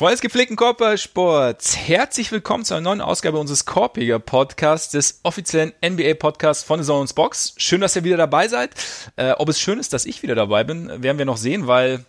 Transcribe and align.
Des 0.00 0.20
gepflegten 0.20 0.56
Körpersports, 0.56 1.76
herzlich 1.76 2.30
willkommen 2.30 2.64
zu 2.64 2.72
einer 2.72 2.82
neuen 2.82 3.00
Ausgabe 3.00 3.36
unseres 3.36 3.66
Korpiger 3.66 4.20
Podcasts, 4.20 4.92
des 4.92 5.20
offiziellen 5.24 5.72
NBA 5.84 6.14
Podcasts 6.14 6.62
von 6.62 6.80
The 6.80 6.86
Zones 6.86 7.12
Box. 7.12 7.52
Schön, 7.58 7.80
dass 7.80 7.96
ihr 7.96 8.04
wieder 8.04 8.16
dabei 8.16 8.48
seid. 8.48 8.70
Äh, 9.16 9.32
ob 9.32 9.48
es 9.48 9.60
schön 9.60 9.78
ist, 9.78 9.92
dass 9.92 10.06
ich 10.06 10.22
wieder 10.22 10.36
dabei 10.36 10.62
bin, 10.64 11.02
werden 11.02 11.18
wir 11.18 11.24
noch 11.24 11.36
sehen, 11.36 11.66
weil 11.66 12.04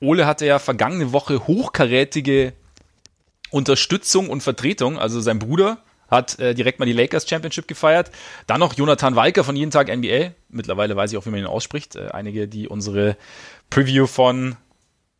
Ole 0.00 0.26
hatte 0.26 0.46
ja 0.46 0.58
vergangene 0.58 1.12
Woche 1.12 1.46
hochkarätige 1.46 2.54
Unterstützung 3.50 4.30
und 4.30 4.42
Vertretung. 4.42 4.98
Also 4.98 5.20
sein 5.20 5.38
Bruder 5.38 5.78
hat 6.08 6.38
äh, 6.38 6.54
direkt 6.54 6.80
mal 6.80 6.86
die 6.86 6.92
Lakers 6.92 7.28
Championship 7.28 7.68
gefeiert. 7.68 8.10
Dann 8.46 8.60
noch 8.60 8.74
Jonathan 8.74 9.16
Walker 9.16 9.44
von 9.44 9.54
Jeden 9.54 9.70
Tag 9.70 9.94
NBA. 9.94 10.30
Mittlerweile 10.48 10.96
weiß 10.96 11.12
ich 11.12 11.18
auch, 11.18 11.26
wie 11.26 11.30
man 11.30 11.40
ihn 11.40 11.46
ausspricht. 11.46 11.94
Äh, 11.94 12.08
einige, 12.08 12.48
die 12.48 12.68
unsere 12.68 13.16
Preview 13.70 14.06
von 14.06 14.56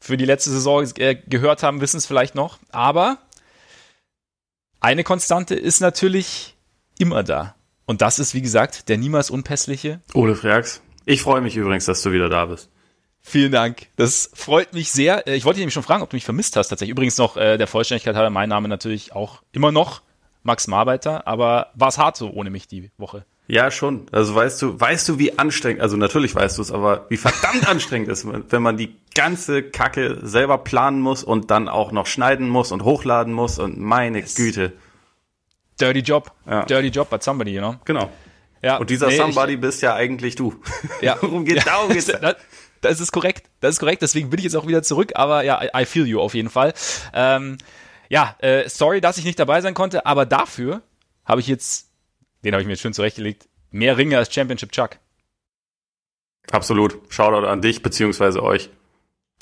für 0.05 0.19
die 0.19 0.27
letzte 0.27 0.51
Saison 0.51 0.87
äh, 0.99 1.15
gehört 1.15 1.63
haben, 1.63 1.81
wissen 1.81 1.97
es 1.97 2.05
vielleicht 2.05 2.35
noch. 2.35 2.59
Aber 2.71 3.19
eine 4.81 5.03
Konstante 5.03 5.55
ist 5.55 5.81
natürlich 5.81 6.57
immer 6.99 7.23
da. 7.23 7.55
Und 7.87 8.03
das 8.03 8.19
ist, 8.19 8.35
wie 8.35 8.43
gesagt, 8.43 8.91
der 8.91 8.99
niemals 8.99 9.31
unpässliche. 9.31 10.01
Ole 10.13 10.37
Freaks. 10.37 10.83
Ich 11.07 11.23
freue 11.23 11.41
mich 11.41 11.57
übrigens, 11.57 11.87
dass 11.87 12.03
du 12.03 12.13
wieder 12.13 12.29
da 12.29 12.45
bist. 12.47 12.71
Vielen 13.23 13.53
Dank. 13.53 13.87
Das 13.97 14.31
freut 14.35 14.75
mich 14.75 14.93
sehr. 14.93 15.27
Äh, 15.27 15.37
ich 15.37 15.47
wollte 15.47 15.57
dich 15.57 15.63
nämlich 15.63 15.75
schon 15.75 15.83
fragen, 15.83 16.03
ob 16.03 16.11
du 16.11 16.17
mich 16.17 16.25
vermisst 16.27 16.57
hast. 16.57 16.69
Tatsächlich. 16.69 16.93
Übrigens 16.93 17.17
noch 17.17 17.39
äh, 17.39 17.57
der 17.57 17.67
Vollständigkeit 17.67 18.15
halber 18.15 18.29
mein 18.29 18.51
Name 18.51 18.69
natürlich 18.69 19.15
auch 19.15 19.43
immer 19.53 19.73
noch 19.73 20.03
Max 20.43 20.67
Marbeiter. 20.67 21.27
Aber 21.27 21.69
war 21.75 21.89
es 21.89 21.97
hart 21.97 22.19
so 22.19 22.31
ohne 22.31 22.51
mich 22.51 22.69
die 22.69 22.91
Woche? 22.99 23.25
Ja, 23.47 23.71
schon. 23.71 24.07
Also 24.11 24.35
weißt 24.35 24.63
du, 24.63 24.81
weißt 24.81 25.09
du, 25.09 25.19
wie 25.19 25.39
anstrengend, 25.39 25.83
also 25.83 25.97
natürlich 25.97 26.35
weißt 26.35 26.57
du 26.57 26.63
es, 26.63 26.73
aber 26.73 27.07
wie 27.11 27.19
verdammt 27.19 27.69
anstrengend 27.69 28.09
ist, 28.09 28.27
wenn 28.27 28.63
man 28.63 28.77
die 28.77 28.97
ganze 29.15 29.63
Kacke 29.63 30.19
selber 30.23 30.59
planen 30.59 31.01
muss 31.01 31.23
und 31.23 31.51
dann 31.51 31.69
auch 31.69 31.93
noch 31.93 32.07
schneiden 32.07 32.49
muss 32.49 32.73
und 32.73 32.85
hochladen 32.85 33.35
muss 33.35 33.59
und 33.59 33.79
meine 33.79 34.21
yes. 34.21 34.35
Güte. 34.35 34.73
Dirty 35.79 36.01
Job. 36.01 36.33
Ja. 36.47 36.65
Dirty 36.65 36.89
Job 36.89 37.11
but 37.11 37.23
somebody, 37.23 37.53
you 37.53 37.61
know? 37.61 37.77
Genau. 37.85 38.11
Ja. 38.63 38.79
Und 38.79 38.89
dieser 38.89 39.09
nee, 39.09 39.17
somebody 39.17 39.55
ich, 39.55 39.61
bist 39.61 39.83
ja 39.83 39.95
eigentlich 39.95 40.37
du. 40.37 40.55
Ja. 41.03 41.19
Worum 41.21 41.45
geht 41.45 41.57
ja, 41.59 41.65
darum 41.65 41.93
geht's? 41.93 42.07
Das, 42.21 42.37
das 42.81 43.01
ist 43.01 43.13
korrekt. 43.13 43.47
Das 43.61 43.75
ist 43.75 43.81
korrekt. 43.81 44.03
Deswegen 44.03 44.31
bin 44.31 44.39
ich 44.39 44.45
jetzt 44.45 44.57
auch 44.57 44.67
wieder 44.67 44.83
zurück. 44.83 45.13
Aber 45.15 45.43
ja, 45.43 45.63
I, 45.63 45.83
I 45.83 45.85
feel 45.85 46.07
you 46.07 46.21
auf 46.21 46.35
jeden 46.35 46.51
Fall. 46.51 46.75
Ähm, 47.13 47.59
ja, 48.09 48.37
äh, 48.39 48.69
sorry, 48.69 49.01
dass 49.01 49.19
ich 49.19 49.25
nicht 49.25 49.39
dabei 49.39 49.61
sein 49.61 49.75
konnte. 49.75 50.07
Aber 50.07 50.27
dafür 50.27 50.83
habe 51.25 51.41
ich 51.41 51.47
jetzt 51.47 51.89
den 52.45 52.53
habe 52.53 52.63
ich 52.63 52.69
mir 52.69 52.77
schön 52.77 52.93
zurechtgelegt. 52.93 53.49
Mehr 53.71 53.97
Ringe 53.97 54.19
als 54.19 54.33
Championship 54.33 54.73
Chuck. 54.73 54.99
Absolut. 56.51 56.99
Shoutout 57.09 57.47
an 57.47 57.63
dich 57.63 57.83
beziehungsweise 57.83 58.43
euch. 58.43 58.71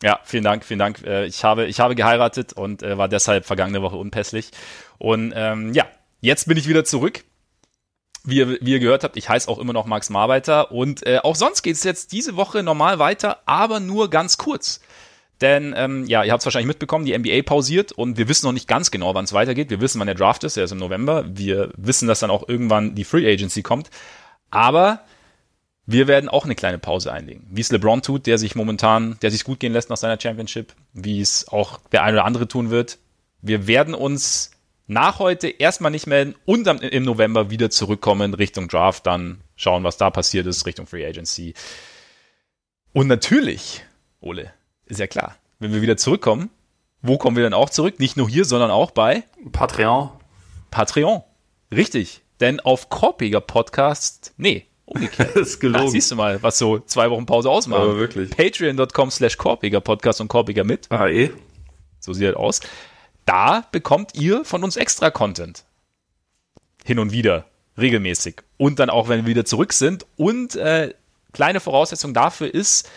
Ja, 0.03 0.20
vielen 0.25 0.45
Dank, 0.45 0.64
vielen 0.64 0.78
Dank. 0.78 1.03
Äh, 1.05 1.27
ich 1.27 1.45
habe, 1.45 1.67
ich 1.67 1.80
habe 1.80 1.95
geheiratet 1.95 2.53
und 2.53 2.83
äh, 2.83 2.98
war 2.98 3.08
deshalb 3.08 3.45
vergangene 3.45 3.83
Woche 3.83 3.97
unpässlich. 3.97 4.50
Und 4.98 5.33
ähm, 5.36 5.73
ja, 5.75 5.86
jetzt 6.20 6.48
bin 6.48 6.56
ich 6.56 6.69
wieder 6.69 6.84
zurück. 6.84 7.25
Wie 8.25 8.36
ihr, 8.36 8.61
wie 8.61 8.73
ihr 8.73 8.78
gehört 8.78 9.03
habt, 9.03 9.17
ich 9.17 9.28
heiße 9.28 9.48
auch 9.48 9.58
immer 9.58 9.73
noch 9.73 9.84
Max 9.84 10.08
Marbeiter 10.08 10.70
und 10.70 11.05
äh, 11.05 11.19
auch 11.19 11.34
sonst 11.34 11.62
geht 11.62 11.75
es 11.75 11.83
jetzt 11.83 12.12
diese 12.12 12.36
Woche 12.36 12.62
normal 12.62 13.00
weiter, 13.00 13.41
aber 13.47 13.80
nur 13.80 14.11
ganz 14.11 14.39
kurz. 14.39 14.80
Denn 15.43 15.75
ähm, 15.77 16.07
ja, 16.07 16.23
ihr 16.23 16.31
habt 16.31 16.41
es 16.41 16.47
wahrscheinlich 16.47 16.69
mitbekommen, 16.69 17.05
die 17.05 17.19
NBA 17.19 17.43
pausiert 17.43 17.91
und 17.91 18.17
wir 18.17 18.29
wissen 18.29 18.47
noch 18.47 18.53
nicht 18.53 18.69
ganz 18.69 18.93
genau, 18.93 19.14
wann 19.14 19.25
es 19.25 19.33
weitergeht. 19.33 19.70
Wir 19.70 19.80
wissen, 19.80 19.98
wann 19.98 20.07
der 20.07 20.14
Draft 20.14 20.45
ist, 20.45 20.57
der 20.57 20.64
ist 20.64 20.70
im 20.70 20.79
November. 20.79 21.25
Wir 21.29 21.73
wissen, 21.77 22.07
dass 22.07 22.20
dann 22.20 22.30
auch 22.30 22.48
irgendwann 22.48 22.95
die 22.95 23.03
Free 23.03 23.30
Agency 23.30 23.63
kommt. 23.63 23.91
Aber 24.51 25.01
wir 25.85 26.07
werden 26.07 26.29
auch 26.29 26.45
eine 26.45 26.55
kleine 26.55 26.79
Pause 26.79 27.13
einlegen. 27.13 27.45
Wie 27.51 27.61
es 27.61 27.73
LeBron 27.73 28.02
tut, 28.02 28.27
der 28.27 28.39
sich 28.39 28.55
momentan, 28.55 29.19
der 29.20 29.33
sich 29.33 29.42
gut 29.42 29.58
gehen 29.58 29.73
lässt 29.73 29.91
nach 29.91 29.97
seiner 29.97 30.20
Championship, 30.20 30.75
wie 30.92 31.20
es 31.20 31.48
auch 31.48 31.81
der 31.91 32.05
eine 32.05 32.19
oder 32.19 32.25
andere 32.25 32.47
tun 32.47 32.70
wird. 32.70 32.98
Wir 33.41 33.67
werden 33.67 33.95
uns 33.95 34.52
nach 34.86 35.19
heute 35.19 35.48
erstmal 35.48 35.91
nicht 35.91 36.07
melden 36.07 36.36
und 36.45 36.64
dann 36.64 36.79
im 36.79 37.02
November 37.02 37.51
wieder 37.51 37.69
zurückkommen 37.69 38.35
Richtung 38.35 38.69
Draft, 38.69 39.07
dann 39.07 39.41
schauen, 39.57 39.83
was 39.83 39.97
da 39.97 40.11
passiert 40.11 40.47
ist, 40.47 40.67
Richtung 40.67 40.86
Free 40.86 41.05
Agency. 41.05 41.55
Und 42.92 43.08
natürlich, 43.08 43.83
Ole, 44.20 44.52
ist 44.92 44.98
ja 44.98 45.07
klar. 45.07 45.36
Wenn 45.58 45.73
wir 45.73 45.83
wieder 45.83 45.97
zurückkommen, 45.97 46.51
wo 47.01 47.19
kommen 47.19 47.36
wir 47.36 47.42
dann 47.42 47.55
auch 47.55 47.70
zurück? 47.70 47.98
Nicht 47.98 48.17
nur 48.17 48.29
hier, 48.29 48.45
sondern 48.45 48.70
auch 48.70 48.91
bei 48.91 49.25
Patreon. 49.51 50.11
Patreon. 50.70 51.23
Richtig. 51.70 52.23
Denn 52.41 52.61
auf 52.61 52.89
Korpiger 52.91 53.41
Podcast, 53.41 54.35
nee, 54.36 54.67
umgekehrt. 54.85 55.31
das 55.35 55.48
ist 55.48 55.61
gelogen. 55.61 55.86
Da 55.86 55.91
siehst 55.91 56.11
du 56.11 56.17
mal, 56.17 56.42
was 56.42 56.58
so 56.58 56.79
zwei 56.81 57.11
Wochen 57.11 57.27
Pause 57.27 57.51
ausmacht. 57.51 57.81
Aber 57.81 57.97
wirklich. 57.97 58.31
Patreon.com 58.31 59.11
slash 59.11 59.36
Korpiger 59.36 59.81
Podcast 59.81 60.20
und 60.20 60.29
Korpiger 60.29 60.64
mit. 60.64 60.86
Ah, 60.91 61.08
eh. 61.08 61.31
So 62.01 62.13
sieht 62.13 62.29
das 62.29 62.36
aus. 62.36 62.61
Da 63.25 63.64
bekommt 63.73 64.14
ihr 64.14 64.45
von 64.45 64.64
uns 64.64 64.77
extra 64.77 65.11
Content. 65.11 65.64
Hin 66.85 66.98
und 66.98 67.13
wieder. 67.13 67.47
Regelmäßig. 67.79 68.42
Und 68.58 68.79
dann 68.79 68.91
auch, 68.91 69.08
wenn 69.08 69.25
wir 69.25 69.31
wieder 69.31 69.45
zurück 69.45 69.73
sind. 69.73 70.05
Und 70.17 70.57
äh, 70.57 70.95
kleine 71.33 71.61
Voraussetzung 71.61 72.13
dafür 72.13 72.52
ist, 72.52 72.89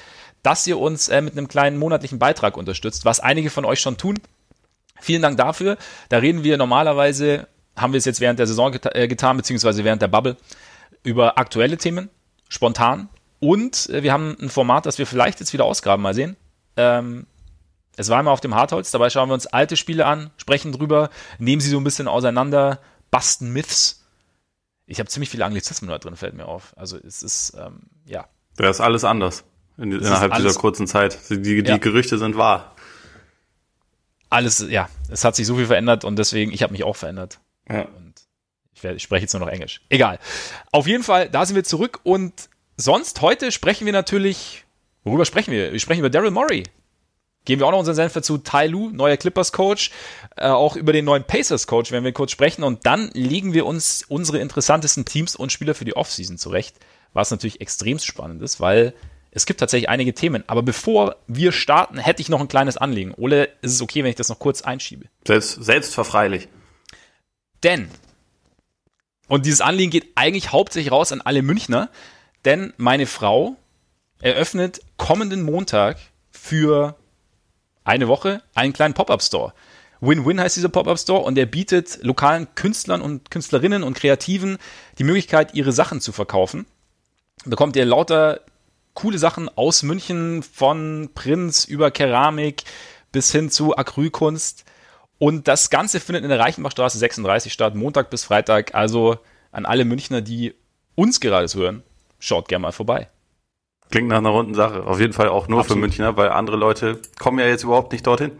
dass 0.46 0.68
ihr 0.68 0.78
uns 0.78 1.10
äh, 1.10 1.22
mit 1.22 1.34
einem 1.34 1.48
kleinen 1.48 1.78
monatlichen 1.78 2.20
Beitrag 2.20 2.56
unterstützt, 2.56 3.04
was 3.04 3.20
einige 3.20 3.50
von 3.50 3.66
euch 3.66 3.82
schon 3.82 3.98
tun. 3.98 4.20
Vielen 5.00 5.24
Dank 5.24 5.38
dafür. 5.38 5.78
Da 6.10 6.20
reden 6.20 6.44
wir 6.44 6.58
normalerweise, 6.58 7.48
haben 7.76 7.94
wir 7.94 7.98
es 7.98 8.06
jetzt 8.06 8.22
während 8.22 8.38
der 8.38 8.46
Saison 8.46 8.72
geta 8.72 8.92
äh, 8.94 9.08
getan, 9.08 9.38
beziehungsweise 9.38 9.84
während 9.84 10.04
der 10.04 10.08
Bubble, 10.08 10.38
über 11.02 11.40
aktuelle 11.40 11.78
Themen, 11.78 12.10
spontan. 12.48 13.10
Und 13.40 13.90
äh, 13.90 14.04
wir 14.04 14.14
haben 14.14 14.38
ein 14.40 14.50
Format, 14.50 14.86
das 14.86 15.00
wir 15.00 15.08
vielleicht 15.08 15.40
jetzt 15.40 15.52
wieder 15.52 15.66
ausgraben, 15.66 16.04
mal 16.04 16.14
sehen. 16.14 16.36
Ähm, 16.78 17.26
es 17.98 18.10
war 18.10 18.20
immer 18.20 18.32
auf 18.32 18.42
dem 18.42 18.54
Hartholz, 18.54 18.92
dabei 18.92 19.10
schauen 19.10 19.30
wir 19.30 19.34
uns 19.34 19.48
alte 19.48 19.78
Spiele 19.78 20.06
an, 20.06 20.30
sprechen 20.38 20.72
drüber, 20.72 21.10
nehmen 21.40 21.62
sie 21.62 21.70
so 21.70 21.78
ein 21.78 21.84
bisschen 21.84 22.08
auseinander, 22.08 22.82
basten 23.10 23.52
Myths. 23.52 24.06
Ich 24.86 25.00
habe 25.00 25.10
ziemlich 25.10 25.30
viele 25.32 25.46
Anglizismen 25.46 25.90
da 25.90 25.98
drin, 25.98 26.16
fällt 26.16 26.36
mir 26.36 26.46
auf. 26.46 26.74
Also 26.78 26.98
es 26.98 27.24
ist, 27.24 27.58
ähm, 27.58 27.84
ja. 28.06 28.28
Da 28.58 28.70
ist 28.70 28.82
alles 28.82 29.04
anders. 29.04 29.44
In, 29.78 29.92
innerhalb 29.92 30.36
dieser 30.36 30.54
kurzen 30.54 30.88
Zeit. 30.88 31.18
Die, 31.30 31.42
die 31.42 31.70
ja. 31.70 31.78
Gerüchte 31.78 32.18
sind 32.18 32.38
wahr. 32.38 32.76
Alles, 34.30 34.66
ja, 34.70 34.90
es 35.10 35.24
hat 35.24 35.36
sich 35.36 35.46
so 35.46 35.56
viel 35.56 35.68
verändert 35.68 36.04
und 36.04 36.18
deswegen, 36.18 36.52
ich 36.52 36.64
habe 36.64 36.74
mich 36.74 36.84
auch 36.84 36.96
verändert. 36.96 37.40
Ja. 37.70 37.84
Und 37.84 38.14
ich, 38.74 38.84
ich 38.84 39.04
spreche 39.04 39.24
jetzt 39.24 39.34
nur 39.34 39.42
noch 39.42 39.48
Englisch. 39.48 39.82
Egal. 39.90 40.20
Auf 40.72 40.88
jeden 40.88 41.04
Fall, 41.04 41.30
da 41.30 41.46
sind 41.46 41.56
wir 41.56 41.64
zurück 41.64 42.00
und 42.04 42.50
sonst 42.78 43.22
heute 43.22 43.52
sprechen 43.52 43.86
wir 43.86 43.94
natürlich, 43.94 44.66
worüber 45.04 45.26
sprechen 45.26 45.52
wir? 45.52 45.72
Wir 45.72 45.80
sprechen 45.80 46.00
über 46.00 46.10
Daryl 46.10 46.32
Morey. 46.32 46.64
Gehen 47.46 47.60
wir 47.60 47.68
auch 47.68 47.72
noch 47.72 47.80
unseren 47.80 47.96
Senf 47.96 48.20
zu 48.22 48.40
Tai 48.40 48.66
Lu, 48.68 48.90
neuer 48.90 49.18
Clippers-Coach, 49.18 49.92
äh, 50.36 50.48
auch 50.48 50.76
über 50.76 50.94
den 50.94 51.06
neuen 51.06 51.24
Pacers-Coach 51.24 51.92
werden 51.92 52.04
wir 52.04 52.12
kurz 52.12 52.32
sprechen 52.32 52.64
und 52.64 52.88
dann 52.88 53.12
legen 53.14 53.54
wir 53.54 53.68
uns 53.68 54.04
unsere 54.08 54.40
interessantesten 54.40 55.06
Teams 55.06 55.36
und 55.36 55.52
Spieler 55.52 55.76
für 55.76 55.86
die 55.86 55.96
Offseason 55.96 56.40
zurecht, 56.40 56.76
was 57.14 57.30
natürlich 57.30 57.62
extrem 57.62 58.00
spannend 58.00 58.42
ist, 58.42 58.60
weil 58.60 58.96
es 59.36 59.46
gibt 59.46 59.60
tatsächlich 59.60 59.90
einige 59.90 60.14
Themen. 60.14 60.44
Aber 60.48 60.64
bevor 60.64 61.18
wir 61.28 61.52
starten, 61.52 61.98
hätte 61.98 62.22
ich 62.22 62.30
noch 62.30 62.40
ein 62.40 62.48
kleines 62.48 62.78
Anliegen. 62.78 63.14
Ole, 63.18 63.50
ist 63.62 63.74
es 63.74 63.82
okay, 63.82 64.04
wenn 64.04 64.10
ich 64.10 64.16
das 64.16 64.30
noch 64.30 64.40
kurz 64.40 64.62
einschiebe? 64.62 65.08
Selbst, 65.28 65.64
selbstverfreilich. 65.64 66.48
Denn, 67.62 67.90
und 69.28 69.46
dieses 69.46 69.60
Anliegen 69.60 69.92
geht 69.92 70.14
eigentlich 70.16 70.54
hauptsächlich 70.54 70.92
raus 70.92 71.12
an 71.12 71.20
alle 71.20 71.42
Münchner, 71.42 71.90
denn 72.46 72.74
meine 72.78 73.08
Frau 73.08 73.58
eröffnet 74.22 74.80
kommenden 74.96 75.44
Montag 75.44 75.98
für 76.32 76.96
eine 77.84 78.08
Woche 78.08 78.42
einen 78.56 78.72
kleinen 78.72 78.94
Pop-Up-Store. 78.94 79.54
Win-Win 80.00 80.40
heißt 80.40 80.56
dieser 80.56 80.70
Pop-Up-Store 80.70 81.24
und 81.24 81.38
er 81.38 81.46
bietet 81.46 82.00
lokalen 82.04 82.48
Künstlern 82.56 83.02
und 83.02 83.32
Künstlerinnen 83.32 83.84
und 83.84 83.98
Kreativen 83.98 84.60
die 84.98 85.04
Möglichkeit, 85.04 85.56
ihre 85.56 85.74
Sachen 85.74 86.00
zu 86.00 86.14
verkaufen. 86.14 86.66
Bekommt 87.44 87.76
ihr 87.76 87.86
lauter 87.86 88.40
coole 88.96 89.20
Sachen 89.20 89.50
aus 89.56 89.84
München, 89.84 90.42
von 90.42 91.12
Prinz 91.14 91.66
über 91.66 91.92
Keramik 91.92 92.64
bis 93.12 93.32
hin 93.32 93.52
zu 93.52 93.78
Acrylkunst. 93.78 94.66
Und 95.20 95.48
das 95.48 95.70
Ganze 95.70 96.00
findet 96.00 96.24
in 96.24 96.30
der 96.30 96.40
Reichenbachstraße 96.40 96.98
36 96.98 97.54
statt, 97.54 97.76
Montag 97.76 98.10
bis 98.10 98.24
Freitag. 98.24 98.74
Also 98.74 99.18
an 99.52 99.66
alle 99.66 99.86
Münchner, 99.86 100.22
die 100.22 100.56
uns 100.96 101.20
gerade 101.20 101.48
hören, 101.54 101.84
schaut 102.20 102.48
gerne 102.48 102.64
mal 102.64 102.72
vorbei. 102.72 103.10
Klingt 103.92 104.08
nach 104.08 104.18
einer 104.18 104.30
runden 104.30 104.56
Sache. 104.56 104.84
Auf 104.86 105.00
jeden 105.00 105.14
Fall 105.14 105.30
auch 105.30 105.48
nur 105.48 105.60
Absolut. 105.60 105.78
für 105.78 105.88
Münchner, 105.88 106.18
weil 106.18 106.30
andere 106.30 106.58
Leute 106.58 107.00
kommen 107.20 107.40
ja 107.40 107.46
jetzt 107.46 107.64
überhaupt 107.64 107.92
nicht 107.92 108.08
dorthin. 108.08 108.32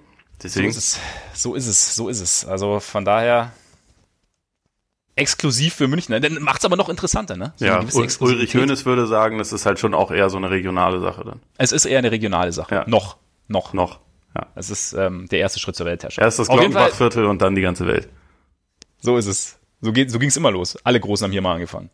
Deswegen. 0.42 0.72
So 0.72 0.78
ist 0.78 0.98
es. 0.98 1.00
So 1.34 1.56
ist 1.56 1.68
es. 1.68 1.96
So 1.96 2.10
ist 2.10 2.22
es. 2.22 2.46
Also 2.46 2.80
von 2.80 3.06
daher 3.06 3.54
exklusiv 5.16 5.76
für 5.76 5.88
München. 5.88 6.20
Dann 6.22 6.42
macht 6.42 6.60
es 6.60 6.66
aber 6.66 6.76
noch 6.76 6.90
interessanter, 6.90 7.38
ne? 7.38 7.54
So 7.56 7.66
ja, 7.66 7.80
Ulrich 8.20 8.54
Hönes 8.54 8.86
würde 8.86 9.08
sagen, 9.08 9.38
das 9.38 9.54
ist 9.54 9.66
halt 9.66 9.80
schon 9.80 9.94
auch 9.94 10.12
eher 10.12 10.30
so 10.30 10.38
eine 10.38 10.50
regionale 10.50 11.00
Sache 11.00 11.24
dann. 11.24 11.42
Es 11.58 11.72
ist 11.72 11.86
eher 11.86 12.00
eine 12.00 12.12
regionale 12.12 12.52
Sache. 12.52 12.76
Ja. 12.76 12.84
Noch. 12.88 13.18
Noch. 13.48 13.74
Noch. 13.74 14.00
Ja. 14.36 14.48
Es 14.56 14.70
ist 14.70 14.94
ähm, 14.94 15.28
der 15.30 15.40
erste 15.40 15.60
Schritt 15.60 15.76
zur 15.76 15.86
Weltherrschaft. 15.86 16.24
Erst 16.24 16.40
das 16.40 16.50
Glockenbachviertel 16.50 17.26
und 17.26 17.42
dann 17.42 17.56
die 17.56 17.62
ganze 17.62 17.88
Welt. 17.88 18.10
So 19.00 19.18
ist 19.18 19.28
es. 19.28 19.58
So, 19.82 19.94
geht, 19.94 20.12
so 20.12 20.20
ging 20.20 20.30
es 20.30 20.38
immer 20.38 20.52
los. 20.52 20.78
Alle 20.84 21.00
Großen 21.00 21.24
haben 21.24 21.32
hier 21.32 21.42
mal 21.42 21.54
angefangen. 21.54 21.90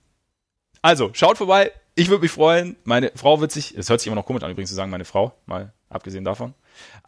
Also, 0.82 1.12
schaut 1.14 1.38
vorbei, 1.38 1.72
ich 1.94 2.10
würde 2.10 2.24
mich 2.24 2.32
freuen, 2.32 2.76
meine 2.86 3.12
Frau 3.16 3.42
wird 3.42 3.52
sich, 3.52 3.78
es 3.78 3.90
hört 3.90 4.00
sich 4.00 4.08
immer 4.08 4.16
noch 4.16 4.26
komisch 4.26 4.44
an 4.44 4.52
übrigens 4.52 4.70
zu 4.70 4.76
sagen, 4.76 4.90
meine 4.90 5.06
Frau, 5.06 5.34
mal 5.46 5.74
abgesehen 5.90 6.24
davon. 6.24 6.54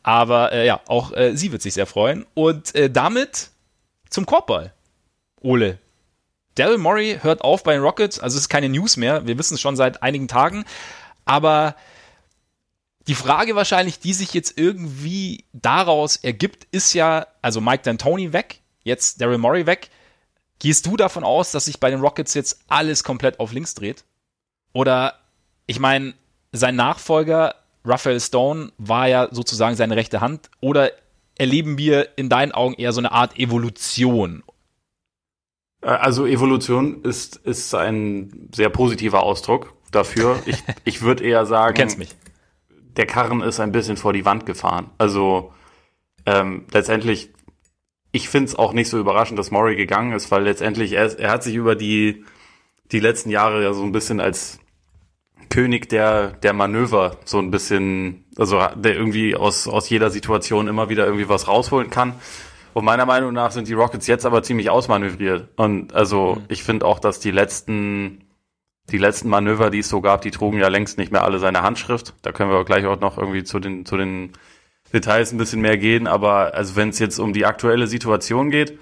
Aber 0.03 0.51
äh, 0.51 0.67
ja, 0.67 0.81
auch 0.87 1.13
äh, 1.13 1.35
sie 1.35 1.51
wird 1.51 1.61
sich 1.61 1.73
sehr 1.73 1.85
freuen. 1.87 2.25
Und 2.33 2.75
äh, 2.75 2.89
damit 2.89 3.49
zum 4.09 4.25
Korbball. 4.25 4.73
Ole. 5.41 5.79
Daryl 6.55 6.77
Morey 6.77 7.19
hört 7.21 7.41
auf 7.41 7.63
bei 7.63 7.73
den 7.73 7.81
Rockets, 7.81 8.19
also 8.19 8.37
es 8.37 8.43
ist 8.43 8.49
keine 8.49 8.69
News 8.69 8.97
mehr, 8.97 9.25
wir 9.25 9.37
wissen 9.37 9.55
es 9.55 9.61
schon 9.61 9.75
seit 9.75 10.03
einigen 10.03 10.27
Tagen. 10.27 10.65
Aber 11.25 11.75
die 13.07 13.15
Frage 13.15 13.55
wahrscheinlich, 13.55 13.99
die 13.99 14.13
sich 14.13 14.33
jetzt 14.33 14.57
irgendwie 14.57 15.45
daraus 15.51 16.17
ergibt, 16.17 16.67
ist 16.71 16.93
ja, 16.93 17.27
also 17.41 17.59
Mike 17.59 17.89
D'Antoni 17.89 18.33
weg, 18.33 18.61
jetzt 18.83 19.19
Daryl 19.21 19.37
Morey 19.37 19.65
weg. 19.65 19.89
Gehst 20.59 20.85
du 20.85 20.95
davon 20.95 21.23
aus, 21.23 21.51
dass 21.51 21.65
sich 21.65 21.79
bei 21.79 21.89
den 21.89 21.99
Rockets 21.99 22.33
jetzt 22.33 22.61
alles 22.67 23.03
komplett 23.03 23.39
auf 23.39 23.51
links 23.51 23.73
dreht? 23.73 24.05
Oder, 24.71 25.19
ich 25.65 25.79
meine, 25.79 26.13
sein 26.51 26.75
Nachfolger 26.75 27.55
Raphael 27.83 28.21
Stone 28.21 28.71
war 28.77 29.07
ja 29.07 29.27
sozusagen 29.31 29.75
seine 29.75 29.95
rechte 29.95 30.21
Hand. 30.21 30.49
Oder 30.61 30.91
erleben 31.37 31.77
wir 31.77 32.17
in 32.17 32.29
deinen 32.29 32.53
Augen 32.53 32.75
eher 32.75 32.93
so 32.93 33.01
eine 33.01 33.11
Art 33.11 33.37
Evolution? 33.37 34.43
Äh, 35.83 35.87
also 35.87 36.25
Evolution 36.25 37.01
ist, 37.03 37.37
ist 37.37 37.73
ein 37.75 38.49
sehr 38.53 38.69
positiver 38.69 39.23
Ausdruck 39.23 39.73
dafür. 39.91 40.39
Ich, 40.45 40.63
ich 40.83 41.01
würde 41.01 41.23
eher 41.23 41.45
sagen, 41.45 41.75
du 41.75 41.81
kennst 41.81 41.97
mich. 41.97 42.15
der 42.95 43.05
Karren 43.05 43.41
ist 43.41 43.59
ein 43.59 43.71
bisschen 43.71 43.97
vor 43.97 44.13
die 44.13 44.25
Wand 44.25 44.45
gefahren. 44.45 44.89
Also 44.97 45.53
ähm, 46.25 46.65
letztendlich, 46.71 47.29
ich 48.11 48.29
finde 48.29 48.49
es 48.49 48.55
auch 48.55 48.73
nicht 48.73 48.89
so 48.89 48.99
überraschend, 48.99 49.37
dass 49.39 49.51
Murray 49.51 49.75
gegangen 49.75 50.13
ist, 50.13 50.31
weil 50.31 50.43
letztendlich 50.43 50.93
er, 50.93 51.19
er 51.19 51.31
hat 51.31 51.43
sich 51.43 51.55
über 51.55 51.75
die, 51.75 52.23
die 52.91 52.99
letzten 52.99 53.29
Jahre 53.29 53.63
ja 53.63 53.73
so 53.73 53.83
ein 53.83 53.91
bisschen 53.91 54.19
als 54.19 54.59
König 55.49 55.89
der, 55.89 56.31
der 56.31 56.53
Manöver 56.53 57.17
so 57.25 57.37
ein 57.37 57.51
bisschen, 57.51 58.25
also 58.37 58.59
der 58.75 58.95
irgendwie 58.95 59.35
aus, 59.35 59.67
aus 59.67 59.89
jeder 59.89 60.09
Situation 60.09 60.67
immer 60.67 60.89
wieder 60.89 61.05
irgendwie 61.05 61.29
was 61.29 61.47
rausholen 61.47 61.89
kann. 61.89 62.15
Und 62.73 62.85
meiner 62.85 63.05
Meinung 63.05 63.33
nach 63.33 63.51
sind 63.51 63.67
die 63.67 63.73
Rockets 63.73 64.07
jetzt 64.07 64.25
aber 64.25 64.43
ziemlich 64.43 64.69
ausmanövriert. 64.69 65.49
Und 65.55 65.93
also 65.93 66.35
mhm. 66.35 66.45
ich 66.47 66.63
finde 66.63 66.85
auch, 66.85 66.99
dass 66.99 67.19
die 67.19 67.31
letzten, 67.31 68.25
die 68.91 68.97
letzten 68.97 69.29
Manöver, 69.29 69.69
die 69.69 69.79
es 69.79 69.89
so 69.89 70.01
gab, 70.01 70.21
die 70.21 70.31
trugen 70.31 70.59
ja 70.59 70.67
längst 70.67 70.97
nicht 70.97 71.11
mehr 71.11 71.23
alle 71.23 71.39
seine 71.39 71.61
Handschrift. 71.61 72.13
Da 72.23 72.31
können 72.31 72.49
wir 72.49 72.65
gleich 72.65 72.85
auch 72.85 72.99
noch 72.99 73.17
irgendwie 73.17 73.43
zu 73.43 73.59
den, 73.59 73.85
zu 73.85 73.97
den 73.97 74.33
Details 74.91 75.31
ein 75.31 75.37
bisschen 75.37 75.61
mehr 75.61 75.77
gehen. 75.77 76.07
Aber 76.07 76.53
also 76.55 76.75
wenn 76.75 76.89
es 76.89 76.99
jetzt 76.99 77.19
um 77.19 77.33
die 77.33 77.45
aktuelle 77.45 77.87
Situation 77.87 78.49
geht, 78.49 78.79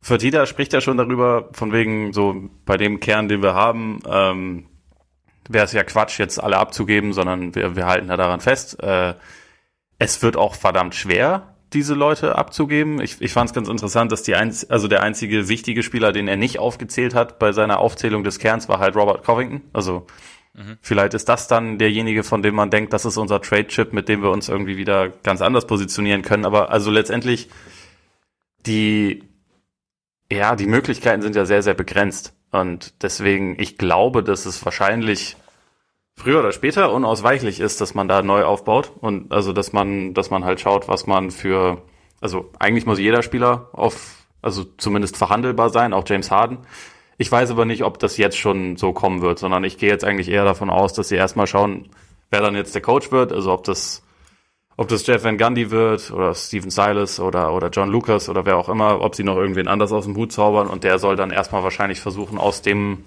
Fertita 0.00 0.46
spricht 0.46 0.72
ja 0.72 0.80
schon 0.80 0.96
darüber, 0.96 1.48
von 1.52 1.72
wegen 1.72 2.12
so 2.12 2.48
bei 2.64 2.76
dem 2.76 3.00
Kern, 3.00 3.28
den 3.28 3.42
wir 3.42 3.54
haben, 3.54 3.98
ähm, 4.08 4.66
wäre 5.48 5.64
es 5.64 5.72
ja 5.72 5.82
Quatsch, 5.84 6.18
jetzt 6.18 6.42
alle 6.42 6.58
abzugeben, 6.58 7.12
sondern 7.12 7.54
wir, 7.54 7.76
wir 7.76 7.86
halten 7.86 8.08
da 8.08 8.16
daran 8.16 8.40
fest. 8.40 8.82
Äh, 8.82 9.14
es 9.98 10.22
wird 10.22 10.36
auch 10.36 10.54
verdammt 10.54 10.94
schwer, 10.94 11.55
diese 11.76 11.94
Leute 11.94 12.36
abzugeben. 12.36 13.00
Ich, 13.00 13.20
ich 13.20 13.32
fand 13.32 13.50
es 13.50 13.54
ganz 13.54 13.68
interessant, 13.68 14.10
dass 14.10 14.22
die 14.22 14.34
einz 14.34 14.66
also 14.68 14.88
der 14.88 15.02
einzige 15.02 15.48
wichtige 15.48 15.82
Spieler, 15.82 16.12
den 16.12 16.26
er 16.26 16.36
nicht 16.36 16.58
aufgezählt 16.58 17.14
hat 17.14 17.38
bei 17.38 17.52
seiner 17.52 17.78
Aufzählung 17.78 18.24
des 18.24 18.38
Kerns, 18.38 18.68
war 18.68 18.78
halt 18.78 18.96
Robert 18.96 19.22
Covington. 19.24 19.62
Also 19.72 20.06
mhm. 20.54 20.78
vielleicht 20.80 21.14
ist 21.14 21.28
das 21.28 21.48
dann 21.48 21.78
derjenige, 21.78 22.24
von 22.24 22.42
dem 22.42 22.54
man 22.54 22.70
denkt, 22.70 22.92
das 22.92 23.04
ist 23.04 23.18
unser 23.18 23.40
Trade-Chip, 23.40 23.92
mit 23.92 24.08
dem 24.08 24.22
wir 24.22 24.30
uns 24.30 24.48
irgendwie 24.48 24.76
wieder 24.78 25.10
ganz 25.10 25.42
anders 25.42 25.66
positionieren 25.66 26.22
können. 26.22 26.46
Aber 26.46 26.70
also 26.70 26.90
letztendlich 26.90 27.48
die 28.66 29.22
ja, 30.30 30.56
die 30.56 30.66
Möglichkeiten 30.66 31.22
sind 31.22 31.36
ja 31.36 31.44
sehr, 31.44 31.62
sehr 31.62 31.74
begrenzt. 31.74 32.34
Und 32.50 33.02
deswegen, 33.02 33.60
ich 33.60 33.78
glaube, 33.78 34.22
dass 34.22 34.46
es 34.46 34.64
wahrscheinlich 34.64 35.36
früher 36.16 36.40
oder 36.40 36.52
später 36.52 36.92
unausweichlich 36.92 37.60
ist, 37.60 37.80
dass 37.80 37.94
man 37.94 38.08
da 38.08 38.22
neu 38.22 38.44
aufbaut 38.44 38.92
und 39.00 39.32
also, 39.32 39.52
dass 39.52 39.72
man, 39.72 40.14
dass 40.14 40.30
man 40.30 40.44
halt 40.44 40.60
schaut, 40.60 40.88
was 40.88 41.06
man 41.06 41.30
für, 41.30 41.82
also 42.20 42.50
eigentlich 42.58 42.86
muss 42.86 42.98
jeder 42.98 43.22
Spieler 43.22 43.68
auf, 43.72 44.26
also 44.42 44.64
zumindest 44.78 45.16
verhandelbar 45.16 45.70
sein, 45.70 45.92
auch 45.92 46.04
James 46.06 46.30
Harden. 46.30 46.58
Ich 47.18 47.30
weiß 47.30 47.50
aber 47.50 47.64
nicht, 47.64 47.84
ob 47.84 47.98
das 47.98 48.16
jetzt 48.16 48.36
schon 48.36 48.76
so 48.76 48.92
kommen 48.92 49.22
wird, 49.22 49.38
sondern 49.38 49.64
ich 49.64 49.78
gehe 49.78 49.90
jetzt 49.90 50.04
eigentlich 50.04 50.28
eher 50.28 50.44
davon 50.44 50.70
aus, 50.70 50.92
dass 50.92 51.08
sie 51.08 51.16
erstmal 51.16 51.46
schauen, 51.46 51.88
wer 52.30 52.40
dann 52.40 52.54
jetzt 52.56 52.74
der 52.74 52.82
Coach 52.82 53.12
wird, 53.12 53.32
also 53.32 53.52
ob 53.52 53.64
das 53.64 54.02
ob 54.78 54.88
das 54.88 55.06
Jeff 55.06 55.24
Van 55.24 55.38
Gundy 55.38 55.70
wird 55.70 56.10
oder 56.10 56.34
Steven 56.34 56.70
Silas 56.70 57.18
oder, 57.18 57.54
oder 57.54 57.70
John 57.70 57.88
Lucas 57.88 58.28
oder 58.28 58.44
wer 58.44 58.58
auch 58.58 58.68
immer, 58.68 59.00
ob 59.00 59.14
sie 59.14 59.24
noch 59.24 59.36
irgendwen 59.36 59.68
anders 59.68 59.92
aus 59.92 60.04
dem 60.04 60.16
Hut 60.16 60.32
zaubern 60.32 60.66
und 60.68 60.84
der 60.84 60.98
soll 60.98 61.16
dann 61.16 61.30
erstmal 61.30 61.62
wahrscheinlich 61.62 62.00
versuchen, 62.00 62.36
aus 62.38 62.60
dem, 62.60 63.04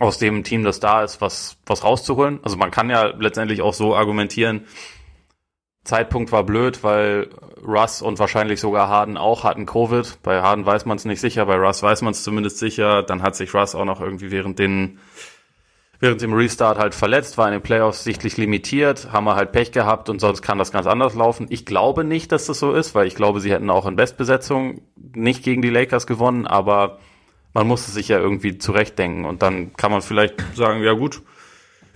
aus 0.00 0.18
dem 0.18 0.44
Team, 0.44 0.64
das 0.64 0.80
da 0.80 1.02
ist, 1.02 1.20
was, 1.20 1.56
was 1.66 1.84
rauszuholen. 1.84 2.40
Also 2.42 2.56
man 2.56 2.70
kann 2.70 2.90
ja 2.90 3.06
letztendlich 3.06 3.62
auch 3.62 3.74
so 3.74 3.94
argumentieren, 3.94 4.66
Zeitpunkt 5.84 6.32
war 6.32 6.44
blöd, 6.44 6.82
weil 6.82 7.28
Russ 7.62 8.00
und 8.00 8.18
wahrscheinlich 8.18 8.58
sogar 8.58 8.88
Harden 8.88 9.18
auch 9.18 9.44
hatten 9.44 9.66
Covid. 9.66 10.18
Bei 10.22 10.40
Harden 10.40 10.64
weiß 10.64 10.86
man 10.86 10.96
es 10.96 11.04
nicht 11.04 11.20
sicher, 11.20 11.44
bei 11.44 11.56
Russ 11.56 11.82
weiß 11.82 12.00
man 12.02 12.12
es 12.12 12.24
zumindest 12.24 12.58
sicher. 12.58 13.02
Dann 13.02 13.22
hat 13.22 13.36
sich 13.36 13.54
Russ 13.54 13.74
auch 13.74 13.84
noch 13.84 14.00
irgendwie 14.00 14.30
während 14.30 14.58
den 14.58 14.98
während 16.00 16.20
dem 16.20 16.34
Restart 16.34 16.78
halt 16.78 16.94
verletzt, 16.94 17.38
war 17.38 17.46
in 17.46 17.52
den 17.52 17.62
Playoffs 17.62 18.04
sichtlich 18.04 18.36
limitiert, 18.36 19.12
haben 19.12 19.24
wir 19.24 19.36
halt 19.36 19.52
Pech 19.52 19.72
gehabt 19.72 20.10
und 20.10 20.20
sonst 20.20 20.42
kann 20.42 20.58
das 20.58 20.72
ganz 20.72 20.86
anders 20.86 21.14
laufen. 21.14 21.46
Ich 21.48 21.64
glaube 21.64 22.04
nicht, 22.04 22.32
dass 22.32 22.46
das 22.46 22.58
so 22.58 22.74
ist, 22.74 22.94
weil 22.94 23.06
ich 23.06 23.14
glaube, 23.14 23.40
sie 23.40 23.50
hätten 23.50 23.70
auch 23.70 23.86
in 23.86 23.96
Bestbesetzung 23.96 24.82
nicht 24.96 25.42
gegen 25.42 25.62
die 25.62 25.70
Lakers 25.70 26.06
gewonnen, 26.06 26.46
aber 26.46 26.98
man 27.54 27.66
muss 27.66 27.88
es 27.88 27.94
sich 27.94 28.08
ja 28.08 28.18
irgendwie 28.18 28.58
zurechtdenken 28.58 29.24
und 29.24 29.42
dann 29.42 29.72
kann 29.74 29.90
man 29.90 30.02
vielleicht 30.02 30.34
sagen, 30.54 30.82
ja 30.82 30.92
gut, 30.92 31.22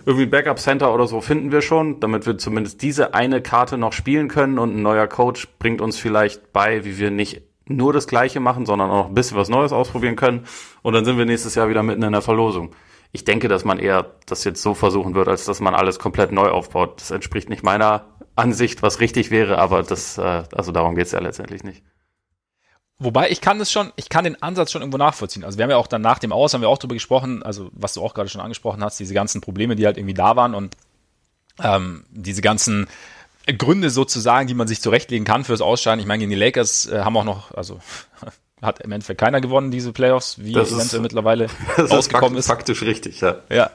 irgendwie 0.07 0.27
Backup 0.27 0.59
Center 0.59 0.95
oder 0.95 1.07
so 1.07 1.21
finden 1.21 1.53
wir 1.53 1.61
schon, 1.61 2.01
damit 2.01 2.25
wir 2.25 2.39
zumindest 2.39 2.81
diese 2.81 3.13
eine 3.13 3.43
Karte 3.43 3.77
noch 3.77 3.93
spielen 3.93 4.29
können 4.29 4.59
und 4.59 4.75
ein 4.75 4.83
neuer 4.83 5.07
Coach 5.07 5.49
bringt 5.59 5.83
uns 5.83 5.99
vielleicht 5.99 6.53
bei, 6.53 6.85
wie 6.87 6.99
wir 6.99 7.11
nicht 7.11 7.43
nur 7.67 7.93
das 7.93 8.07
Gleiche 8.07 8.41
machen, 8.41 8.65
sondern 8.65 8.91
auch 8.91 9.09
ein 9.09 9.15
bisschen 9.15 9.37
was 9.37 9.51
Neues 9.51 9.73
ausprobieren 9.73 10.17
können 10.17 10.47
und 10.81 10.95
dann 10.95 11.05
sind 11.05 11.19
wir 11.19 11.27
nächstes 11.27 11.55
Jahr 11.55 11.69
wieder 11.69 11.83
mitten 11.83 12.03
in 12.03 12.13
der 12.13 12.23
Verlosung 12.23 12.75
ich 13.13 13.25
denke, 13.25 13.49
dass 13.49 13.65
man 13.65 13.79
eher 13.79 14.15
das 14.27 14.45
jetzt 14.45 14.63
so 14.63 14.75
versuchen 14.75 15.15
wird, 15.15 15.29
als 15.29 15.45
dass 15.45 15.61
man 15.61 15.75
alles 15.75 15.99
komplett 15.99 16.33
neu 16.33 16.49
aufbaut. 16.51 17.01
Das 17.01 17.11
entspricht 17.11 17.49
nicht 17.49 17.63
meiner 17.63 18.05
Ansicht, 18.37 18.83
was 18.83 19.01
richtig 19.01 19.31
wäre, 19.31 19.59
aber 19.59 19.83
das, 19.83 20.19
äh, 20.19 20.45
also 20.55 20.73
darum 20.73 20.95
geht's 20.95 21.13
ja 21.13 21.21
letztendlich 21.21 21.65
nicht. 21.65 21.83
Wobei 23.01 23.31
ich 23.31 23.41
kann 23.41 23.61
es 23.61 23.71
schon, 23.71 23.93
ich 23.95 24.09
kann 24.09 24.25
den 24.25 24.43
Ansatz 24.43 24.73
schon 24.73 24.83
irgendwo 24.83 24.99
nachvollziehen. 24.99 25.45
Also 25.45 25.57
wir 25.57 25.63
haben 25.63 25.71
ja 25.71 25.77
auch 25.77 25.87
dann 25.87 26.03
nach 26.03 26.19
dem 26.19 26.33
Aus, 26.33 26.53
haben 26.53 26.63
wir 26.63 26.69
auch 26.69 26.79
drüber 26.79 26.95
gesprochen, 26.95 27.45
also 27.45 27.71
was 27.73 27.95
du 27.95 28.03
auch 28.03 28.13
gerade 28.13 28.29
schon 28.29 28.41
angesprochen 28.41 28.83
hast, 28.83 28.99
diese 28.99 29.15
ganzen 29.15 29.41
Probleme, 29.41 29.77
die 29.77 29.87
halt 29.87 29.99
irgendwie 29.99 30.15
da 30.15 30.35
waren 30.35 30.55
und 30.55 30.77
ähm, 31.63 32.05
diese 32.11 32.43
ganzen 32.43 32.89
Gründe 33.57 33.91
sozusagen, 33.91 34.49
die 34.49 34.55
man 34.55 34.67
sich 34.67 34.83
zurechtlegen 34.83 35.25
kann 35.25 35.45
fürs 35.45 35.61
Ausscheiden. 35.61 36.01
Ich 36.01 36.07
meine, 36.07 36.19
gegen 36.19 36.31
die 36.31 36.37
Lakers 36.37 36.87
äh, 36.87 37.01
haben 37.01 37.17
auch 37.17 37.25
noch, 37.25 37.53
also 37.53 37.81
hat 38.63 38.81
im 38.81 38.91
Endeffekt 38.91 39.21
keiner 39.21 39.41
gewonnen, 39.41 39.71
diese 39.71 39.93
Playoffs, 39.93 40.39
wie 40.41 40.53
das 40.53 40.73
eventuell 40.73 40.87
ist, 41.01 41.03
mittlerweile 41.03 41.47
rausgekommen 41.79 42.37
ist. 42.37 42.49
Faktisch 42.49 42.83
richtig, 42.83 43.21
ja. 43.21 43.37
Ja, 43.49 43.71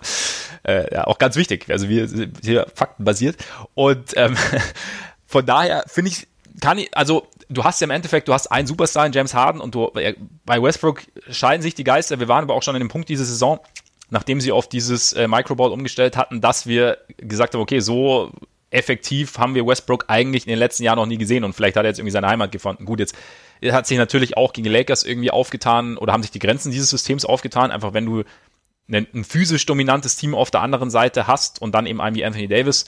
äh, 0.63 0.93
ja 0.93 1.07
auch 1.07 1.17
ganz 1.17 1.37
wichtig. 1.37 1.69
Also 1.69 1.87
wir 1.87 2.09
sind 2.09 2.39
hier 2.43 2.67
faktenbasiert. 2.75 3.37
Und 3.73 4.15
ähm, 4.17 4.35
von 5.25 5.45
daher 5.45 5.85
finde 5.87 6.11
ich, 6.11 6.27
kann 6.61 6.77
ich, 6.77 6.95
also 6.95 7.27
du 7.49 7.63
hast 7.63 7.81
ja 7.81 7.85
im 7.85 7.91
Endeffekt, 7.91 8.27
du 8.27 8.33
hast 8.33 8.47
einen 8.47 8.67
Superstar 8.67 9.05
in 9.05 9.13
James 9.13 9.33
Harden 9.33 9.61
und 9.61 9.75
du, 9.75 9.87
äh, 9.95 10.15
bei 10.45 10.61
Westbrook 10.61 11.03
scheiden 11.29 11.61
sich 11.61 11.75
die 11.75 11.83
Geister. 11.83 12.19
Wir 12.19 12.27
waren 12.27 12.43
aber 12.43 12.53
auch 12.53 12.63
schon 12.63 12.75
an 12.75 12.81
dem 12.81 12.89
Punkt 12.89 13.09
diese 13.09 13.25
Saison, 13.25 13.59
nachdem 14.09 14.41
sie 14.41 14.51
auf 14.51 14.67
dieses 14.67 15.13
äh, 15.13 15.27
Microball 15.27 15.71
umgestellt 15.71 16.17
hatten, 16.17 16.41
dass 16.41 16.67
wir 16.67 16.97
gesagt 17.17 17.53
haben, 17.53 17.61
okay, 17.61 17.79
so 17.79 18.31
effektiv 18.69 19.37
haben 19.37 19.55
wir 19.55 19.65
Westbrook 19.65 20.05
eigentlich 20.07 20.45
in 20.45 20.49
den 20.49 20.59
letzten 20.59 20.83
Jahren 20.83 20.97
noch 20.97 21.05
nie 21.05 21.17
gesehen 21.17 21.43
und 21.43 21.53
vielleicht 21.53 21.77
hat 21.77 21.85
er 21.85 21.89
jetzt 21.89 21.99
irgendwie 21.99 22.11
seine 22.11 22.27
Heimat 22.27 22.51
gefunden. 22.51 22.85
Gut, 22.85 22.99
jetzt 22.99 23.15
hat 23.71 23.87
sich 23.87 23.97
natürlich 23.97 24.35
auch 24.35 24.51
gegen 24.51 24.63
die 24.63 24.71
Lakers 24.71 25.03
irgendwie 25.03 25.31
aufgetan 25.31 25.97
oder 25.97 26.11
haben 26.11 26.23
sich 26.23 26.31
die 26.31 26.39
Grenzen 26.39 26.71
dieses 26.71 26.89
Systems 26.89 27.23
aufgetan, 27.23 27.71
einfach 27.71 27.93
wenn 27.93 28.05
du 28.05 28.23
ein, 28.89 29.07
ein 29.13 29.23
physisch 29.23 29.65
dominantes 29.65 30.17
Team 30.17 30.35
auf 30.35 30.51
der 30.51 30.61
anderen 30.61 30.89
Seite 30.89 31.27
hast 31.27 31.61
und 31.61 31.73
dann 31.73 31.85
eben 31.85 32.01
einen 32.01 32.15
wie 32.15 32.25
Anthony 32.25 32.47
Davis, 32.47 32.85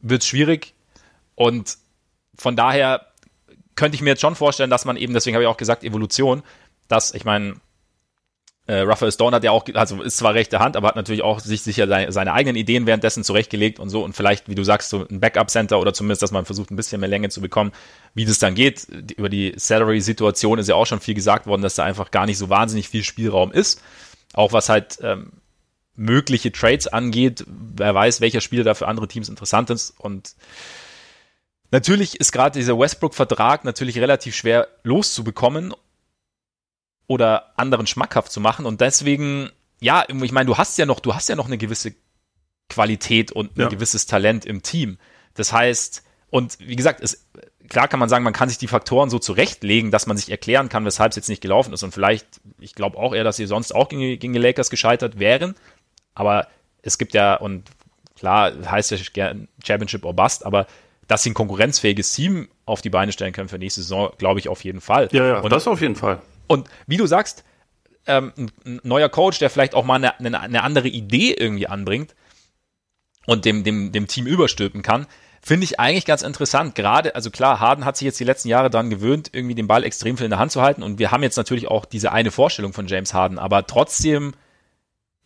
wird 0.00 0.22
es 0.22 0.28
schwierig 0.28 0.74
und 1.34 1.76
von 2.38 2.56
daher 2.56 3.06
könnte 3.74 3.94
ich 3.94 4.02
mir 4.02 4.10
jetzt 4.10 4.20
schon 4.20 4.34
vorstellen, 4.34 4.70
dass 4.70 4.84
man 4.84 4.96
eben, 4.96 5.14
deswegen 5.14 5.34
habe 5.34 5.44
ich 5.44 5.48
auch 5.48 5.56
gesagt, 5.56 5.84
Evolution, 5.84 6.42
dass, 6.88 7.14
ich 7.14 7.24
meine, 7.24 7.56
äh, 8.66 8.80
Raphael 8.80 9.10
Stone 9.10 9.34
hat 9.34 9.44
ja 9.44 9.50
auch, 9.50 9.64
also 9.74 10.02
ist 10.02 10.18
zwar 10.18 10.34
rechte 10.34 10.58
Hand, 10.58 10.76
aber 10.76 10.88
hat 10.88 10.96
natürlich 10.96 11.22
auch 11.22 11.40
sich 11.40 11.62
sicher 11.62 11.88
seine, 11.88 12.12
seine 12.12 12.34
eigenen 12.34 12.56
Ideen 12.56 12.86
währenddessen 12.86 13.24
zurechtgelegt 13.24 13.80
und 13.80 13.88
so 13.88 14.04
und 14.04 14.14
vielleicht, 14.14 14.48
wie 14.48 14.54
du 14.54 14.62
sagst, 14.62 14.90
so 14.90 15.06
ein 15.08 15.20
Backup-Center 15.20 15.80
oder 15.80 15.94
zumindest, 15.94 16.22
dass 16.22 16.32
man 16.32 16.44
versucht, 16.44 16.70
ein 16.70 16.76
bisschen 16.76 17.00
mehr 17.00 17.08
Länge 17.08 17.30
zu 17.30 17.40
bekommen, 17.40 17.72
wie 18.14 18.26
das 18.26 18.38
dann 18.38 18.54
geht. 18.54 18.86
Über 19.16 19.30
die 19.30 19.54
Salary-Situation 19.56 20.58
ist 20.58 20.68
ja 20.68 20.74
auch 20.74 20.86
schon 20.86 21.00
viel 21.00 21.14
gesagt 21.14 21.46
worden, 21.46 21.62
dass 21.62 21.76
da 21.76 21.84
einfach 21.84 22.10
gar 22.10 22.26
nicht 22.26 22.36
so 22.36 22.50
wahnsinnig 22.50 22.88
viel 22.90 23.04
Spielraum 23.04 23.52
ist. 23.52 23.82
Auch 24.34 24.52
was 24.52 24.68
halt 24.68 24.98
ähm, 25.02 25.32
mögliche 25.96 26.52
Trades 26.52 26.88
angeht, 26.88 27.44
wer 27.46 27.94
weiß, 27.94 28.20
welcher 28.20 28.42
Spieler 28.42 28.64
da 28.64 28.74
für 28.74 28.86
andere 28.86 29.08
Teams 29.08 29.30
interessant 29.30 29.70
ist 29.70 29.94
und 29.98 30.34
Natürlich 31.70 32.18
ist 32.18 32.32
gerade 32.32 32.58
dieser 32.58 32.78
Westbrook-Vertrag 32.78 33.64
natürlich 33.64 33.98
relativ 33.98 34.34
schwer 34.34 34.68
loszubekommen 34.82 35.74
oder 37.06 37.58
anderen 37.58 37.86
schmackhaft 37.86 38.32
zu 38.32 38.40
machen. 38.40 38.66
Und 38.66 38.80
deswegen 38.80 39.50
ja, 39.80 40.04
ich 40.08 40.32
meine, 40.32 40.46
du 40.46 40.56
hast 40.56 40.76
ja 40.78 40.86
noch, 40.86 41.00
du 41.00 41.14
hast 41.14 41.28
ja 41.28 41.36
noch 41.36 41.46
eine 41.46 41.58
gewisse 41.58 41.94
Qualität 42.68 43.32
und 43.32 43.56
ein 43.56 43.62
Ja. 43.62 43.68
gewisses 43.68 44.06
Talent 44.06 44.44
im 44.44 44.62
Team. 44.62 44.98
Das 45.34 45.52
heißt, 45.52 46.02
und 46.30 46.58
wie 46.60 46.76
gesagt, 46.76 47.00
es, 47.00 47.26
klar 47.68 47.88
kann 47.88 48.00
man 48.00 48.08
sagen, 48.08 48.24
man 48.24 48.32
kann 48.32 48.48
sich 48.48 48.58
die 48.58 48.66
Faktoren 48.66 49.08
so 49.08 49.18
zurechtlegen, 49.18 49.90
dass 49.90 50.06
man 50.06 50.16
sich 50.16 50.30
erklären 50.30 50.68
kann, 50.68 50.84
weshalb 50.84 51.10
es 51.12 51.16
jetzt 51.16 51.28
nicht 51.28 51.40
gelaufen 51.40 51.72
ist. 51.72 51.82
Und 51.82 51.94
vielleicht, 51.94 52.26
ich 52.58 52.74
glaube 52.74 52.98
auch 52.98 53.14
eher, 53.14 53.24
dass 53.24 53.36
sie 53.36 53.46
sonst 53.46 53.74
auch 53.74 53.88
gegen, 53.88 54.18
gegen 54.18 54.32
die 54.32 54.38
Lakers 54.38 54.68
gescheitert 54.68 55.18
wären. 55.18 55.54
Aber 56.14 56.48
es 56.82 56.98
gibt 56.98 57.14
ja, 57.14 57.34
und 57.36 57.70
klar 58.16 58.52
heißt 58.68 58.90
ja 58.90 58.98
Championship 59.64 60.04
or 60.04 60.14
Bust, 60.14 60.44
aber 60.44 60.66
dass 61.08 61.22
sie 61.22 61.30
ein 61.30 61.34
konkurrenzfähiges 61.34 62.12
Team 62.12 62.48
auf 62.64 62.82
die 62.82 62.90
Beine 62.90 63.12
stellen 63.12 63.32
können 63.32 63.48
für 63.48 63.58
nächste 63.58 63.82
Saison, 63.82 64.12
glaube 64.18 64.38
ich 64.38 64.48
auf 64.48 64.62
jeden 64.62 64.80
Fall. 64.80 65.08
Ja, 65.10 65.26
ja, 65.26 65.40
und, 65.40 65.50
das 65.50 65.66
auf 65.66 65.80
jeden 65.80 65.96
Fall. 65.96 66.22
und 66.46 66.68
wie 66.86 66.98
du 66.98 67.06
sagst, 67.06 67.44
ähm, 68.06 68.32
ein, 68.64 68.80
neuer 68.84 69.08
Coach, 69.08 69.38
der 69.38 69.50
vielleicht 69.50 69.74
auch 69.74 69.84
mal 69.84 69.96
eine, 69.96 70.18
eine, 70.20 70.40
eine 70.40 70.62
andere 70.62 70.88
Idee 70.88 71.32
irgendwie 71.32 71.66
anbringt 71.66 72.14
und 73.26 73.44
dem, 73.44 73.64
dem, 73.64 73.90
dem 73.90 74.06
Team 74.06 74.26
überstülpen 74.26 74.82
kann, 74.82 75.06
finde 75.40 75.64
ich 75.64 75.80
eigentlich 75.80 76.04
ganz 76.04 76.22
interessant. 76.22 76.74
Gerade, 76.74 77.14
also 77.14 77.30
klar, 77.30 77.60
Harden 77.60 77.84
hat 77.84 77.96
sich 77.96 78.06
jetzt 78.06 78.20
die 78.20 78.24
letzten 78.24 78.48
Jahre 78.48 78.70
daran 78.70 78.90
gewöhnt, 78.90 79.30
irgendwie 79.32 79.54
den 79.54 79.66
Ball 79.66 79.84
extrem 79.84 80.16
viel 80.16 80.24
in 80.24 80.30
der 80.30 80.38
Hand 80.38 80.52
zu 80.52 80.62
halten. 80.62 80.82
Und 80.82 80.98
wir 80.98 81.10
haben 81.10 81.22
jetzt 81.22 81.36
natürlich 81.36 81.68
auch 81.68 81.84
diese 81.84 82.12
eine 82.12 82.30
Vorstellung 82.30 82.72
von 82.72 82.86
James 82.86 83.14
Harden, 83.14 83.38
aber 83.38 83.66
trotzdem, 83.66 84.34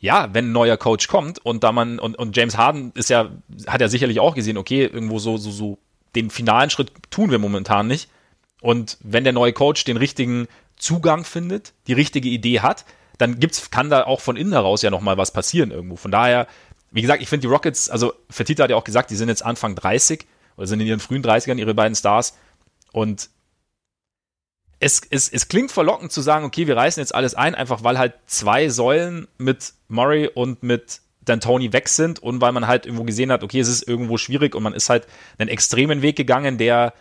ja, 0.03 0.35
wenn 0.35 0.49
ein 0.49 0.53
neuer 0.53 0.77
Coach 0.77 1.07
kommt 1.07 1.39
und 1.39 1.63
da 1.63 1.71
man, 1.71 2.01
und, 2.01 2.19
und 2.19 2.37
James 2.37 2.59
Harden 2.59 2.91
ist 2.95 3.09
ja, 3.09 3.31
hat 3.69 3.81
ja 3.81 3.87
sicherlich 3.87 4.19
auch 4.19 4.35
gesehen, 4.35 4.59
okay, 4.59 4.85
irgendwo 4.85 5.21
so, 5.21 5.37
so, 5.37 5.53
so, 5.53 5.79
den 6.17 6.29
finalen 6.29 6.71
Schritt 6.71 6.93
tun 7.11 7.31
wir 7.31 7.39
momentan 7.39 7.87
nicht. 7.87 8.11
Und 8.61 8.99
wenn 9.01 9.23
der 9.23 9.33
neue 9.33 9.53
Coach 9.53 9.85
den 9.85 9.97
richtigen 9.97 10.49
Zugang 10.77 11.25
findet, 11.25 11.73
die 11.87 11.93
richtige 11.93 12.29
Idee 12.29 12.61
hat, 12.61 12.85
dann 13.19 13.39
gibt's, 13.39 13.71
kann 13.71 13.91
da 13.91 14.03
auch 14.03 14.21
von 14.21 14.37
innen 14.37 14.53
heraus 14.53 14.83
ja 14.83 14.91
nochmal 14.91 15.19
was 15.19 15.31
passieren 15.31 15.71
irgendwo. 15.71 15.95
Von 15.95 16.11
daher, 16.11 16.49
wie 16.91 17.01
gesagt, 17.01 17.23
ich 17.23 17.29
finde 17.29 17.43
die 17.43 17.53
Rockets, 17.53 17.89
also 17.89 18.13
Fertitta 18.29 18.65
hat 18.65 18.71
ja 18.71 18.77
auch 18.77 18.85
gesagt, 18.85 19.11
die 19.11 19.17
sind 19.17 19.29
jetzt 19.29 19.45
Anfang 19.45 19.77
30 19.77 20.27
oder 20.57 20.67
sind 20.67 20.81
in 20.81 20.89
ihren 20.89 21.01
frühen 21.01 21.23
30ern 21.23 21.59
ihre 21.59 21.75
beiden 21.75 21.95
Stars. 21.95 22.37
Und 22.93 23.31
es, 24.83 25.01
es, 25.11 25.29
es 25.29 25.47
klingt 25.47 25.71
verlockend 25.71 26.11
zu 26.11 26.21
sagen, 26.21 26.45
okay, 26.45 26.67
wir 26.67 26.77
reißen 26.77 27.01
jetzt 27.01 27.15
alles 27.15 27.37
ein, 27.37 27.55
einfach 27.55 27.85
weil 27.85 27.99
halt 27.99 28.15
zwei 28.27 28.69
Säulen 28.69 29.29
mit 29.39 29.75
Murray 29.87 30.27
und 30.27 30.65
mit 30.65 31.01
D'Antoni 31.25 31.73
weg 31.73 31.89
sind 31.89 32.19
und 32.19 32.41
weil 32.41 32.51
man 32.51 32.67
halt 32.67 32.85
irgendwo 32.85 33.05
gesehen 33.05 33.31
hat, 33.31 33.45
okay, 33.45 33.61
es 33.61 33.69
ist 33.69 33.87
irgendwo 33.87 34.17
schwierig 34.17 34.57
und 34.57 34.65
man 34.65 34.75
ist 34.75 34.91
halt 34.91 35.07
einen 35.39 35.49
extremen 35.49 36.03
Weg 36.03 36.17
gegangen, 36.17 36.59
der 36.59 36.95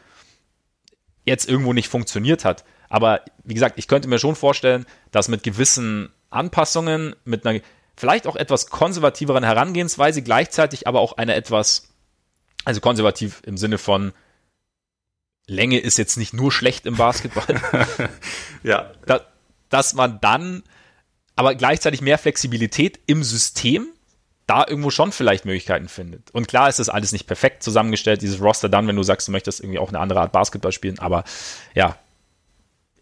jetzt 1.25 1.49
irgendwo 1.49 1.73
nicht 1.73 1.87
funktioniert 1.87 2.45
hat. 2.45 2.65
Aber 2.87 3.21
wie 3.43 3.55
gesagt, 3.55 3.79
ich 3.79 3.87
könnte 3.87 4.07
mir 4.07 4.19
schon 4.19 4.35
vorstellen, 4.35 4.85
dass 5.09 5.27
mit 5.27 5.41
gewissen 5.41 6.09
Anpassungen, 6.29 7.15
mit 7.25 7.47
einer 7.47 7.61
vielleicht 7.97 8.27
auch 8.27 8.35
etwas 8.35 8.67
konservativeren 8.67 9.43
Herangehensweise, 9.43 10.21
gleichzeitig 10.21 10.85
aber 10.85 10.99
auch 10.99 11.17
eine 11.17 11.33
etwas, 11.33 11.89
also 12.63 12.79
konservativ 12.79 13.41
im 13.43 13.57
Sinne 13.57 13.79
von 13.79 14.13
Länge 15.51 15.79
ist 15.79 15.97
jetzt 15.97 16.17
nicht 16.17 16.33
nur 16.33 16.51
schlecht 16.51 16.85
im 16.85 16.95
Basketball, 16.95 17.61
Ja, 18.63 18.91
da, 19.05 19.21
dass 19.69 19.93
man 19.93 20.19
dann 20.21 20.63
aber 21.35 21.55
gleichzeitig 21.55 22.01
mehr 22.01 22.17
Flexibilität 22.17 22.99
im 23.05 23.23
System 23.23 23.87
da 24.47 24.65
irgendwo 24.67 24.89
schon 24.89 25.11
vielleicht 25.11 25.45
Möglichkeiten 25.45 25.87
findet. 25.87 26.31
Und 26.31 26.47
klar 26.47 26.69
ist 26.69 26.79
das 26.79 26.89
alles 26.89 27.11
nicht 27.11 27.27
perfekt 27.27 27.63
zusammengestellt, 27.63 28.21
dieses 28.21 28.41
Roster 28.41 28.69
dann, 28.69 28.87
wenn 28.87 28.95
du 28.95 29.03
sagst, 29.03 29.27
du 29.27 29.31
möchtest 29.31 29.61
irgendwie 29.61 29.79
auch 29.79 29.89
eine 29.89 29.99
andere 29.99 30.21
Art 30.21 30.31
Basketball 30.31 30.71
spielen, 30.71 30.99
aber 30.99 31.23
ja, 31.73 31.97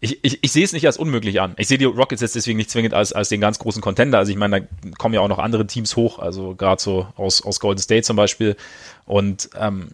ich, 0.00 0.24
ich, 0.24 0.42
ich 0.42 0.52
sehe 0.52 0.64
es 0.64 0.72
nicht 0.72 0.86
als 0.86 0.96
unmöglich 0.96 1.40
an. 1.40 1.54
Ich 1.58 1.68
sehe 1.68 1.76
die 1.76 1.84
Rockets 1.84 2.22
jetzt 2.22 2.34
deswegen 2.34 2.56
nicht 2.56 2.70
zwingend 2.70 2.94
als, 2.94 3.12
als 3.12 3.28
den 3.28 3.40
ganz 3.40 3.58
großen 3.58 3.82
Contender. 3.82 4.18
Also 4.18 4.32
ich 4.32 4.38
meine, 4.38 4.62
da 4.62 4.90
kommen 4.96 5.14
ja 5.14 5.20
auch 5.20 5.28
noch 5.28 5.38
andere 5.38 5.66
Teams 5.66 5.94
hoch, 5.94 6.18
also 6.18 6.54
gerade 6.54 6.80
so 6.80 7.06
aus, 7.16 7.42
aus 7.42 7.60
Golden 7.60 7.82
State 7.82 8.02
zum 8.02 8.16
Beispiel. 8.16 8.56
Und 9.04 9.50
ähm, 9.58 9.90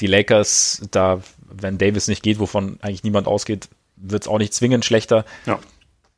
die 0.00 0.06
Lakers, 0.06 0.82
da, 0.90 1.20
wenn 1.50 1.78
Davis 1.78 2.08
nicht 2.08 2.22
geht, 2.22 2.38
wovon 2.38 2.78
eigentlich 2.80 3.04
niemand 3.04 3.26
ausgeht, 3.26 3.68
wird 3.96 4.22
es 4.22 4.28
auch 4.28 4.38
nicht 4.38 4.54
zwingend 4.54 4.84
schlechter. 4.84 5.24
ja. 5.46 5.58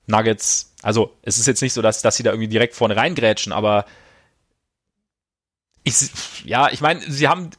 Nuggets, 0.06 0.72
also 0.82 1.14
es 1.22 1.38
ist 1.38 1.46
jetzt 1.46 1.62
nicht 1.62 1.72
so, 1.72 1.82
dass, 1.82 2.02
dass 2.02 2.16
sie 2.16 2.24
da 2.24 2.30
irgendwie 2.32 2.48
direkt 2.48 2.74
vorne 2.74 2.96
reingrätschen, 2.96 3.52
aber 3.52 3.84
ich, 5.84 5.94
ja, 6.44 6.68
ich 6.70 6.80
meine, 6.80 7.00
sie 7.00 7.28
haben, 7.28 7.50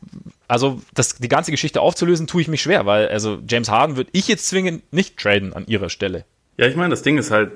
also 0.48 0.82
das, 0.94 1.16
die 1.16 1.28
ganze 1.28 1.52
Geschichte 1.52 1.82
aufzulösen, 1.82 2.28
tue 2.28 2.42
ich 2.42 2.48
mich 2.48 2.62
schwer, 2.62 2.86
weil 2.86 3.08
also 3.08 3.40
James 3.48 3.70
Harden 3.70 3.96
würde 3.96 4.10
ich 4.14 4.28
jetzt 4.28 4.48
zwingend 4.48 4.92
nicht 4.92 5.18
traden 5.18 5.54
an 5.54 5.66
ihrer 5.68 5.90
Stelle. 5.90 6.26
Ja, 6.58 6.68
ich 6.68 6.76
meine, 6.76 6.90
das 6.90 7.02
Ding 7.04 7.18
ist 7.18 7.32
halt, 7.32 7.54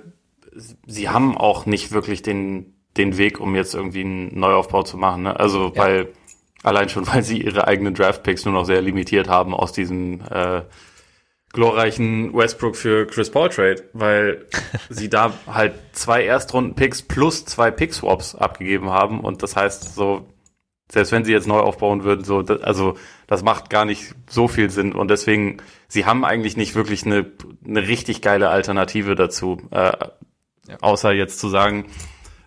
sie 0.88 1.10
haben 1.10 1.38
auch 1.38 1.66
nicht 1.66 1.92
wirklich 1.92 2.22
den, 2.22 2.74
den 2.98 3.18
Weg, 3.18 3.40
um 3.40 3.54
jetzt 3.56 3.76
irgendwie 3.76 4.02
einen 4.02 4.40
Neuaufbau 4.40 4.84
zu 4.84 4.98
machen. 4.98 5.24
Ne? 5.24 5.38
Also, 5.40 5.74
Ja. 5.76 5.84
weil, 5.84 6.08
allein 6.66 6.90
schon, 6.90 7.08
weil 7.14 7.24
sie 7.24 7.42
ihre 7.42 7.68
eigenen 7.68 7.94
Draftpicks 7.94 8.46
nur 8.46 8.54
noch 8.54 8.66
sehr 8.66 8.82
limitiert 8.82 9.28
haben 9.30 9.54
aus 9.54 9.72
diesem 9.72 10.22
äh, 10.30 10.62
glorreichen 11.54 12.34
Westbrook 12.34 12.76
für 12.76 13.08
Chris 13.08 13.32
Paul 13.32 13.50
Trade, 13.50 13.84
weil 13.94 14.46
sie 14.90 15.10
da 15.10 15.34
halt 15.48 15.74
zwei 15.94 16.26
Erstrunden-Picks 16.26 17.04
plus 17.04 17.46
zwei 17.46 17.72
Pick-Swaps 17.72 18.36
abgegeben 18.36 18.90
haben. 18.90 19.22
Und 19.22 19.42
das 19.42 19.56
heißt 19.56 19.96
so, 19.96 20.28
selbst 20.92 21.12
wenn 21.12 21.24
sie 21.24 21.32
jetzt 21.32 21.48
neu 21.48 21.60
aufbauen 21.60 22.04
würden, 22.04 22.26
so, 22.26 22.42
das, 22.42 22.62
also 22.62 22.96
das 23.28 23.42
macht 23.42 23.70
gar 23.70 23.86
nicht 23.86 24.14
so 24.30 24.48
viel 24.48 24.70
Sinn. 24.70 24.94
Und 24.94 25.10
deswegen, 25.10 25.58
sie 25.88 26.06
haben 26.06 26.26
eigentlich 26.26 26.58
nicht 26.58 26.76
wirklich 26.76 27.06
eine, 27.06 27.32
eine 27.66 27.88
richtig 27.88 28.22
geile 28.22 28.50
Alternative 28.50 29.16
dazu, 29.16 29.62
äh, 29.72 29.94
außer 30.82 31.12
jetzt 31.12 31.40
zu 31.40 31.48
sagen, 31.48 31.86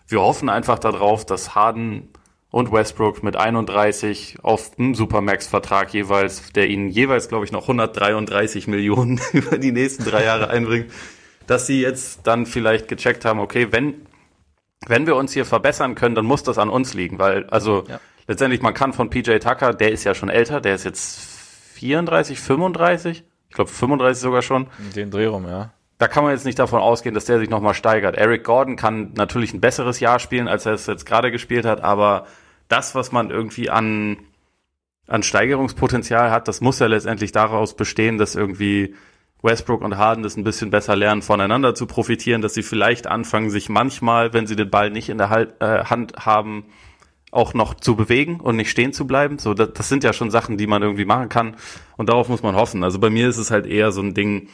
wir 0.07 0.21
hoffen 0.21 0.49
einfach 0.49 0.79
darauf, 0.79 1.25
dass 1.25 1.55
Harden 1.55 2.09
und 2.51 2.71
Westbrook 2.71 3.21
mit 3.23 3.35
31 3.35 4.37
auf 4.41 4.71
einem 4.77 4.95
Supermax-Vertrag 4.95 5.93
jeweils, 5.93 6.51
der 6.53 6.67
ihnen 6.67 6.89
jeweils, 6.89 7.29
glaube 7.29 7.45
ich, 7.45 7.51
noch 7.51 7.63
133 7.63 8.67
Millionen 8.67 9.19
über 9.33 9.57
die 9.57 9.71
nächsten 9.71 10.03
drei 10.03 10.23
Jahre 10.23 10.49
einbringt, 10.49 10.91
dass 11.47 11.67
sie 11.67 11.81
jetzt 11.81 12.21
dann 12.25 12.45
vielleicht 12.45 12.87
gecheckt 12.87 13.25
haben, 13.25 13.39
okay, 13.39 13.67
wenn, 13.71 14.05
wenn 14.87 15.05
wir 15.05 15.15
uns 15.15 15.33
hier 15.33 15.45
verbessern 15.45 15.95
können, 15.95 16.15
dann 16.15 16.25
muss 16.25 16.43
das 16.43 16.57
an 16.57 16.69
uns 16.69 16.93
liegen, 16.93 17.19
weil, 17.19 17.45
also, 17.49 17.83
Ja. 17.87 17.99
letztendlich, 18.27 18.61
man 18.61 18.73
kann 18.73 18.93
von 18.93 19.09
PJ 19.09 19.37
Tucker, 19.37 19.73
der 19.73 19.91
ist 19.91 20.03
ja 20.03 20.15
schon 20.15 20.29
älter, 20.29 20.59
der 20.61 20.75
ist 20.75 20.85
jetzt 20.85 21.19
34, 21.75 22.39
35, 22.39 23.23
ich 23.49 23.55
glaube 23.55 23.69
35 23.69 24.21
sogar 24.21 24.41
schon, 24.41 24.67
Den 24.95 25.11
Dreh 25.11 25.25
rum, 25.27 25.47
ja. 25.47 25.71
Da 25.99 26.07
kann 26.07 26.23
man 26.23 26.31
jetzt 26.31 26.45
nicht 26.45 26.57
davon 26.57 26.79
ausgehen, 26.79 27.13
dass 27.13 27.25
der 27.25 27.39
sich 27.39 27.49
nochmal 27.49 27.73
steigert. 27.73 28.15
Eric 28.15 28.45
Gordon 28.45 28.77
kann 28.77 29.11
natürlich 29.15 29.53
ein 29.53 29.59
besseres 29.59 29.99
Jahr 29.99 30.19
spielen, 30.19 30.47
als 30.47 30.65
er 30.65 30.73
es 30.73 30.87
jetzt 30.87 31.05
gerade 31.05 31.29
gespielt 31.29 31.65
hat, 31.65 31.81
aber 31.83 32.25
das, 32.69 32.95
was 32.95 33.11
man 33.11 33.29
irgendwie 33.29 33.69
an, 33.69 34.17
an 35.07 35.23
Steigerungspotenzial 35.23 36.31
hat, 36.31 36.47
das 36.47 36.61
muss 36.61 36.79
ja 36.79 36.87
letztendlich 36.87 37.33
daraus 37.33 37.75
bestehen, 37.75 38.17
dass 38.17 38.35
irgendwie 38.35 38.95
Westbrook 39.41 39.81
und 39.81 39.97
Harden 39.97 40.23
das 40.23 40.37
ein 40.37 40.45
bisschen 40.45 40.69
besser 40.69 40.95
lernen, 40.95 41.21
voneinander 41.21 41.75
zu 41.75 41.85
profitieren, 41.85 42.41
dass 42.41 42.53
sie 42.53 42.63
vielleicht 42.63 43.05
anfangen, 43.07 43.49
sich 43.49 43.67
manchmal, 43.67 44.33
wenn 44.33 44.47
sie 44.47 44.55
den 44.55 44.69
Ball 44.69 44.91
nicht 44.91 45.09
in 45.09 45.17
der 45.17 45.29
äh, 45.59 45.83
Hand 45.85 46.25
haben, 46.25 46.65
auch 47.31 47.53
noch 47.53 47.73
zu 47.73 47.95
bewegen 47.95 48.39
und 48.39 48.55
nicht 48.55 48.71
stehen 48.71 48.93
zu 48.93 49.05
bleiben. 49.05 49.37
So, 49.37 49.53
das, 49.53 49.73
das 49.73 49.89
sind 49.89 50.03
ja 50.03 50.13
schon 50.13 50.31
Sachen, 50.31 50.57
die 50.57 50.67
man 50.67 50.81
irgendwie 50.81 51.05
machen 51.05 51.29
kann. 51.29 51.57
Und 51.97 52.09
darauf 52.09 52.29
muss 52.29 52.41
man 52.41 52.55
hoffen. 52.55 52.83
Also 52.83 52.99
bei 52.99 53.09
mir 53.09 53.27
ist 53.27 53.37
es 53.37 53.51
halt 53.51 53.65
eher 53.65 53.91
so 53.91 54.01
ein 54.01 54.13
Ding, 54.13 54.49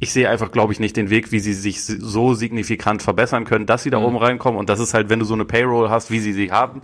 ich 0.00 0.12
sehe 0.12 0.28
einfach, 0.28 0.50
glaube 0.50 0.72
ich, 0.72 0.80
nicht 0.80 0.96
den 0.96 1.10
Weg, 1.10 1.30
wie 1.30 1.40
sie 1.40 1.52
sich 1.52 1.84
so 1.84 2.34
signifikant 2.34 3.02
verbessern 3.02 3.44
können, 3.44 3.66
dass 3.66 3.82
sie 3.82 3.90
da 3.90 3.98
Mhm. 4.00 4.06
oben 4.06 4.16
reinkommen. 4.16 4.58
Und 4.58 4.68
das 4.70 4.80
ist 4.80 4.94
halt, 4.94 5.10
wenn 5.10 5.18
du 5.18 5.24
so 5.26 5.34
eine 5.34 5.44
Payroll 5.44 5.90
hast, 5.90 6.10
wie 6.10 6.20
sie 6.20 6.32
sie 6.32 6.50
haben, 6.50 6.82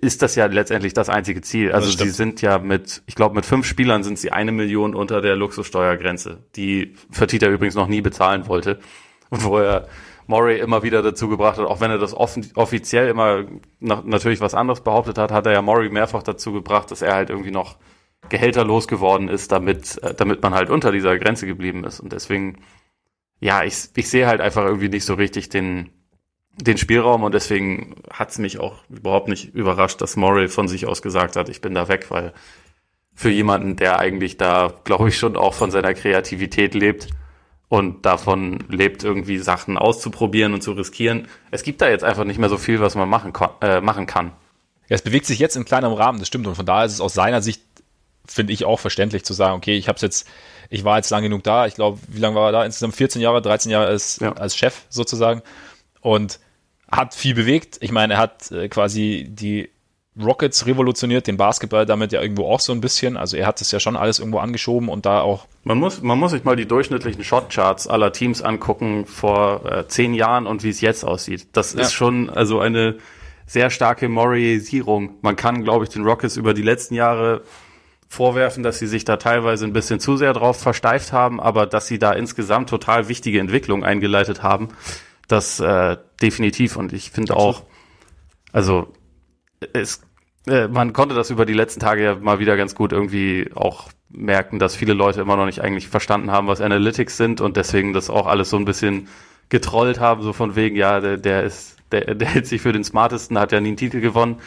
ist 0.00 0.22
das 0.22 0.34
ja 0.34 0.46
letztendlich 0.46 0.94
das 0.94 1.10
einzige 1.10 1.42
Ziel. 1.42 1.72
Also 1.72 1.90
sie 1.90 2.08
sind 2.08 2.40
ja 2.40 2.58
mit, 2.58 3.02
ich 3.06 3.14
glaube, 3.14 3.34
mit 3.34 3.44
fünf 3.44 3.66
Spielern 3.66 4.02
sind 4.02 4.18
sie 4.18 4.32
eine 4.32 4.50
Million 4.50 4.94
unter 4.94 5.20
der 5.20 5.36
Luxussteuergrenze, 5.36 6.38
die 6.56 6.94
Fertitta 7.10 7.48
übrigens 7.48 7.74
noch 7.74 7.86
nie 7.86 8.00
bezahlen 8.00 8.48
wollte. 8.48 8.78
Und 9.28 9.44
wo 9.44 9.58
er 9.58 9.86
Murray 10.26 10.58
immer 10.58 10.82
wieder 10.82 11.02
dazu 11.02 11.28
gebracht 11.28 11.58
hat, 11.58 11.66
auch 11.66 11.80
wenn 11.82 11.90
er 11.90 11.98
das 11.98 12.14
offen, 12.14 12.50
offiziell 12.54 13.08
immer 13.08 13.44
na, 13.78 14.02
natürlich 14.06 14.40
was 14.40 14.54
anderes 14.54 14.80
behauptet 14.80 15.18
hat, 15.18 15.30
hat 15.30 15.44
er 15.44 15.52
ja 15.52 15.60
Murray 15.60 15.90
mehrfach 15.90 16.22
dazu 16.22 16.52
gebracht, 16.54 16.90
dass 16.90 17.02
er 17.02 17.12
halt 17.14 17.28
irgendwie 17.28 17.50
noch 17.50 17.76
Gehälter 18.28 18.64
losgeworden 18.64 19.28
ist, 19.28 19.52
damit, 19.52 20.02
äh, 20.02 20.14
damit 20.14 20.42
man 20.42 20.54
halt 20.54 20.70
unter 20.70 20.92
dieser 20.92 21.18
Grenze 21.18 21.46
geblieben 21.46 21.84
ist. 21.84 22.00
Und 22.00 22.12
deswegen, 22.12 22.58
ja, 23.40 23.64
ich, 23.64 23.88
ich 23.94 24.08
sehe 24.08 24.26
halt 24.26 24.40
einfach 24.40 24.64
irgendwie 24.64 24.88
nicht 24.88 25.04
so 25.04 25.14
richtig 25.14 25.48
den, 25.48 25.90
den 26.56 26.78
Spielraum 26.78 27.24
und 27.24 27.34
deswegen 27.34 27.96
hat's 28.10 28.38
mich 28.38 28.58
auch 28.58 28.84
überhaupt 28.88 29.28
nicht 29.28 29.54
überrascht, 29.54 30.00
dass 30.00 30.16
Morrill 30.16 30.48
von 30.48 30.68
sich 30.68 30.86
aus 30.86 31.02
gesagt 31.02 31.36
hat, 31.36 31.48
ich 31.48 31.60
bin 31.60 31.74
da 31.74 31.88
weg, 31.88 32.06
weil 32.10 32.32
für 33.14 33.30
jemanden, 33.30 33.76
der 33.76 33.98
eigentlich 33.98 34.36
da, 34.36 34.72
glaube 34.84 35.08
ich, 35.08 35.18
schon 35.18 35.36
auch 35.36 35.54
von 35.54 35.70
seiner 35.70 35.94
Kreativität 35.94 36.74
lebt 36.74 37.08
und 37.68 38.04
davon 38.04 38.64
lebt, 38.68 39.04
irgendwie 39.04 39.38
Sachen 39.38 39.78
auszuprobieren 39.78 40.52
und 40.52 40.62
zu 40.62 40.72
riskieren, 40.72 41.28
es 41.50 41.62
gibt 41.62 41.80
da 41.80 41.88
jetzt 41.88 42.04
einfach 42.04 42.24
nicht 42.24 42.38
mehr 42.38 42.48
so 42.48 42.58
viel, 42.58 42.80
was 42.80 42.94
man 42.94 43.08
machen, 43.08 43.32
äh, 43.60 43.80
machen 43.80 44.06
kann. 44.06 44.32
Ja, 44.88 44.96
es 44.96 45.02
bewegt 45.02 45.26
sich 45.26 45.38
jetzt 45.38 45.56
in 45.56 45.64
kleinerem 45.64 45.94
Rahmen, 45.94 46.18
das 46.18 46.28
stimmt. 46.28 46.46
Und 46.46 46.56
von 46.56 46.66
daher 46.66 46.84
ist 46.84 46.92
es 46.92 47.00
aus 47.00 47.14
seiner 47.14 47.40
Sicht, 47.40 47.62
finde 48.26 48.52
ich, 48.52 48.64
auch 48.64 48.80
verständlich 48.80 49.24
zu 49.24 49.32
sagen, 49.34 49.56
okay, 49.56 49.76
ich 49.76 49.88
habe 49.88 49.98
jetzt, 50.00 50.26
ich 50.70 50.84
war 50.84 50.96
jetzt 50.96 51.10
lang 51.10 51.22
genug 51.22 51.42
da, 51.42 51.66
ich 51.66 51.74
glaube, 51.74 51.98
wie 52.08 52.20
lange 52.20 52.36
war 52.36 52.48
er 52.48 52.52
da? 52.52 52.64
Insgesamt 52.64 52.94
14 52.96 53.20
Jahre, 53.22 53.42
13 53.42 53.70
Jahre 53.70 53.86
als, 53.86 54.18
Ja. 54.20 54.32
als 54.32 54.56
Chef 54.56 54.82
sozusagen. 54.88 55.42
und 56.00 56.38
hat 56.90 57.14
viel 57.14 57.34
bewegt. 57.34 57.78
Ich 57.80 57.90
meine, 57.92 58.14
er 58.14 58.18
hat 58.20 58.52
äh, 58.52 58.68
quasi 58.68 59.26
die 59.28 59.70
Rockets 60.22 60.66
revolutioniert, 60.66 61.26
den 61.26 61.36
Basketball 61.36 61.86
damit 61.86 62.12
ja 62.12 62.22
irgendwo 62.22 62.46
auch 62.46 62.60
so 62.60 62.72
ein 62.72 62.80
bisschen. 62.80 63.16
Also 63.16 63.36
er 63.36 63.46
hat 63.46 63.60
es 63.60 63.72
ja 63.72 63.80
schon 63.80 63.96
alles 63.96 64.20
irgendwo 64.20 64.38
angeschoben 64.38 64.88
und 64.88 65.06
da 65.06 65.20
auch. 65.22 65.46
Man 65.64 65.78
muss, 65.78 66.02
man 66.02 66.18
muss 66.18 66.30
sich 66.30 66.44
mal 66.44 66.54
die 66.54 66.66
durchschnittlichen 66.66 67.24
Shotcharts 67.24 67.88
aller 67.88 68.12
Teams 68.12 68.42
angucken 68.42 69.06
vor 69.06 69.64
äh, 69.64 69.88
zehn 69.88 70.14
Jahren 70.14 70.46
und 70.46 70.62
wie 70.62 70.68
es 70.68 70.80
jetzt 70.80 71.04
aussieht. 71.04 71.48
Das 71.52 71.72
ja. 71.74 71.80
ist 71.80 71.92
schon 71.92 72.30
also 72.30 72.60
eine 72.60 72.96
sehr 73.46 73.70
starke 73.70 74.08
Moriisierung. 74.08 75.16
Man 75.20 75.36
kann, 75.36 75.64
glaube 75.64 75.84
ich, 75.84 75.90
den 75.90 76.04
Rockets 76.04 76.36
über 76.36 76.54
die 76.54 76.62
letzten 76.62 76.94
Jahre 76.94 77.42
vorwerfen, 78.14 78.62
dass 78.62 78.78
sie 78.78 78.86
sich 78.86 79.04
da 79.04 79.16
teilweise 79.16 79.66
ein 79.66 79.72
bisschen 79.72 80.00
zu 80.00 80.16
sehr 80.16 80.32
drauf 80.32 80.58
versteift 80.60 81.12
haben, 81.12 81.40
aber 81.40 81.66
dass 81.66 81.86
sie 81.86 81.98
da 81.98 82.12
insgesamt 82.12 82.70
total 82.70 83.08
wichtige 83.08 83.40
Entwicklungen 83.40 83.84
eingeleitet 83.84 84.42
haben, 84.42 84.68
das 85.28 85.60
äh, 85.60 85.96
definitiv. 86.22 86.76
Und 86.76 86.92
ich 86.92 87.10
finde 87.10 87.36
auch, 87.36 87.64
also 88.52 88.92
es, 89.72 90.02
äh, 90.46 90.68
man 90.68 90.92
konnte 90.92 91.14
das 91.14 91.30
über 91.30 91.44
die 91.44 91.52
letzten 91.52 91.80
Tage 91.80 92.04
ja 92.04 92.14
mal 92.14 92.38
wieder 92.38 92.56
ganz 92.56 92.74
gut 92.74 92.92
irgendwie 92.92 93.50
auch 93.54 93.90
merken, 94.08 94.58
dass 94.58 94.76
viele 94.76 94.94
Leute 94.94 95.20
immer 95.20 95.36
noch 95.36 95.46
nicht 95.46 95.60
eigentlich 95.60 95.88
verstanden 95.88 96.30
haben, 96.30 96.46
was 96.46 96.60
Analytics 96.60 97.16
sind 97.16 97.40
und 97.40 97.56
deswegen 97.56 97.92
das 97.92 98.10
auch 98.10 98.26
alles 98.26 98.50
so 98.50 98.56
ein 98.56 98.64
bisschen 98.64 99.08
getrollt 99.48 100.00
haben, 100.00 100.22
so 100.22 100.32
von 100.32 100.56
wegen, 100.56 100.76
ja, 100.76 101.00
der, 101.00 101.16
der 101.16 101.42
ist, 101.42 101.76
der, 101.92 102.14
der 102.14 102.28
hält 102.28 102.46
sich 102.46 102.62
für 102.62 102.72
den 102.72 102.84
smartesten, 102.84 103.38
hat 103.38 103.52
ja 103.52 103.60
nie 103.60 103.68
einen 103.68 103.76
Titel 103.76 104.00
gewonnen. 104.00 104.40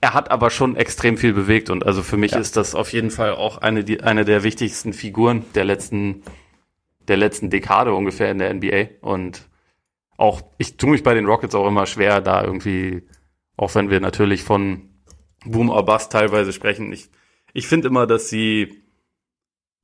Er 0.00 0.14
hat 0.14 0.30
aber 0.30 0.50
schon 0.50 0.76
extrem 0.76 1.16
viel 1.16 1.32
bewegt 1.32 1.70
und 1.70 1.84
also 1.84 2.02
für 2.02 2.16
mich 2.16 2.32
ja. 2.32 2.38
ist 2.38 2.56
das 2.56 2.74
auf 2.74 2.92
jeden 2.92 3.10
Fall 3.10 3.32
auch 3.32 3.58
eine, 3.58 3.82
die, 3.82 4.00
eine 4.02 4.24
der 4.24 4.42
wichtigsten 4.42 4.92
Figuren 4.92 5.44
der 5.54 5.64
letzten, 5.64 6.22
der 7.08 7.16
letzten 7.16 7.50
Dekade 7.50 7.92
ungefähr 7.92 8.30
in 8.30 8.38
der 8.38 8.54
NBA 8.54 8.88
und 9.00 9.48
auch, 10.16 10.42
ich 10.58 10.76
tue 10.76 10.90
mich 10.90 11.02
bei 11.02 11.14
den 11.14 11.26
Rockets 11.26 11.54
auch 11.54 11.66
immer 11.66 11.86
schwer, 11.86 12.20
da 12.20 12.42
irgendwie 12.42 13.02
auch 13.58 13.74
wenn 13.74 13.90
wir 13.90 14.00
natürlich 14.00 14.44
von 14.44 14.88
Boom 15.44 15.68
or 15.68 15.84
Bust 15.84 16.12
teilweise 16.12 16.52
sprechen. 16.52 16.92
Ich, 16.92 17.10
ich 17.52 17.66
finde 17.66 17.88
immer, 17.88 18.06
dass 18.06 18.30
sie 18.30 18.82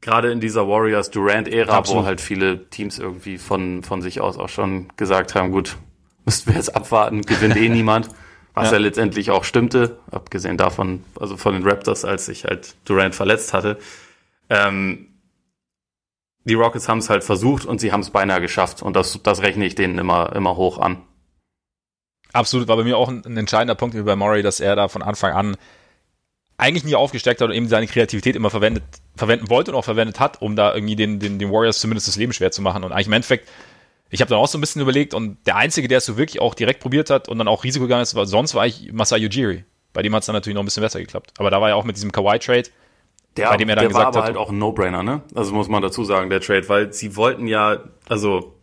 gerade 0.00 0.30
in 0.30 0.40
dieser 0.40 0.68
Warriors 0.68 1.10
Durant-Ära, 1.10 1.86
wo 1.88 2.04
halt 2.04 2.20
viele 2.20 2.70
Teams 2.70 2.98
irgendwie 2.98 3.36
von, 3.36 3.82
von 3.82 4.00
sich 4.00 4.20
aus 4.20 4.38
auch 4.38 4.48
schon 4.48 4.88
gesagt 4.96 5.34
haben, 5.34 5.50
gut, 5.50 5.76
müssten 6.24 6.50
wir 6.50 6.56
jetzt 6.56 6.74
abwarten, 6.74 7.22
gewinnt 7.22 7.56
eh 7.56 7.68
niemand. 7.70 8.08
Was 8.54 8.66
ja. 8.66 8.74
ja 8.74 8.78
letztendlich 8.78 9.30
auch 9.30 9.44
stimmte, 9.44 9.98
abgesehen 10.10 10.56
davon, 10.56 11.04
also 11.18 11.36
von 11.36 11.54
den 11.54 11.68
Raptors, 11.68 12.04
als 12.04 12.26
sich 12.26 12.44
halt 12.44 12.74
Durant 12.84 13.14
verletzt 13.14 13.52
hatte. 13.52 13.78
Ähm, 14.48 15.08
die 16.44 16.54
Rockets 16.54 16.88
haben 16.88 16.98
es 16.98 17.10
halt 17.10 17.24
versucht 17.24 17.64
und 17.64 17.80
sie 17.80 17.90
haben 17.90 18.00
es 18.00 18.10
beinahe 18.10 18.40
geschafft. 18.40 18.82
Und 18.82 18.94
das, 18.94 19.18
das 19.22 19.42
rechne 19.42 19.64
ich 19.64 19.74
denen 19.74 19.98
immer, 19.98 20.34
immer 20.36 20.56
hoch 20.56 20.78
an. 20.78 21.02
Absolut, 22.32 22.68
war 22.68 22.76
bei 22.76 22.84
mir 22.84 22.96
auch 22.98 23.08
ein, 23.08 23.24
ein 23.24 23.36
entscheidender 23.36 23.74
Punkt 23.74 23.96
wie 23.96 24.02
bei 24.02 24.16
Murray, 24.16 24.42
dass 24.42 24.60
er 24.60 24.76
da 24.76 24.88
von 24.88 25.02
Anfang 25.02 25.32
an 25.32 25.56
eigentlich 26.56 26.84
nie 26.84 26.94
aufgesteckt 26.94 27.40
hat 27.40 27.48
und 27.48 27.54
eben 27.54 27.68
seine 27.68 27.86
Kreativität 27.86 28.36
immer 28.36 28.50
verwendet, 28.50 28.84
verwenden 29.16 29.50
wollte 29.50 29.72
und 29.72 29.76
auch 29.76 29.84
verwendet 29.84 30.20
hat, 30.20 30.40
um 30.40 30.54
da 30.54 30.74
irgendwie 30.74 30.96
den, 30.96 31.18
den, 31.18 31.38
den 31.38 31.50
Warriors 31.50 31.80
zumindest 31.80 32.08
das 32.08 32.16
Leben 32.16 32.32
schwer 32.32 32.52
zu 32.52 32.62
machen. 32.62 32.84
Und 32.84 32.92
eigentlich 32.92 33.08
im 33.08 33.12
Endeffekt, 33.14 33.48
ich 34.14 34.20
habe 34.20 34.28
dann 34.28 34.38
auch 34.38 34.46
so 34.46 34.56
ein 34.56 34.60
bisschen 34.60 34.80
überlegt 34.80 35.12
und 35.12 35.38
der 35.44 35.56
Einzige, 35.56 35.88
der 35.88 35.98
es 35.98 36.06
so 36.06 36.16
wirklich 36.16 36.40
auch 36.40 36.54
direkt 36.54 36.78
probiert 36.78 37.10
hat 37.10 37.28
und 37.28 37.36
dann 37.36 37.48
auch 37.48 37.64
Risiko 37.64 37.86
gegangen 37.86 38.02
ist, 38.02 38.14
war, 38.14 38.26
sonst 38.26 38.54
war 38.54 38.64
ich 38.64 38.92
Masai 38.92 39.26
Ujiri. 39.26 39.64
Bei 39.92 40.02
dem 40.02 40.14
hat 40.14 40.22
es 40.22 40.26
dann 40.26 40.34
natürlich 40.34 40.54
noch 40.54 40.62
ein 40.62 40.66
bisschen 40.66 40.84
besser 40.84 41.00
geklappt. 41.00 41.32
Aber 41.38 41.50
da 41.50 41.60
war 41.60 41.70
ja 41.70 41.74
auch 41.74 41.82
mit 41.82 41.96
diesem 41.96 42.12
Kawhi-Trade, 42.12 42.68
der, 43.36 43.48
bei 43.48 43.56
dem 43.56 43.68
er 43.68 43.74
dann 43.74 43.82
der 43.82 43.88
gesagt 43.88 44.04
war 44.04 44.06
aber 44.06 44.18
hat, 44.20 44.26
halt 44.26 44.36
auch 44.36 44.50
ein 44.50 44.58
No-Brainer, 44.58 45.02
ne? 45.02 45.22
Also 45.34 45.52
muss 45.52 45.66
man 45.66 45.82
dazu 45.82 46.04
sagen, 46.04 46.30
der 46.30 46.40
Trade, 46.40 46.68
weil 46.68 46.92
sie 46.92 47.16
wollten 47.16 47.48
ja, 47.48 47.82
also 48.08 48.53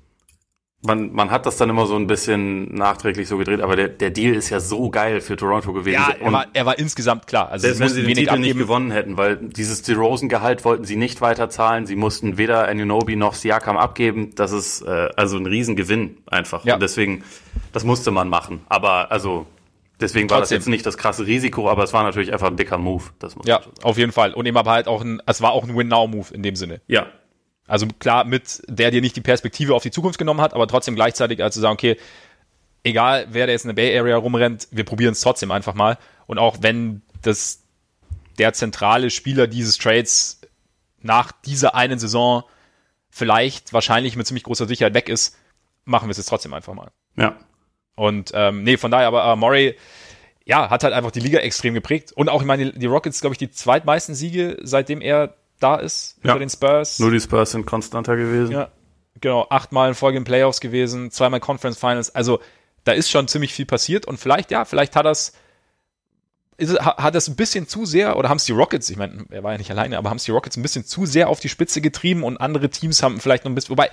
man, 0.84 1.12
man 1.12 1.30
hat 1.30 1.46
das 1.46 1.58
dann 1.58 1.70
immer 1.70 1.86
so 1.86 1.96
ein 1.96 2.08
bisschen 2.08 2.74
nachträglich 2.74 3.28
so 3.28 3.38
gedreht, 3.38 3.62
aber 3.62 3.76
der, 3.76 3.88
der 3.88 4.10
Deal 4.10 4.34
ist 4.34 4.50
ja 4.50 4.60
so 4.60 4.90
geil 4.90 5.22
für 5.22 5.36
Toronto 5.36 5.74
gewesen. 5.74 5.94
Ja, 5.94 6.16
er 6.20 6.32
war, 6.32 6.48
er 6.54 6.66
war 6.66 6.80
insgesamt 6.80 7.28
klar. 7.28 7.50
Also 7.50 7.68
selbst 7.68 7.80
wenn 7.80 7.90
sie 7.90 8.02
den 8.02 8.16
Titel 8.16 8.30
abgeben. 8.30 8.42
nicht 8.42 8.58
gewonnen 8.58 8.92
hätten, 8.92 9.16
weil 9.18 9.38
dieses 9.38 9.84
DeRozan-Gehalt 9.84 10.66
wollten 10.66 10.86
sie 10.86 10.96
nicht 10.96 11.22
weiter 11.22 11.50
zahlen. 11.50 11.86
Sie 11.86 11.96
mussten 11.96 12.38
weder 12.38 12.68
Anunobi 12.68 13.16
noch 13.16 13.36
Siakam 13.36 13.78
abgeben. 13.78 14.34
Das 14.36 14.52
ist 14.52 14.82
äh, 14.82 15.10
also 15.16 15.38
ein 15.38 15.46
Riesengewinn 15.46 16.18
einfach. 16.26 16.66
Ja. 16.66 16.76
Und 16.76 16.80
deswegen, 16.82 17.24
das 17.74 17.84
musste 17.84 18.10
man 18.12 18.30
machen. 18.30 18.62
Aber 18.68 19.12
also 19.12 19.46
Deswegen 20.00 20.28
Trotzdem. 20.28 20.36
war 20.36 20.42
das 20.42 20.50
jetzt 20.50 20.68
nicht 20.68 20.84
das 20.84 20.98
krasse 20.98 21.28
Risiko, 21.28 21.70
aber 21.70 21.84
es 21.84 21.94
war 21.94 22.02
natürlich 22.02 22.34
einfach 22.34 22.48
ein 22.48 22.58
dicker 22.58 22.80
Move. 22.80 23.04
Das 23.20 23.36
muss 23.36 23.46
ja, 23.46 23.62
auf 23.84 24.00
jeden 24.00 24.12
Fall. 24.12 24.34
Und 24.34 24.48
eben 24.48 24.58
aber 24.58 24.72
halt 24.72 24.88
auch 24.88 25.02
ein, 25.02 25.22
es 25.28 25.44
war 25.44 25.52
auch 25.52 25.64
ein 25.64 25.78
Win-Now-Move 25.78 26.34
in 26.34 26.42
dem 26.42 26.56
Sinne. 26.56 26.82
Ja, 26.88 27.06
also 27.72 27.88
klar, 28.00 28.26
mit 28.26 28.62
der 28.68 28.92
dir 28.92 29.00
nicht 29.00 29.16
die 29.16 29.22
Perspektive 29.22 29.74
auf 29.74 29.82
die 29.82 29.92
Zukunft 29.92 30.18
genommen 30.18 30.42
hat, 30.42 30.54
aber 30.54 30.68
trotzdem 30.68 30.94
gleichzeitig 30.94 31.42
also 31.42 31.62
sagen, 31.62 31.72
okay, 31.72 31.96
egal 32.84 33.28
wer 33.30 33.48
da 33.48 33.54
jetzt 33.54 33.64
in 33.64 33.70
der 33.70 33.76
Bay 33.76 33.98
Area 33.98 34.18
rumrennt, 34.18 34.68
wir 34.72 34.84
probieren 34.84 35.14
es 35.14 35.22
trotzdem 35.22 35.52
einfach 35.52 35.74
mal. 35.74 35.98
Und 36.28 36.38
auch 36.38 36.58
wenn 36.60 37.02
das 37.22 37.64
der 38.38 38.52
zentrale 38.52 39.10
Spieler 39.10 39.48
dieses 39.48 39.78
Trades 39.78 40.42
nach 41.00 41.32
dieser 41.32 41.74
einen 41.74 41.98
Saison 41.98 42.44
vielleicht 43.10 43.72
wahrscheinlich 43.72 44.18
mit 44.18 44.28
ziemlich 44.28 44.44
großer 44.44 44.68
Sicherheit 44.68 44.94
weg 44.94 45.08
ist, 45.08 45.38
machen 45.86 46.10
wir 46.10 46.12
es 46.12 46.18
jetzt 46.18 46.28
trotzdem 46.28 46.54
einfach 46.54 46.74
mal. 46.74 46.92
Ja. 47.16 47.38
Und 47.96 48.32
ähm, 48.34 48.64
nee, 48.64 48.76
von 48.76 48.92
daher, 48.92 49.08
aber 49.08 49.32
äh, 49.32 49.36
Murray, 49.38 49.78
ja, 50.44 50.70
hat 50.70 50.84
halt 50.84 50.94
einfach 50.94 51.12
die 51.12 51.22
Liga 51.22 51.40
extrem 51.40 51.74
geprägt. 51.74 52.12
Und 52.12 52.28
auch, 52.28 52.42
ich 52.42 52.48
meine, 52.48 52.74
die 52.74 52.86
Rockets, 52.86 53.22
glaube 53.22 53.34
ich, 53.34 53.38
die 53.38 53.50
zweitmeisten 53.50 54.14
Siege, 54.14 54.58
seitdem 54.62 55.00
er 55.00 55.38
da 55.62 55.76
ist 55.76 56.18
ja. 56.24 56.32
über 56.32 56.40
den 56.40 56.50
Spurs. 56.50 57.00
Nur 57.00 57.12
die 57.12 57.20
Spurs 57.20 57.52
sind 57.52 57.66
konstanter 57.66 58.18
gewesen. 58.18 58.52
Ja, 58.52 58.70
genau. 59.20 59.48
Achtmal 59.50 59.90
in 59.90 59.96
Folge 59.96 60.18
in 60.18 60.24
Playoffs 60.24 60.60
gewesen, 60.60 61.12
zweimal 61.12 61.40
Conference 61.40 61.78
Finals. 61.78 62.14
Also 62.14 62.40
da 62.84 62.92
ist 62.92 63.10
schon 63.10 63.28
ziemlich 63.28 63.54
viel 63.54 63.66
passiert 63.66 64.06
und 64.08 64.18
vielleicht, 64.18 64.52
ja, 64.52 64.66
vielleicht 64.66 64.96
hat 64.96 65.06
das 65.06 65.34
ist, 66.58 66.80
hat 66.80 67.16
das 67.16 67.28
ein 67.28 67.36
bisschen 67.36 67.68
zu 67.68 67.86
sehr, 67.86 68.18
oder 68.18 68.30
haben 68.30 68.38
es 68.38 68.46
die 68.46 68.52
Rockets, 68.52 68.90
ich 68.90 68.98
meine, 68.98 69.26
er 69.32 69.44
war 69.44 69.52
ja 69.54 69.58
nicht 69.58 69.72
alleine, 69.72 69.98
aber 69.98 70.10
haben 70.10 70.18
es 70.18 70.26
die 70.26 70.32
Rockets 70.32 70.58
ein 70.58 70.62
bisschen 70.62 70.86
zu 70.86 71.06
sehr 71.06 71.28
auf 71.28 71.40
die 71.40 71.50
Spitze 71.50 71.82
getrieben 71.82 72.24
und 72.24 72.38
andere 72.38 72.70
Teams 72.70 73.02
haben 73.02 73.20
vielleicht 73.20 73.46
noch 73.46 73.52
ein 73.52 73.56
bisschen, 73.56 73.72
wobei, 73.72 73.90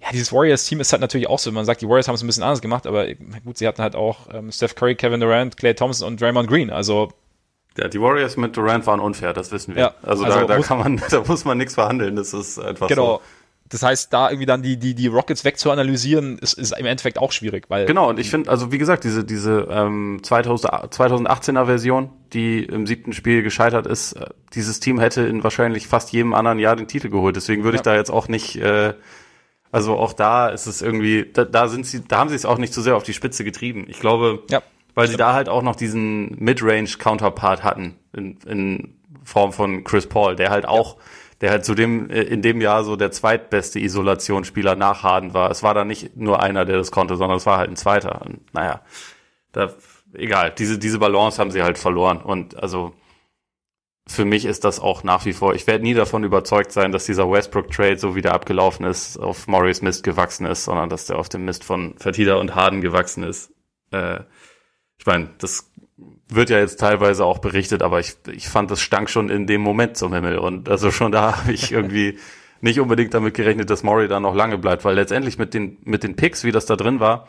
ja, 0.00 0.08
dieses 0.12 0.32
Warriors-Team 0.32 0.80
ist 0.80 0.92
halt 0.92 1.02
natürlich 1.02 1.28
auch 1.28 1.38
so, 1.38 1.52
man 1.52 1.64
sagt, 1.64 1.82
die 1.82 1.88
Warriors 1.88 2.08
haben 2.08 2.14
es 2.14 2.22
ein 2.22 2.26
bisschen 2.26 2.42
anders 2.42 2.62
gemacht, 2.62 2.86
aber 2.86 3.06
gut, 3.44 3.58
sie 3.58 3.68
hatten 3.68 3.82
halt 3.82 3.94
auch 3.94 4.28
ähm, 4.32 4.50
Steph 4.50 4.74
Curry, 4.74 4.96
Kevin 4.96 5.20
Durant, 5.20 5.56
Clay 5.56 5.74
Thompson 5.74 6.06
und 6.08 6.20
Draymond 6.20 6.48
Green, 6.48 6.70
also 6.70 7.12
ja, 7.80 7.88
die 7.88 8.00
Warriors 8.00 8.36
mit 8.36 8.56
Durant 8.56 8.86
waren 8.86 9.00
unfair, 9.00 9.32
das 9.32 9.50
wissen 9.52 9.74
wir. 9.74 9.82
Ja, 9.82 9.94
also, 10.02 10.24
also 10.24 10.40
da, 10.40 10.44
da 10.44 10.60
kann 10.60 10.78
man, 10.78 11.02
da 11.10 11.22
muss 11.26 11.44
man 11.44 11.58
nichts 11.58 11.74
verhandeln, 11.74 12.16
das 12.16 12.34
ist 12.34 12.58
einfach 12.58 12.88
genau. 12.88 13.16
so. 13.16 13.22
Das 13.70 13.84
heißt, 13.84 14.12
da 14.12 14.28
irgendwie 14.28 14.46
dann 14.46 14.62
die, 14.62 14.76
die, 14.76 14.96
die 14.96 15.06
Rockets 15.06 15.44
wegzuanalysieren, 15.44 16.38
ist, 16.38 16.54
ist 16.54 16.76
im 16.76 16.86
Endeffekt 16.86 17.18
auch 17.18 17.30
schwierig, 17.30 17.66
weil. 17.68 17.86
Genau, 17.86 18.08
und 18.08 18.18
ich 18.18 18.28
finde, 18.28 18.50
also 18.50 18.72
wie 18.72 18.78
gesagt, 18.78 19.04
diese, 19.04 19.24
diese 19.24 19.68
ähm, 19.70 20.18
2000, 20.22 20.72
2018er 20.92 21.66
Version, 21.66 22.10
die 22.32 22.64
im 22.64 22.86
siebten 22.86 23.12
Spiel 23.12 23.44
gescheitert 23.44 23.86
ist, 23.86 24.14
äh, 24.14 24.26
dieses 24.54 24.80
Team 24.80 24.98
hätte 24.98 25.22
in 25.22 25.44
wahrscheinlich 25.44 25.86
fast 25.86 26.12
jedem 26.12 26.34
anderen 26.34 26.58
Jahr 26.58 26.74
den 26.74 26.88
Titel 26.88 27.10
geholt. 27.10 27.36
Deswegen 27.36 27.62
würde 27.62 27.76
ja. 27.76 27.80
ich 27.80 27.84
da 27.84 27.94
jetzt 27.94 28.10
auch 28.10 28.26
nicht, 28.26 28.56
äh, 28.56 28.94
also 29.70 29.96
auch 29.96 30.14
da 30.14 30.48
ist 30.48 30.66
es 30.66 30.82
irgendwie, 30.82 31.30
da, 31.32 31.44
da 31.44 31.68
sind 31.68 31.86
sie, 31.86 32.02
da 32.06 32.18
haben 32.18 32.28
sie 32.28 32.34
es 32.34 32.44
auch 32.44 32.58
nicht 32.58 32.74
zu 32.74 32.80
so 32.80 32.84
sehr 32.84 32.96
auf 32.96 33.04
die 33.04 33.14
Spitze 33.14 33.44
getrieben. 33.44 33.86
Ich 33.88 34.00
glaube, 34.00 34.42
ja. 34.50 34.62
Weil 35.00 35.08
sie 35.08 35.16
da 35.16 35.32
halt 35.32 35.48
auch 35.48 35.62
noch 35.62 35.76
diesen 35.76 36.36
Mid-Range-Counterpart 36.38 37.64
hatten 37.64 37.98
in, 38.12 38.36
in 38.46 39.00
Form 39.24 39.52
von 39.52 39.82
Chris 39.82 40.06
Paul, 40.06 40.36
der 40.36 40.50
halt 40.50 40.66
auch, 40.66 40.98
der 41.40 41.50
halt 41.50 41.64
zu 41.64 41.74
dem, 41.74 42.10
äh, 42.10 42.22
in 42.22 42.42
dem 42.42 42.60
Jahr 42.60 42.84
so 42.84 42.96
der 42.96 43.10
zweitbeste 43.10 43.80
Isolationsspieler 43.80 44.76
nach 44.76 45.02
Harden 45.02 45.32
war. 45.32 45.50
Es 45.50 45.62
war 45.62 45.72
da 45.72 45.86
nicht 45.86 46.16
nur 46.16 46.42
einer, 46.42 46.66
der 46.66 46.76
das 46.76 46.90
konnte, 46.90 47.16
sondern 47.16 47.38
es 47.38 47.46
war 47.46 47.56
halt 47.56 47.70
ein 47.70 47.76
zweiter. 47.76 48.20
Und 48.26 48.52
naja, 48.52 48.82
da, 49.52 49.72
egal, 50.12 50.52
diese, 50.56 50.78
diese 50.78 50.98
Balance 50.98 51.40
haben 51.40 51.50
sie 51.50 51.62
halt 51.62 51.78
verloren. 51.78 52.18
Und 52.18 52.62
also, 52.62 52.92
für 54.06 54.24
mich 54.24 54.44
ist 54.44 54.64
das 54.64 54.80
auch 54.80 55.04
nach 55.04 55.24
wie 55.24 55.32
vor, 55.32 55.54
ich 55.54 55.66
werde 55.66 55.84
nie 55.84 55.94
davon 55.94 56.24
überzeugt 56.24 56.72
sein, 56.72 56.92
dass 56.92 57.06
dieser 57.06 57.30
Westbrook-Trade 57.30 57.96
so 57.96 58.16
wieder 58.16 58.34
abgelaufen 58.34 58.84
ist, 58.84 59.16
auf 59.18 59.46
Morris 59.46 59.82
Mist 59.82 60.02
gewachsen 60.02 60.46
ist, 60.46 60.64
sondern 60.64 60.88
dass 60.88 61.06
der 61.06 61.18
auf 61.18 61.28
dem 61.28 61.44
Mist 61.44 61.64
von 61.64 61.94
Fertida 61.96 62.34
und 62.34 62.54
Harden 62.54 62.80
gewachsen 62.80 63.22
ist. 63.22 63.52
Äh, 63.92 64.20
ich 65.00 65.06
meine, 65.06 65.30
das 65.38 65.72
wird 66.28 66.50
ja 66.50 66.58
jetzt 66.58 66.78
teilweise 66.78 67.24
auch 67.24 67.38
berichtet, 67.38 67.82
aber 67.82 68.00
ich, 68.00 68.16
ich 68.30 68.50
fand, 68.50 68.70
das 68.70 68.82
stank 68.82 69.08
schon 69.08 69.30
in 69.30 69.46
dem 69.46 69.62
Moment 69.62 69.96
zum 69.96 70.12
Himmel. 70.12 70.36
Und 70.36 70.68
also 70.68 70.90
schon 70.90 71.10
da 71.10 71.38
habe 71.38 71.52
ich 71.52 71.72
irgendwie 71.72 72.18
nicht 72.60 72.78
unbedingt 72.80 73.14
damit 73.14 73.32
gerechnet, 73.32 73.70
dass 73.70 73.82
Murray 73.82 74.08
da 74.08 74.20
noch 74.20 74.34
lange 74.34 74.58
bleibt, 74.58 74.84
weil 74.84 74.94
letztendlich 74.94 75.38
mit 75.38 75.54
den, 75.54 75.78
mit 75.84 76.02
den 76.02 76.16
Picks, 76.16 76.44
wie 76.44 76.52
das 76.52 76.66
da 76.66 76.76
drin 76.76 77.00
war, 77.00 77.28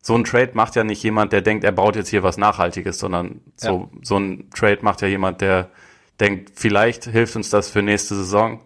so 0.00 0.14
ein 0.14 0.22
Trade 0.22 0.52
macht 0.54 0.76
ja 0.76 0.84
nicht 0.84 1.02
jemand, 1.02 1.32
der 1.32 1.42
denkt, 1.42 1.64
er 1.64 1.72
baut 1.72 1.96
jetzt 1.96 2.10
hier 2.10 2.22
was 2.22 2.38
Nachhaltiges, 2.38 3.00
sondern 3.00 3.40
so, 3.56 3.90
ja. 3.92 3.98
so 4.02 4.16
ein 4.16 4.48
Trade 4.50 4.78
macht 4.82 5.02
ja 5.02 5.08
jemand, 5.08 5.40
der 5.40 5.68
denkt, 6.20 6.52
vielleicht 6.54 7.06
hilft 7.06 7.34
uns 7.34 7.50
das 7.50 7.70
für 7.70 7.82
nächste 7.82 8.14
Saison, 8.14 8.62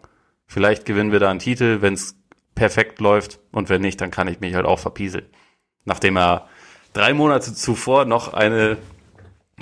vielleicht 0.46 0.85
gewinnen 0.85 1.12
wir 1.12 1.18
da 1.18 1.30
einen 1.30 1.40
Titel, 1.40 1.80
wenn 1.80 1.94
es 1.94 2.14
perfekt 2.54 3.00
läuft 3.00 3.40
und 3.52 3.70
wenn 3.70 3.80
nicht, 3.80 4.02
dann 4.02 4.11
kann 4.11 4.28
ich 4.28 4.40
mich 4.40 4.54
halt 4.54 4.66
auch 4.66 4.78
verpieseln. 4.78 5.26
Nachdem 5.87 6.18
er 6.18 6.46
drei 6.94 7.12
Monate 7.12 7.52
zuvor 7.52 8.07
noch 8.07 8.33
eine 8.33 8.78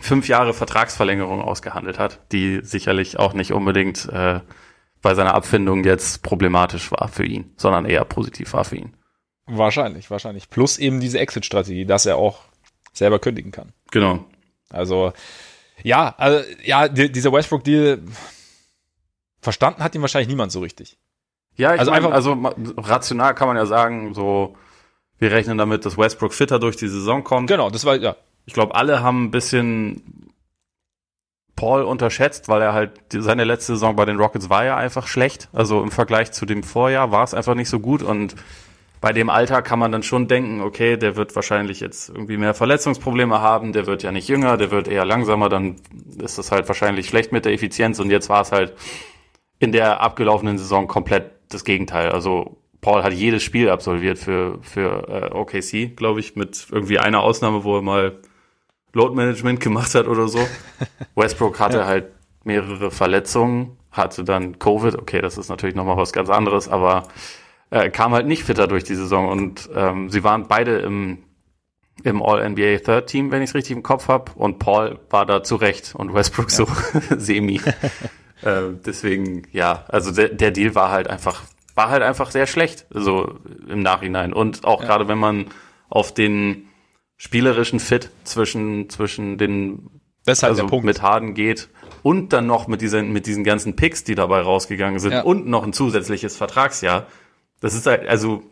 fünf 0.01 0.29
Jahre 0.29 0.55
Vertragsverlängerung 0.55 1.43
ausgehandelt 1.43 1.99
hat, 1.99 2.21
die 2.31 2.61
sicherlich 2.63 3.19
auch 3.19 3.35
nicht 3.35 3.53
unbedingt 3.53 4.09
äh, 4.09 4.41
bei 5.03 5.15
seiner 5.15 5.35
Abfindung 5.35 5.83
jetzt 5.85 6.23
problematisch 6.23 6.93
war 6.93 7.09
für 7.09 7.27
ihn, 7.27 7.53
sondern 7.57 7.85
eher 7.85 8.05
positiv 8.05 8.53
war 8.53 8.65
für 8.65 8.77
ihn. 8.77 8.95
Wahrscheinlich, 9.47 10.11
wahrscheinlich. 10.11 10.49
Plus 10.49 10.79
eben 10.79 11.01
diese 11.01 11.19
Exit-Strategie, 11.19 11.85
dass 11.85 12.07
er 12.07 12.17
auch 12.17 12.45
selber 12.93 13.19
kündigen 13.19 13.51
kann. 13.51 13.73
Genau. 13.91 14.25
Also, 14.71 15.13
ja, 15.83 16.15
also, 16.17 16.49
ja, 16.63 16.89
die, 16.89 17.11
dieser 17.11 17.33
Westbrook-Deal, 17.33 18.03
verstanden 19.41 19.83
hat 19.83 19.95
ihn 19.95 20.01
wahrscheinlich 20.01 20.29
niemand 20.29 20.53
so 20.53 20.61
richtig. 20.61 20.97
Ja, 21.57 21.71
also 21.71 21.91
mein, 21.91 22.05
einfach, 22.05 22.13
also 22.13 22.33
rational 22.79 23.35
kann 23.35 23.49
man 23.49 23.57
ja 23.57 23.67
sagen, 23.67 24.15
so, 24.15 24.57
wir 25.23 25.31
rechnen 25.31 25.57
damit, 25.57 25.87
dass 25.87 25.97
Westbrook 25.97 26.35
fitter 26.35 26.59
durch 26.59 26.77
die 26.77 26.89
Saison 26.89 27.23
kommt. 27.23 27.49
Genau, 27.49 27.71
das 27.71 27.85
war, 27.85 27.95
ja. 27.95 28.17
Ich 28.45 28.55
glaube, 28.55 28.75
alle 28.75 29.03
haben 29.03 29.27
ein 29.27 29.31
bisschen 29.31 30.33
Paul 31.55 31.85
unterschätzt, 31.85 32.49
weil 32.49 32.61
er 32.61 32.73
halt 32.73 32.91
seine 33.11 33.45
letzte 33.45 33.75
Saison 33.75 33.95
bei 33.95 34.05
den 34.05 34.17
Rockets 34.17 34.51
war 34.51 34.65
ja 34.65 34.77
einfach 34.77 35.07
schlecht. 35.07 35.49
Also 35.53 35.81
im 35.81 35.93
Vergleich 35.93 36.33
zu 36.33 36.45
dem 36.45 36.65
Vorjahr 36.65 37.13
war 37.13 37.23
es 37.23 37.35
einfach 37.35 37.55
nicht 37.55 37.69
so 37.69 37.79
gut 37.79 38.03
und 38.03 38.35
bei 39.01 39.13
dem 39.13 39.31
Alter 39.31 39.63
kann 39.63 39.79
man 39.79 39.93
dann 39.93 40.03
schon 40.03 40.27
denken, 40.27 40.61
okay, 40.61 40.97
der 40.97 41.15
wird 41.15 41.37
wahrscheinlich 41.37 41.79
jetzt 41.79 42.09
irgendwie 42.09 42.37
mehr 42.37 42.55
Verletzungsprobleme 42.55 43.41
haben, 43.41 43.73
der 43.73 43.87
wird 43.87 44.03
ja 44.03 44.11
nicht 44.11 44.29
jünger, 44.29 44.57
der 44.57 44.73
wird 44.73 44.89
eher 44.89 45.05
langsamer, 45.05 45.49
dann 45.49 45.77
ist 46.19 46.39
das 46.39 46.51
halt 46.51 46.67
wahrscheinlich 46.67 47.09
schlecht 47.09 47.31
mit 47.31 47.45
der 47.45 47.53
Effizienz 47.53 48.01
und 48.01 48.11
jetzt 48.11 48.29
war 48.29 48.43
es 48.43 48.51
halt 48.51 48.75
in 49.61 49.71
der 49.71 50.01
abgelaufenen 50.01 50.59
Saison 50.59 50.89
komplett 50.89 51.31
das 51.49 51.65
Gegenteil. 51.65 52.11
Also 52.11 52.62
Paul 52.83 53.05
hat 53.05 53.13
jedes 53.13 53.45
Spiel 53.45 53.71
absolviert 53.71 54.19
für, 54.19 54.59
für 54.61 55.09
äh, 55.09 55.33
OKC, 55.33 55.97
glaube 55.97 56.21
ich, 56.21 56.35
mit 56.35 56.67
irgendwie 56.71 56.99
einer 56.99 57.21
Ausnahme, 57.23 57.63
wo 57.63 57.77
er 57.77 57.83
mal 57.83 58.19
Load 58.93 59.15
Management 59.15 59.61
gemacht 59.61 59.95
hat 59.95 60.09
oder 60.09 60.29
so. 60.29 60.41
Westbrook 61.15 61.61
hatte 61.61 61.79
ja. 61.79 61.87
halt 61.87 62.07
mehrere 62.45 62.91
Verletzungen, 62.91 63.79
hatte 63.93 64.25
dann 64.25 64.59
Covid, 64.59 64.97
okay, 64.97 65.23
das 65.23 65.39
ist 65.39 65.49
natürlich 65.49 65.77
nochmal 65.77 65.97
was 65.97 66.13
ganz 66.13 66.29
anderes, 66.29 66.69
aber 66.69 67.05
äh, 67.71 67.89
kam 67.89 68.13
halt 68.13 68.27
nicht 68.27 68.43
fitter 68.43 68.67
durch 68.67 68.83
die 68.83 68.97
Saison 68.97 69.29
und 69.29 69.71
ähm, 69.77 70.11
sie 70.11 70.25
waren 70.25 70.49
beide 70.49 70.79
im, 70.79 71.19
im 72.03 72.21
All-NBA 72.21 72.79
Third 72.79 73.07
Team, 73.07 73.31
wenn 73.31 73.43
ich 73.43 73.51
es 73.51 73.55
richtig 73.55 73.77
im 73.77 73.85
Kopf 73.85 74.09
habe 74.09 74.33
und 74.35 74.59
Paul 74.59 74.99
war 75.09 75.25
da 75.25 75.45
zurecht 75.45 75.95
und 75.95 76.13
Westbrook 76.13 76.51
ja. 76.51 76.57
so 76.57 76.67
semi. 77.17 77.61
äh, 78.43 78.63
deswegen, 78.85 79.47
ja, 79.53 79.85
also 79.87 80.11
der, 80.11 80.31
der 80.31 80.51
Deal 80.51 80.75
war 80.75 80.91
halt 80.91 81.07
einfach, 81.07 81.43
war 81.75 81.91
halt 81.91 82.03
einfach 82.03 82.31
sehr 82.31 82.47
schlecht, 82.47 82.87
so 82.91 83.39
im 83.69 83.81
Nachhinein 83.81 84.33
und 84.33 84.65
auch 84.65 84.81
ja. 84.81 84.87
gerade 84.87 85.09
wenn 85.09 85.19
man 85.19 85.47
auf 85.89 86.13
den 86.13 86.69
spielerischen 87.17 87.81
Fit 87.81 88.11
zwischen, 88.25 88.91
zwischen 88.91 89.39
den, 89.39 89.91
halt 90.27 90.43
also 90.45 90.67
mit 90.81 91.03
Harden 91.03 91.35
geht 91.35 91.69
und 92.03 92.33
dann 92.33 92.47
noch 92.47 92.67
mit 92.67 92.81
diesen, 92.81 93.13
mit 93.13 93.27
diesen 93.27 93.45
ganzen 93.45 93.77
Picks, 93.77 94.05
die 94.05 94.15
dabei 94.15 94.41
rausgegangen 94.41 94.99
sind 94.99 95.13
ja. 95.13 95.23
und 95.23 95.47
noch 95.47 95.65
ein 95.65 95.73
zusätzliches 95.73 96.37
Vertragsjahr, 96.37 97.07
das 97.61 97.75
ist 97.75 97.87
halt, 97.87 98.09
also, 98.09 98.43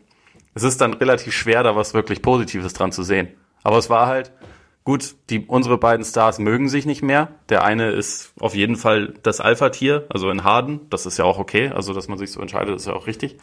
es 0.55 0.63
ist 0.63 0.81
dann 0.81 0.95
relativ 0.95 1.35
schwer, 1.35 1.63
da 1.63 1.77
was 1.77 1.95
wirklich 1.95 2.23
Positives 2.23 2.73
dran 2.73 2.93
zu 2.93 3.03
sehen. 3.03 3.29
Aber 3.63 3.79
es 3.79 3.91
war 3.91 4.07
halt, 4.07 4.33
gut, 4.85 5.15
die, 5.29 5.45
unsere 5.47 5.79
beiden 5.79 6.05
Stars 6.05 6.39
mögen 6.39 6.69
sich 6.69 6.87
nicht 6.87 7.03
mehr. 7.03 7.29
Der 7.49 7.65
eine 7.65 7.91
ist 7.91 8.33
auf 8.41 8.55
jeden 8.55 8.77
Fall 8.77 9.15
das 9.23 9.41
Alpha-Tier, 9.41 10.07
also 10.09 10.31
in 10.31 10.45
Harden. 10.45 10.81
Das 10.91 11.07
ist 11.07 11.19
ja 11.19 11.25
auch 11.25 11.39
okay. 11.39 11.69
Also, 11.69 11.93
dass 11.93 12.09
man 12.09 12.19
sich 12.19 12.33
so 12.33 12.41
entscheidet, 12.41 12.75
ist 12.77 12.87
ja 12.87 12.95
auch 12.95 13.07
richtig. 13.07 13.37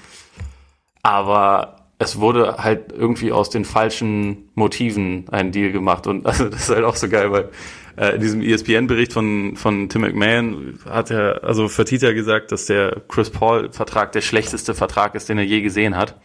Aber 1.04 1.78
es 2.00 2.19
wurde 2.19 2.58
halt 2.58 2.91
irgendwie 2.91 3.32
aus 3.32 3.50
den 3.50 3.65
falschen 3.65 4.50
Motiven 4.56 5.26
ein 5.30 5.52
Deal 5.52 5.71
gemacht. 5.71 6.08
Und 6.08 6.26
also 6.26 6.50
das 6.50 6.63
ist 6.63 6.76
halt 6.76 6.86
auch 6.86 6.95
so 6.95 7.10
geil, 7.10 7.32
weil 7.32 7.50
äh, 7.97 8.15
in 8.15 8.21
diesem 8.21 8.41
ESPN-Bericht 8.41 9.13
von, 9.13 9.56
von 9.56 9.89
Tim 9.89 10.02
McMahon 10.02 10.80
hat 10.86 11.12
er, 11.12 11.43
also 11.43 11.67
Fertitta 11.67 12.13
gesagt, 12.13 12.52
dass 12.52 12.65
der 12.65 13.02
Chris 13.08 13.30
Paul-Vertrag 13.30 14.12
der 14.12 14.21
schlechteste 14.21 14.73
Vertrag 14.73 15.15
ist, 15.15 15.30
den 15.30 15.38
er 15.38 15.45
je 15.45 15.62
gesehen 15.62 15.97
hat. 15.97 16.15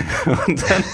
und 0.46 0.62
dann 0.70 0.84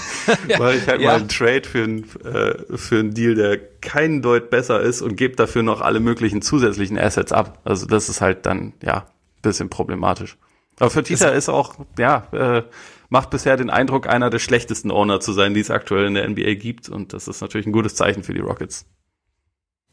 mache 0.59 0.75
ich 0.75 0.87
halt 0.87 1.01
ja. 1.01 1.09
mal 1.09 1.19
einen 1.19 1.29
Trade 1.29 1.63
für, 1.63 1.83
ein, 1.83 2.03
äh, 2.23 2.77
für 2.77 2.99
einen 2.99 3.13
Deal, 3.13 3.35
der 3.35 3.57
keinen 3.57 4.21
Deut 4.21 4.49
besser 4.49 4.81
ist 4.81 5.01
und 5.01 5.15
gebe 5.15 5.35
dafür 5.35 5.63
noch 5.63 5.81
alle 5.81 5.99
möglichen 5.99 6.41
zusätzlichen 6.41 6.97
Assets 6.97 7.31
ab. 7.31 7.59
Also 7.63 7.85
das 7.85 8.09
ist 8.09 8.21
halt 8.21 8.45
dann, 8.45 8.73
ja, 8.83 9.07
bisschen 9.41 9.69
problematisch. 9.69 10.37
Aber 10.79 10.89
für 10.89 11.03
Tita 11.03 11.29
ist 11.29 11.49
auch, 11.49 11.75
ja, 11.97 12.27
äh, 12.31 12.63
macht 13.09 13.29
bisher 13.31 13.57
den 13.57 13.69
Eindruck, 13.69 14.07
einer 14.07 14.29
der 14.29 14.39
schlechtesten 14.39 14.91
Owner 14.91 15.19
zu 15.19 15.33
sein, 15.33 15.53
die 15.53 15.59
es 15.59 15.71
aktuell 15.71 16.05
in 16.05 16.13
der 16.13 16.27
NBA 16.27 16.53
gibt. 16.55 16.89
Und 16.89 17.13
das 17.13 17.27
ist 17.27 17.41
natürlich 17.41 17.67
ein 17.67 17.73
gutes 17.73 17.95
Zeichen 17.95 18.23
für 18.23 18.33
die 18.33 18.39
Rockets. 18.39 18.85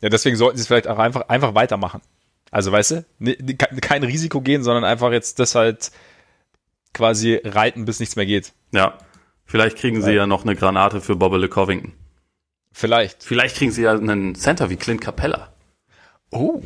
Ja, 0.01 0.11
deswegen 0.11 0.37
sollten 0.37 0.59
sie 0.59 0.63
es 0.63 0.67
vielleicht 0.69 0.89
auch 0.89 0.99
einfach, 0.99 1.29
einfach 1.29 1.55
weitermachen. 1.55 2.03
Also, 2.51 2.71
weißt 2.71 2.91
du, 2.93 3.57
kein 3.81 4.05
Risiko 4.05 4.41
gehen, 4.41 4.63
sondern 4.63 4.85
einfach 4.85 5.11
jetzt 5.11 5.41
das 5.41 5.55
halt 5.55 5.91
quasi 6.95 7.41
reiten, 7.45 7.85
bis 7.85 7.99
nichts 8.01 8.17
mehr 8.17 8.27
geht. 8.27 8.53
Ja. 8.77 8.99
Vielleicht 9.47 9.79
kriegen 9.79 10.03
sie 10.03 10.13
ja, 10.13 10.27
noch 10.27 10.43
eine 10.43 10.55
Granate 10.55 11.01
für 11.01 11.17
Bobbele 11.17 11.49
Covington. 11.49 11.95
Vielleicht. 12.73 13.23
Vielleicht 13.25 13.57
kriegen 13.57 13.73
sie 13.73 13.83
ja 13.83 13.93
einen 13.93 14.35
Center 14.35 14.69
wie 14.69 14.77
Clint 14.77 15.01
Capella. 15.01 15.53
Oh. 16.31 16.61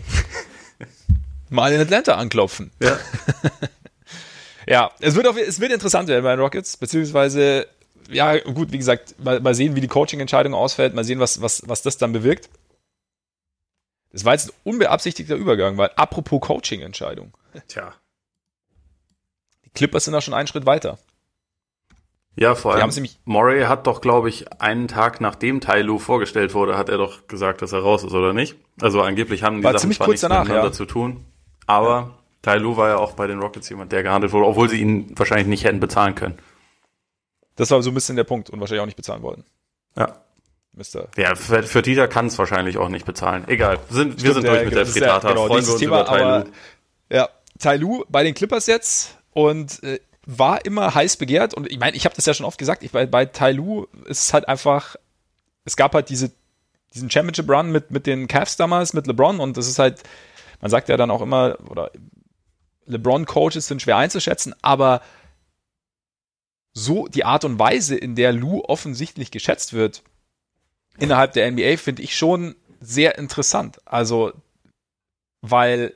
Mal 1.50 1.72
in 1.72 1.80
Atlanta 1.80 2.16
anklopfen. 2.16 2.72
Ja. 2.80 2.98
ja, 4.66 4.90
es 4.98 5.14
wird, 5.14 5.28
auf, 5.28 5.36
es 5.36 5.60
wird 5.60 5.72
interessant 5.72 6.08
werden 6.08 6.24
bei 6.24 6.34
den 6.34 6.40
Rockets, 6.40 6.76
beziehungsweise, 6.76 7.68
ja, 8.08 8.38
gut, 8.38 8.72
wie 8.72 8.78
gesagt, 8.78 9.14
mal, 9.22 9.40
mal 9.40 9.54
sehen, 9.54 9.76
wie 9.76 9.80
die 9.80 9.88
Coaching-Entscheidung 9.88 10.54
ausfällt, 10.54 10.94
mal 10.94 11.04
sehen, 11.04 11.20
was, 11.20 11.42
was, 11.42 11.62
was 11.68 11.82
das 11.82 11.96
dann 11.98 12.12
bewirkt. 12.12 12.48
Das 14.10 14.24
war 14.24 14.32
jetzt 14.32 14.48
ein 14.48 14.54
unbeabsichtigter 14.64 15.36
Übergang, 15.36 15.76
weil 15.76 15.90
apropos 15.94 16.40
Coaching-Entscheidung. 16.40 17.36
Tja. 17.68 17.94
Die 19.64 19.70
Clippers 19.70 20.06
sind 20.06 20.14
da 20.14 20.20
schon 20.20 20.34
einen 20.34 20.48
Schritt 20.48 20.66
weiter. 20.66 20.98
Ja, 22.40 22.54
vor 22.54 22.74
allem, 22.74 22.90
Murray 23.26 23.64
hat 23.64 23.86
doch, 23.86 24.00
glaube 24.00 24.30
ich, 24.30 24.50
einen 24.62 24.88
Tag 24.88 25.20
nachdem 25.20 25.60
Tai 25.60 25.82
Lu 25.82 25.98
vorgestellt 25.98 26.54
wurde, 26.54 26.78
hat 26.78 26.88
er 26.88 26.96
doch 26.96 27.28
gesagt, 27.28 27.60
dass 27.60 27.72
er 27.72 27.80
raus 27.80 28.02
ist, 28.02 28.14
oder 28.14 28.32
nicht? 28.32 28.56
Also 28.80 29.02
angeblich 29.02 29.42
haben 29.42 29.58
die 29.58 29.64
war 29.64 29.78
Sachen 29.78 29.92
zwar 29.92 30.08
nichts 30.08 30.22
danach, 30.22 30.44
miteinander 30.44 30.68
ja. 30.68 30.72
zu 30.72 30.86
tun. 30.86 31.22
Aber 31.66 31.88
ja. 31.90 32.10
Tai 32.40 32.56
Lu 32.56 32.78
war 32.78 32.88
ja 32.88 32.96
auch 32.96 33.12
bei 33.12 33.26
den 33.26 33.40
Rockets 33.40 33.68
jemand, 33.68 33.92
der 33.92 34.02
gehandelt 34.02 34.32
wurde, 34.32 34.46
obwohl 34.46 34.70
sie 34.70 34.80
ihn 34.80 35.12
wahrscheinlich 35.18 35.48
nicht 35.48 35.64
hätten 35.64 35.80
bezahlen 35.80 36.14
können. 36.14 36.38
Das 37.56 37.70
war 37.72 37.82
so 37.82 37.90
ein 37.90 37.94
bisschen 37.94 38.16
der 38.16 38.24
Punkt 38.24 38.48
und 38.48 38.58
wahrscheinlich 38.58 38.80
auch 38.80 38.86
nicht 38.86 38.96
bezahlen 38.96 39.20
wollten. 39.20 39.44
Ja. 39.94 40.16
Mister. 40.72 41.08
Ja, 41.18 41.34
für, 41.34 41.62
für 41.62 41.82
Dieter 41.82 42.08
kann 42.08 42.28
es 42.28 42.38
wahrscheinlich 42.38 42.78
auch 42.78 42.88
nicht 42.88 43.04
bezahlen. 43.04 43.44
Egal, 43.48 43.80
sind, 43.90 44.12
Stimmt, 44.12 44.22
wir 44.22 44.32
sind 44.32 44.46
durch 44.46 44.64
mit 44.64 44.74
der 44.74 44.86
Fritata. 44.86 45.28
Ja, 45.28 45.34
genau, 45.34 45.46
Freuen 45.46 45.66
wir 45.66 45.72
uns 45.72 45.80
Thema, 45.80 46.00
über 46.00 46.06
Tai 46.06 46.38
Lu. 46.38 46.44
Ja, 47.10 47.28
Tai 47.58 47.76
Lu 47.76 48.04
bei 48.08 48.24
den 48.24 48.32
Clippers 48.32 48.66
jetzt 48.66 49.18
und 49.34 49.82
äh, 49.82 50.00
war 50.38 50.64
immer 50.64 50.94
heiß 50.94 51.16
begehrt 51.16 51.54
und 51.54 51.70
ich 51.70 51.78
meine, 51.78 51.96
ich 51.96 52.04
habe 52.04 52.14
das 52.14 52.26
ja 52.26 52.34
schon 52.34 52.46
oft 52.46 52.58
gesagt, 52.58 52.82
ich, 52.82 52.92
bei, 52.92 53.06
bei 53.06 53.26
Tai 53.26 53.52
Lu 53.52 53.86
ist 54.06 54.24
es 54.24 54.32
halt 54.32 54.46
einfach, 54.48 54.96
es 55.64 55.76
gab 55.76 55.94
halt 55.94 56.08
diese, 56.08 56.30
diesen 56.94 57.10
Championship 57.10 57.48
Run 57.50 57.72
mit, 57.72 57.90
mit 57.90 58.06
den 58.06 58.28
Cavs 58.28 58.56
damals, 58.56 58.92
mit 58.92 59.06
LeBron 59.06 59.40
und 59.40 59.56
das 59.56 59.66
ist 59.66 59.78
halt, 59.78 60.02
man 60.60 60.70
sagt 60.70 60.88
ja 60.88 60.96
dann 60.96 61.10
auch 61.10 61.22
immer, 61.22 61.58
oder 61.68 61.90
LeBron-Coaches 62.86 63.66
sind 63.66 63.82
schwer 63.82 63.96
einzuschätzen, 63.96 64.54
aber 64.62 65.02
so 66.72 67.08
die 67.08 67.24
Art 67.24 67.44
und 67.44 67.58
Weise, 67.58 67.96
in 67.96 68.14
der 68.14 68.32
Lou 68.32 68.60
offensichtlich 68.60 69.30
geschätzt 69.30 69.72
wird, 69.72 70.02
innerhalb 70.98 71.32
der 71.32 71.50
NBA 71.50 71.76
finde 71.76 72.02
ich 72.02 72.16
schon 72.16 72.54
sehr 72.80 73.18
interessant. 73.18 73.80
Also, 73.84 74.32
weil 75.40 75.94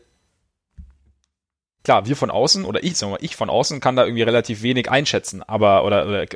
klar, 1.84 2.06
wir 2.06 2.16
von 2.16 2.30
außen 2.30 2.64
oder 2.64 2.82
ich, 2.82 2.96
sagen 2.96 3.12
wir 3.12 3.18
mal, 3.18 3.24
ich 3.24 3.36
von 3.36 3.50
außen 3.50 3.78
kann 3.80 3.94
da 3.94 4.04
irgendwie 4.04 4.22
relativ 4.22 4.62
wenig 4.62 4.90
einschätzen, 4.90 5.42
aber 5.42 5.84
oder, 5.84 6.08
oder 6.08 6.26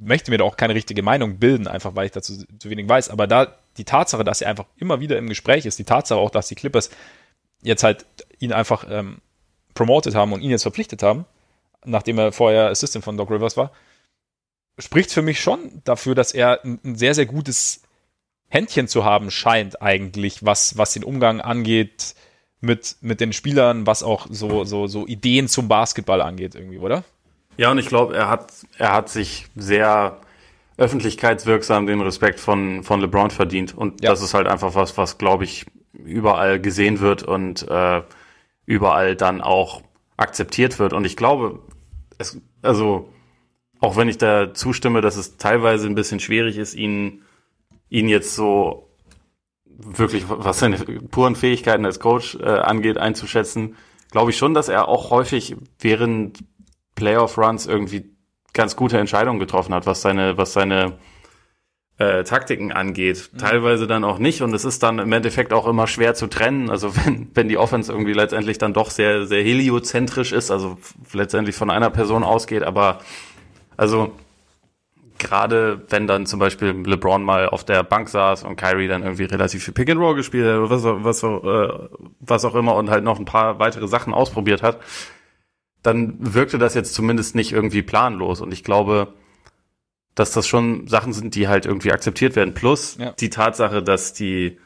möchte 0.00 0.30
mir 0.30 0.38
da 0.38 0.44
auch 0.44 0.56
keine 0.56 0.74
richtige 0.74 1.02
Meinung 1.02 1.38
bilden, 1.38 1.68
einfach 1.68 1.94
weil 1.94 2.06
ich 2.06 2.12
dazu 2.12 2.34
zu 2.58 2.70
wenig 2.70 2.88
weiß. 2.88 3.10
Aber 3.10 3.26
da 3.26 3.54
die 3.76 3.84
Tatsache, 3.84 4.24
dass 4.24 4.40
er 4.40 4.50
einfach 4.50 4.66
immer 4.76 5.00
wieder 5.00 5.18
im 5.18 5.28
Gespräch 5.28 5.66
ist, 5.66 5.78
die 5.78 5.84
Tatsache 5.84 6.18
auch, 6.18 6.30
dass 6.30 6.48
die 6.48 6.54
Clippers 6.54 6.90
jetzt 7.62 7.84
halt 7.84 8.06
ihn 8.38 8.52
einfach 8.52 8.86
ähm, 8.90 9.18
promoted 9.74 10.14
haben 10.14 10.32
und 10.32 10.40
ihn 10.40 10.50
jetzt 10.50 10.62
verpflichtet 10.62 11.02
haben, 11.02 11.26
nachdem 11.84 12.18
er 12.18 12.32
vorher 12.32 12.70
Assistant 12.70 13.04
von 13.04 13.16
Doc 13.16 13.30
Rivers 13.30 13.56
war, 13.56 13.72
spricht 14.78 15.12
für 15.12 15.22
mich 15.22 15.40
schon 15.40 15.82
dafür, 15.84 16.14
dass 16.14 16.32
er 16.32 16.64
ein, 16.64 16.80
ein 16.82 16.96
sehr, 16.96 17.14
sehr 17.14 17.26
gutes 17.26 17.82
Händchen 18.48 18.88
zu 18.88 19.04
haben 19.04 19.30
scheint 19.30 19.82
eigentlich, 19.82 20.44
was, 20.44 20.78
was 20.78 20.92
den 20.92 21.04
Umgang 21.04 21.40
angeht 21.40 22.14
mit, 22.64 22.96
mit 23.00 23.20
den 23.20 23.32
Spielern, 23.32 23.86
was 23.86 24.02
auch 24.02 24.26
so, 24.30 24.64
so, 24.64 24.86
so 24.86 25.06
Ideen 25.06 25.48
zum 25.48 25.68
Basketball 25.68 26.20
angeht 26.20 26.54
irgendwie, 26.54 26.78
oder? 26.78 27.04
Ja, 27.56 27.70
und 27.70 27.78
ich 27.78 27.86
glaube, 27.86 28.16
er 28.16 28.28
hat, 28.28 28.52
er 28.78 28.92
hat 28.92 29.08
sich 29.08 29.46
sehr 29.54 30.20
öffentlichkeitswirksam 30.76 31.86
den 31.86 32.00
Respekt 32.00 32.40
von, 32.40 32.82
von 32.82 33.00
LeBron 33.00 33.30
verdient. 33.30 33.76
Und 33.76 34.02
ja. 34.02 34.10
das 34.10 34.22
ist 34.22 34.34
halt 34.34 34.48
einfach 34.48 34.74
was, 34.74 34.98
was, 34.98 35.18
glaube 35.18 35.44
ich, 35.44 35.66
überall 35.92 36.60
gesehen 36.60 36.98
wird 36.98 37.22
und 37.22 37.68
äh, 37.68 38.02
überall 38.66 39.14
dann 39.14 39.40
auch 39.40 39.82
akzeptiert 40.16 40.78
wird. 40.78 40.92
Und 40.92 41.04
ich 41.04 41.16
glaube, 41.16 41.60
es, 42.18 42.40
also, 42.62 43.08
auch 43.78 43.96
wenn 43.96 44.08
ich 44.08 44.18
da 44.18 44.52
zustimme, 44.52 45.00
dass 45.00 45.16
es 45.16 45.36
teilweise 45.36 45.86
ein 45.86 45.94
bisschen 45.94 46.18
schwierig 46.18 46.58
ist, 46.58 46.74
ihn 46.74 47.22
ihn 47.94 48.08
jetzt 48.08 48.34
so 48.34 48.88
wirklich, 49.78 50.24
was 50.28 50.58
seine 50.58 50.78
puren 50.78 51.36
Fähigkeiten 51.36 51.84
als 51.84 52.00
Coach 52.00 52.36
äh, 52.36 52.44
angeht, 52.44 52.98
einzuschätzen, 52.98 53.76
glaube 54.10 54.30
ich 54.30 54.36
schon, 54.36 54.54
dass 54.54 54.68
er 54.68 54.88
auch 54.88 55.10
häufig 55.10 55.56
während 55.80 56.38
Playoff-Runs 56.94 57.66
irgendwie 57.66 58.14
ganz 58.52 58.76
gute 58.76 58.98
Entscheidungen 58.98 59.40
getroffen 59.40 59.74
hat, 59.74 59.86
was 59.86 60.00
seine, 60.02 60.38
was 60.38 60.52
seine 60.52 60.98
äh, 61.98 62.24
Taktiken 62.24 62.72
angeht. 62.72 63.30
Mhm. 63.32 63.38
Teilweise 63.38 63.86
dann 63.86 64.04
auch 64.04 64.18
nicht 64.18 64.42
und 64.42 64.54
es 64.54 64.64
ist 64.64 64.82
dann 64.82 64.98
im 64.98 65.12
Endeffekt 65.12 65.52
auch 65.52 65.66
immer 65.66 65.86
schwer 65.86 66.14
zu 66.14 66.28
trennen. 66.28 66.70
Also 66.70 66.94
wenn, 67.04 67.30
wenn 67.34 67.48
die 67.48 67.58
Offense 67.58 67.92
irgendwie 67.92 68.12
letztendlich 68.12 68.58
dann 68.58 68.72
doch 68.72 68.90
sehr, 68.90 69.26
sehr 69.26 69.42
heliozentrisch 69.42 70.32
ist, 70.32 70.50
also 70.50 70.78
letztendlich 71.12 71.56
von 71.56 71.70
einer 71.70 71.90
Person 71.90 72.24
ausgeht, 72.24 72.62
aber 72.62 73.00
also 73.76 74.12
gerade 75.18 75.82
wenn 75.88 76.06
dann 76.06 76.26
zum 76.26 76.40
Beispiel 76.40 76.70
LeBron 76.70 77.22
mal 77.22 77.48
auf 77.48 77.64
der 77.64 77.82
Bank 77.82 78.08
saß 78.08 78.44
und 78.44 78.56
Kyrie 78.56 78.88
dann 78.88 79.02
irgendwie 79.02 79.24
relativ 79.24 79.64
viel 79.64 79.74
Pick 79.74 79.90
and 79.90 80.00
Roll 80.00 80.14
gespielt 80.16 80.46
hat, 80.46 80.70
was, 80.70 80.84
was, 80.84 81.22
äh, 81.22 81.88
was 82.20 82.44
auch 82.44 82.54
immer 82.54 82.74
und 82.74 82.90
halt 82.90 83.04
noch 83.04 83.18
ein 83.18 83.24
paar 83.24 83.58
weitere 83.58 83.88
Sachen 83.88 84.12
ausprobiert 84.12 84.62
hat, 84.62 84.80
dann 85.82 86.16
wirkte 86.18 86.58
das 86.58 86.74
jetzt 86.74 86.94
zumindest 86.94 87.34
nicht 87.34 87.52
irgendwie 87.52 87.82
planlos. 87.82 88.40
Und 88.40 88.52
ich 88.52 88.64
glaube, 88.64 89.14
dass 90.14 90.32
das 90.32 90.46
schon 90.46 90.86
Sachen 90.88 91.12
sind, 91.12 91.34
die 91.34 91.48
halt 91.48 91.66
irgendwie 91.66 91.92
akzeptiert 91.92 92.36
werden. 92.36 92.54
Plus 92.54 92.96
ja. 92.98 93.12
die 93.12 93.30
Tatsache, 93.30 93.82
dass 93.82 94.12
die, 94.12 94.58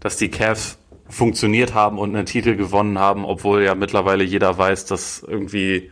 dass 0.00 0.16
die 0.16 0.30
Cavs 0.30 0.78
funktioniert 1.08 1.74
haben 1.74 1.98
und 1.98 2.14
einen 2.14 2.26
Titel 2.26 2.56
gewonnen 2.56 2.98
haben, 2.98 3.24
obwohl 3.24 3.62
ja 3.62 3.74
mittlerweile 3.74 4.24
jeder 4.24 4.56
weiß, 4.56 4.86
dass 4.86 5.22
irgendwie 5.22 5.90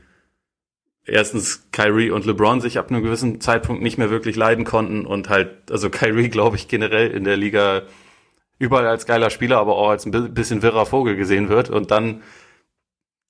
erstens 1.07 1.69
Kyrie 1.73 2.11
und 2.11 2.25
LeBron 2.25 2.61
sich 2.61 2.79
ab 2.79 2.91
einem 2.91 3.03
gewissen 3.03 3.41
Zeitpunkt 3.41 3.83
nicht 3.83 3.99
mehr 3.99 4.11
wirklich 4.11 4.37
leiden 4.37 4.65
konnten 4.65 5.07
und 5.07 5.29
halt, 5.29 5.71
also 5.71 5.91
Kyrie, 5.91 6.29
glaube 6.29 6.57
ich, 6.57 6.69
generell 6.69 7.11
in 7.11 7.25
der 7.25 7.37
Liga 7.37 7.83
überall 8.59 8.87
als 8.87 9.07
geiler 9.07 9.31
Spieler, 9.31 9.59
aber 9.59 9.77
auch 9.77 9.91
als 9.91 10.07
ein 10.07 10.35
bisschen 10.35 10.63
wirrer 10.63 10.87
Vogel 10.87 11.17
gesehen 11.17 11.49
wird. 11.49 11.71
Und 11.71 11.91
dann, 11.91 12.23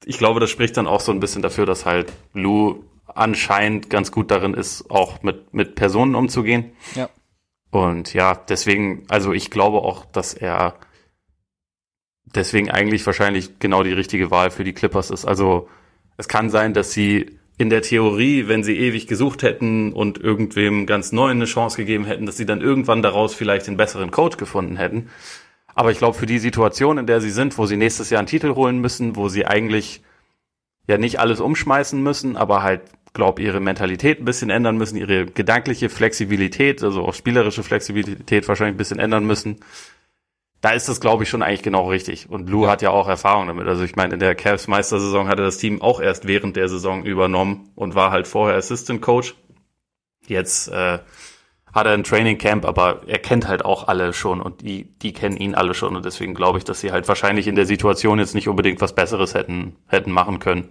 ich 0.04 0.18
glaube, 0.18 0.40
das 0.40 0.50
spricht 0.50 0.76
dann 0.76 0.86
auch 0.86 1.00
so 1.00 1.12
ein 1.12 1.20
bisschen 1.20 1.42
dafür, 1.42 1.66
dass 1.66 1.86
halt 1.86 2.12
Lou 2.32 2.84
anscheinend 3.06 3.90
ganz 3.90 4.12
gut 4.12 4.30
darin 4.30 4.54
ist, 4.54 4.90
auch 4.90 5.22
mit, 5.22 5.54
mit 5.54 5.74
Personen 5.74 6.14
umzugehen. 6.14 6.72
Ja. 6.94 7.08
Und 7.70 8.14
ja, 8.14 8.34
deswegen, 8.34 9.04
also 9.08 9.32
ich 9.32 9.50
glaube 9.50 9.78
auch, 9.78 10.04
dass 10.04 10.34
er 10.34 10.74
deswegen 12.24 12.70
eigentlich 12.70 13.04
wahrscheinlich 13.06 13.58
genau 13.58 13.82
die 13.82 13.92
richtige 13.92 14.30
Wahl 14.30 14.50
für 14.50 14.64
die 14.64 14.72
Clippers 14.72 15.10
ist. 15.10 15.24
Also 15.24 15.68
es 16.16 16.28
kann 16.28 16.50
sein, 16.50 16.74
dass 16.74 16.92
sie 16.92 17.38
in 17.56 17.70
der 17.70 17.82
Theorie, 17.82 18.48
wenn 18.48 18.64
sie 18.64 18.76
ewig 18.76 19.06
gesucht 19.06 19.42
hätten 19.42 19.92
und 19.92 20.18
irgendwem 20.18 20.86
ganz 20.86 21.12
neuen 21.12 21.38
eine 21.38 21.44
Chance 21.44 21.76
gegeben 21.76 22.04
hätten, 22.04 22.26
dass 22.26 22.36
sie 22.36 22.46
dann 22.46 22.60
irgendwann 22.60 23.02
daraus 23.02 23.34
vielleicht 23.34 23.66
den 23.66 23.76
besseren 23.76 24.10
Coach 24.10 24.36
gefunden 24.36 24.76
hätten. 24.76 25.08
Aber 25.74 25.90
ich 25.90 25.98
glaube, 25.98 26.18
für 26.18 26.26
die 26.26 26.38
Situation, 26.38 26.98
in 26.98 27.06
der 27.06 27.20
sie 27.20 27.30
sind, 27.30 27.56
wo 27.58 27.66
sie 27.66 27.76
nächstes 27.76 28.10
Jahr 28.10 28.20
einen 28.20 28.28
Titel 28.28 28.54
holen 28.54 28.80
müssen, 28.80 29.16
wo 29.16 29.28
sie 29.28 29.46
eigentlich 29.46 30.02
ja 30.86 30.98
nicht 30.98 31.20
alles 31.20 31.40
umschmeißen 31.40 32.02
müssen, 32.02 32.36
aber 32.36 32.62
halt, 32.62 32.82
glaube 33.12 33.42
ihre 33.42 33.60
Mentalität 33.60 34.20
ein 34.20 34.24
bisschen 34.24 34.50
ändern 34.50 34.76
müssen, 34.76 34.96
ihre 34.96 35.26
gedankliche 35.26 35.88
Flexibilität, 35.88 36.82
also 36.82 37.02
auch 37.02 37.14
spielerische 37.14 37.62
Flexibilität 37.62 38.48
wahrscheinlich 38.48 38.74
ein 38.74 38.78
bisschen 38.78 38.98
ändern 38.98 39.24
müssen, 39.24 39.60
da 40.64 40.70
ist 40.70 40.88
das, 40.88 40.98
glaube 40.98 41.24
ich, 41.24 41.28
schon 41.28 41.42
eigentlich 41.42 41.62
genau 41.62 41.90
richtig. 41.90 42.30
Und 42.30 42.48
Lou 42.48 42.64
ja. 42.64 42.70
hat 42.70 42.80
ja 42.80 42.88
auch 42.88 43.06
Erfahrung 43.06 43.48
damit. 43.48 43.68
Also 43.68 43.84
ich 43.84 43.96
meine, 43.96 44.14
in 44.14 44.20
der 44.20 44.34
Cavs 44.34 44.66
Meistersaison 44.66 45.28
hatte 45.28 45.42
das 45.42 45.58
Team 45.58 45.82
auch 45.82 46.00
erst 46.00 46.26
während 46.26 46.56
der 46.56 46.70
Saison 46.70 47.04
übernommen 47.04 47.70
und 47.74 47.94
war 47.94 48.10
halt 48.10 48.26
vorher 48.26 48.56
Assistant 48.56 49.02
Coach. 49.02 49.34
Jetzt 50.26 50.68
äh, 50.68 51.00
hat 51.70 51.86
er 51.86 51.92
ein 51.92 52.02
Training 52.02 52.38
Camp, 52.38 52.64
aber 52.64 53.02
er 53.06 53.18
kennt 53.18 53.46
halt 53.46 53.62
auch 53.62 53.88
alle 53.88 54.14
schon 54.14 54.40
und 54.40 54.62
die, 54.62 54.84
die 55.00 55.12
kennen 55.12 55.36
ihn 55.36 55.54
alle 55.54 55.74
schon 55.74 55.96
und 55.96 56.06
deswegen 56.06 56.32
glaube 56.32 56.56
ich, 56.56 56.64
dass 56.64 56.80
sie 56.80 56.92
halt 56.92 57.08
wahrscheinlich 57.08 57.46
in 57.46 57.56
der 57.56 57.66
Situation 57.66 58.18
jetzt 58.18 58.34
nicht 58.34 58.48
unbedingt 58.48 58.80
was 58.80 58.94
Besseres 58.94 59.34
hätten, 59.34 59.76
hätten 59.86 60.12
machen 60.12 60.38
können. 60.38 60.70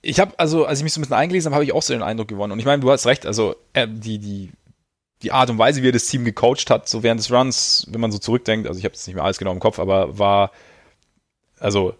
Ich 0.00 0.20
habe 0.20 0.32
also, 0.38 0.64
als 0.64 0.78
ich 0.78 0.84
mich 0.84 0.92
so 0.92 1.00
ein 1.00 1.02
bisschen 1.02 1.16
eingelesen 1.16 1.48
habe, 1.48 1.56
habe 1.56 1.64
ich 1.64 1.72
auch 1.72 1.82
so 1.82 1.92
den 1.92 2.04
Eindruck 2.04 2.28
gewonnen. 2.28 2.52
Und 2.52 2.60
ich 2.60 2.66
meine, 2.66 2.80
du 2.80 2.90
hast 2.92 3.06
recht, 3.06 3.26
also 3.26 3.56
äh, 3.72 3.88
die, 3.90 4.20
die 4.20 4.52
die 5.24 5.32
Art 5.32 5.50
und 5.50 5.58
Weise, 5.58 5.82
wie 5.82 5.88
er 5.88 5.92
das 5.92 6.06
Team 6.06 6.24
gecoacht 6.24 6.70
hat, 6.70 6.88
so 6.88 7.02
während 7.02 7.20
des 7.20 7.32
Runs, 7.32 7.86
wenn 7.90 8.00
man 8.00 8.12
so 8.12 8.18
zurückdenkt, 8.18 8.68
also 8.68 8.78
ich 8.78 8.84
habe 8.84 8.94
jetzt 8.94 9.06
nicht 9.06 9.14
mehr 9.14 9.24
alles 9.24 9.38
genau 9.38 9.52
im 9.52 9.60
Kopf, 9.60 9.78
aber 9.78 10.18
war, 10.18 10.52
also 11.58 11.94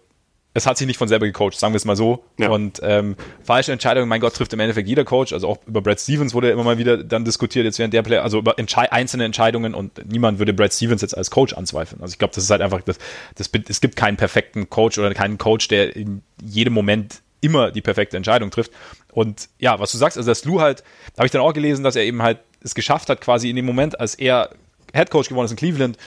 es 0.55 0.65
hat 0.65 0.77
sich 0.77 0.87
nicht 0.87 0.97
von 0.97 1.09
selber 1.09 1.25
gecoacht, 1.25 1.59
sagen 1.59 1.73
wir 1.73 1.77
es 1.77 1.83
mal 1.83 1.97
so. 1.97 2.23
Ja. 2.39 2.49
Und 2.49 2.79
ähm, 2.81 3.17
falsche 3.43 3.73
Entscheidungen, 3.73 4.07
mein 4.07 4.21
Gott, 4.21 4.35
trifft 4.35 4.53
im 4.53 4.61
Endeffekt 4.61 4.87
jeder 4.87 5.03
Coach. 5.03 5.33
Also 5.33 5.49
auch 5.49 5.57
über 5.67 5.81
Brad 5.81 5.99
Stevens 5.99 6.33
wurde 6.33 6.49
immer 6.49 6.63
mal 6.63 6.77
wieder 6.77 7.03
dann 7.03 7.25
diskutiert, 7.25 7.65
jetzt 7.65 7.77
während 7.77 7.93
der 7.93 8.03
Play, 8.03 8.19
also 8.19 8.39
über 8.39 8.57
Entschei 8.57 8.89
einzelne 8.89 9.25
Entscheidungen 9.25 9.73
und 9.73 10.09
niemand 10.09 10.39
würde 10.39 10.53
Brad 10.53 10.73
Stevens 10.73 11.01
jetzt 11.01 11.17
als 11.17 11.29
Coach 11.29 11.53
anzweifeln. 11.53 12.01
Also 12.01 12.13
ich 12.13 12.19
glaube, 12.19 12.33
das 12.33 12.45
ist 12.45 12.49
halt 12.49 12.61
einfach, 12.61 12.81
das, 12.83 12.99
das, 13.35 13.49
es 13.67 13.81
gibt 13.81 13.97
keinen 13.97 14.15
perfekten 14.15 14.69
Coach 14.69 14.97
oder 14.97 15.13
keinen 15.13 15.37
Coach, 15.37 15.67
der 15.67 15.93
in 15.93 16.21
jedem 16.41 16.73
Moment 16.73 17.21
immer 17.41 17.71
die 17.71 17.81
perfekte 17.81 18.15
Entscheidung 18.15 18.49
trifft. 18.49 18.71
Und 19.11 19.49
ja, 19.59 19.77
was 19.79 19.91
du 19.91 19.97
sagst, 19.97 20.17
also 20.17 20.31
dass 20.31 20.45
Lou 20.45 20.61
halt, 20.61 20.85
da 21.13 21.19
habe 21.19 21.25
ich 21.25 21.31
dann 21.31 21.41
auch 21.41 21.53
gelesen, 21.53 21.83
dass 21.83 21.97
er 21.97 22.03
eben 22.03 22.21
halt 22.21 22.39
es 22.65 22.75
geschafft 22.75 23.09
hat, 23.09 23.21
quasi 23.21 23.49
in 23.49 23.55
dem 23.55 23.65
Moment, 23.65 23.99
als 23.99 24.15
er 24.15 24.49
Head 24.93 25.11
Coach 25.11 25.29
geworden 25.29 25.45
ist 25.45 25.51
in 25.51 25.57
Cleveland, 25.57 25.97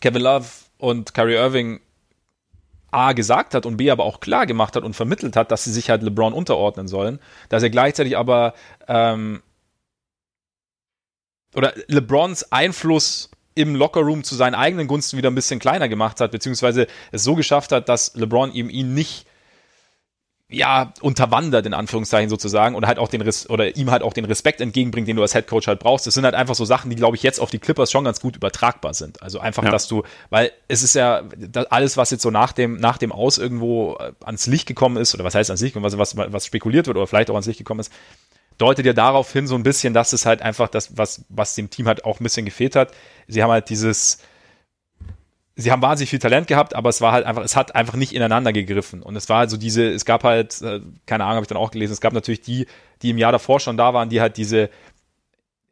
Kevin 0.00 0.22
Love 0.22 0.46
und 0.78 1.14
Kyrie 1.14 1.36
Irving 1.36 1.80
A 2.90 3.12
gesagt 3.12 3.54
hat 3.54 3.64
und 3.64 3.76
B 3.76 3.90
aber 3.90 4.04
auch 4.04 4.20
klar 4.20 4.44
gemacht 4.44 4.76
hat 4.76 4.82
und 4.82 4.94
vermittelt 4.94 5.36
hat, 5.36 5.50
dass 5.50 5.64
sie 5.64 5.72
sich 5.72 5.88
halt 5.88 6.02
LeBron 6.02 6.34
unterordnen 6.34 6.88
sollen, 6.88 7.20
dass 7.48 7.62
er 7.62 7.70
gleichzeitig 7.70 8.18
aber 8.18 8.54
ähm, 8.88 9.40
oder 11.54 11.72
LeBrons 11.86 12.50
Einfluss 12.50 13.30
im 13.54 13.76
Lockerroom 13.76 14.24
zu 14.24 14.34
seinen 14.34 14.54
eigenen 14.54 14.88
Gunsten 14.88 15.16
wieder 15.16 15.30
ein 15.30 15.34
bisschen 15.34 15.60
kleiner 15.60 15.88
gemacht 15.88 16.20
hat, 16.20 16.32
beziehungsweise 16.32 16.86
es 17.12 17.22
so 17.22 17.34
geschafft 17.34 17.72
hat, 17.72 17.88
dass 17.88 18.14
LeBron 18.14 18.52
ihm 18.52 18.68
ihn 18.68 18.94
nicht 18.94 19.26
ja, 20.52 20.92
unterwandert, 21.00 21.66
in 21.66 21.74
Anführungszeichen 21.74 22.28
sozusagen, 22.28 22.74
und 22.74 22.86
halt 22.86 22.98
auch 22.98 23.08
den 23.08 23.22
Res 23.22 23.48
oder 23.48 23.74
ihm 23.76 23.90
halt 23.90 24.02
auch 24.02 24.12
den 24.12 24.24
Respekt 24.24 24.60
entgegenbringt, 24.60 25.08
den 25.08 25.16
du 25.16 25.22
als 25.22 25.34
Headcoach 25.34 25.66
halt 25.66 25.80
brauchst. 25.80 26.06
Das 26.06 26.14
sind 26.14 26.24
halt 26.24 26.34
einfach 26.34 26.54
so 26.54 26.64
Sachen, 26.64 26.90
die, 26.90 26.96
glaube 26.96 27.16
ich, 27.16 27.22
jetzt 27.22 27.40
auf 27.40 27.50
die 27.50 27.58
Clippers 27.58 27.90
schon 27.90 28.04
ganz 28.04 28.20
gut 28.20 28.36
übertragbar 28.36 28.94
sind. 28.94 29.22
Also 29.22 29.40
einfach, 29.40 29.64
ja. 29.64 29.70
dass 29.70 29.88
du, 29.88 30.02
weil 30.30 30.52
es 30.68 30.82
ist 30.82 30.94
ja 30.94 31.22
alles, 31.70 31.96
was 31.96 32.10
jetzt 32.10 32.22
so 32.22 32.30
nach 32.30 32.52
dem, 32.52 32.76
nach 32.76 32.98
dem 32.98 33.12
Aus 33.12 33.38
irgendwo 33.38 33.96
äh, 33.98 34.12
ans 34.24 34.46
Licht 34.46 34.66
gekommen 34.66 34.98
ist, 34.98 35.14
oder 35.14 35.24
was 35.24 35.34
heißt 35.34 35.50
ans 35.50 35.62
Licht 35.62 35.74
gekommen, 35.74 35.90
was, 35.98 36.16
was, 36.16 36.32
was 36.32 36.46
spekuliert 36.46 36.86
wird 36.86 36.96
oder 36.96 37.06
vielleicht 37.06 37.30
auch 37.30 37.34
ans 37.34 37.46
Licht 37.46 37.58
gekommen 37.58 37.80
ist, 37.80 37.92
deutet 38.58 38.84
ja 38.86 38.92
darauf 38.92 39.32
hin 39.32 39.46
so 39.46 39.54
ein 39.54 39.62
bisschen, 39.62 39.94
dass 39.94 40.12
es 40.12 40.26
halt 40.26 40.42
einfach 40.42 40.68
das, 40.68 40.96
was, 40.96 41.24
was 41.28 41.54
dem 41.54 41.70
Team 41.70 41.88
halt 41.88 42.04
auch 42.04 42.20
ein 42.20 42.22
bisschen 42.24 42.44
gefehlt 42.44 42.76
hat. 42.76 42.92
Sie 43.26 43.42
haben 43.42 43.50
halt 43.50 43.70
dieses, 43.70 44.18
sie 45.62 45.72
haben 45.72 45.82
wahnsinnig 45.82 46.10
viel 46.10 46.18
Talent 46.18 46.46
gehabt, 46.46 46.74
aber 46.74 46.88
es 46.88 47.00
war 47.00 47.12
halt 47.12 47.24
einfach, 47.24 47.42
es 47.42 47.56
hat 47.56 47.74
einfach 47.74 47.94
nicht 47.94 48.12
ineinander 48.12 48.52
gegriffen. 48.52 49.02
Und 49.02 49.16
es 49.16 49.28
war 49.28 49.38
halt 49.38 49.50
so 49.50 49.56
diese, 49.56 49.88
es 49.88 50.04
gab 50.04 50.24
halt, 50.24 50.60
äh, 50.62 50.80
keine 51.06 51.24
Ahnung, 51.24 51.36
habe 51.36 51.44
ich 51.44 51.48
dann 51.48 51.58
auch 51.58 51.70
gelesen, 51.70 51.92
es 51.92 52.00
gab 52.00 52.12
natürlich 52.12 52.40
die, 52.40 52.66
die 53.02 53.10
im 53.10 53.18
Jahr 53.18 53.32
davor 53.32 53.60
schon 53.60 53.76
da 53.76 53.94
waren, 53.94 54.08
die 54.08 54.20
halt 54.20 54.36
diese, 54.36 54.70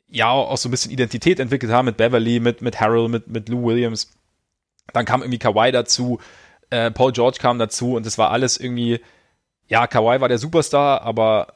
ja, 0.09 0.31
auch 0.31 0.57
so 0.57 0.69
ein 0.69 0.71
bisschen 0.71 0.91
Identität 0.91 1.39
entwickelt 1.41 1.73
haben 1.73 1.87
mit 1.87 1.97
Beverly, 1.97 2.41
mit, 2.41 2.63
mit 2.63 2.81
Harold, 2.81 3.11
mit, 3.11 3.29
mit 3.29 3.49
Lou 3.49 3.65
Williams. 3.65 4.11
Dann 4.93 5.05
kam 5.05 5.23
irgendwie 5.23 5.39
Kawhi 5.39 5.71
dazu, 5.71 6.21
äh, 6.71 6.91
Paul 6.91 7.13
George 7.13 7.39
kam 7.41 7.59
dazu 7.59 7.95
und 7.95 8.07
es 8.07 8.19
war 8.19 8.31
alles 8.31 8.57
irgendwie, 8.57 9.01
ja, 9.69 9.87
Kawhi 9.87 10.21
war 10.21 10.29
der 10.29 10.39
Superstar, 10.39 11.03
aber 11.03 11.55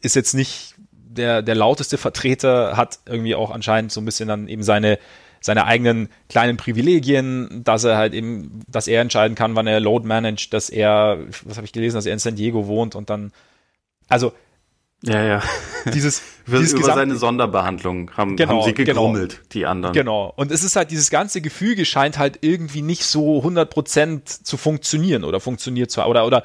ist 0.00 0.14
jetzt 0.14 0.34
nicht 0.34 0.74
der, 0.90 1.42
der 1.42 1.54
lauteste 1.54 1.98
Vertreter, 1.98 2.76
hat 2.76 3.00
irgendwie 3.06 3.34
auch 3.34 3.50
anscheinend 3.50 3.90
so 3.90 4.00
ein 4.00 4.04
bisschen 4.04 4.28
dann 4.28 4.48
eben 4.48 4.62
seine, 4.62 4.98
seine 5.46 5.64
eigenen 5.64 6.08
kleinen 6.28 6.56
Privilegien, 6.56 7.62
dass 7.64 7.84
er 7.84 7.96
halt 7.96 8.12
eben, 8.14 8.62
dass 8.66 8.88
er 8.88 9.00
entscheiden 9.00 9.36
kann, 9.36 9.54
wann 9.54 9.66
er 9.66 9.80
Load 9.80 10.06
managt, 10.06 10.52
dass 10.52 10.68
er, 10.68 11.20
was 11.44 11.56
habe 11.56 11.64
ich 11.64 11.72
gelesen, 11.72 11.96
dass 11.96 12.04
er 12.04 12.12
in 12.12 12.18
San 12.18 12.34
Diego 12.34 12.66
wohnt 12.66 12.94
und 12.94 13.08
dann, 13.08 13.32
also 14.08 14.32
ja, 15.02 15.22
ja. 15.22 15.42
Dieses, 15.94 16.22
über, 16.46 16.58
dieses 16.58 16.72
über 16.74 16.92
seine 16.92 17.16
Sonderbehandlung 17.16 18.10
haben, 18.16 18.36
genau, 18.36 18.54
haben 18.54 18.62
sie 18.64 18.74
genau. 18.74 18.94
gegrummelt, 18.94 19.30
genau, 19.30 19.48
die 19.52 19.66
anderen. 19.66 19.94
Genau. 19.94 20.32
Und 20.36 20.50
es 20.50 20.64
ist 20.64 20.74
halt, 20.74 20.90
dieses 20.90 21.10
ganze 21.10 21.40
Gefüge 21.40 21.84
scheint 21.84 22.18
halt 22.18 22.38
irgendwie 22.40 22.82
nicht 22.82 23.04
so 23.04 23.40
100% 23.40 24.42
zu 24.42 24.56
funktionieren 24.56 25.22
oder 25.22 25.38
funktioniert 25.38 25.90
zu, 25.90 26.02
oder, 26.02 26.26
oder 26.26 26.42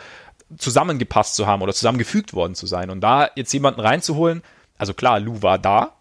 zusammengepasst 0.58 1.36
zu 1.36 1.48
haben 1.48 1.62
oder 1.62 1.74
zusammengefügt 1.74 2.34
worden 2.34 2.54
zu 2.54 2.68
sein. 2.68 2.90
Und 2.92 3.02
da 3.02 3.30
jetzt 3.36 3.52
jemanden 3.54 3.80
reinzuholen, 3.80 4.44
also 4.78 4.94
klar, 4.94 5.20
Lou 5.20 5.42
war 5.42 5.58
da, 5.58 5.96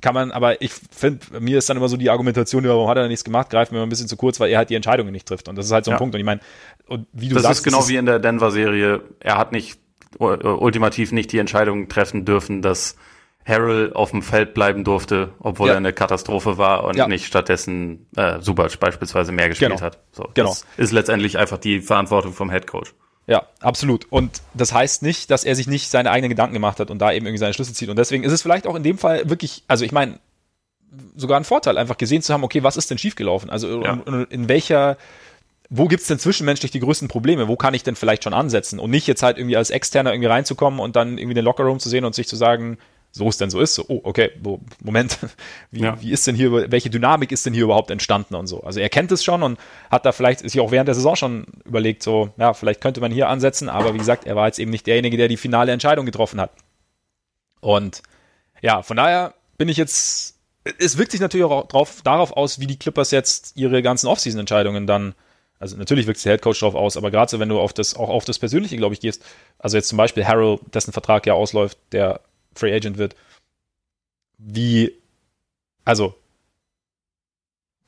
kann 0.00 0.14
man, 0.14 0.30
aber 0.30 0.62
ich 0.62 0.72
finde, 0.72 1.40
mir 1.40 1.58
ist 1.58 1.68
dann 1.68 1.76
immer 1.76 1.88
so 1.88 1.96
die 1.96 2.10
Argumentation, 2.10 2.64
warum 2.64 2.88
hat 2.88 2.96
er 2.96 3.08
nichts 3.08 3.24
gemacht, 3.24 3.50
greift 3.50 3.72
mir 3.72 3.78
immer 3.78 3.86
ein 3.86 3.90
bisschen 3.90 4.08
zu 4.08 4.16
kurz, 4.16 4.38
weil 4.38 4.50
er 4.50 4.58
halt 4.58 4.70
die 4.70 4.74
Entscheidungen 4.74 5.12
nicht 5.12 5.26
trifft. 5.26 5.48
Und 5.48 5.56
das 5.56 5.66
ist 5.66 5.72
halt 5.72 5.84
so 5.84 5.90
ein 5.90 5.94
ja. 5.94 5.98
Punkt. 5.98 6.14
Und 6.14 6.20
ich 6.20 6.26
meine, 6.26 6.40
und 6.86 7.06
wie 7.12 7.28
du 7.28 7.34
das 7.34 7.42
sagst. 7.42 7.60
ist 7.60 7.64
genau 7.64 7.88
wie 7.88 7.96
in 7.96 8.06
der 8.06 8.18
Denver-Serie. 8.18 9.02
Er 9.20 9.38
hat 9.38 9.52
nicht, 9.52 9.78
ultimativ 10.18 11.12
nicht 11.12 11.32
die 11.32 11.38
Entscheidung 11.38 11.88
treffen 11.88 12.24
dürfen, 12.24 12.62
dass 12.62 12.96
Harrell 13.44 13.92
auf 13.94 14.10
dem 14.10 14.22
Feld 14.22 14.54
bleiben 14.54 14.84
durfte, 14.84 15.30
obwohl 15.40 15.68
ja. 15.68 15.74
er 15.74 15.78
eine 15.78 15.92
Katastrophe 15.92 16.58
war 16.58 16.84
und 16.84 16.96
ja. 16.96 17.08
nicht 17.08 17.26
stattdessen 17.26 18.06
äh, 18.14 18.40
Subac 18.40 18.78
beispielsweise 18.78 19.32
mehr 19.32 19.48
gespielt 19.48 19.70
genau. 19.72 19.82
hat. 19.82 19.98
So, 20.12 20.28
genau. 20.34 20.50
Das 20.50 20.66
ist 20.76 20.92
letztendlich 20.92 21.38
einfach 21.38 21.58
die 21.58 21.80
Verantwortung 21.80 22.34
vom 22.34 22.50
Head 22.50 22.66
Coach. 22.66 22.94
Ja, 23.28 23.46
absolut. 23.60 24.06
Und 24.10 24.40
das 24.54 24.72
heißt 24.72 25.02
nicht, 25.02 25.30
dass 25.30 25.44
er 25.44 25.54
sich 25.54 25.66
nicht 25.66 25.90
seine 25.90 26.10
eigenen 26.10 26.30
Gedanken 26.30 26.54
gemacht 26.54 26.80
hat 26.80 26.90
und 26.90 26.98
da 26.98 27.12
eben 27.12 27.26
irgendwie 27.26 27.38
seine 27.38 27.52
Schlüsse 27.52 27.74
zieht. 27.74 27.90
Und 27.90 27.96
deswegen 27.96 28.24
ist 28.24 28.32
es 28.32 28.40
vielleicht 28.40 28.66
auch 28.66 28.74
in 28.74 28.82
dem 28.82 28.96
Fall 28.96 29.28
wirklich, 29.28 29.62
also 29.68 29.84
ich 29.84 29.92
meine, 29.92 30.18
sogar 31.14 31.38
ein 31.38 31.44
Vorteil, 31.44 31.76
einfach 31.76 31.98
gesehen 31.98 32.22
zu 32.22 32.32
haben, 32.32 32.42
okay, 32.42 32.62
was 32.62 32.78
ist 32.78 32.90
denn 32.90 32.96
schiefgelaufen? 32.96 33.50
Also 33.50 33.82
ja. 33.82 34.00
in, 34.06 34.24
in 34.30 34.48
welcher 34.48 34.96
wo 35.70 35.86
gibt's 35.86 36.06
denn 36.06 36.18
zwischenmenschlich 36.18 36.70
die 36.70 36.80
größten 36.80 37.08
Probleme? 37.08 37.46
Wo 37.46 37.56
kann 37.56 37.74
ich 37.74 37.82
denn 37.82 37.94
vielleicht 37.94 38.24
schon 38.24 38.32
ansetzen? 38.32 38.78
Und 38.78 38.90
nicht 38.90 39.06
jetzt 39.06 39.22
halt 39.22 39.36
irgendwie 39.36 39.56
als 39.56 39.68
Externer 39.68 40.12
irgendwie 40.12 40.28
reinzukommen 40.28 40.80
und 40.80 40.96
dann 40.96 41.18
irgendwie 41.18 41.34
den 41.34 41.44
Lockerroom 41.44 41.78
zu 41.78 41.90
sehen 41.90 42.06
und 42.06 42.14
sich 42.14 42.26
zu 42.26 42.36
sagen, 42.36 42.78
so 43.10 43.28
es 43.28 43.36
denn 43.36 43.50
so 43.50 43.60
ist. 43.60 43.74
So, 43.74 43.84
oh, 43.88 44.00
okay, 44.04 44.30
Moment, 44.82 45.18
wie, 45.70 45.80
ja. 45.80 46.00
wie 46.00 46.12
ist 46.12 46.26
denn 46.26 46.34
hier, 46.34 46.70
welche 46.70 46.90
Dynamik 46.90 47.32
ist 47.32 47.46
denn 47.46 47.54
hier 47.54 47.64
überhaupt 47.64 47.90
entstanden 47.90 48.34
und 48.34 48.46
so. 48.46 48.62
Also 48.62 48.80
er 48.80 48.88
kennt 48.88 49.12
es 49.12 49.24
schon 49.24 49.42
und 49.42 49.58
hat 49.90 50.06
da 50.06 50.12
vielleicht, 50.12 50.42
ist 50.42 50.54
ja 50.54 50.62
auch 50.62 50.70
während 50.70 50.88
der 50.88 50.94
Saison 50.94 51.16
schon 51.16 51.46
überlegt, 51.64 52.02
so, 52.02 52.30
ja, 52.36 52.54
vielleicht 52.54 52.80
könnte 52.80 53.00
man 53.00 53.12
hier 53.12 53.28
ansetzen, 53.28 53.68
aber 53.68 53.94
wie 53.94 53.98
gesagt, 53.98 54.26
er 54.26 54.36
war 54.36 54.46
jetzt 54.46 54.58
eben 54.58 54.70
nicht 54.70 54.86
derjenige, 54.86 55.16
der 55.16 55.28
die 55.28 55.36
finale 55.36 55.72
Entscheidung 55.72 56.06
getroffen 56.06 56.40
hat. 56.40 56.50
Und 57.60 58.02
ja, 58.60 58.82
von 58.82 58.96
daher 58.96 59.34
bin 59.56 59.68
ich 59.68 59.76
jetzt, 59.76 60.38
es 60.78 60.98
wirkt 60.98 61.12
sich 61.12 61.20
natürlich 61.20 61.46
auch 61.46 61.66
drauf, 61.66 62.02
darauf 62.04 62.32
aus, 62.32 62.60
wie 62.60 62.66
die 62.66 62.78
Clippers 62.78 63.10
jetzt 63.10 63.56
ihre 63.56 63.82
ganzen 63.82 64.06
Offseason-Entscheidungen 64.06 64.86
dann 64.86 65.14
also 65.60 65.76
natürlich 65.76 66.06
wirkt 66.06 66.24
der 66.24 66.32
Headcoach 66.32 66.60
drauf 66.60 66.74
aus, 66.74 66.96
aber 66.96 67.10
gerade 67.10 67.30
so, 67.30 67.40
wenn 67.40 67.48
du 67.48 67.58
auf 67.58 67.72
das, 67.72 67.96
auch 67.96 68.08
auf 68.08 68.24
das 68.24 68.38
Persönliche, 68.38 68.76
glaube 68.76 68.94
ich, 68.94 69.00
gehst, 69.00 69.24
also 69.58 69.76
jetzt 69.76 69.88
zum 69.88 69.98
Beispiel 69.98 70.24
Harold, 70.24 70.60
dessen 70.72 70.92
Vertrag 70.92 71.26
ja 71.26 71.34
ausläuft, 71.34 71.78
der 71.90 72.20
Free 72.58 72.74
Agent 72.74 72.98
wird, 72.98 73.16
wie, 74.38 74.92
also, 75.84 76.14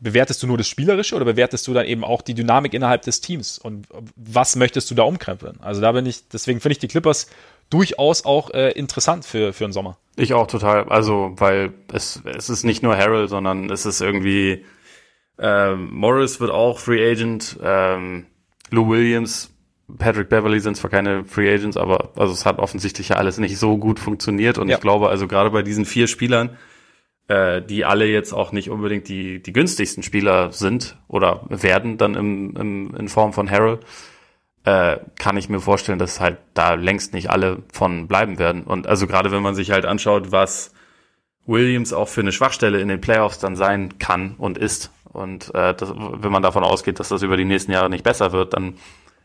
bewertest 0.00 0.42
du 0.42 0.46
nur 0.46 0.58
das 0.58 0.66
Spielerische 0.66 1.14
oder 1.14 1.24
bewertest 1.24 1.66
du 1.66 1.74
dann 1.74 1.86
eben 1.86 2.04
auch 2.04 2.22
die 2.22 2.34
Dynamik 2.34 2.74
innerhalb 2.74 3.02
des 3.02 3.20
Teams 3.20 3.58
und 3.58 3.86
was 4.16 4.56
möchtest 4.56 4.90
du 4.90 4.94
da 4.94 5.02
umkrempeln? 5.02 5.58
Also 5.60 5.80
da 5.80 5.92
bin 5.92 6.06
ich, 6.06 6.28
deswegen 6.28 6.60
finde 6.60 6.72
ich 6.72 6.78
die 6.78 6.88
Clippers 6.88 7.28
durchaus 7.68 8.24
auch 8.24 8.50
äh, 8.50 8.70
interessant 8.72 9.24
für, 9.24 9.52
für 9.52 9.64
den 9.64 9.72
Sommer. 9.72 9.98
Ich 10.16 10.32
auch 10.34 10.46
total, 10.46 10.88
also, 10.88 11.34
weil 11.36 11.72
es, 11.92 12.22
es 12.24 12.48
ist 12.48 12.64
nicht 12.64 12.82
nur 12.82 12.96
Harold, 12.96 13.30
sondern 13.30 13.70
es 13.70 13.86
ist 13.86 14.00
irgendwie, 14.00 14.64
ähm, 15.38 15.90
Morris 15.92 16.40
wird 16.40 16.50
auch 16.50 16.78
Free 16.78 17.10
Agent, 17.10 17.58
ähm, 17.62 18.26
Lou 18.70 18.88
Williams 18.88 19.49
Patrick 19.98 20.28
Beverly 20.28 20.60
sind 20.60 20.76
zwar 20.76 20.90
keine 20.90 21.24
Free 21.24 21.52
Agents, 21.52 21.76
aber 21.76 22.10
also 22.16 22.32
es 22.32 22.46
hat 22.46 22.58
offensichtlich 22.58 23.10
ja 23.10 23.16
alles 23.16 23.38
nicht 23.38 23.58
so 23.58 23.78
gut 23.78 24.00
funktioniert. 24.00 24.58
Und 24.58 24.68
ja. 24.68 24.76
ich 24.76 24.80
glaube 24.80 25.08
also 25.08 25.26
gerade 25.26 25.50
bei 25.50 25.62
diesen 25.62 25.84
vier 25.84 26.06
Spielern, 26.06 26.56
äh, 27.28 27.62
die 27.62 27.84
alle 27.84 28.06
jetzt 28.06 28.32
auch 28.32 28.52
nicht 28.52 28.70
unbedingt 28.70 29.08
die 29.08 29.42
die 29.42 29.52
günstigsten 29.52 30.02
Spieler 30.02 30.52
sind 30.52 30.98
oder 31.08 31.44
werden 31.48 31.98
dann 31.98 32.14
im, 32.14 32.56
im 32.56 32.94
in 32.94 33.08
Form 33.08 33.32
von 33.32 33.50
Harold, 33.50 33.80
äh, 34.64 34.98
kann 35.18 35.36
ich 35.36 35.48
mir 35.48 35.60
vorstellen, 35.60 35.98
dass 35.98 36.20
halt 36.20 36.38
da 36.54 36.74
längst 36.74 37.14
nicht 37.14 37.30
alle 37.30 37.62
von 37.72 38.08
bleiben 38.08 38.38
werden. 38.38 38.64
Und 38.64 38.86
also 38.86 39.06
gerade 39.06 39.32
wenn 39.32 39.42
man 39.42 39.54
sich 39.54 39.70
halt 39.70 39.86
anschaut, 39.86 40.32
was 40.32 40.72
Williams 41.46 41.92
auch 41.92 42.08
für 42.08 42.20
eine 42.20 42.32
Schwachstelle 42.32 42.80
in 42.80 42.88
den 42.88 43.00
Playoffs 43.00 43.38
dann 43.38 43.56
sein 43.56 43.98
kann 43.98 44.34
und 44.38 44.58
ist. 44.58 44.92
Und 45.04 45.52
äh, 45.54 45.74
das, 45.74 45.92
wenn 45.96 46.30
man 46.30 46.42
davon 46.42 46.62
ausgeht, 46.62 47.00
dass 47.00 47.08
das 47.08 47.22
über 47.22 47.36
die 47.36 47.44
nächsten 47.44 47.72
Jahre 47.72 47.90
nicht 47.90 48.04
besser 48.04 48.32
wird, 48.32 48.54
dann 48.54 48.74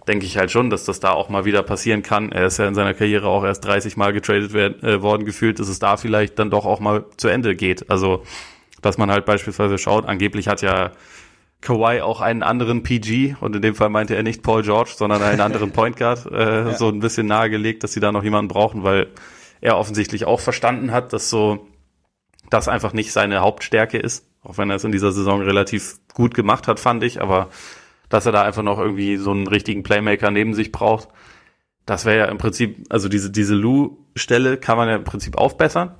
denke 0.07 0.25
ich 0.25 0.37
halt 0.37 0.51
schon, 0.51 0.69
dass 0.69 0.85
das 0.85 0.99
da 0.99 1.11
auch 1.11 1.29
mal 1.29 1.45
wieder 1.45 1.63
passieren 1.63 2.03
kann. 2.03 2.31
Er 2.31 2.45
ist 2.45 2.57
ja 2.57 2.67
in 2.67 2.75
seiner 2.75 2.93
Karriere 2.93 3.27
auch 3.27 3.43
erst 3.43 3.65
30 3.65 3.97
Mal 3.97 4.13
getradet 4.13 4.53
werden, 4.53 4.83
äh, 4.83 5.01
worden 5.01 5.25
gefühlt, 5.25 5.59
dass 5.59 5.67
es 5.67 5.79
da 5.79 5.97
vielleicht 5.97 6.39
dann 6.39 6.49
doch 6.49 6.65
auch 6.65 6.79
mal 6.79 7.05
zu 7.17 7.27
Ende 7.27 7.55
geht. 7.55 7.89
Also, 7.89 8.23
dass 8.81 8.97
man 8.97 9.09
halt 9.11 9.25
beispielsweise 9.25 9.77
schaut, 9.77 10.05
angeblich 10.05 10.47
hat 10.47 10.61
ja 10.61 10.91
Kawhi 11.61 12.01
auch 12.01 12.21
einen 12.21 12.43
anderen 12.43 12.83
PG 12.83 13.35
und 13.39 13.55
in 13.55 13.61
dem 13.61 13.75
Fall 13.75 13.89
meinte 13.89 14.15
er 14.15 14.23
nicht 14.23 14.43
Paul 14.43 14.61
George, 14.61 14.91
sondern 14.95 15.23
einen 15.23 15.41
anderen 15.41 15.71
Point 15.73 15.97
Guard, 15.97 16.25
äh, 16.31 16.37
ja. 16.37 16.73
so 16.73 16.89
ein 16.89 16.99
bisschen 16.99 17.27
nahegelegt, 17.27 17.83
dass 17.83 17.93
sie 17.93 17.99
da 17.99 18.11
noch 18.11 18.23
jemanden 18.23 18.49
brauchen, 18.49 18.83
weil 18.83 19.07
er 19.61 19.77
offensichtlich 19.77 20.25
auch 20.25 20.39
verstanden 20.39 20.91
hat, 20.91 21.11
dass 21.13 21.29
so 21.29 21.67
das 22.51 22.67
einfach 22.67 22.93
nicht 22.93 23.11
seine 23.11 23.41
Hauptstärke 23.41 23.97
ist, 23.97 24.27
auch 24.43 24.59
wenn 24.59 24.69
er 24.69 24.75
es 24.75 24.83
in 24.83 24.91
dieser 24.91 25.11
Saison 25.11 25.41
relativ 25.41 25.97
gut 26.13 26.35
gemacht 26.35 26.67
hat, 26.67 26.79
fand 26.79 27.03
ich, 27.03 27.19
aber 27.19 27.49
dass 28.09 28.25
er 28.25 28.31
da 28.31 28.43
einfach 28.43 28.63
noch 28.63 28.79
irgendwie 28.79 29.17
so 29.17 29.31
einen 29.31 29.47
richtigen 29.47 29.83
Playmaker 29.83 30.31
neben 30.31 30.53
sich 30.53 30.71
braucht. 30.71 31.09
Das 31.85 32.05
wäre 32.05 32.17
ja 32.17 32.25
im 32.25 32.37
Prinzip, 32.37 32.85
also 32.89 33.09
diese, 33.09 33.31
diese 33.31 33.55
Lou-Stelle 33.55 34.57
kann 34.57 34.77
man 34.77 34.89
ja 34.89 34.95
im 34.95 35.03
Prinzip 35.03 35.37
aufbessern. 35.37 35.95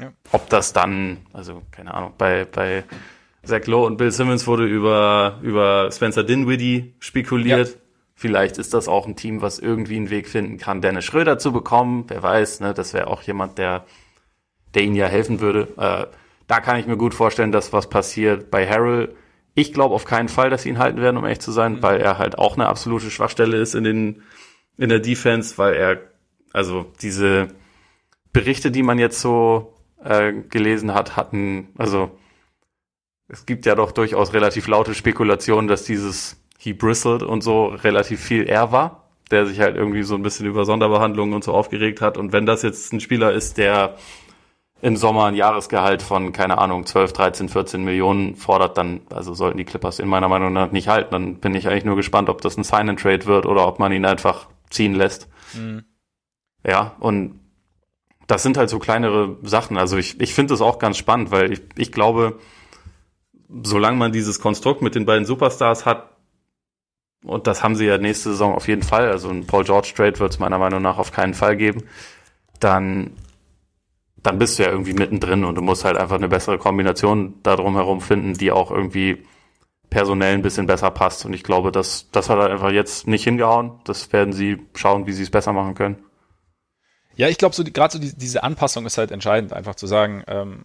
Ja. 0.00 0.12
Ob 0.32 0.48
das 0.50 0.72
dann, 0.72 1.18
also 1.32 1.62
keine 1.70 1.94
Ahnung, 1.94 2.14
bei, 2.18 2.46
bei 2.46 2.84
Zach 3.44 3.66
Lowe 3.66 3.86
und 3.86 3.96
Bill 3.96 4.10
Simmons 4.10 4.46
wurde 4.46 4.66
über, 4.66 5.38
über 5.42 5.90
Spencer 5.92 6.24
Dinwiddie 6.24 6.94
spekuliert. 6.98 7.68
Ja. 7.68 7.74
Vielleicht 8.16 8.58
ist 8.58 8.74
das 8.74 8.88
auch 8.88 9.06
ein 9.06 9.16
Team, 9.16 9.42
was 9.42 9.58
irgendwie 9.58 9.96
einen 9.96 10.10
Weg 10.10 10.28
finden 10.28 10.56
kann, 10.56 10.80
Dennis 10.80 11.04
Schröder 11.04 11.38
zu 11.38 11.52
bekommen. 11.52 12.04
Wer 12.08 12.22
weiß, 12.22 12.60
ne? 12.60 12.72
Das 12.72 12.94
wäre 12.94 13.08
auch 13.08 13.22
jemand, 13.22 13.58
der, 13.58 13.84
der 14.74 14.82
ihnen 14.82 14.94
ja 14.96 15.06
helfen 15.06 15.40
würde. 15.40 15.68
Äh, 15.76 16.06
da 16.46 16.60
kann 16.60 16.78
ich 16.78 16.86
mir 16.86 16.96
gut 16.96 17.14
vorstellen, 17.14 17.52
dass 17.52 17.72
was 17.72 17.88
passiert. 17.88 18.50
Bei 18.50 18.68
Harold 18.68 19.14
ich 19.54 19.72
glaube 19.72 19.94
auf 19.94 20.04
keinen 20.04 20.28
Fall, 20.28 20.50
dass 20.50 20.62
sie 20.62 20.68
ihn 20.68 20.78
halten 20.78 21.00
werden, 21.00 21.16
um 21.16 21.24
ehrlich 21.24 21.40
zu 21.40 21.52
sein, 21.52 21.74
mhm. 21.74 21.82
weil 21.82 22.00
er 22.00 22.18
halt 22.18 22.38
auch 22.38 22.56
eine 22.56 22.66
absolute 22.66 23.10
Schwachstelle 23.10 23.56
ist 23.56 23.74
in 23.74 23.84
den 23.84 24.22
in 24.76 24.88
der 24.88 24.98
Defense, 24.98 25.56
weil 25.56 25.74
er 25.74 26.00
also 26.52 26.86
diese 27.00 27.48
Berichte, 28.32 28.72
die 28.72 28.82
man 28.82 28.98
jetzt 28.98 29.20
so 29.20 29.74
äh, 30.02 30.32
gelesen 30.32 30.94
hat, 30.94 31.16
hatten 31.16 31.68
also 31.78 32.18
es 33.28 33.46
gibt 33.46 33.66
ja 33.66 33.74
doch 33.74 33.92
durchaus 33.92 34.32
relativ 34.32 34.66
laute 34.66 34.94
Spekulationen, 34.94 35.68
dass 35.68 35.84
dieses 35.84 36.36
He 36.58 36.72
bristled 36.72 37.22
und 37.22 37.42
so 37.42 37.66
relativ 37.66 38.20
viel 38.20 38.44
er 38.44 38.72
war, 38.72 39.08
der 39.30 39.46
sich 39.46 39.60
halt 39.60 39.76
irgendwie 39.76 40.02
so 40.02 40.14
ein 40.14 40.22
bisschen 40.22 40.46
über 40.46 40.64
Sonderbehandlungen 40.64 41.34
und 41.34 41.44
so 41.44 41.52
aufgeregt 41.52 42.00
hat. 42.00 42.18
Und 42.18 42.32
wenn 42.32 42.46
das 42.46 42.62
jetzt 42.62 42.92
ein 42.92 43.00
Spieler 43.00 43.32
ist, 43.32 43.56
der 43.56 43.96
im 44.82 44.96
Sommer 44.96 45.24
ein 45.24 45.34
Jahresgehalt 45.34 46.02
von, 46.02 46.32
keine 46.32 46.58
Ahnung, 46.58 46.84
12, 46.84 47.12
13, 47.12 47.48
14 47.48 47.82
Millionen 47.84 48.36
fordert, 48.36 48.76
dann, 48.76 49.00
also 49.10 49.32
sollten 49.32 49.58
die 49.58 49.64
Clippers 49.64 49.98
in 49.98 50.08
meiner 50.08 50.28
Meinung 50.28 50.52
nach 50.52 50.72
nicht 50.72 50.88
halten. 50.88 51.12
Dann 51.12 51.36
bin 51.36 51.54
ich 51.54 51.68
eigentlich 51.68 51.84
nur 51.84 51.96
gespannt, 51.96 52.28
ob 52.28 52.40
das 52.42 52.56
ein 52.56 52.64
Sign-and-Trade 52.64 53.26
wird 53.26 53.46
oder 53.46 53.66
ob 53.66 53.78
man 53.78 53.92
ihn 53.92 54.04
einfach 54.04 54.46
ziehen 54.70 54.94
lässt. 54.94 55.28
Mhm. 55.54 55.84
Ja, 56.66 56.96
und 57.00 57.40
das 58.26 58.42
sind 58.42 58.56
halt 58.56 58.70
so 58.70 58.78
kleinere 58.78 59.36
Sachen. 59.42 59.76
Also 59.76 59.96
ich, 59.96 60.20
ich 60.20 60.34
finde 60.34 60.52
das 60.52 60.60
auch 60.60 60.78
ganz 60.78 60.96
spannend, 60.96 61.30
weil 61.30 61.52
ich, 61.52 61.62
ich 61.76 61.92
glaube, 61.92 62.38
solange 63.62 63.96
man 63.96 64.12
dieses 64.12 64.40
Konstrukt 64.40 64.82
mit 64.82 64.94
den 64.94 65.06
beiden 65.06 65.24
Superstars 65.24 65.86
hat, 65.86 66.10
und 67.24 67.46
das 67.46 67.62
haben 67.62 67.74
sie 67.74 67.86
ja 67.86 67.96
nächste 67.96 68.30
Saison 68.30 68.54
auf 68.54 68.68
jeden 68.68 68.82
Fall, 68.82 69.10
also 69.10 69.30
ein 69.30 69.46
Paul 69.46 69.64
George 69.64 69.92
Trade 69.96 70.18
wird 70.18 70.32
es 70.32 70.38
meiner 70.38 70.58
Meinung 70.58 70.82
nach 70.82 70.98
auf 70.98 71.10
keinen 71.10 71.32
Fall 71.32 71.56
geben, 71.56 71.84
dann 72.60 73.12
dann 74.24 74.38
bist 74.38 74.58
du 74.58 74.64
ja 74.64 74.70
irgendwie 74.70 74.94
mittendrin 74.94 75.44
und 75.44 75.54
du 75.54 75.62
musst 75.62 75.84
halt 75.84 75.98
einfach 75.98 76.16
eine 76.16 76.28
bessere 76.28 76.58
Kombination 76.58 77.34
da 77.42 77.56
drum 77.56 77.76
herum 77.76 78.00
finden, 78.00 78.34
die 78.34 78.50
auch 78.50 78.70
irgendwie 78.70 79.24
personell 79.90 80.34
ein 80.34 80.42
bisschen 80.42 80.66
besser 80.66 80.90
passt. 80.90 81.26
Und 81.26 81.34
ich 81.34 81.44
glaube, 81.44 81.70
dass 81.70 82.10
das 82.10 82.30
hat 82.30 82.38
halt 82.38 82.50
einfach 82.50 82.70
jetzt 82.70 83.06
nicht 83.06 83.22
hingehauen. 83.22 83.80
Das 83.84 84.12
werden 84.14 84.32
sie 84.32 84.62
schauen, 84.74 85.06
wie 85.06 85.12
sie 85.12 85.24
es 85.24 85.30
besser 85.30 85.52
machen 85.52 85.74
können. 85.74 86.02
Ja, 87.16 87.28
ich 87.28 87.36
glaube, 87.36 87.54
so 87.54 87.62
gerade 87.64 87.92
so 87.92 87.98
die, 87.98 88.16
diese 88.16 88.42
Anpassung 88.42 88.86
ist 88.86 88.96
halt 88.96 89.12
entscheidend, 89.12 89.52
einfach 89.52 89.74
zu 89.74 89.86
sagen, 89.86 90.24
ähm, 90.26 90.64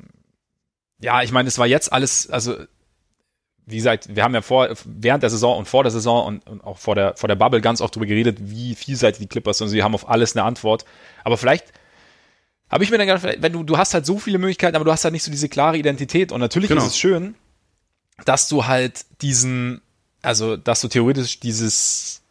ja, 1.02 1.22
ich 1.22 1.34
meine, 1.34 1.48
es 1.50 1.60
war 1.60 1.68
jetzt 1.68 1.92
alles, 1.92 2.30
also 2.30 2.56
wie 3.66 3.76
gesagt, 3.76 4.16
wir 4.16 4.24
haben 4.24 4.34
ja 4.34 4.42
vor, 4.42 4.70
während 4.86 5.22
der 5.22 5.30
Saison 5.30 5.58
und 5.58 5.68
vor 5.68 5.84
der 5.84 5.92
Saison 5.92 6.26
und, 6.26 6.48
und 6.48 6.64
auch 6.64 6.78
vor 6.78 6.96
der, 6.96 7.18
vor 7.18 7.28
der 7.28 7.36
Bubble 7.36 7.62
ganz 7.62 7.82
oft 7.82 7.94
darüber 7.94 8.08
geredet, 8.08 8.38
wie 8.42 8.74
vielseitig 8.74 9.20
die 9.20 9.28
Clippers 9.28 9.60
sind. 9.60 9.68
Sie 9.68 9.84
haben 9.84 9.94
auf 9.94 10.10
alles 10.10 10.36
eine 10.36 10.46
Antwort. 10.46 10.86
Aber 11.24 11.38
vielleicht 11.38 11.72
habe 12.70 12.84
ich 12.84 12.92
mir 12.92 12.98
dann 12.98 13.08
gedacht, 13.08 13.38
wenn 13.40 13.54
du, 13.54 13.64
du 13.64 13.78
hast 13.78 13.94
halt 13.94 14.06
so 14.06 14.20
viele 14.20 14.38
Möglichkeiten, 14.38 14.76
aber 14.76 14.86
du 14.86 14.92
hast 14.92 15.04
halt 15.04 15.14
nicht 15.14 15.24
so 15.24 15.32
diese 15.32 15.50
klare 15.50 15.78
Identität. 15.78 16.32
Und 16.32 16.40
natürlich 16.40 16.70
genau. 16.70 16.82
ist 16.82 16.90
es 16.90 16.98
schön, 16.98 17.36
dass 18.26 18.48
du 18.48 18.68
halt 18.68 19.06
diesen, 19.22 19.82
also, 20.22 20.56
dass 20.56 20.82
du 20.82 20.88
theoretisch 20.88 21.40
dieses, 21.40 22.22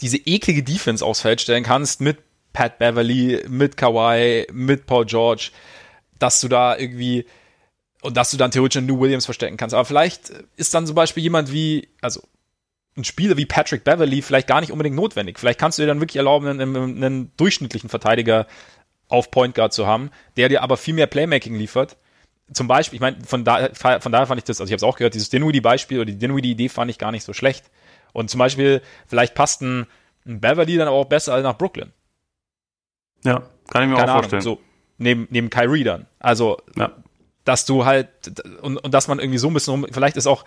diese 0.00 0.18
eklige 0.18 0.62
Defense 0.62 1.04
aufs 1.04 1.20
Feld 1.20 1.40
stellen 1.40 1.64
kannst 1.64 2.00
mit 2.00 2.18
Pat 2.52 2.78
Beverly, 2.78 3.44
mit 3.48 3.76
Kawhi, 3.76 4.46
mit 4.52 4.86
Paul 4.86 5.04
George, 5.06 5.50
dass 6.18 6.40
du 6.40 6.48
da 6.48 6.76
irgendwie, 6.76 7.26
und 8.02 8.16
dass 8.16 8.30
du 8.30 8.36
dann 8.36 8.52
theoretisch 8.52 8.78
einen 8.78 8.86
New 8.86 9.00
Williams 9.00 9.24
verstecken 9.24 9.56
kannst. 9.56 9.74
Aber 9.74 9.84
vielleicht 9.84 10.30
ist 10.56 10.72
dann 10.72 10.86
zum 10.86 10.94
Beispiel 10.94 11.22
jemand 11.22 11.52
wie, 11.52 11.88
also 12.00 12.22
ein 12.96 13.04
Spieler 13.04 13.36
wie 13.36 13.44
Patrick 13.44 13.84
Beverly 13.84 14.22
vielleicht 14.22 14.46
gar 14.46 14.60
nicht 14.60 14.72
unbedingt 14.72 14.96
notwendig. 14.96 15.38
Vielleicht 15.38 15.58
kannst 15.58 15.78
du 15.78 15.82
dir 15.82 15.88
dann 15.88 16.00
wirklich 16.00 16.16
erlauben, 16.16 16.46
einen, 16.46 16.76
einen 16.76 17.32
durchschnittlichen 17.36 17.90
Verteidiger 17.90 18.46
auf 19.08 19.30
Point 19.30 19.54
Guard 19.54 19.72
zu 19.72 19.86
haben, 19.86 20.10
der 20.36 20.48
dir 20.48 20.62
aber 20.62 20.76
viel 20.76 20.94
mehr 20.94 21.06
Playmaking 21.06 21.54
liefert. 21.54 21.96
Zum 22.52 22.68
Beispiel, 22.68 22.96
ich 22.96 23.00
meine, 23.00 23.18
von, 23.24 23.44
da, 23.44 23.70
von 23.74 24.12
daher 24.12 24.26
fand 24.26 24.38
ich 24.38 24.44
das, 24.44 24.60
also 24.60 24.68
ich 24.68 24.72
habe 24.72 24.76
es 24.76 24.82
auch 24.94 24.96
gehört, 24.96 25.14
dieses 25.14 25.30
Dinwiddie-Beispiel 25.30 25.98
oder 25.98 26.06
die 26.06 26.18
Dinwiddie-Idee 26.18 26.68
fand 26.68 26.90
ich 26.90 26.98
gar 26.98 27.12
nicht 27.12 27.24
so 27.24 27.32
schlecht. 27.32 27.70
Und 28.12 28.30
zum 28.30 28.38
Beispiel, 28.38 28.82
vielleicht 29.06 29.34
passt 29.34 29.62
ein, 29.62 29.86
ein 30.24 30.40
Beverly 30.40 30.76
dann 30.76 30.88
aber 30.88 30.96
auch 30.96 31.06
besser 31.06 31.34
als 31.34 31.42
nach 31.42 31.58
Brooklyn. 31.58 31.92
Ja, 33.24 33.42
kann 33.68 33.82
ich 33.82 33.88
mir 33.88 33.96
Keine 33.96 34.12
auch 34.12 34.16
vorstellen. 34.18 34.42
Ahnung, 34.42 34.58
so, 34.58 34.62
neben, 34.98 35.26
neben 35.30 35.50
Kyrie 35.50 35.84
dann. 35.84 36.06
Also, 36.18 36.58
ja. 36.76 36.92
dass 37.44 37.64
du 37.64 37.84
halt, 37.84 38.08
und, 38.62 38.76
und 38.76 38.94
dass 38.94 39.08
man 39.08 39.18
irgendwie 39.18 39.38
so 39.38 39.48
ein 39.48 39.54
bisschen, 39.54 39.86
vielleicht 39.92 40.16
ist 40.16 40.26
auch, 40.26 40.44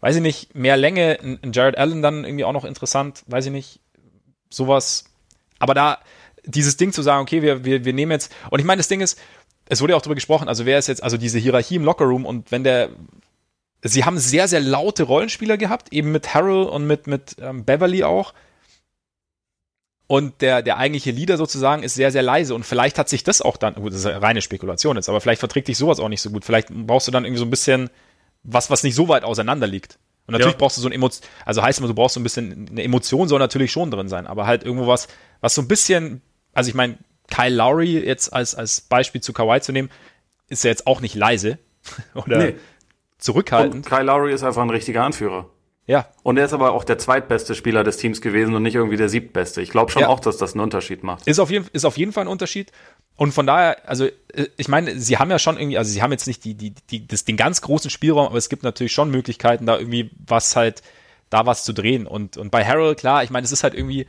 weiß 0.00 0.16
ich 0.16 0.22
nicht, 0.22 0.54
mehr 0.54 0.76
Länge, 0.76 1.18
ein 1.20 1.52
Jared 1.52 1.78
Allen 1.78 2.02
dann 2.02 2.24
irgendwie 2.24 2.44
auch 2.44 2.52
noch 2.52 2.64
interessant, 2.64 3.22
weiß 3.26 3.46
ich 3.46 3.52
nicht, 3.52 3.80
sowas. 4.50 5.04
Aber 5.58 5.74
da, 5.74 5.98
dieses 6.44 6.76
Ding 6.76 6.92
zu 6.92 7.02
sagen, 7.02 7.22
okay, 7.22 7.42
wir, 7.42 7.64
wir, 7.64 7.84
wir 7.84 7.92
nehmen 7.92 8.12
jetzt, 8.12 8.32
und 8.50 8.58
ich 8.58 8.64
meine, 8.64 8.80
das 8.80 8.88
Ding 8.88 9.00
ist, 9.00 9.18
es 9.66 9.80
wurde 9.80 9.92
ja 9.92 9.96
auch 9.96 10.02
darüber 10.02 10.16
gesprochen, 10.16 10.48
also 10.48 10.66
wer 10.66 10.78
ist 10.78 10.88
jetzt, 10.88 11.02
also 11.02 11.16
diese 11.16 11.38
Hierarchie 11.38 11.76
im 11.76 11.84
Lockerroom 11.84 12.26
und 12.26 12.50
wenn 12.50 12.64
der, 12.64 12.90
sie 13.82 14.04
haben 14.04 14.18
sehr, 14.18 14.48
sehr 14.48 14.60
laute 14.60 15.04
Rollenspieler 15.04 15.56
gehabt, 15.56 15.92
eben 15.92 16.12
mit 16.12 16.34
Harold 16.34 16.68
und 16.68 16.86
mit, 16.86 17.06
mit 17.06 17.36
ähm, 17.40 17.64
Beverly 17.64 18.04
auch. 18.04 18.32
Und 20.06 20.42
der, 20.42 20.62
der 20.62 20.76
eigentliche 20.76 21.10
Leader 21.10 21.38
sozusagen 21.38 21.82
ist 21.82 21.94
sehr, 21.94 22.12
sehr 22.12 22.22
leise. 22.22 22.54
Und 22.54 22.64
vielleicht 22.64 22.98
hat 22.98 23.08
sich 23.08 23.24
das 23.24 23.40
auch 23.40 23.56
dann, 23.56 23.74
gut, 23.74 23.92
das 23.94 24.04
ist 24.04 24.06
reine 24.06 24.42
Spekulation 24.42 24.96
jetzt, 24.96 25.08
aber 25.08 25.22
vielleicht 25.22 25.40
verträgt 25.40 25.68
dich 25.68 25.78
sowas 25.78 26.00
auch 26.00 26.10
nicht 26.10 26.20
so 26.20 26.30
gut. 26.30 26.44
Vielleicht 26.44 26.68
brauchst 26.68 27.08
du 27.08 27.12
dann 27.12 27.24
irgendwie 27.24 27.38
so 27.38 27.46
ein 27.46 27.50
bisschen 27.50 27.88
was, 28.42 28.68
was 28.68 28.82
nicht 28.82 28.94
so 28.94 29.08
weit 29.08 29.24
auseinander 29.24 29.66
liegt. 29.66 29.98
Und 30.26 30.32
natürlich 30.32 30.54
ja. 30.54 30.58
brauchst 30.58 30.76
du 30.76 30.82
so 30.82 30.88
ein 30.88 30.92
Emotion, 30.92 31.26
also 31.44 31.62
heißt 31.62 31.78
immer, 31.78 31.88
du 31.88 31.94
brauchst 31.94 32.14
so 32.14 32.20
ein 32.20 32.22
bisschen, 32.22 32.68
eine 32.70 32.82
Emotion 32.82 33.26
soll 33.26 33.38
natürlich 33.38 33.72
schon 33.72 33.90
drin 33.90 34.08
sein, 34.08 34.26
aber 34.26 34.46
halt 34.46 34.64
irgendwo 34.64 34.86
was, 34.86 35.08
was 35.40 35.54
so 35.54 35.62
ein 35.62 35.68
bisschen, 35.68 36.22
also 36.52 36.68
ich 36.68 36.74
meine, 36.74 36.98
Kyle 37.30 37.54
Lowry 37.54 37.98
jetzt 37.98 38.32
als, 38.32 38.54
als 38.54 38.80
Beispiel 38.80 39.20
zu 39.20 39.32
Kawhi 39.32 39.60
zu 39.60 39.72
nehmen, 39.72 39.90
ist 40.48 40.64
ja 40.64 40.70
jetzt 40.70 40.86
auch 40.86 41.00
nicht 41.00 41.14
leise 41.14 41.58
oder 42.14 42.38
nee. 42.38 42.54
zurückhaltend. 43.18 43.74
Und 43.74 43.86
Kyle 43.86 44.04
Lowry 44.04 44.32
ist 44.32 44.42
einfach 44.42 44.62
ein 44.62 44.70
richtiger 44.70 45.04
Anführer. 45.04 45.48
Ja. 45.86 46.06
Und 46.22 46.36
er 46.36 46.44
ist 46.44 46.52
aber 46.52 46.72
auch 46.72 46.84
der 46.84 46.98
zweitbeste 46.98 47.54
Spieler 47.54 47.82
des 47.82 47.96
Teams 47.96 48.20
gewesen 48.20 48.54
und 48.54 48.62
nicht 48.62 48.76
irgendwie 48.76 48.96
der 48.96 49.08
siebtbeste. 49.08 49.60
Ich 49.62 49.70
glaube 49.70 49.90
schon 49.90 50.02
ja. 50.02 50.08
auch, 50.08 50.20
dass 50.20 50.36
das 50.36 50.52
einen 50.52 50.60
Unterschied 50.60 51.02
macht. 51.02 51.26
Ist 51.26 51.40
auf, 51.40 51.50
jeden, 51.50 51.66
ist 51.72 51.84
auf 51.84 51.98
jeden 51.98 52.12
Fall 52.12 52.24
ein 52.24 52.28
Unterschied. 52.28 52.70
Und 53.16 53.32
von 53.32 53.46
daher, 53.46 53.88
also 53.88 54.06
äh, 54.06 54.46
ich 54.56 54.68
meine, 54.68 54.98
sie 54.98 55.18
haben 55.18 55.30
ja 55.30 55.38
schon 55.38 55.58
irgendwie, 55.58 55.78
also 55.78 55.90
sie 55.90 56.00
haben 56.00 56.12
jetzt 56.12 56.26
nicht 56.26 56.44
die, 56.44 56.54
die, 56.54 56.72
die, 56.90 57.06
das, 57.06 57.24
den 57.24 57.36
ganz 57.36 57.62
großen 57.62 57.90
Spielraum, 57.90 58.26
aber 58.26 58.38
es 58.38 58.48
gibt 58.48 58.62
natürlich 58.62 58.92
schon 58.92 59.10
Möglichkeiten, 59.10 59.66
da 59.66 59.76
irgendwie 59.76 60.10
was 60.24 60.54
halt, 60.54 60.82
da 61.30 61.46
was 61.46 61.64
zu 61.64 61.72
drehen. 61.72 62.06
Und, 62.06 62.36
und 62.36 62.50
bei 62.50 62.64
Harold, 62.64 62.98
klar, 62.98 63.24
ich 63.24 63.30
meine, 63.30 63.44
es 63.44 63.52
ist 63.52 63.64
halt 63.64 63.74
irgendwie, 63.74 64.06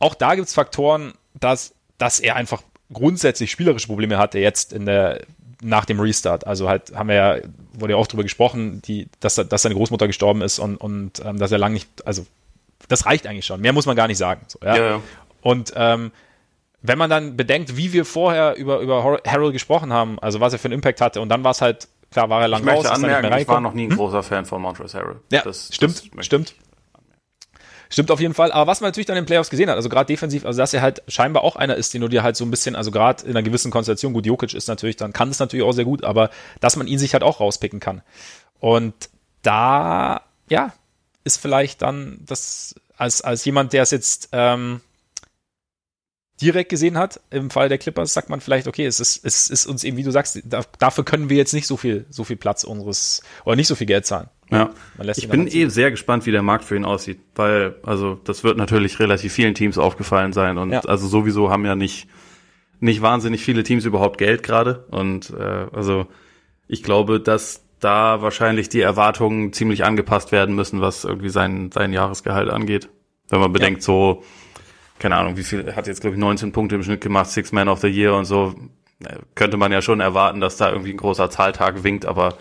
auch 0.00 0.14
da 0.14 0.34
gibt 0.34 0.48
es 0.48 0.54
Faktoren, 0.54 1.12
dass, 1.38 1.74
dass 1.98 2.18
er 2.18 2.34
einfach 2.34 2.62
grundsätzlich 2.92 3.52
spielerische 3.52 3.86
Probleme 3.86 4.18
hatte 4.18 4.40
jetzt 4.40 4.72
in 4.72 4.86
der, 4.86 5.20
nach 5.62 5.84
dem 5.84 6.00
Restart. 6.00 6.46
Also 6.46 6.68
halt 6.68 6.92
haben 6.94 7.08
wir 7.08 7.14
ja, 7.14 7.36
wurde 7.74 7.92
ja 7.92 7.96
auch 7.96 8.08
drüber 8.08 8.24
gesprochen, 8.24 8.82
die, 8.82 9.08
dass, 9.20 9.36
dass 9.36 9.62
seine 9.62 9.76
Großmutter 9.76 10.08
gestorben 10.08 10.42
ist 10.42 10.58
und, 10.58 10.76
und 10.76 11.22
ähm, 11.24 11.38
dass 11.38 11.52
er 11.52 11.58
lange 11.58 11.74
nicht, 11.74 11.88
also 12.04 12.26
das 12.88 13.06
reicht 13.06 13.26
eigentlich 13.26 13.46
schon. 13.46 13.60
Mehr 13.60 13.72
muss 13.72 13.86
man 13.86 13.94
gar 13.94 14.08
nicht 14.08 14.18
sagen. 14.18 14.40
So, 14.48 14.58
ja? 14.64 14.76
Ja, 14.76 14.86
ja. 14.88 15.00
Und 15.42 15.72
ähm, 15.76 16.10
wenn 16.82 16.98
man 16.98 17.10
dann 17.10 17.36
bedenkt, 17.36 17.76
wie 17.76 17.92
wir 17.92 18.04
vorher 18.04 18.56
über, 18.56 18.80
über 18.80 19.20
Harold 19.26 19.52
gesprochen 19.52 19.92
haben, 19.92 20.18
also 20.18 20.40
was 20.40 20.52
er 20.52 20.58
für 20.58 20.66
einen 20.66 20.74
Impact 20.74 21.00
hatte, 21.00 21.20
und 21.20 21.28
dann 21.28 21.44
war 21.44 21.50
es 21.50 21.60
halt, 21.60 21.88
klar, 22.10 22.30
war 22.30 22.40
er 22.40 22.48
lang 22.48 22.62
ich 22.62 22.68
raus. 22.68 22.84
Möchte 22.84 22.92
anmerken, 22.92 23.38
ich 23.38 23.48
war 23.48 23.60
noch 23.60 23.74
nie 23.74 23.84
ein 23.84 23.90
hm? 23.90 23.96
großer 23.96 24.22
Fan 24.22 24.46
von 24.46 24.62
Montrezl 24.62 24.98
Harrell. 24.98 25.16
Ja, 25.30 25.42
das, 25.42 25.68
stimmt, 25.72 26.10
das 26.16 26.26
stimmt. 26.26 26.54
Stimmt 27.92 28.12
auf 28.12 28.20
jeden 28.20 28.34
Fall. 28.34 28.52
Aber 28.52 28.70
was 28.70 28.80
man 28.80 28.88
natürlich 28.88 29.06
dann 29.06 29.16
in 29.16 29.24
den 29.24 29.26
Playoffs 29.26 29.50
gesehen 29.50 29.68
hat, 29.68 29.76
also 29.76 29.88
gerade 29.88 30.06
defensiv, 30.06 30.46
also 30.46 30.58
dass 30.58 30.72
er 30.72 30.80
halt 30.80 31.02
scheinbar 31.08 31.42
auch 31.42 31.56
einer 31.56 31.74
ist, 31.74 31.92
den 31.92 32.00
du 32.00 32.08
dir 32.08 32.22
halt 32.22 32.36
so 32.36 32.44
ein 32.44 32.50
bisschen, 32.50 32.76
also 32.76 32.92
gerade 32.92 33.24
in 33.24 33.30
einer 33.30 33.42
gewissen 33.42 33.72
Konstellation, 33.72 34.12
gut, 34.12 34.26
Jokic 34.26 34.54
ist 34.54 34.68
natürlich, 34.68 34.96
dann 34.96 35.12
kann 35.12 35.28
es 35.28 35.40
natürlich 35.40 35.66
auch 35.66 35.72
sehr 35.72 35.84
gut, 35.84 36.04
aber 36.04 36.30
dass 36.60 36.76
man 36.76 36.86
ihn 36.86 37.00
sich 37.00 37.12
halt 37.14 37.24
auch 37.24 37.40
rauspicken 37.40 37.80
kann. 37.80 38.02
Und 38.60 38.94
da, 39.42 40.22
ja, 40.48 40.72
ist 41.24 41.38
vielleicht 41.38 41.82
dann 41.82 42.18
das, 42.20 42.76
als, 42.96 43.22
als 43.22 43.44
jemand, 43.44 43.72
der 43.72 43.82
es 43.82 43.90
jetzt 43.90 44.28
ähm, 44.30 44.80
direkt 46.40 46.70
gesehen 46.70 46.96
hat, 46.96 47.20
im 47.30 47.50
Fall 47.50 47.68
der 47.68 47.78
Clippers, 47.78 48.14
sagt 48.14 48.30
man 48.30 48.40
vielleicht, 48.40 48.68
okay, 48.68 48.86
es 48.86 49.00
ist, 49.00 49.24
es 49.24 49.50
ist 49.50 49.66
uns 49.66 49.82
eben, 49.82 49.96
wie 49.96 50.04
du 50.04 50.12
sagst, 50.12 50.40
da, 50.44 50.62
dafür 50.78 51.04
können 51.04 51.28
wir 51.28 51.36
jetzt 51.36 51.52
nicht 51.52 51.66
so 51.66 51.76
viel, 51.76 52.06
so 52.08 52.22
viel 52.22 52.36
Platz 52.36 52.62
unseres, 52.62 53.22
oder 53.44 53.56
nicht 53.56 53.66
so 53.66 53.74
viel 53.74 53.88
Geld 53.88 54.06
zahlen. 54.06 54.28
Ja, 54.50 54.70
ich 55.16 55.28
bin 55.28 55.46
eh 55.46 55.68
sehr 55.68 55.90
gespannt, 55.90 56.26
wie 56.26 56.32
der 56.32 56.42
Markt 56.42 56.64
für 56.64 56.76
ihn 56.76 56.84
aussieht, 56.84 57.20
weil, 57.36 57.76
also, 57.84 58.18
das 58.24 58.42
wird 58.42 58.56
natürlich 58.56 58.98
relativ 58.98 59.32
vielen 59.32 59.54
Teams 59.54 59.78
aufgefallen 59.78 60.32
sein 60.32 60.58
und 60.58 60.72
ja. 60.72 60.80
also 60.80 61.06
sowieso 61.06 61.50
haben 61.50 61.64
ja 61.64 61.76
nicht, 61.76 62.08
nicht 62.80 63.00
wahnsinnig 63.00 63.44
viele 63.44 63.62
Teams 63.62 63.84
überhaupt 63.84 64.18
Geld 64.18 64.42
gerade 64.42 64.86
und, 64.90 65.30
äh, 65.30 65.66
also, 65.72 66.06
ich 66.66 66.82
glaube, 66.82 67.20
dass 67.20 67.64
da 67.80 68.22
wahrscheinlich 68.22 68.68
die 68.68 68.80
Erwartungen 68.80 69.52
ziemlich 69.52 69.84
angepasst 69.84 70.32
werden 70.32 70.54
müssen, 70.54 70.80
was 70.80 71.04
irgendwie 71.04 71.30
sein, 71.30 71.70
sein 71.72 71.92
Jahresgehalt 71.92 72.50
angeht. 72.50 72.88
Wenn 73.28 73.40
man 73.40 73.52
bedenkt, 73.52 73.80
ja. 73.80 73.86
so, 73.86 74.22
keine 74.98 75.16
Ahnung, 75.16 75.36
wie 75.36 75.42
viel, 75.42 75.74
hat 75.74 75.86
jetzt, 75.86 76.02
glaube 76.02 76.16
ich, 76.16 76.20
19 76.20 76.52
Punkte 76.52 76.74
im 76.74 76.82
Schnitt 76.82 77.00
gemacht, 77.00 77.30
Six 77.30 77.52
Man 77.52 77.68
of 77.68 77.80
the 77.80 77.88
Year 77.88 78.14
und 78.14 78.26
so, 78.26 78.54
äh, 79.04 79.16
könnte 79.34 79.56
man 79.56 79.72
ja 79.72 79.80
schon 79.80 80.00
erwarten, 80.00 80.40
dass 80.40 80.56
da 80.56 80.70
irgendwie 80.70 80.90
ein 80.90 80.98
großer 80.98 81.30
Zahltag 81.30 81.82
winkt, 81.82 82.04
aber 82.04 82.36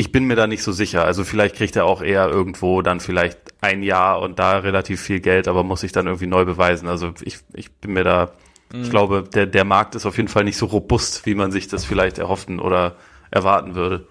ich 0.00 0.12
bin 0.12 0.24
mir 0.24 0.34
da 0.34 0.46
nicht 0.46 0.62
so 0.62 0.72
sicher. 0.72 1.04
Also 1.04 1.24
vielleicht 1.24 1.56
kriegt 1.56 1.76
er 1.76 1.84
auch 1.84 2.00
eher 2.00 2.26
irgendwo 2.26 2.80
dann 2.80 3.00
vielleicht 3.00 3.38
ein 3.60 3.82
Jahr 3.82 4.22
und 4.22 4.38
da 4.38 4.56
relativ 4.56 4.98
viel 4.98 5.20
Geld, 5.20 5.46
aber 5.46 5.62
muss 5.62 5.82
sich 5.82 5.92
dann 5.92 6.06
irgendwie 6.06 6.26
neu 6.26 6.46
beweisen. 6.46 6.88
Also 6.88 7.12
ich, 7.20 7.40
ich 7.52 7.70
bin 7.70 7.92
mir 7.92 8.02
da, 8.02 8.32
mhm. 8.72 8.80
ich 8.80 8.88
glaube, 8.88 9.24
der, 9.24 9.44
der 9.44 9.66
Markt 9.66 9.94
ist 9.94 10.06
auf 10.06 10.16
jeden 10.16 10.30
Fall 10.30 10.44
nicht 10.44 10.56
so 10.56 10.64
robust, 10.64 11.26
wie 11.26 11.34
man 11.34 11.52
sich 11.52 11.68
das 11.68 11.84
vielleicht 11.84 12.16
erhoffen 12.16 12.60
oder 12.60 12.96
erwarten 13.30 13.74
würde. 13.74 14.08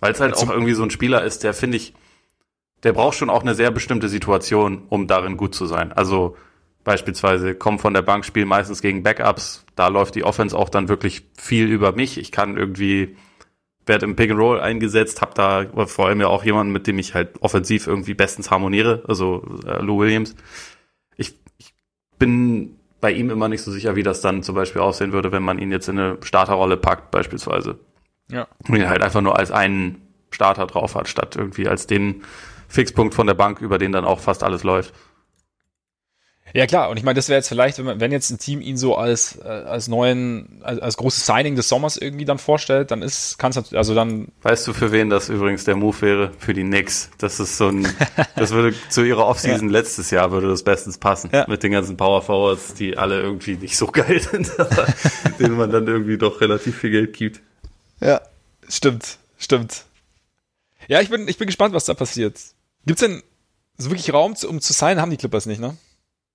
Weil 0.00 0.12
es 0.12 0.20
halt 0.20 0.34
auch 0.34 0.48
irgendwie 0.48 0.72
so 0.72 0.82
ein 0.82 0.90
Spieler 0.90 1.22
ist, 1.22 1.44
der 1.44 1.52
finde 1.52 1.76
ich, 1.76 1.92
der 2.82 2.94
braucht 2.94 3.18
schon 3.18 3.28
auch 3.28 3.42
eine 3.42 3.54
sehr 3.54 3.70
bestimmte 3.70 4.08
Situation, 4.08 4.84
um 4.88 5.08
darin 5.08 5.36
gut 5.36 5.54
zu 5.54 5.66
sein. 5.66 5.92
Also 5.92 6.38
beispielsweise 6.84 7.54
kommt 7.54 7.82
von 7.82 7.92
der 7.92 8.00
Bank, 8.00 8.24
spielen 8.24 8.48
meistens 8.48 8.80
gegen 8.80 9.02
Backups. 9.02 9.66
Da 9.76 9.88
läuft 9.88 10.14
die 10.14 10.24
Offense 10.24 10.56
auch 10.56 10.70
dann 10.70 10.88
wirklich 10.88 11.24
viel 11.36 11.66
über 11.66 11.92
mich. 11.92 12.16
Ich 12.16 12.32
kann 12.32 12.56
irgendwie 12.56 13.14
werde 13.88 14.06
im 14.06 14.16
Pick 14.16 14.30
and 14.30 14.38
Roll 14.38 14.60
eingesetzt, 14.60 15.20
habe 15.20 15.32
da 15.34 15.66
vor 15.86 16.06
allem 16.06 16.20
ja 16.20 16.28
auch 16.28 16.44
jemanden, 16.44 16.72
mit 16.72 16.86
dem 16.86 16.98
ich 16.98 17.14
halt 17.14 17.40
offensiv 17.40 17.86
irgendwie 17.86 18.14
bestens 18.14 18.50
harmoniere, 18.50 19.02
also 19.08 19.42
äh, 19.66 19.82
Lou 19.82 20.00
Williams. 20.00 20.34
Ich, 21.16 21.38
ich 21.58 21.74
bin 22.18 22.76
bei 23.00 23.12
ihm 23.12 23.30
immer 23.30 23.48
nicht 23.48 23.62
so 23.62 23.70
sicher, 23.70 23.96
wie 23.96 24.02
das 24.02 24.20
dann 24.20 24.42
zum 24.42 24.54
Beispiel 24.54 24.82
aussehen 24.82 25.12
würde, 25.12 25.32
wenn 25.32 25.42
man 25.42 25.58
ihn 25.58 25.70
jetzt 25.70 25.88
in 25.88 25.98
eine 25.98 26.18
Starterrolle 26.22 26.76
packt, 26.76 27.10
beispielsweise. 27.10 27.78
Ja. 28.30 28.48
Und 28.68 28.76
ihn 28.76 28.88
halt 28.88 29.02
einfach 29.02 29.20
nur 29.20 29.38
als 29.38 29.50
einen 29.50 30.02
Starter 30.30 30.66
drauf 30.66 30.94
hat, 30.94 31.08
statt 31.08 31.36
irgendwie 31.36 31.68
als 31.68 31.86
den 31.86 32.22
Fixpunkt 32.68 33.14
von 33.14 33.26
der 33.26 33.34
Bank, 33.34 33.60
über 33.60 33.78
den 33.78 33.92
dann 33.92 34.04
auch 34.04 34.20
fast 34.20 34.42
alles 34.42 34.62
läuft. 34.62 34.92
Ja 36.54 36.66
klar, 36.66 36.88
und 36.88 36.96
ich 36.96 37.02
meine, 37.02 37.16
das 37.16 37.28
wäre 37.28 37.38
jetzt 37.38 37.48
vielleicht, 37.48 37.78
wenn, 37.78 37.84
man, 37.84 38.00
wenn 38.00 38.10
jetzt 38.10 38.30
ein 38.30 38.38
Team 38.38 38.60
ihn 38.60 38.76
so 38.76 38.96
als, 38.96 39.38
äh, 39.44 39.48
als 39.48 39.88
neuen, 39.88 40.60
als, 40.62 40.80
als 40.80 40.96
großes 40.96 41.26
Signing 41.26 41.56
des 41.56 41.68
Sommers 41.68 41.96
irgendwie 41.96 42.24
dann 42.24 42.38
vorstellt, 42.38 42.90
dann 42.90 43.02
ist, 43.02 43.38
kann 43.38 43.50
es 43.50 43.74
also 43.74 43.94
dann. 43.94 44.28
Weißt 44.42 44.66
du, 44.66 44.72
für 44.72 44.90
wen 44.92 45.10
das 45.10 45.28
übrigens 45.28 45.64
der 45.64 45.76
Move 45.76 46.00
wäre? 46.00 46.32
Für 46.38 46.54
die 46.54 46.62
Knicks. 46.62 47.10
Das 47.18 47.38
ist 47.40 47.58
so 47.58 47.68
ein, 47.68 47.86
das 48.36 48.52
würde 48.52 48.74
zu 48.88 49.02
ihrer 49.02 49.26
Offseason 49.26 49.68
ja. 49.68 49.72
letztes 49.72 50.10
Jahr 50.10 50.30
würde 50.30 50.48
das 50.48 50.62
bestens 50.62 50.98
passen. 50.98 51.30
Ja. 51.32 51.44
Mit 51.48 51.62
den 51.62 51.72
ganzen 51.72 51.96
Power 51.96 52.22
Forwards, 52.22 52.74
die 52.74 52.96
alle 52.96 53.20
irgendwie 53.20 53.56
nicht 53.56 53.76
so 53.76 53.86
geil 53.86 54.20
sind, 54.20 54.50
denen 55.38 55.56
man 55.56 55.70
dann 55.70 55.86
irgendwie 55.86 56.18
doch 56.18 56.40
relativ 56.40 56.78
viel 56.78 56.90
Geld 56.90 57.12
gibt. 57.12 57.40
Ja, 58.00 58.20
stimmt, 58.68 59.18
stimmt. 59.38 59.84
Ja, 60.86 61.00
ich 61.00 61.10
bin, 61.10 61.28
ich 61.28 61.36
bin 61.36 61.46
gespannt, 61.46 61.74
was 61.74 61.84
da 61.84 61.94
passiert. 61.94 62.38
Gibt's 62.86 63.00
denn 63.00 63.22
so 63.76 63.90
wirklich 63.90 64.12
Raum, 64.12 64.34
um 64.48 64.60
zu 64.60 64.72
sein, 64.72 65.00
haben 65.00 65.10
die 65.10 65.16
Clippers 65.16 65.46
nicht, 65.46 65.60
ne? 65.60 65.76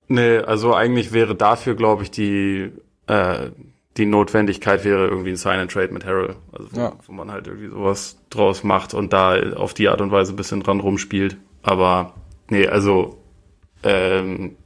Nee, 0.07 0.37
also 0.37 0.73
eigentlich 0.73 1.13
wäre 1.13 1.35
dafür, 1.35 1.75
glaube 1.75 2.03
ich, 2.03 2.11
die, 2.11 2.71
äh, 3.07 3.49
die 3.97 4.05
Notwendigkeit 4.05 4.83
wäre 4.83 5.07
irgendwie 5.07 5.31
ein 5.31 5.37
Sign 5.37 5.59
and 5.59 5.71
Trade 5.71 5.93
mit 5.93 6.05
Harrell. 6.05 6.35
Also 6.51 6.67
wo, 6.71 6.79
ja. 6.79 6.93
wo 7.05 7.13
man 7.13 7.31
halt 7.31 7.47
irgendwie 7.47 7.69
sowas 7.69 8.17
draus 8.29 8.63
macht 8.63 8.93
und 8.93 9.13
da 9.13 9.35
auf 9.53 9.73
die 9.73 9.87
Art 9.87 10.01
und 10.01 10.11
Weise 10.11 10.33
ein 10.33 10.35
bisschen 10.35 10.61
dran 10.61 10.79
rumspielt. 10.79 11.37
Aber 11.61 12.13
nee, 12.49 12.67
also 12.67 13.17
ähm, 13.83 14.57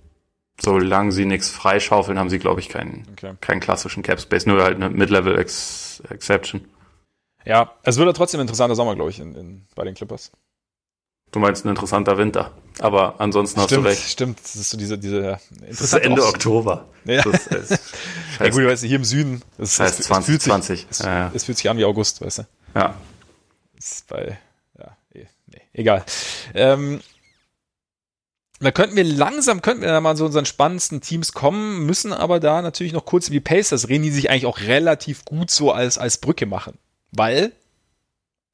solange 0.59 1.11
sie 1.11 1.25
nichts 1.25 1.49
freischaufeln, 1.49 2.17
haben 2.17 2.29
sie, 2.29 2.39
glaube 2.39 2.59
ich, 2.59 2.69
keinen, 2.69 3.05
okay. 3.11 3.33
keinen 3.41 3.59
klassischen 3.59 4.03
Cap 4.03 4.19
Space, 4.19 4.45
nur 4.45 4.61
halt 4.63 4.75
eine 4.75 4.89
Mid-Level 4.89 5.37
Exception. 5.37 6.61
Ja, 7.45 7.73
es 7.83 7.97
wird 7.97 8.07
ja 8.07 8.13
trotzdem 8.13 8.39
ein 8.39 8.41
interessanter 8.41 8.75
Sommer, 8.75 8.95
glaube 8.95 9.11
ich, 9.11 9.19
in, 9.19 9.35
in, 9.35 9.65
bei 9.75 9.83
den 9.83 9.93
Clippers. 9.93 10.31
Du 11.31 11.39
meinst 11.39 11.65
ein 11.65 11.69
interessanter 11.69 12.17
Winter. 12.17 12.51
Aber 12.79 13.15
ansonsten 13.19 13.59
stimmt, 13.61 13.85
hast 13.85 13.85
du 13.85 13.89
recht. 13.89 14.09
Stimmt, 14.09 14.39
das 14.41 14.55
ist 14.55 14.69
so 14.69 14.77
diese, 14.77 14.97
diese 14.97 15.39
das 15.67 15.81
ist 15.81 15.93
Ende 15.93 16.21
Ost. 16.21 16.35
Oktober. 16.35 16.85
Ja. 17.05 17.23
Das 17.23 17.47
ist, 17.47 17.71
ja 18.39 18.49
gut, 18.49 18.65
weißt 18.65 18.83
du, 18.83 18.87
hier 18.87 18.97
im 18.97 19.03
Süden. 19.03 19.41
Das 19.57 19.79
heißt 19.79 19.99
es, 19.99 20.05
2020. 20.07 20.87
Es, 20.89 20.99
ja, 20.99 21.05
ja. 21.07 21.31
es, 21.33 21.43
fühlt 21.45 21.57
sich 21.57 21.69
an 21.69 21.77
wie 21.77 21.85
August, 21.85 22.21
weißt 22.21 22.39
du. 22.39 22.43
Ja. 22.75 22.95
Das 23.75 23.91
ist 23.91 24.07
bei, 24.07 24.37
ja, 24.77 24.97
eh, 25.13 25.25
nee, 25.47 25.61
egal. 25.73 26.05
Ähm, 26.53 27.01
da 28.59 28.71
könnten 28.71 28.95
wir 28.95 29.03
langsam, 29.03 29.61
könnten 29.61 29.81
wir 29.81 29.89
da 29.89 30.01
mal 30.01 30.17
so 30.17 30.25
unseren 30.25 30.45
spannendsten 30.45 31.01
Teams 31.01 31.33
kommen, 31.33 31.85
müssen 31.85 32.11
aber 32.11 32.39
da 32.39 32.61
natürlich 32.61 32.93
noch 32.93 33.05
kurz 33.05 33.29
wie 33.29 33.39
Pacers 33.39 33.87
reden, 33.87 34.03
die 34.03 34.11
sich 34.11 34.29
eigentlich 34.29 34.47
auch 34.47 34.59
relativ 34.59 35.25
gut 35.25 35.51
so 35.51 35.71
als, 35.71 35.97
als 35.97 36.17
Brücke 36.17 36.47
machen. 36.47 36.77
Weil, 37.11 37.51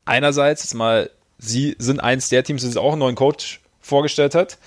einerseits 0.05 0.63
jetzt 0.63 0.73
mal 0.73 1.09
sie 1.43 1.75
sind 1.79 1.99
eins 1.99 2.29
der 2.29 2.43
Teams, 2.43 2.63
das 2.63 2.77
auch 2.77 2.93
einen 2.93 2.99
neuen 2.99 3.15
Coach 3.15 3.61
vorgestellt 3.81 4.35
hat. 4.35 4.57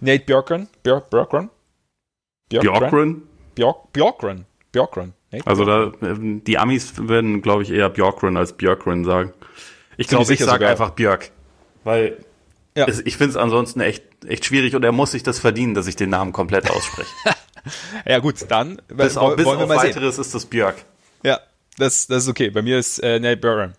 Nate 0.00 0.24
Bjorkgren. 0.24 0.68
Björk, 0.82 1.10
Björkgren? 1.10 1.50
Bjorkgren? 2.48 3.22
Bjork, 3.54 3.92
Bjorkgren. 3.92 4.46
Bjorkgren. 4.72 5.14
Also 5.44 5.64
da, 5.64 5.92
ähm, 6.02 6.44
die 6.44 6.58
Amis 6.58 6.94
werden, 7.08 7.42
glaube 7.42 7.62
ich, 7.62 7.70
eher 7.70 7.88
Bjorkgren 7.88 8.36
als 8.36 8.52
Björkgren 8.52 9.04
sagen. 9.04 9.32
Ich 9.96 10.08
glaube, 10.08 10.32
ich 10.32 10.40
sage 10.40 10.68
einfach 10.68 10.90
Björk. 10.90 11.30
Weil 11.82 12.24
ja. 12.76 12.86
es, 12.86 13.00
ich 13.00 13.16
finde 13.16 13.30
es 13.30 13.36
ansonsten 13.36 13.80
echt, 13.80 14.04
echt 14.26 14.44
schwierig 14.44 14.74
und 14.74 14.84
er 14.84 14.92
muss 14.92 15.12
sich 15.12 15.22
das 15.22 15.38
verdienen, 15.38 15.74
dass 15.74 15.86
ich 15.86 15.96
den 15.96 16.10
Namen 16.10 16.32
komplett 16.32 16.70
ausspreche. 16.70 17.10
ja 18.06 18.18
gut, 18.18 18.36
dann 18.48 18.80
bis, 18.88 19.16
auf, 19.16 19.36
bis 19.36 19.46
auf 19.46 19.68
weiteres 19.68 20.16
sehen. 20.16 20.22
ist 20.22 20.34
das 20.34 20.46
Björk. 20.46 20.76
Ja, 21.22 21.40
das, 21.78 22.06
das 22.06 22.24
ist 22.24 22.28
okay. 22.28 22.50
Bei 22.50 22.62
mir 22.62 22.78
ist 22.78 22.98
äh, 23.00 23.18
Nate 23.18 23.36
Bjorkgren. 23.36 23.74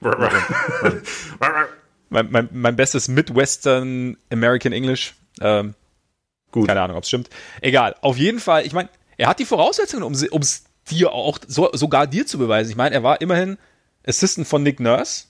mein, 2.10 2.30
mein, 2.30 2.48
mein 2.52 2.76
bestes 2.76 3.08
Midwestern 3.08 4.16
American 4.30 4.72
English. 4.72 5.14
Ähm, 5.40 5.74
Gut. 6.50 6.66
Keine 6.68 6.80
Ahnung, 6.80 6.96
ob 6.96 7.02
es 7.02 7.08
stimmt. 7.08 7.28
Egal. 7.60 7.94
Auf 8.00 8.16
jeden 8.16 8.40
Fall, 8.40 8.64
ich 8.64 8.72
meine, 8.72 8.88
er 9.16 9.28
hat 9.28 9.38
die 9.38 9.44
Voraussetzungen, 9.44 10.02
um 10.02 10.12
es 10.12 10.64
dir 10.90 11.12
auch 11.12 11.38
so, 11.46 11.70
sogar 11.72 12.06
dir 12.06 12.26
zu 12.26 12.38
beweisen. 12.38 12.70
Ich 12.70 12.76
meine, 12.76 12.94
er 12.94 13.02
war 13.02 13.20
immerhin 13.20 13.58
Assistant 14.06 14.46
von 14.46 14.62
Nick 14.62 14.80
Nurse. 14.80 15.24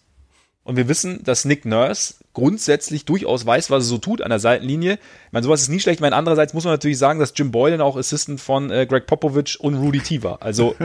Und 0.62 0.76
wir 0.76 0.86
wissen, 0.86 1.24
dass 1.24 1.46
Nick 1.46 1.64
Nurse 1.64 2.16
grundsätzlich 2.34 3.06
durchaus 3.06 3.46
weiß, 3.46 3.70
was 3.70 3.84
er 3.84 3.88
so 3.88 3.98
tut 3.98 4.20
an 4.20 4.28
der 4.28 4.38
Seitenlinie. 4.38 4.94
Ich 4.94 5.32
meine, 5.32 5.42
sowas 5.42 5.62
ist 5.62 5.70
nie 5.70 5.80
schlecht. 5.80 5.96
Ich 5.96 6.02
meine, 6.02 6.14
andererseits 6.14 6.52
muss 6.52 6.64
man 6.64 6.74
natürlich 6.74 6.98
sagen, 6.98 7.18
dass 7.18 7.32
Jim 7.34 7.50
Boylan 7.50 7.80
auch 7.80 7.96
Assistant 7.96 8.40
von 8.40 8.70
äh, 8.70 8.86
Greg 8.86 9.06
Popovich 9.06 9.58
und 9.58 9.76
Rudy 9.76 10.00
T 10.00 10.22
war. 10.22 10.42
Also 10.42 10.76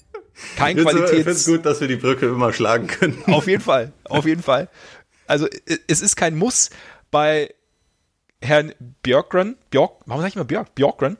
kein 0.56 0.76
Qualität. 0.76 1.04
Ich 1.04 1.16
finde 1.18 1.30
es 1.30 1.46
gut, 1.46 1.64
dass 1.64 1.80
wir 1.80 1.88
die 1.88 1.96
Brücke 1.96 2.26
immer 2.26 2.52
schlagen 2.52 2.88
können. 2.88 3.22
Auf 3.26 3.46
jeden 3.46 3.62
Fall, 3.62 3.92
auf 4.04 4.26
jeden 4.26 4.42
Fall. 4.42 4.68
Also 5.28 5.46
es 5.86 6.00
ist 6.00 6.16
kein 6.16 6.36
Muss 6.36 6.70
bei 7.10 7.54
Herrn 8.40 8.72
Björkgren, 9.02 9.56
Björk, 9.70 10.00
warum 10.06 10.22
sag 10.22 10.28
ich 10.28 10.36
mal 10.36 10.44
Björk? 10.44 10.74
Björkgren, 10.74 11.16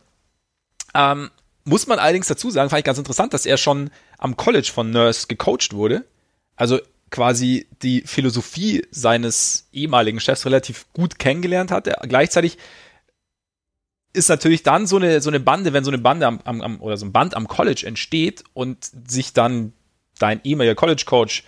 ähm, 0.94 1.30
muss 1.64 1.86
man 1.86 1.98
allerdings 1.98 2.28
dazu 2.28 2.50
sagen, 2.50 2.70
fand 2.70 2.80
ich 2.80 2.84
ganz 2.84 2.98
interessant, 2.98 3.34
dass 3.34 3.44
er 3.44 3.58
schon 3.58 3.90
am 4.16 4.36
College 4.36 4.70
von 4.72 4.90
Nurse 4.90 5.26
gecoacht 5.26 5.74
wurde. 5.74 6.04
Also 6.56 6.80
quasi 7.10 7.66
die 7.82 8.02
Philosophie 8.02 8.86
seines 8.90 9.68
ehemaligen 9.72 10.20
Chefs 10.20 10.46
relativ 10.46 10.86
gut 10.92 11.18
kennengelernt 11.18 11.70
hat. 11.70 11.88
Gleichzeitig 12.08 12.58
ist 14.12 14.28
natürlich 14.28 14.62
dann 14.62 14.86
so 14.86 14.96
eine, 14.96 15.20
so 15.20 15.30
eine 15.30 15.40
Bande, 15.40 15.72
wenn 15.72 15.84
so 15.84 15.90
eine 15.90 15.98
Bande 15.98 16.26
am, 16.26 16.40
am, 16.44 16.80
oder 16.80 16.96
so 16.96 17.06
ein 17.06 17.12
Band 17.12 17.34
am 17.34 17.48
College 17.48 17.84
entsteht 17.86 18.44
und 18.54 18.90
sich 19.08 19.32
dann 19.32 19.72
dein 20.18 20.40
ehemaliger 20.44 20.74
College-Coach 20.74 21.44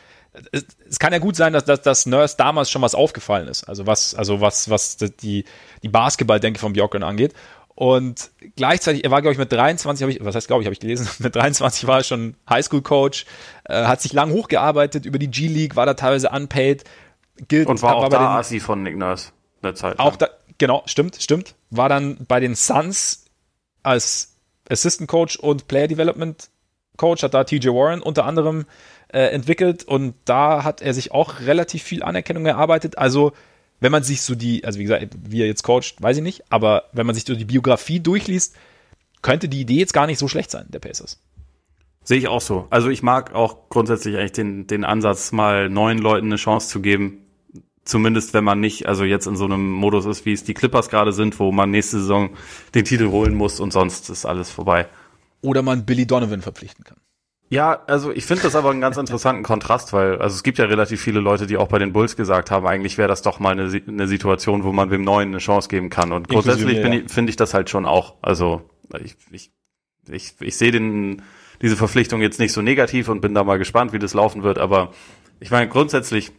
es, 0.52 0.64
es, 0.88 0.98
kann 0.98 1.12
ja 1.12 1.18
gut 1.18 1.36
sein, 1.36 1.52
dass, 1.52 1.64
dass, 1.64 1.82
dass 1.82 2.06
Nurse 2.06 2.36
damals 2.36 2.70
schon 2.70 2.82
was 2.82 2.94
aufgefallen 2.94 3.48
ist. 3.48 3.64
Also 3.64 3.86
was, 3.86 4.14
also 4.14 4.40
was, 4.40 4.70
was 4.70 4.96
die, 4.96 5.44
die 5.82 5.88
Basketball-Denke 5.88 6.60
von 6.60 6.72
Björkgren 6.72 7.02
angeht. 7.02 7.34
Und 7.74 8.30
gleichzeitig, 8.56 9.04
er 9.04 9.10
war, 9.10 9.22
glaube 9.22 9.32
ich, 9.32 9.38
mit 9.38 9.50
23, 9.50 10.02
habe 10.02 10.12
ich, 10.12 10.24
was 10.24 10.34
heißt, 10.34 10.46
glaube 10.46 10.62
ich, 10.62 10.66
habe 10.66 10.74
ich 10.74 10.80
gelesen, 10.80 11.08
mit 11.18 11.34
23 11.34 11.86
war 11.86 11.98
er 11.98 12.04
schon 12.04 12.36
Highschool-Coach, 12.48 13.24
äh, 13.64 13.84
hat 13.84 14.02
sich 14.02 14.12
lang 14.12 14.30
hochgearbeitet 14.32 15.06
über 15.06 15.18
die 15.18 15.30
G-League, 15.30 15.76
war 15.76 15.86
da 15.86 15.94
teilweise 15.94 16.30
unpaid. 16.30 16.84
Gilt, 17.48 17.68
Und 17.68 17.80
war 17.82 17.96
auch 17.96 18.02
war 18.02 18.10
da 18.10 18.38
Assi 18.38 18.60
von 18.60 18.82
Nick 18.82 18.96
Nurse 18.96 19.32
eine 19.62 19.74
Zeit. 19.74 19.98
Auch 19.98 20.16
da, 20.16 20.28
genau, 20.58 20.82
stimmt, 20.86 21.16
stimmt. 21.20 21.54
War 21.70 21.88
dann 21.88 22.18
bei 22.28 22.38
den 22.38 22.54
Suns 22.54 23.24
als 23.82 24.36
Assistant 24.68 25.08
Coach 25.08 25.36
und 25.36 25.66
Player 25.66 25.88
Development 25.88 26.50
Coach, 26.96 27.22
hat 27.22 27.32
da 27.32 27.44
TJ 27.44 27.68
Warren 27.68 28.02
unter 28.02 28.26
anderem 28.26 28.66
äh, 29.12 29.26
entwickelt 29.28 29.84
und 29.84 30.14
da 30.24 30.64
hat 30.64 30.82
er 30.82 30.94
sich 30.94 31.12
auch 31.12 31.40
relativ 31.40 31.82
viel 31.82 32.02
Anerkennung 32.02 32.46
erarbeitet. 32.46 32.98
Also 32.98 33.32
wenn 33.80 33.92
man 33.92 34.02
sich 34.02 34.22
so 34.22 34.34
die, 34.34 34.64
also 34.64 34.78
wie 34.78 34.84
gesagt, 34.84 35.16
wie 35.22 35.40
er 35.40 35.46
jetzt 35.46 35.62
coacht, 35.62 35.96
weiß 36.00 36.18
ich 36.18 36.22
nicht, 36.22 36.44
aber 36.50 36.84
wenn 36.92 37.06
man 37.06 37.14
sich 37.14 37.24
so 37.24 37.34
die 37.34 37.44
Biografie 37.44 38.00
durchliest, 38.00 38.54
könnte 39.22 39.48
die 39.48 39.60
Idee 39.60 39.78
jetzt 39.78 39.94
gar 39.94 40.06
nicht 40.06 40.18
so 40.18 40.28
schlecht 40.28 40.50
sein, 40.50 40.66
der 40.68 40.78
Pacers. 40.78 41.20
Sehe 42.04 42.18
ich 42.18 42.28
auch 42.28 42.40
so. 42.40 42.66
Also 42.70 42.88
ich 42.88 43.02
mag 43.02 43.34
auch 43.34 43.68
grundsätzlich 43.68 44.16
eigentlich 44.16 44.32
den, 44.32 44.66
den 44.66 44.84
Ansatz, 44.84 45.32
mal 45.32 45.68
neuen 45.68 45.98
Leuten 45.98 46.26
eine 46.26 46.36
Chance 46.36 46.68
zu 46.68 46.80
geben. 46.80 47.26
Zumindest 47.84 48.34
wenn 48.34 48.44
man 48.44 48.60
nicht, 48.60 48.86
also 48.86 49.04
jetzt 49.04 49.26
in 49.26 49.36
so 49.36 49.44
einem 49.44 49.70
Modus 49.70 50.06
ist, 50.06 50.24
wie 50.24 50.32
es 50.32 50.44
die 50.44 50.54
Clippers 50.54 50.88
gerade 50.88 51.12
sind, 51.12 51.38
wo 51.38 51.50
man 51.50 51.70
nächste 51.70 51.98
Saison 51.98 52.30
den 52.74 52.84
Titel 52.84 53.08
holen 53.08 53.34
muss 53.34 53.60
und 53.60 53.72
sonst 53.72 54.08
ist 54.10 54.26
alles 54.26 54.50
vorbei. 54.50 54.86
Oder 55.42 55.62
man 55.62 55.86
Billy 55.86 56.06
Donovan 56.06 56.42
verpflichten 56.42 56.84
kann. 56.84 56.98
Ja, 57.52 57.82
also 57.88 58.12
ich 58.12 58.26
finde 58.26 58.44
das 58.44 58.54
aber 58.54 58.70
einen 58.70 58.80
ganz 58.80 58.96
interessanten 58.96 59.42
Kontrast, 59.42 59.92
weil 59.92 60.18
also 60.20 60.36
es 60.36 60.44
gibt 60.44 60.58
ja 60.58 60.66
relativ 60.66 61.02
viele 61.02 61.18
Leute, 61.18 61.48
die 61.48 61.56
auch 61.56 61.66
bei 61.66 61.80
den 61.80 61.92
Bulls 61.92 62.14
gesagt 62.14 62.52
haben, 62.52 62.64
eigentlich 62.64 62.96
wäre 62.96 63.08
das 63.08 63.22
doch 63.22 63.40
mal 63.40 63.50
eine, 63.50 63.82
eine 63.88 64.06
Situation, 64.06 64.62
wo 64.62 64.72
man 64.72 64.92
wem 64.92 65.02
Neuen 65.02 65.30
eine 65.30 65.38
Chance 65.38 65.68
geben 65.68 65.90
kann. 65.90 66.12
Und 66.12 66.28
grundsätzlich 66.28 66.78
ja. 66.78 67.02
finde 67.08 67.30
ich 67.30 67.36
das 67.36 67.52
halt 67.52 67.68
schon 67.68 67.86
auch. 67.86 68.14
Also 68.22 68.62
ich, 69.02 69.16
ich, 69.32 69.50
ich, 70.08 70.34
ich 70.40 70.56
sehe 70.56 70.70
den 70.70 71.22
diese 71.60 71.76
Verpflichtung 71.76 72.22
jetzt 72.22 72.38
nicht 72.38 72.52
so 72.52 72.62
negativ 72.62 73.08
und 73.08 73.20
bin 73.20 73.34
da 73.34 73.44
mal 73.44 73.58
gespannt, 73.58 73.92
wie 73.92 73.98
das 73.98 74.14
laufen 74.14 74.44
wird. 74.44 74.58
Aber 74.58 74.92
ich 75.40 75.50
meine, 75.50 75.68
grundsätzlich 75.68 76.30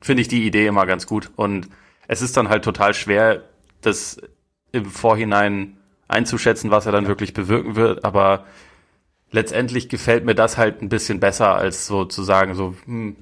finde 0.00 0.20
ich 0.20 0.28
die 0.28 0.46
Idee 0.46 0.66
immer 0.66 0.84
ganz 0.84 1.06
gut. 1.06 1.30
Und 1.36 1.68
es 2.06 2.20
ist 2.22 2.36
dann 2.36 2.50
halt 2.50 2.64
total 2.64 2.92
schwer, 2.92 3.44
das 3.80 4.20
im 4.72 4.84
Vorhinein 4.84 5.78
einzuschätzen, 6.06 6.70
was 6.70 6.86
er 6.86 6.92
dann 6.92 7.06
wirklich 7.06 7.32
bewirken 7.32 7.76
wird. 7.76 8.04
Aber 8.04 8.44
letztendlich 9.30 9.88
gefällt 9.88 10.24
mir 10.24 10.34
das 10.34 10.56
halt 10.56 10.82
ein 10.82 10.88
bisschen 10.88 11.20
besser, 11.20 11.54
als 11.54 11.86
so 11.86 12.04
zu 12.04 12.22
sagen, 12.22 12.54
so, 12.54 12.74
hm, 12.84 13.16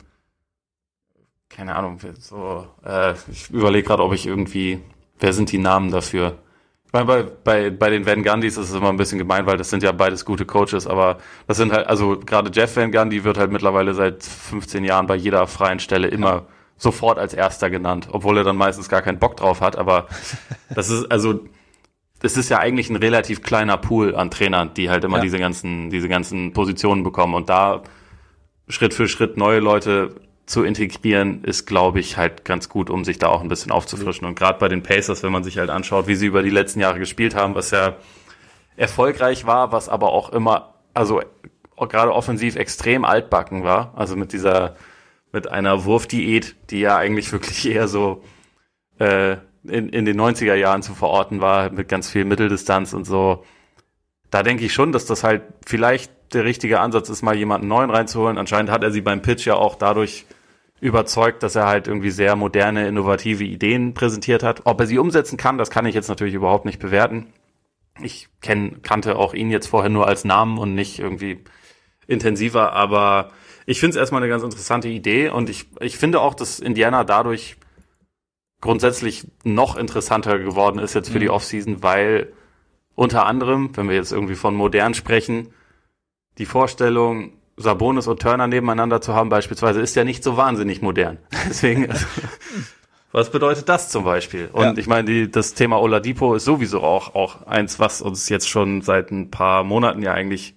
keine 1.49 1.77
Ahnung, 1.77 1.99
so, 2.19 2.67
äh, 2.85 3.15
ich 3.31 3.51
überlege 3.51 3.87
gerade, 3.87 4.03
ob 4.03 4.13
ich 4.13 4.27
irgendwie, 4.27 4.81
wer 5.19 5.33
sind 5.33 5.53
die 5.53 5.59
Namen 5.59 5.91
dafür? 5.91 6.39
Ich 6.87 6.93
meine, 6.93 7.07
bei, 7.07 7.23
bei, 7.23 7.71
bei 7.71 7.91
den 7.91 8.07
Van 8.07 8.23
Gandhis 8.23 8.57
ist 8.57 8.71
es 8.71 8.75
immer 8.75 8.91
ein 8.91 8.97
bisschen 8.97 9.19
gemein, 9.19 9.47
weil 9.47 9.57
das 9.57 9.71
sind 9.71 9.83
ja 9.83 9.93
beides 9.93 10.25
gute 10.25 10.45
Coaches, 10.45 10.87
aber 10.87 11.19
das 11.47 11.57
sind 11.57 11.73
halt, 11.73 11.87
also 11.89 12.19
gerade 12.19 12.51
Jeff 12.53 12.77
Van 12.77 12.93
Gundy 12.93 13.25
wird 13.25 13.39
halt 13.39 13.51
mittlerweile 13.51 13.95
seit 13.95 14.23
15 14.23 14.85
Jahren 14.85 15.07
bei 15.07 15.17
jeder 15.17 15.47
freien 15.47 15.81
Stelle 15.81 16.09
immer 16.09 16.31
ja. 16.31 16.47
sofort 16.77 17.19
als 17.19 17.35
erster 17.35 17.71
genannt, 17.71 18.09
obwohl 18.13 18.39
er 18.39 18.45
dann 18.45 18.57
meistens 18.57 18.89
gar 18.89 19.03
keinen 19.03 19.19
Bock 19.19 19.37
drauf 19.37 19.61
hat, 19.61 19.77
aber 19.77 20.07
das 20.75 20.91
ist, 20.91 21.11
also 21.11 21.41
es 22.27 22.37
ist 22.37 22.51
ja 22.51 22.59
eigentlich 22.59 22.91
ein 22.91 22.97
relativ 22.97 23.43
kleiner 23.43 23.77
Pool 23.77 24.14
an 24.14 24.31
Trainern, 24.31 24.74
die 24.74 24.91
halt 24.91 25.05
immer 25.05 25.18
ja. 25.18 25.22
diese 25.22 25.39
ganzen, 25.39 25.91
diese 25.91 26.09
ganzen 26.09 26.53
Positionen 26.53 27.03
bekommen. 27.03 27.35
Und 27.35 27.49
da 27.49 27.83
Schritt 28.68 28.95
für 28.95 29.09
Schritt 29.09 29.37
neue 29.37 29.61
Leute 29.61 30.16
zu 30.45 30.64
integrieren, 30.64 31.43
ist, 31.45 31.66
glaube 31.66 32.01
ich, 32.01 32.16
halt 32.16 32.45
ganz 32.45 32.68
gut, 32.68 32.91
um 32.91 33.05
sich 33.05 33.18
da 33.18 33.29
auch 33.29 33.41
ein 33.41 33.49
bisschen 33.49 33.72
aufzufrischen. 33.72 34.27
Und 34.27 34.37
gerade 34.37 34.59
bei 34.59 34.68
den 34.68 34.83
Pacers, 34.83 35.22
wenn 35.22 35.33
man 35.33 35.45
sich 35.45 35.59
halt 35.59 35.70
anschaut, 35.70 36.09
wie 36.09 36.14
sie 36.14 36.27
über 36.27 36.43
die 36.43 36.51
letzten 36.51 36.81
Jahre 36.81 36.99
gespielt 36.99 37.35
haben, 37.35 37.55
was 37.55 37.70
ja 37.70 37.97
erfolgreich 38.77 39.47
war, 39.47 39.72
was 39.72 39.89
aber 39.89 40.12
auch 40.12 40.31
immer, 40.31 40.74
also 40.95 41.22
gerade 41.77 42.12
offensiv 42.12 42.57
extrem 42.57 43.05
altbacken 43.05 43.64
war. 43.64 43.93
Also 43.97 44.16
mit 44.16 44.33
dieser, 44.33 44.77
mit 45.33 45.49
einer 45.49 45.85
Wurfdiät, 45.85 46.57
die 46.70 46.81
ja 46.81 46.97
eigentlich 46.97 47.33
wirklich 47.33 47.68
eher 47.68 47.89
so 47.89 48.22
äh, 48.99 49.37
in, 49.69 49.89
in 49.89 50.05
den 50.05 50.21
90er 50.21 50.55
Jahren 50.55 50.83
zu 50.83 50.95
verorten 50.95 51.41
war, 51.41 51.71
mit 51.71 51.89
ganz 51.89 52.11
viel 52.11 52.25
Mitteldistanz 52.25 52.93
und 52.93 53.05
so. 53.05 53.45
Da 54.31 54.43
denke 54.43 54.64
ich 54.64 54.73
schon, 54.73 54.93
dass 54.93 55.07
das 55.07 55.25
halt 55.25 55.43
vielleicht 55.67 56.12
der 56.35 56.45
richtige 56.45 56.81
Ansatz 56.81 57.09
ist, 57.09 57.23
mal 57.23 57.37
jemanden 57.37 57.69
neuen 57.69 57.91
reinzuholen. 57.91 58.39
Anscheinend 58.39 58.71
hat 58.71 58.83
er 58.83 58.91
sie 58.91 59.01
beim 59.01 59.23
Pitch 59.23 59.47
ja 59.47 59.55
auch 59.55 59.77
dadurch 59.77 60.27
überzeugt, 60.81 61.43
dass 61.43 61.55
er 61.55 61.67
halt 61.67 61.89
irgendwie 61.89 62.11
sehr 62.11 62.37
moderne, 62.37 62.87
innovative 62.87 63.45
Ideen 63.45 63.95
präsentiert 63.95 64.43
hat. 64.43 64.62
Ob 64.64 64.81
er 64.81 64.87
sie 64.87 64.99
umsetzen 64.99 65.37
kann, 65.37 65.59
das 65.59 65.71
kann 65.71 65.87
ich 65.87 65.95
jetzt 65.95 66.09
natürlich 66.09 66.35
überhaupt 66.35 66.64
nicht 66.64 66.79
bewerten. 66.79 67.33
Ich 68.03 68.29
kenn, 68.43 68.83
kannte 68.83 69.17
auch 69.17 69.33
ihn 69.33 69.51
jetzt 69.51 69.69
vorher 69.69 69.89
nur 69.89 70.07
als 70.07 70.25
Namen 70.25 70.59
und 70.59 70.75
nicht 70.75 70.99
irgendwie 70.99 71.45
intensiver, 72.07 72.73
aber 72.75 73.31
ich 73.64 73.81
finde 73.81 73.97
es 73.97 74.01
erstmal 74.01 74.23
eine 74.23 74.29
ganz 74.29 74.43
interessante 74.43 74.89
Idee 74.89 75.31
und 75.31 75.49
ich, 75.49 75.67
ich 75.81 75.97
finde 75.97 76.21
auch, 76.21 76.35
dass 76.35 76.61
Indiana 76.61 77.05
dadurch 77.05 77.57
grundsätzlich 78.61 79.27
noch 79.45 79.77
interessanter 79.77 80.39
geworden 80.39 80.79
ist 80.79 80.95
jetzt 80.95 81.09
für 81.09 81.19
mhm. 81.19 81.23
die 81.23 81.31
Offseason, 81.31 81.83
weil 81.83 82.33
unter 82.95 83.27
anderem, 83.27 83.77
wenn 83.77 83.89
wir 83.89 83.97
jetzt 83.97 84.13
irgendwie 84.13 84.35
von 84.35 84.55
modern 84.55 84.95
sprechen, 84.95 85.53
die 86.39 86.47
Vorstellung, 86.47 87.33
Sabonis 87.57 88.07
und 88.07 88.21
Turner 88.21 88.47
nebeneinander 88.47 89.01
zu 89.01 89.15
haben 89.15 89.29
beispielsweise, 89.29 89.81
ist 89.81 89.97
ja 89.97 90.05
nicht 90.05 90.25
so 90.25 90.37
wahnsinnig 90.37 90.83
modern. 90.83 91.19
Deswegen, 91.49 91.91
also, 91.91 92.07
was 93.13 93.31
bedeutet 93.31 93.69
das 93.69 93.89
zum 93.89 94.05
Beispiel? 94.05 94.49
Und 94.53 94.65
ja. 94.65 94.75
ich 94.77 94.87
meine, 94.87 95.05
die, 95.05 95.31
das 95.31 95.55
Thema 95.55 95.81
Oladipo 95.81 96.35
ist 96.35 96.45
sowieso 96.45 96.83
auch, 96.83 97.15
auch 97.15 97.47
eins, 97.47 97.79
was 97.79 98.03
uns 98.03 98.29
jetzt 98.29 98.49
schon 98.49 98.83
seit 98.83 99.11
ein 99.11 99.31
paar 99.31 99.63
Monaten 99.65 100.03
ja 100.03 100.13
eigentlich 100.13 100.56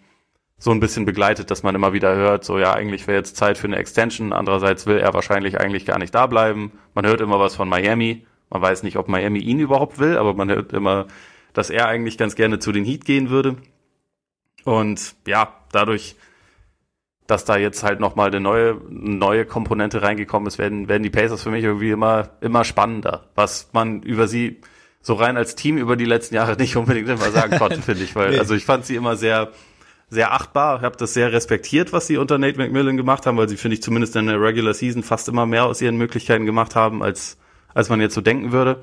so 0.60 0.72
ein 0.72 0.82
bisschen 0.82 1.06
begleitet, 1.06 1.50
dass 1.52 1.64
man 1.64 1.74
immer 1.74 1.94
wieder 1.94 2.16
hört, 2.16 2.44
so 2.44 2.60
ja, 2.60 2.74
eigentlich 2.74 3.08
wäre 3.08 3.18
jetzt 3.18 3.38
Zeit 3.38 3.58
für 3.58 3.68
eine 3.68 3.78
Extension, 3.78 4.34
andererseits 4.34 4.86
will 4.86 4.98
er 4.98 5.14
wahrscheinlich 5.14 5.60
eigentlich 5.60 5.86
gar 5.86 5.98
nicht 5.98 6.14
da 6.14 6.28
bleiben. 6.28 6.74
Man 6.94 7.06
hört 7.06 7.22
immer 7.22 7.40
was 7.40 7.56
von 7.56 7.70
Miami, 7.70 8.26
man 8.50 8.62
weiß 8.62 8.84
nicht, 8.84 8.98
ob 8.98 9.08
Miami 9.08 9.40
ihn 9.40 9.60
überhaupt 9.60 10.00
will, 10.00 10.18
aber 10.18 10.34
man 10.34 10.50
hört 10.50 10.74
immer, 10.74 11.08
dass 11.54 11.70
er 11.70 11.88
eigentlich 11.88 12.18
ganz 12.18 12.36
gerne 12.36 12.60
zu 12.60 12.74
den 12.74 12.84
Heat 12.84 13.06
gehen 13.06 13.30
würde. 13.30 13.56
Und 14.66 15.16
ja, 15.26 15.54
dadurch, 15.72 16.18
dass 17.26 17.46
da 17.46 17.58
jetzt 17.58 17.84
halt 17.84 18.02
nochmal 18.02 18.28
eine 18.28 18.42
neue, 18.42 18.82
neue 18.90 19.46
Komponente 19.46 20.02
reingekommen 20.02 20.48
ist, 20.48 20.58
werden, 20.58 20.90
werden 20.90 21.04
die 21.04 21.10
Pacers 21.10 21.44
für 21.44 21.52
mich 21.52 21.64
irgendwie 21.64 21.92
immer, 21.92 22.32
immer 22.42 22.66
spannender. 22.66 23.30
Was 23.36 23.70
man 23.72 24.02
über 24.02 24.28
sie 24.28 24.60
so 25.02 25.14
rein 25.14 25.38
als 25.38 25.56
Team 25.56 25.78
über 25.78 25.96
die 25.96 26.06
letzten 26.06 26.36
Jahre 26.36 26.56
nicht 26.58 26.76
unbedingt 26.76 27.08
immer 27.08 27.32
sagen 27.32 27.58
konnte, 27.58 27.82
finde 27.82 28.04
ich. 28.04 28.16
Weil, 28.16 28.32
nee. 28.32 28.40
also 28.40 28.56
ich 28.56 28.66
fand 28.66 28.86
sie 28.86 28.96
immer 28.96 29.16
sehr, 29.16 29.52
sehr 30.10 30.34
achtbar. 30.34 30.78
Ich 30.78 30.84
habe 30.84 30.98
das 30.98 31.14
sehr 31.14 31.32
respektiert, 31.32 31.94
was 31.94 32.08
sie 32.08 32.18
unter 32.18 32.38
Nate 32.38 32.58
McMillan 32.58 32.98
gemacht 32.98 33.26
haben, 33.26 33.38
weil 33.38 33.50
sie, 33.50 33.58
finde 33.58 33.76
ich, 33.76 33.84
zumindest 33.84 34.16
in 34.16 34.28
der 34.28 34.42
Regular 34.42 34.74
Season 34.74 35.04
fast 35.04 35.28
immer 35.30 35.46
mehr 35.46 35.66
aus 35.66 35.82
ihren 35.82 35.98
Möglichkeiten 35.98 36.46
gemacht 36.46 36.76
haben, 36.76 37.04
als, 37.04 37.38
als 37.74 37.90
man 37.90 38.02
jetzt 38.02 38.16
so 38.16 38.22
denken 38.22 38.52
würde. 38.52 38.82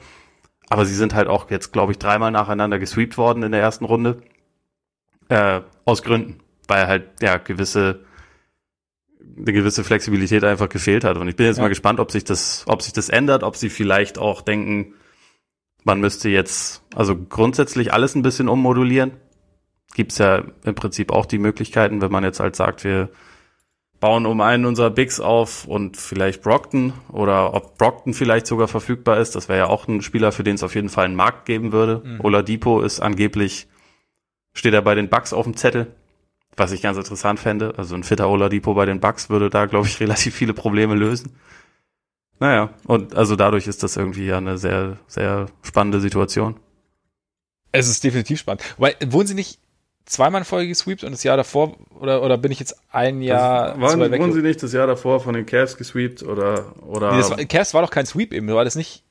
Aber 0.69 0.85
sie 0.85 0.95
sind 0.95 1.15
halt 1.15 1.29
auch 1.29 1.51
jetzt, 1.51 1.73
glaube 1.73 1.93
ich, 1.93 1.99
dreimal 1.99 2.31
nacheinander 2.31 2.79
gesweept 2.79 3.19
worden 3.19 3.43
in 3.43 3.53
der 3.53 3.61
ersten 3.61 3.85
Runde. 3.85 4.23
Äh, 5.29 5.63
aus 5.85 6.03
Gründen. 6.03 6.41
Weil 6.69 6.87
halt, 6.87 7.05
ja, 7.23 7.37
gewisse, 7.37 8.01
eine 9.37 9.53
gewisse 9.53 9.85
Flexibilität 9.85 10.45
einfach 10.45 10.69
gefehlt 10.69 11.05
hat. 11.05 11.17
Und 11.17 11.29
ich 11.29 11.37
bin 11.37 11.47
jetzt 11.47 11.57
Ja. 11.57 11.63
mal 11.63 11.69
gespannt, 11.69 12.01
ob 12.01 12.11
sich 12.11 12.25
das, 12.25 12.65
ob 12.67 12.83
sich 12.83 12.93
das 12.93 13.09
ändert, 13.09 13.43
ob 13.43 13.57
sie 13.57 13.71
vielleicht 13.71 14.19
auch 14.19 14.43
denken, 14.43 14.95
man 15.85 16.01
müsste 16.01 16.29
jetzt 16.29 16.83
also 16.95 17.17
grundsätzlich 17.17 17.93
alles 17.93 18.15
ein 18.17 18.23
bisschen 18.23 18.49
ummodulieren. 18.49 19.13
Gibt's 19.97 20.19
ja 20.19 20.45
im 20.65 20.75
Prinzip 20.75 21.11
auch 21.11 21.25
die 21.25 21.39
Möglichkeiten, 21.39 22.03
wenn 22.03 22.13
man 22.13 22.23
jetzt 22.23 22.39
halt 22.39 22.55
sagt, 22.55 22.85
wir 22.85 23.09
bauen 23.99 24.27
um 24.27 24.43
einen 24.43 24.67
unserer 24.67 24.91
Bigs 24.91 25.21
auf 25.21 25.65
und 25.65 25.97
vielleicht 25.97 26.43
Brockton 26.43 26.93
oder 27.11 27.55
ob 27.55 27.79
Brockton 27.79 28.13
vielleicht 28.13 28.47
sogar 28.47 28.69
verfügbar 28.69 29.17
ist. 29.17 29.35
Das 29.35 29.49
wäre 29.49 29.61
ja 29.61 29.67
auch 29.69 29.89
ein 29.89 30.03
Spieler, 30.03 30.33
für 30.33 30.45
den 30.45 30.57
es 30.57 30.63
auf 30.63 30.75
jeden 30.75 30.91
Fall 30.91 31.07
einen 31.07 31.15
Markt 31.15 31.47
geben 31.47 31.73
würde. 31.73 32.03
Mhm. 32.05 32.21
Oladipo 32.21 32.83
ist 32.83 33.01
angeblich, 33.01 33.69
steht 34.53 34.75
er 34.75 34.83
bei 34.83 34.95
den 34.95 35.09
Bucks 35.09 35.33
auf 35.33 35.45
dem 35.45 35.57
Zettel, 35.57 35.95
was 36.59 36.73
ich 36.73 36.83
ganz 36.83 36.99
interessant 36.99 37.41
fände. 37.41 37.73
Also 37.79 37.95
ein 37.95 38.05
fitter 38.05 38.29
Oladipo 38.29 38.75
bei 38.75 38.85
den 38.85 39.01
Bucks 39.01 39.31
würde 39.31 39.49
da, 39.49 39.65
glaube 39.65 39.87
ich, 39.87 39.99
relativ 40.01 40.35
viele 40.35 40.53
Probleme 40.53 40.95
lösen. 40.95 41.33
Naja, 42.39 42.75
und 42.85 43.15
also 43.15 43.35
dadurch 43.35 43.67
ist 43.67 43.83
das 43.83 43.97
irgendwie 43.97 44.27
ja 44.27 44.37
eine 44.37 44.59
sehr, 44.59 44.99
sehr 45.07 45.47
spannende 45.63 46.01
Situation. 46.01 46.61
Es 47.73 47.89
ist 47.89 48.05
definitiv 48.05 48.41
spannend. 48.41 48.63
Weil, 48.77 48.95
wurden 49.07 49.27
sie 49.27 49.35
nicht 49.35 49.59
zweimal 50.07 50.41
in 50.41 50.45
Folge 50.45 50.69
gesweept 50.69 51.05
und 51.05 51.11
das 51.13 51.23
Jahr 51.23 51.37
davor, 51.37 51.77
oder, 52.01 52.23
oder 52.23 52.39
bin 52.39 52.51
ich 52.53 52.61
jetzt 52.61 52.77
ein 52.91 53.21
Jahr 53.23 53.73
Das- 53.73 53.81
waren, 53.81 54.01
wurden 54.19 54.33
sie 54.33 54.41
nicht 54.43 54.63
das 54.63 54.73
Jahr 54.73 54.87
davor 54.87 55.21
von 55.21 55.35
den 55.35 55.45
Cavs 55.47 55.77
gesweept 55.77 56.23
oder, 56.23 56.73
oder 56.87 57.13
Nee, 57.13 57.19
das 57.19 57.31
war, 57.31 57.37
Cavs 57.45 57.75
war 57.75 57.83
doch 57.83 57.91
kein 57.91 58.07
Sweep 58.07 58.33
eben, 58.33 58.49
war 58.49 58.65
das 58.65 58.77
nicht? 58.77 59.03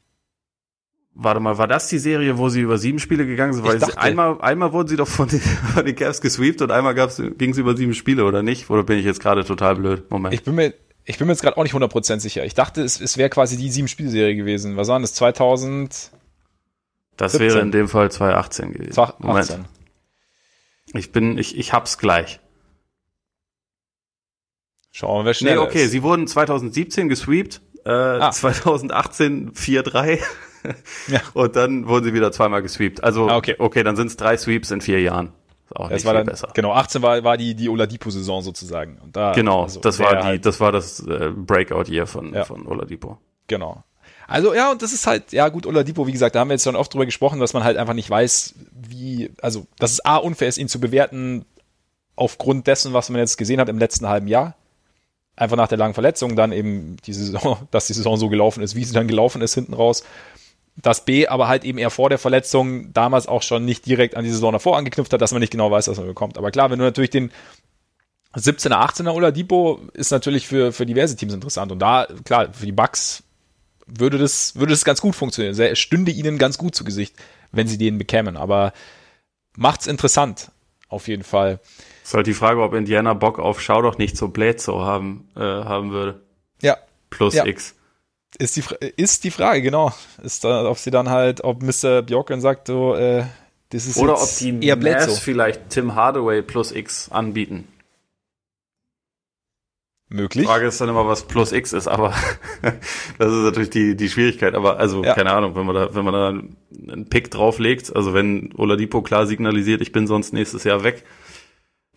Warte 1.18 1.40
mal, 1.40 1.58
war 1.58 1.68
das 1.68 1.88
die 1.88 1.98
Serie, 2.00 2.38
wo 2.38 2.50
sie 2.50 2.60
über 2.62 2.78
sieben 2.78 3.00
Spiele 3.00 3.26
gegangen 3.26 3.54
sind? 3.54 3.64
Ich 3.66 3.72
Weil 3.72 3.80
sie, 3.80 3.86
dachte- 3.86 4.00
einmal, 4.02 4.42
einmal 4.42 4.74
wurden 4.74 4.90
sie 4.90 4.98
doch 4.98 5.08
von 5.08 5.30
den, 5.30 5.40
von 5.74 5.86
den 5.86 5.96
Cavs 5.96 6.20
gesweept 6.22 6.62
und 6.62 6.72
einmal 6.72 6.94
ging 6.94 7.52
es 7.52 7.58
über 7.58 7.76
sieben 7.78 7.94
Spiele, 7.94 8.26
oder 8.26 8.44
nicht? 8.44 8.70
Oder 8.70 8.84
bin 8.84 8.98
ich 9.00 9.06
jetzt 9.06 9.22
gerade 9.22 9.46
total 9.46 9.76
blöd? 9.76 10.10
Moment. 10.12 10.34
Ich 10.34 10.44
bin 10.44 10.56
mir, 10.56 10.74
ich 11.06 11.18
bin 11.18 11.28
mir 11.28 11.34
jetzt 11.34 11.42
gerade 11.42 11.58
auch 11.58 11.64
nicht 11.64 11.74
100% 11.76 12.20
sicher. 12.20 12.44
Ich 12.44 12.54
dachte, 12.54 12.82
es, 12.82 13.00
es 13.00 13.18
wäre 13.18 13.30
quasi 13.30 13.56
die 13.58 13.70
sieben-Spielserie 13.70 14.36
gewesen. 14.36 14.76
Was 14.76 14.88
waren 14.90 15.02
das? 15.04 15.14
2018? 15.14 16.12
das 17.18 17.32
17. 17.34 17.48
wäre 17.50 17.60
in 17.62 17.72
dem 17.72 17.88
Fall 17.88 18.12
2018 18.12 18.74
gewesen. 18.74 19.02
Moment. 19.20 19.60
Ich 20.98 21.12
bin, 21.12 21.38
ich, 21.38 21.58
ich 21.58 21.74
hab's 21.74 21.98
gleich. 21.98 22.40
Schauen 24.92 25.22
wir, 25.22 25.26
wer 25.26 25.34
schneller 25.34 25.62
Nee, 25.62 25.68
okay, 25.68 25.84
ist. 25.86 25.92
sie 25.92 26.04
wurden 26.04 26.26
2017 26.28 27.10
gesweept, 27.10 27.62
äh, 27.84 28.32
2018 28.32 29.52
4-3 29.54 30.20
Ja. 31.08 31.22
und 31.34 31.56
dann 31.56 31.88
wurden 31.88 32.06
sie 32.06 32.14
wieder 32.14 32.32
zweimal 32.32 32.62
gesweept. 32.62 33.04
Also, 33.04 33.30
Ah, 33.30 33.36
okay. 33.38 33.56
okay, 33.60 33.84
dann 33.84 33.96
sind 33.96 34.08
es 34.08 34.18
drei 34.18 34.38
Sweeps 34.38 34.72
in 34.72 34.82
vier 34.82 35.02
Jahren. 35.02 35.34
Ist 35.66 35.76
auch 35.76 35.90
Das 35.90 35.96
nicht 35.98 36.06
war 36.06 36.14
viel 36.14 36.18
dann, 36.20 36.26
besser. 36.28 36.50
genau, 36.54 36.74
18 36.74 37.02
war, 37.02 37.24
war 37.24 37.38
die, 37.38 37.56
die 37.56 37.68
Oladipo-Saison 37.70 38.42
sozusagen. 38.42 38.98
Und 39.00 39.16
da, 39.16 39.34
Genau, 39.34 39.64
also, 39.64 39.82
das 39.82 40.00
war 40.00 40.16
die, 40.16 40.24
halt- 40.24 40.46
das 40.46 40.60
war 40.60 40.72
das 40.72 41.00
äh, 41.06 41.32
Breakout-Year 41.36 42.08
von, 42.08 42.34
Ja. 42.34 42.46
von 42.46 42.66
Oladipo. 42.66 43.20
Genau. 43.48 43.84
Also 44.28 44.54
ja, 44.54 44.72
und 44.72 44.82
das 44.82 44.94
ist 44.94 45.06
halt, 45.08 45.32
ja 45.32 45.50
gut, 45.50 45.66
Oladipo, 45.66 46.08
wie 46.08 46.12
gesagt, 46.12 46.36
da 46.36 46.40
haben 46.40 46.50
wir 46.50 46.56
jetzt 46.56 46.64
schon 46.64 46.76
oft 46.76 46.94
drüber 46.94 47.06
gesprochen, 47.06 47.40
dass 47.40 47.54
man 47.54 47.64
halt 47.64 47.78
einfach 47.78 47.94
nicht 47.94 48.10
weiß, 48.10 48.56
wie, 48.72 49.32
also, 49.42 49.68
dass 49.78 49.92
es 49.92 50.06
A, 50.06 50.18
unfair 50.18 50.48
ist, 50.48 50.58
ihn 50.58 50.68
zu 50.68 50.80
bewerten 50.80 51.46
aufgrund 52.16 52.68
dessen, 52.68 52.94
was 52.94 53.10
man 53.10 53.20
jetzt 53.20 53.38
gesehen 53.38 53.60
hat 53.60 53.70
im 53.70 53.78
letzten 53.78 54.08
halben 54.08 54.28
Jahr. 54.28 54.56
Einfach 55.36 55.58
nach 55.58 55.68
der 55.68 55.78
langen 55.78 55.94
Verletzung, 55.94 56.36
dann 56.36 56.52
eben 56.52 56.98
die 57.06 57.14
Saison, 57.14 57.68
dass 57.72 57.88
die 57.88 57.94
Saison 57.94 58.18
so 58.18 58.30
gelaufen 58.30 58.64
ist, 58.64 58.76
wie 58.76 58.84
sie 58.84 58.94
dann 58.94 59.08
gelaufen 59.08 59.42
ist 59.42 59.54
hinten 59.54 59.74
raus. 59.74 60.04
Das 60.78 61.06
B, 61.06 61.28
aber 61.28 61.48
halt 61.48 61.64
eben 61.64 61.78
eher 61.78 61.90
vor 61.90 62.10
der 62.10 62.18
Verletzung 62.18 62.92
damals 62.92 63.28
auch 63.28 63.44
schon 63.44 63.64
nicht 63.64 63.86
direkt 63.86 64.18
an 64.18 64.26
die 64.26 64.32
Saison 64.32 64.52
davor 64.52 64.78
angeknüpft 64.78 65.14
hat, 65.14 65.22
dass 65.22 65.32
man 65.32 65.40
nicht 65.40 65.52
genau 65.52 65.72
weiß, 65.72 65.88
was 65.88 65.98
man 65.98 66.08
bekommt. 66.08 66.38
Aber 66.38 66.52
klar, 66.52 66.70
wenn 66.70 66.80
du 66.80 66.86
natürlich 66.86 67.12
den 67.12 67.32
17er, 68.36 68.74
18er 68.74 69.14
Oladipo 69.14 69.80
ist 69.94 70.12
natürlich 70.12 70.48
für, 70.48 70.74
für 70.74 70.86
diverse 70.86 71.16
Teams 71.16 71.34
interessant. 71.34 71.72
Und 71.72 71.80
da, 71.80 72.08
klar, 72.26 72.52
für 72.52 72.66
die 72.66 72.74
Bucks 72.74 73.24
würde 73.88 74.18
das, 74.18 74.56
würde 74.56 74.72
das 74.72 74.86
ganz 74.86 75.02
gut 75.02 75.16
funktionieren. 75.16 75.60
Es 75.60 75.80
stünde 75.80 76.12
ihnen 76.12 76.38
ganz 76.38 76.58
gut 76.58 76.76
zu 76.76 76.84
Gesicht, 76.84 77.16
wenn 77.52 77.68
sie 77.68 77.78
den 77.78 77.98
bekämen. 77.98 78.38
Aber 78.38 78.74
macht's 79.56 79.88
interessant, 79.88 80.52
auf 80.88 81.08
jeden 81.08 81.24
Fall. 81.24 81.60
Ist 82.04 82.14
halt 82.14 82.28
die 82.28 82.34
Frage, 82.34 82.62
ob 82.62 82.74
Indiana 82.74 83.14
Bock 83.14 83.40
auf 83.40 83.62
Schau 83.62 83.82
doch 83.82 83.98
nicht 83.98 84.18
so 84.18 84.28
Bledsoe 84.28 84.84
haben, 84.86 85.30
äh, 85.36 85.40
haben 85.40 85.92
würde. 85.92 86.22
Ja, 86.62 86.78
Plus 87.10 87.34
Ja. 87.36 87.46
X. 87.46 87.76
ist 88.38 88.58
die, 88.58 88.64
ist 88.98 89.24
die 89.24 89.32
Frage, 89.32 89.62
genau. 89.62 89.94
Ist 90.24 90.44
da, 90.44 90.70
ob 90.70 90.78
sie 90.78 90.92
dann 90.92 91.10
halt, 91.10 91.44
ob 91.44 91.62
Mr. 91.64 92.02
Bjorken 92.02 92.42
sagt, 92.42 92.68
so, 92.68 92.96
äh, 92.96 93.26
das 93.70 93.86
ist 93.88 93.98
Oder 93.98 94.22
ob 94.22 94.30
die 94.40 94.66
eher 94.66 94.76
Mavs 94.76 95.20
vielleicht 95.20 95.70
Tim 95.70 95.96
Hardaway 95.96 96.42
plus 96.42 96.72
X 96.72 97.10
anbieten. 97.12 97.68
Möglich. 100.10 100.46
Frage 100.46 100.68
ist 100.68 100.80
dann 100.80 100.90
immer, 100.90 101.08
was 101.08 101.24
plus 101.24 101.52
X 101.52 101.74
ist, 101.74 101.88
aber 101.88 102.14
das 103.18 103.32
ist 103.34 103.44
natürlich 103.44 103.72
die, 103.72 103.96
die 103.96 104.08
Schwierigkeit. 104.10 104.54
Aber 104.54 104.78
also, 104.78 105.04
Ja. 105.04 105.14
keine 105.16 105.32
Ahnung, 105.34 105.56
wenn 105.56 105.66
man 105.66 105.76
da, 105.76 105.96
wenn 105.96 106.06
man 106.06 106.14
da 106.14 106.28
einen 106.30 107.10
Pick 107.10 107.32
drauflegt, 107.32 107.96
also 107.96 108.14
wenn 108.14 108.54
Oladipo 108.56 109.02
klar 109.02 109.26
signalisiert, 109.26 109.82
ich 109.82 109.92
bin 109.92 110.06
sonst 110.06 110.32
nächstes 110.32 110.64
Jahr 110.64 110.84
weg, 110.84 111.04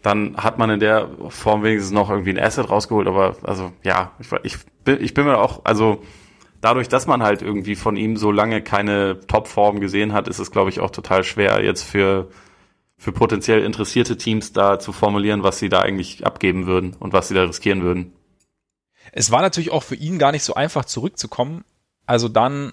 dann 0.03 0.37
hat 0.37 0.59
man 0.59 0.71
in 0.71 0.81
der 0.81 1.09
Form 1.29 1.63
wenigstens 1.63 1.93
noch 1.93 2.09
irgendwie 2.09 2.31
ein 2.31 2.39
Asset 2.39 2.71
rausgeholt. 2.71 3.09
Aber 3.09 3.37
also 3.43 3.73
ja, 3.83 4.13
ich, 4.21 4.29
ich, 4.43 4.57
bin, 4.85 5.03
ich 5.03 5.13
bin 5.13 5.27
mir 5.27 5.39
auch, 5.39 5.65
also 5.65 6.03
dadurch, 6.61 6.89
dass 6.89 7.07
man 7.07 7.23
halt 7.23 7.43
irgendwie 7.43 7.75
von 7.75 7.97
ihm 7.97 8.17
so 8.17 8.33
lange 8.33 8.63
keine 8.63 9.21
Topform 9.27 9.81
gesehen 9.81 10.13
hat, 10.15 10.29
ist 10.29 10.39
es, 10.39 10.51
glaube 10.51 10.71
ich, 10.71 10.81
auch 10.81 10.91
total 10.91 11.25
schwer 11.25 11.63
jetzt 11.63 11.83
für 11.83 12.29
für 12.99 13.13
potenziell 13.13 13.63
interessierte 13.63 14.17
Teams 14.17 14.53
da 14.53 14.81
zu 14.81 14.93
formulieren, 14.93 15.45
was 15.45 15.61
sie 15.61 15.69
da 15.69 15.81
eigentlich 15.81 16.27
abgeben 16.27 16.67
würden 16.67 16.95
und 16.99 17.13
was 17.13 17.29
sie 17.29 17.35
da 17.35 17.45
riskieren 17.45 17.83
würden. 17.83 18.13
es 19.13 19.31
war 19.31 19.41
natürlich 19.41 19.71
auch 19.71 19.85
für 19.85 19.95
ihn 19.95 20.19
gar 20.19 20.33
nicht 20.33 20.43
so 20.43 20.55
einfach 20.55 20.85
zurückzukommen. 20.85 21.65
Also 22.07 22.29
dann, 22.29 22.73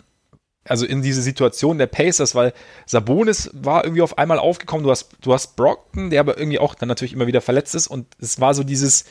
also 0.66 0.86
in 0.86 1.04
diese 1.04 1.22
Situation 1.22 1.78
der 1.78 1.88
Pacers, 1.88 2.34
weil 2.34 2.54
Sabonis 2.88 3.52
war 3.54 3.84
irgendwie 3.84 4.02
auf 4.02 4.18
einmal 4.18 4.40
aufgekommen. 4.40 4.84
Du 4.84 4.90
hast, 4.90 5.10
du 5.22 5.32
hast 5.32 5.56
Brockton, 5.56 6.10
der 6.10 6.22
aber 6.22 6.38
irgendwie 6.38 6.60
auch 6.60 6.74
dann 6.74 6.90
natürlich 6.90 7.14
immer 7.14 7.28
wieder 7.28 7.42
verletzt 7.42 7.76
ist 7.76 7.88
und 7.88 8.08
es 8.20 8.42
war 8.42 8.56
so 8.56 8.64
dieses, 8.64 9.06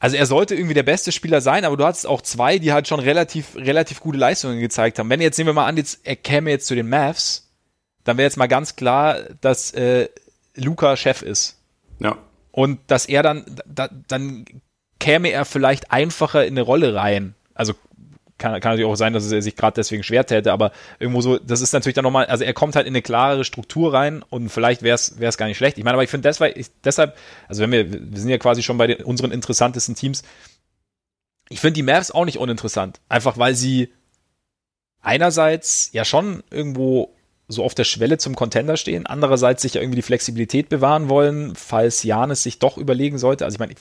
also 0.00 0.16
er 0.16 0.26
sollte 0.26 0.54
irgendwie 0.54 0.74
der 0.74 0.82
beste 0.82 1.12
Spieler 1.12 1.42
sein, 1.42 1.64
aber 1.64 1.76
du 1.76 1.84
hattest 1.84 2.06
auch 2.06 2.22
zwei, 2.22 2.58
die 2.58 2.72
halt 2.72 2.88
schon 2.88 3.00
relativ, 3.00 3.54
relativ 3.54 4.00
gute 4.00 4.18
Leistungen 4.18 4.60
gezeigt 4.60 4.98
haben. 4.98 5.10
Wenn 5.10 5.20
jetzt 5.20 5.36
nehmen 5.36 5.50
wir 5.50 5.54
mal 5.54 5.66
an, 5.66 5.76
jetzt, 5.76 6.00
er 6.04 6.16
käme 6.16 6.50
jetzt 6.50 6.66
zu 6.66 6.74
den 6.74 6.88
Mavs, 6.88 7.51
dann 8.04 8.16
wäre 8.16 8.26
jetzt 8.26 8.36
mal 8.36 8.48
ganz 8.48 8.76
klar, 8.76 9.18
dass 9.40 9.72
äh, 9.72 10.08
Luca 10.54 10.96
Chef 10.96 11.22
ist. 11.22 11.58
Ja. 11.98 12.18
Und 12.50 12.80
dass 12.88 13.06
er 13.06 13.22
dann, 13.22 13.44
da, 13.66 13.88
dann 14.08 14.44
käme 14.98 15.30
er 15.30 15.44
vielleicht 15.44 15.90
einfacher 15.90 16.44
in 16.44 16.54
eine 16.54 16.62
Rolle 16.62 16.94
rein. 16.94 17.34
Also 17.54 17.74
kann, 18.38 18.60
kann 18.60 18.72
natürlich 18.72 18.90
auch 18.90 18.96
sein, 18.96 19.12
dass 19.12 19.30
er 19.30 19.40
sich 19.40 19.56
gerade 19.56 19.74
deswegen 19.74 20.02
schwer 20.02 20.26
täte, 20.26 20.52
aber 20.52 20.72
irgendwo 20.98 21.20
so, 21.20 21.38
das 21.38 21.60
ist 21.60 21.72
natürlich 21.72 21.94
dann 21.94 22.02
nochmal, 22.02 22.26
also 22.26 22.44
er 22.44 22.52
kommt 22.52 22.76
halt 22.76 22.86
in 22.86 22.92
eine 22.92 23.02
klarere 23.02 23.44
Struktur 23.44 23.94
rein 23.94 24.22
und 24.28 24.48
vielleicht 24.48 24.82
wäre 24.82 24.96
es 24.96 25.36
gar 25.38 25.46
nicht 25.46 25.56
schlecht. 25.56 25.78
Ich 25.78 25.84
meine, 25.84 25.94
aber 25.94 26.02
ich 26.02 26.10
finde 26.10 26.28
deshalb, 26.28 27.16
also 27.48 27.62
wenn 27.62 27.70
wir, 27.70 27.90
wir 27.92 28.18
sind 28.18 28.28
ja 28.28 28.38
quasi 28.38 28.62
schon 28.62 28.78
bei 28.78 28.88
den, 28.88 29.04
unseren 29.04 29.30
interessantesten 29.30 29.94
Teams, 29.94 30.22
ich 31.48 31.60
finde 31.60 31.74
die 31.74 31.82
Mavs 31.82 32.10
auch 32.10 32.24
nicht 32.24 32.38
uninteressant. 32.38 33.00
Einfach 33.08 33.38
weil 33.38 33.54
sie 33.54 33.92
einerseits 35.00 35.90
ja 35.92 36.04
schon 36.04 36.42
irgendwo 36.50 37.14
so 37.48 37.64
auf 37.64 37.74
der 37.74 37.84
Schwelle 37.84 38.18
zum 38.18 38.34
Contender 38.34 38.76
stehen, 38.76 39.06
andererseits 39.06 39.62
sich 39.62 39.74
ja 39.74 39.80
irgendwie 39.80 39.96
die 39.96 40.02
Flexibilität 40.02 40.68
bewahren 40.68 41.08
wollen, 41.08 41.54
falls 41.54 42.02
Janis 42.02 42.42
sich 42.42 42.58
doch 42.58 42.78
überlegen 42.78 43.18
sollte. 43.18 43.44
Also 43.44 43.56
ich 43.56 43.58
meine, 43.58 43.74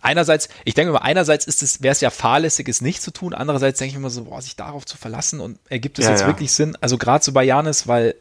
einerseits, 0.00 0.48
ich 0.64 0.74
denke 0.74 0.92
mal, 0.92 0.98
einerseits 0.98 1.46
ist 1.46 1.62
es, 1.62 1.82
wäre 1.82 1.92
es 1.92 2.00
ja 2.00 2.10
fahrlässig, 2.10 2.68
es 2.68 2.80
nicht 2.80 3.02
zu 3.02 3.10
tun, 3.10 3.34
andererseits 3.34 3.78
denke 3.78 3.90
ich 3.90 3.96
immer 3.96 4.10
so, 4.10 4.24
boah, 4.24 4.42
sich 4.42 4.56
darauf 4.56 4.84
zu 4.84 4.96
verlassen 4.96 5.40
und 5.40 5.58
ergibt 5.68 5.98
es 5.98 6.04
Ja, 6.04 6.10
jetzt 6.10 6.20
ja. 6.20 6.26
wirklich 6.26 6.52
Sinn? 6.52 6.76
Also 6.80 6.98
gerade 6.98 7.24
so 7.24 7.32
bei 7.32 7.44
Janis, 7.44 7.86
weil 7.86 8.14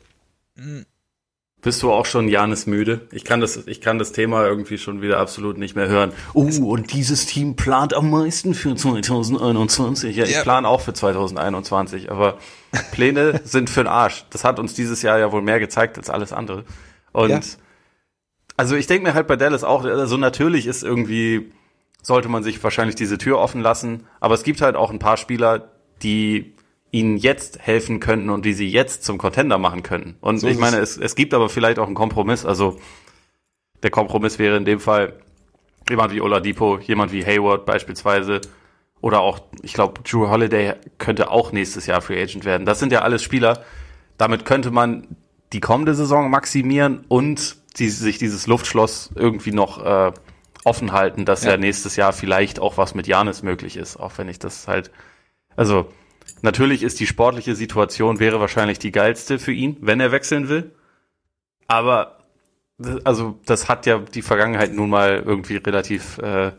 Bist 1.61 1.83
du 1.83 1.91
auch 1.91 2.07
schon 2.07 2.27
Janis 2.27 2.65
müde? 2.65 3.01
Ich 3.11 3.23
kann 3.23 3.39
das, 3.39 3.67
ich 3.67 3.81
kann 3.81 3.99
das 3.99 4.11
Thema 4.13 4.45
irgendwie 4.47 4.79
schon 4.79 5.03
wieder 5.03 5.19
absolut 5.19 5.59
nicht 5.59 5.75
mehr 5.75 5.87
hören. 5.87 6.11
Oh, 6.33 6.49
und 6.63 6.91
dieses 6.91 7.27
Team 7.27 7.55
plant 7.55 7.93
am 7.93 8.09
meisten 8.09 8.55
für 8.55 8.75
2021. 8.75 10.15
Ja, 10.15 10.23
ich 10.23 10.31
Ja. 10.31 10.41
plane 10.41 10.67
auch 10.67 10.81
für 10.81 10.93
2021, 10.93 12.11
aber 12.11 12.39
Pläne 12.91 13.41
sind 13.43 13.69
für 13.69 13.83
den 13.83 13.87
Arsch. 13.89 14.25
Das 14.31 14.43
hat 14.43 14.57
uns 14.57 14.73
dieses 14.73 15.03
Jahr 15.03 15.19
ja 15.19 15.31
wohl 15.31 15.43
mehr 15.43 15.59
gezeigt 15.59 15.97
als 15.99 16.09
alles 16.09 16.33
andere. 16.33 16.63
Und 17.11 17.29
Ja. 17.29 17.39
also 18.57 18.75
ich 18.75 18.87
denke 18.87 19.03
mir 19.07 19.13
halt 19.13 19.27
bei 19.27 19.35
Dallas 19.35 19.63
auch, 19.63 19.85
also 19.85 20.17
natürlich 20.17 20.65
ist 20.65 20.83
irgendwie, 20.83 21.51
sollte 22.01 22.27
man 22.27 22.41
sich 22.41 22.63
wahrscheinlich 22.63 22.95
diese 22.95 23.19
Tür 23.19 23.37
offen 23.37 23.61
lassen, 23.61 24.07
aber 24.19 24.33
es 24.33 24.41
gibt 24.41 24.61
halt 24.61 24.75
auch 24.75 24.89
ein 24.89 24.97
paar 24.99 25.17
Spieler, 25.17 25.69
die 26.01 26.55
ihnen 26.91 27.17
jetzt 27.17 27.59
helfen 27.59 27.99
könnten 27.99 28.29
und 28.29 28.45
die 28.45 28.53
sie 28.53 28.69
jetzt 28.69 29.03
zum 29.03 29.17
Contender 29.17 29.57
machen 29.57 29.81
könnten. 29.81 30.17
Und 30.19 30.39
So 30.39 30.47
ich 30.47 30.57
meine, 30.57 30.77
es, 30.77 30.97
es 30.97 31.15
gibt 31.15 31.33
aber 31.33 31.49
vielleicht 31.49 31.79
auch 31.79 31.87
einen 31.87 31.95
Kompromiss. 31.95 32.45
Also 32.45 32.77
der 33.81 33.91
Kompromiss 33.91 34.39
wäre 34.39 34.57
in 34.57 34.65
dem 34.65 34.79
Fall 34.79 35.13
jemand 35.89 36.13
wie 36.13 36.21
Oladipo, 36.21 36.77
jemand 36.79 37.11
wie 37.11 37.25
Hayward 37.25 37.65
beispielsweise 37.65 38.41
oder 38.99 39.21
auch, 39.21 39.39
ich 39.63 39.73
glaube, 39.73 40.01
Drew 40.03 40.29
Holiday 40.29 40.73
könnte 40.99 41.31
auch 41.31 41.51
nächstes 41.51 41.87
Jahr 41.87 42.01
Free 42.01 42.21
Agent 42.21 42.45
werden. 42.45 42.65
Das 42.65 42.79
sind 42.79 42.91
ja 42.91 43.01
alles 43.01 43.23
Spieler, 43.23 43.63
damit 44.17 44.45
könnte 44.45 44.69
man 44.69 45.07
die 45.53 45.59
kommende 45.59 45.95
Saison 45.95 46.29
maximieren 46.29 47.03
und 47.07 47.57
die, 47.77 47.89
sich 47.89 48.17
dieses 48.17 48.47
Luftschloss 48.47 49.09
irgendwie 49.15 49.51
noch 49.51 49.83
äh, 49.83 50.11
offen 50.63 50.91
halten, 50.91 51.25
dass 51.25 51.43
ja. 51.43 51.51
ja 51.51 51.57
nächstes 51.57 51.95
Jahr 51.95 52.13
vielleicht 52.13 52.59
auch 52.59 52.77
was 52.77 52.93
mit 52.93 53.07
Janis 53.07 53.41
möglich 53.43 53.77
ist, 53.77 53.97
auch 53.97 54.17
wenn 54.17 54.29
ich 54.29 54.39
das 54.39 54.67
halt, 54.67 54.91
also 55.55 55.87
natürlich 56.41 56.83
ist 56.83 56.99
die 56.99 57.07
sportliche 57.07 57.55
Situation 57.55 58.19
wäre 58.19 58.39
wahrscheinlich 58.39 58.79
die 58.79 58.91
geilste 58.91 59.39
für 59.39 59.51
ihn, 59.51 59.77
wenn 59.81 59.99
er 59.99 60.11
wechseln 60.11 60.49
will. 60.49 60.71
Aber 61.67 62.17
also 63.03 63.39
das 63.45 63.69
hat 63.69 63.85
ja 63.85 63.99
die 63.99 64.21
Vergangenheit 64.21 64.73
nun 64.73 64.89
mal 64.89 65.23
irgendwie 65.25 65.57
relativ 65.57 66.17
äh, 66.17 66.51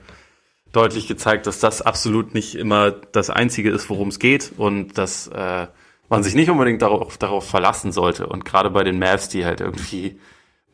deutlich 0.73 1.09
gezeigt, 1.09 1.47
dass 1.47 1.61
das 1.61 1.83
absolut 1.83 2.35
nicht 2.35 2.55
immer 2.55 2.91
das 2.91 3.31
Einzige 3.31 3.71
ist, 3.71 3.91
worum 3.91 4.09
es 4.09 4.19
geht 4.19 4.53
und 4.57 4.97
dass 4.99 5.29
äh, 5.29 5.67
man 6.09 6.23
sich 6.23 6.35
nicht 6.35 6.51
unbedingt 6.51 6.83
darauf, 6.83 7.19
darauf 7.19 7.49
verlassen 7.49 7.93
sollte. 7.93 8.27
Und 8.27 8.45
gerade 8.45 8.71
bei 8.71 8.85
den 8.85 8.99
Mavs, 8.99 9.29
die 9.29 9.45
halt 9.45 9.61
irgendwie 9.61 10.19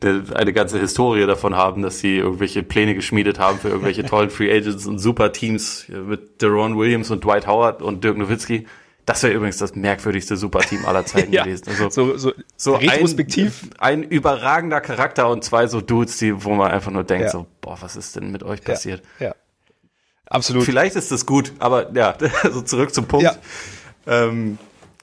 eine 0.01 0.53
ganze 0.53 0.79
Historie 0.79 1.25
davon 1.25 1.55
haben, 1.55 1.81
dass 1.81 1.99
sie 1.99 2.17
irgendwelche 2.17 2.63
Pläne 2.63 2.95
geschmiedet 2.95 3.37
haben 3.37 3.59
für 3.59 3.67
irgendwelche 3.67 4.05
tollen 4.05 4.29
Free 4.29 4.51
Agents 4.51 4.85
und 4.85 4.99
super 4.99 5.33
Teams 5.33 5.87
mit 5.89 6.41
Deron 6.41 6.77
Williams 6.77 7.11
und 7.11 7.23
Dwight 7.23 7.47
Howard 7.47 7.81
und 7.81 8.03
Dirk 8.03 8.17
Nowitzki. 8.17 8.65
Das 9.09 9.23
wäre 9.23 9.33
übrigens 9.33 9.57
das 9.57 9.73
merkwürdigste 9.73 10.37
Superteam 10.37 10.85
aller 10.85 11.03
Zeiten 11.03 11.33
ja, 11.33 11.43
gewesen. 11.43 11.67
Also 11.67 11.89
so, 11.89 12.17
so, 12.17 12.33
so 12.55 12.75
retrospektiv. 12.75 13.71
Ein, 13.79 14.03
ein, 14.03 14.09
überragender 14.09 14.81
Charakter 14.81 15.27
und 15.29 15.43
zwei 15.43 15.65
so 15.65 15.81
Dudes, 15.81 16.17
die, 16.17 16.43
wo 16.43 16.51
man 16.53 16.69
einfach 16.69 16.91
nur 16.91 17.03
denkt, 17.03 17.25
ja. 17.25 17.31
so, 17.31 17.47
boah, 17.59 17.75
was 17.81 17.95
ist 17.95 18.15
denn 18.15 18.31
mit 18.31 18.43
euch 18.43 18.63
passiert? 18.63 19.01
Ja, 19.19 19.29
ja. 19.29 19.35
absolut. 20.27 20.63
Vielleicht 20.63 20.95
ist 20.95 21.11
das 21.11 21.25
gut, 21.25 21.53
aber 21.57 21.91
ja, 21.95 22.15
also 22.43 22.61
zurück 22.61 22.93
zum 22.93 23.07
Punkt. 23.07 23.39
Ähm, 24.05 24.59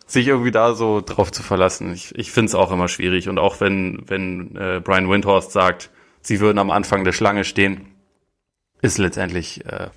sich 0.07 0.28
irgendwie 0.28 0.52
da 0.52 0.74
so 0.74 1.00
drauf 1.00 1.32
zu 1.32 1.42
verlassen. 1.42 1.92
Ich, 1.92 2.14
ich 2.14 2.30
finde 2.30 2.50
es 2.50 2.54
auch 2.54 2.70
immer 2.70 2.86
schwierig. 2.86 3.28
Und 3.28 3.40
auch 3.40 3.61
wenn, 3.61 4.04
wenn 4.07 4.54
äh, 4.54 4.80
Brian 4.84 5.11
Windhorst 5.11 5.50
sagt, 5.50 5.90
sie 6.20 6.38
würden 6.38 6.59
am 6.61 6.70
Anfang 6.70 7.02
der 7.02 7.11
Schlange 7.11 7.42
stehen, 7.42 7.88
ist 8.82 8.98
letztendlich, 8.98 9.66
äh, 9.66 9.88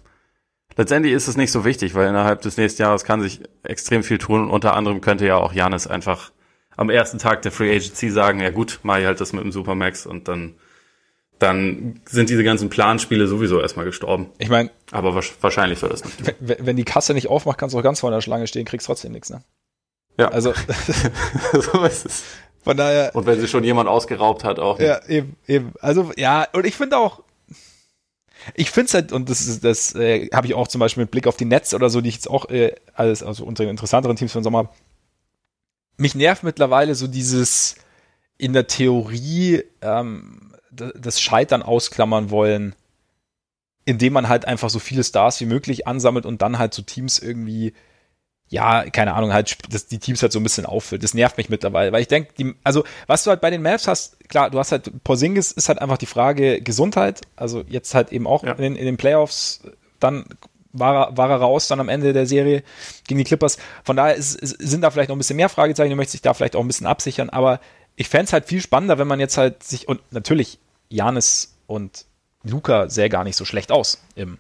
letztendlich 0.80 1.14
ist 1.14 1.28
es 1.28 1.36
nicht 1.36 1.52
so 1.52 1.66
wichtig, 1.66 1.94
weil 1.94 2.08
innerhalb 2.08 2.42
des 2.42 2.56
nächsten 2.56 2.82
Jahres 2.82 3.04
kann 3.04 3.22
sich 3.22 3.42
extrem 3.64 4.02
viel 4.02 4.18
tun. 4.18 4.50
Unter 4.50 4.76
anderem 4.76 5.02
könnte 5.02 5.26
ja 5.26 5.36
auch 5.36 5.52
Janis 5.52 5.88
einfach 5.88 6.32
am 6.78 6.90
ersten 6.90 7.20
Tag 7.20 7.42
der 7.42 7.52
Free 7.52 7.70
Agency 7.70 8.10
sagen, 8.10 8.40
ja 8.40 8.50
gut, 8.50 8.80
mach 8.84 8.98
ich 8.98 9.06
halt 9.06 9.20
das 9.20 9.34
mit 9.34 9.44
dem 9.44 9.52
Supermax 9.52 10.06
und 10.06 10.28
dann 10.28 10.56
dann 11.38 12.02
sind 12.06 12.30
diese 12.30 12.44
ganzen 12.44 12.70
Planspiele 12.70 13.26
sowieso 13.26 13.62
erstmal 13.62 13.86
gestorben. 13.86 14.30
Ich 14.40 14.50
meine, 14.50 14.72
aber 14.92 15.16
wahrscheinlich 15.16 15.82
wird 15.82 15.94
das 15.94 16.04
nicht. 16.04 16.36
Wenn, 16.40 16.66
wenn 16.66 16.76
die 16.76 16.84
Kasse 16.84 17.14
nicht 17.14 17.30
aufmacht, 17.30 17.58
kannst 17.58 17.74
du 17.74 17.80
auch 17.80 17.84
ganz 17.84 18.02
vor 18.02 18.12
der 18.12 18.20
Schlange 18.20 18.46
stehen, 18.46 18.66
kriegst 18.66 18.88
trotzdem 18.88 19.14
nichts, 19.14 19.30
ne? 19.30 19.42
Ja. 20.18 20.30
Also 20.30 20.54
so 21.54 21.84
ist 21.86 22.06
es. 22.06 22.24
Von 22.62 22.76
daher. 22.76 23.16
Und 23.16 23.26
wenn 23.26 23.40
sie 23.40 23.48
schon 23.48 23.64
jemand 23.64 23.88
ausgeraubt 23.88 24.44
hat, 24.44 24.60
auch. 24.60 24.80
Nicht. 24.80 24.88
Ja, 24.88 25.00
eben, 25.08 25.38
eben. 25.48 25.74
Also 25.80 26.12
ja, 26.18 26.46
und 26.52 26.66
ich 26.66 26.76
finde 26.76 26.98
auch, 26.98 27.24
ich 28.56 28.72
finde 28.72 28.88
es 28.88 28.94
halt, 28.94 29.12
und 29.12 29.30
das 29.30 29.42
ist, 29.42 29.64
das 29.64 29.96
äh, 29.96 30.30
habe 30.34 30.48
ich 30.48 30.54
auch 30.54 30.68
zum 30.68 30.80
Beispiel 30.80 31.04
mit 31.04 31.12
Blick 31.12 31.28
auf 31.28 31.38
die 31.38 31.46
Netz 31.46 31.74
oder 31.74 31.90
so, 31.90 32.02
die 32.02 32.10
ich 32.10 32.16
jetzt 32.16 32.30
auch 32.30 32.50
äh, 32.50 32.76
alles, 32.94 33.24
also 33.24 33.46
unsere 33.46 33.70
interessanteren 33.70 34.16
Teams 34.16 34.32
von 34.32 34.44
Sommer, 34.44 34.70
mich 35.98 36.16
nervt 36.16 36.44
mittlerweile 36.44 36.96
so 36.96 37.08
dieses 37.08 37.76
in 38.38 38.54
der 38.54 38.68
Theorie 38.68 39.64
ähm, 39.82 40.54
das 40.72 41.20
Scheitern 41.20 41.62
ausklammern 41.62 42.30
wollen, 42.30 42.76
indem 43.86 44.14
man 44.14 44.30
halt 44.30 44.46
einfach 44.46 44.70
so 44.70 44.80
viele 44.80 45.04
Stars 45.04 45.42
wie 45.42 45.46
möglich 45.46 45.88
ansammelt 45.88 46.26
und 46.26 46.42
dann 46.42 46.58
halt 46.60 46.74
so 46.74 46.82
Teams 46.82 47.20
irgendwie 47.20 47.74
ja, 48.50 48.90
keine 48.90 49.14
Ahnung, 49.14 49.32
halt, 49.32 49.58
dass 49.74 49.88
die 49.88 50.00
Teams 50.00 50.22
halt 50.22 50.32
so 50.32 50.40
ein 50.40 50.44
bisschen 50.44 50.66
auffüllt. 50.66 51.04
Das 51.04 51.14
nervt 51.14 51.38
mich 51.38 51.50
mittlerweile, 51.50 51.92
weil 51.92 52.02
ich 52.02 52.08
denke, 52.08 52.56
also, 52.64 52.84
was 53.06 53.24
du 53.24 53.30
halt 53.30 53.42
bei 53.42 53.52
den 53.52 53.62
Mavs 53.62 53.88
hast, 53.88 54.20
klar, 54.28 54.50
du 54.50 54.58
hast 54.58 54.72
halt, 54.72 54.92
Porzingis 55.04 55.52
ist 55.52 55.70
halt 55.70 55.80
einfach 55.80 55.98
die 55.98 56.08
Frage 56.08 56.62
Gesundheit, 56.62 57.22
also 57.36 57.64
jetzt 57.68 57.94
halt 57.94 58.12
eben 58.12 58.26
auch 58.26 58.44
ja. 58.44 58.54
in, 58.54 58.76
in, 58.76 58.86
den 58.86 58.98
Playoffs, 58.98 59.62
dann 60.00 60.26
war 60.72 61.10
er, 61.10 61.18
war 61.18 61.30
er 61.30 61.38
raus, 61.38 61.68
dann 61.68 61.80
am 61.80 61.90
Ende 61.90 62.12
der 62.12 62.26
Serie 62.26 62.64
gegen 63.08 63.20
die 63.20 63.24
Clippers. 63.24 63.58
Von 63.84 63.96
daher 63.96 64.16
ist, 64.16 64.34
sind 64.34 64.82
da 64.82 64.90
vielleicht 64.90 65.10
noch 65.10 65.16
ein 65.16 65.20
bisschen 65.20 65.38
mehr 65.38 65.50
Fragezeichen, 65.50 65.92
du 65.92 65.96
möchtest 65.96 66.16
dich 66.16 66.22
da 66.22 66.34
vielleicht 66.34 66.56
auch 66.56 66.62
ein 66.62 66.68
bisschen 66.68 66.88
absichern, 66.88 67.30
aber 67.30 67.60
ich 67.96 68.10
fände 68.10 68.26
es 68.26 68.34
halt 68.34 68.46
viel 68.46 68.62
spannender, 68.62 68.98
wenn 68.98 69.08
man 69.08 69.20
jetzt 69.20 69.38
halt 69.38 69.62
sich, 69.62 69.88
und 69.88 70.02
natürlich, 70.12 70.58
Janis 70.90 71.56
und 71.68 72.06
Luca 72.44 72.90
sähe 72.90 73.10
gar 73.10 73.24
nicht 73.24 73.36
so 73.36 73.46
schlecht 73.46 73.72
aus 73.72 74.02
im 74.16 74.40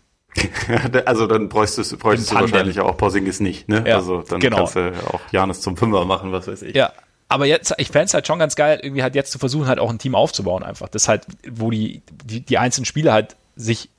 also 1.05 1.27
dann 1.27 1.49
bräuchtest, 1.49 1.97
bräuchtest 1.99 2.31
du 2.31 2.35
wahrscheinlich 2.35 2.79
auch 2.79 2.97
Porzingis 2.97 3.39
nicht, 3.39 3.67
ne? 3.69 3.83
Ja, 3.87 3.95
also 3.95 4.21
dann 4.21 4.39
genau. 4.39 4.57
kannst 4.57 4.75
du 4.75 4.93
auch 5.07 5.21
Janis 5.31 5.61
zum 5.61 5.77
Fünfer 5.77 6.05
machen, 6.05 6.31
was 6.31 6.47
weiß 6.47 6.61
ich. 6.63 6.75
Ja, 6.75 6.91
aber 7.27 7.45
jetzt, 7.45 7.73
ich 7.77 7.89
fände 7.89 8.05
es 8.05 8.13
halt 8.13 8.25
schon 8.25 8.39
ganz 8.39 8.55
geil, 8.55 8.79
irgendwie 8.81 9.03
halt 9.03 9.15
jetzt 9.15 9.31
zu 9.31 9.39
versuchen, 9.39 9.67
halt 9.67 9.79
auch 9.79 9.91
ein 9.91 9.99
Team 9.99 10.15
aufzubauen 10.15 10.63
einfach. 10.63 10.89
Das 10.89 11.07
halt, 11.07 11.25
wo 11.49 11.69
die, 11.69 12.01
die, 12.25 12.41
die 12.41 12.57
einzelnen 12.57 12.85
Spieler 12.85 13.13
halt 13.13 13.35
sich 13.55 13.89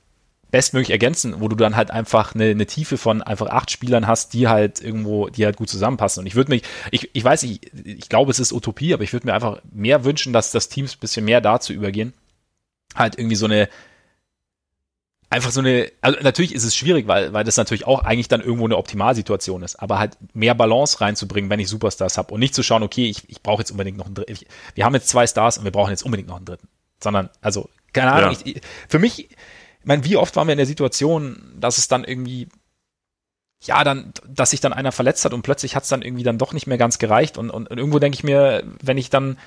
bestmöglich 0.51 0.89
ergänzen, 0.89 1.35
wo 1.39 1.47
du 1.47 1.55
dann 1.55 1.77
halt 1.77 1.91
einfach 1.91 2.35
eine, 2.35 2.49
eine 2.49 2.65
Tiefe 2.65 2.97
von 2.97 3.21
einfach 3.21 3.47
acht 3.47 3.71
Spielern 3.71 4.05
hast, 4.05 4.33
die 4.33 4.49
halt 4.49 4.81
irgendwo, 4.81 5.29
die 5.29 5.45
halt 5.45 5.55
gut 5.55 5.69
zusammenpassen. 5.69 6.21
Und 6.21 6.27
ich 6.27 6.35
würde 6.35 6.51
mich, 6.51 6.63
ich, 6.91 7.09
ich 7.13 7.23
weiß 7.23 7.43
nicht, 7.43 7.71
ich 7.85 8.09
glaube, 8.09 8.31
es 8.31 8.39
ist 8.39 8.51
Utopie, 8.51 8.93
aber 8.93 9.03
ich 9.03 9.13
würde 9.13 9.27
mir 9.27 9.33
einfach 9.33 9.61
mehr 9.71 10.03
wünschen, 10.03 10.33
dass 10.33 10.51
das 10.51 10.67
Teams 10.67 10.95
ein 10.95 10.99
bisschen 10.99 11.23
mehr 11.23 11.39
dazu 11.39 11.71
übergehen, 11.71 12.11
halt 12.95 13.17
irgendwie 13.17 13.37
so 13.37 13.45
eine, 13.45 13.69
einfach 15.31 15.51
so 15.51 15.61
eine, 15.61 15.91
also 16.01 16.19
natürlich 16.21 16.53
ist 16.53 16.65
es 16.65 16.75
schwierig, 16.75 17.07
weil, 17.07 17.33
weil 17.33 17.45
das 17.45 17.55
natürlich 17.57 17.87
auch 17.87 18.03
eigentlich 18.03 18.27
dann 18.27 18.41
irgendwo 18.41 18.65
eine 18.65 18.77
Optimalsituation 18.77 19.63
ist, 19.63 19.77
aber 19.77 19.97
halt 19.97 20.17
mehr 20.33 20.53
Balance 20.53 20.99
reinzubringen, 20.99 21.49
wenn 21.49 21.59
ich 21.59 21.69
Superstars 21.69 22.17
habe 22.17 22.33
und 22.33 22.41
nicht 22.41 22.53
zu 22.53 22.63
schauen, 22.63 22.83
okay, 22.83 23.09
ich, 23.09 23.29
ich 23.29 23.41
brauche 23.41 23.61
jetzt 23.61 23.71
unbedingt 23.71 23.97
noch 23.97 24.05
einen 24.05 24.15
dritten. 24.15 24.45
Wir 24.75 24.85
haben 24.85 24.93
jetzt 24.93 25.07
zwei 25.07 25.25
Stars 25.25 25.57
und 25.57 25.63
wir 25.63 25.71
brauchen 25.71 25.89
jetzt 25.89 26.03
unbedingt 26.03 26.27
noch 26.27 26.35
einen 26.35 26.45
dritten. 26.45 26.67
Sondern, 27.01 27.29
also, 27.41 27.69
keine 27.93 28.11
Ahnung, 28.11 28.33
ja. 28.33 28.39
ich, 28.43 28.61
für 28.89 28.99
mich, 28.99 29.31
ich 29.31 29.37
meine, 29.85 30.03
wie 30.03 30.17
oft 30.17 30.35
waren 30.35 30.47
wir 30.47 30.53
in 30.53 30.57
der 30.57 30.67
Situation, 30.67 31.55
dass 31.57 31.77
es 31.77 31.87
dann 31.87 32.03
irgendwie 32.03 32.49
ja, 33.63 33.83
dann, 33.83 34.11
dass 34.27 34.49
sich 34.49 34.59
dann 34.59 34.73
einer 34.73 34.91
verletzt 34.91 35.23
hat 35.23 35.33
und 35.33 35.43
plötzlich 35.43 35.75
hat 35.75 35.83
es 35.83 35.89
dann 35.89 36.01
irgendwie 36.01 36.23
dann 36.23 36.39
doch 36.39 36.51
nicht 36.51 36.65
mehr 36.65 36.79
ganz 36.79 36.97
gereicht. 36.97 37.37
Und, 37.37 37.51
und, 37.51 37.69
und 37.69 37.77
irgendwo 37.77 37.99
denke 37.99 38.15
ich 38.15 38.23
mir, 38.23 38.63
wenn 38.81 38.97
ich 38.97 39.11
dann 39.11 39.37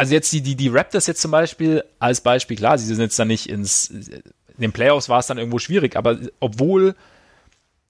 also 0.00 0.14
jetzt 0.14 0.32
die, 0.32 0.40
die, 0.40 0.56
die 0.56 0.68
Raptors 0.68 1.06
jetzt 1.06 1.20
zum 1.20 1.30
Beispiel 1.30 1.84
als 1.98 2.22
Beispiel, 2.22 2.56
klar, 2.56 2.78
sie 2.78 2.86
sind 2.86 3.00
jetzt 3.00 3.18
dann 3.18 3.28
nicht 3.28 3.50
ins, 3.50 3.90
in 3.90 4.22
den 4.56 4.72
Playoffs 4.72 5.10
war 5.10 5.18
es 5.18 5.26
dann 5.26 5.36
irgendwo 5.36 5.58
schwierig, 5.58 5.94
aber 5.94 6.18
obwohl 6.40 6.94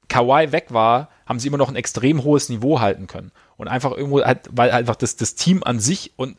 Kawhi 0.09 0.51
weg 0.51 0.67
war, 0.71 1.09
haben 1.25 1.39
sie 1.39 1.47
immer 1.47 1.57
noch 1.57 1.69
ein 1.69 1.77
extrem 1.77 2.25
hohes 2.25 2.49
Niveau 2.49 2.81
halten 2.81 3.07
können. 3.07 3.31
Und 3.57 3.69
einfach 3.69 3.93
irgendwo 3.93 4.25
halt, 4.25 4.41
weil 4.51 4.73
einfach 4.73 4.97
das, 4.97 5.15
das 5.15 5.37
Team 5.37 5.63
an 5.63 5.79
sich 5.79 6.13
und 6.17 6.37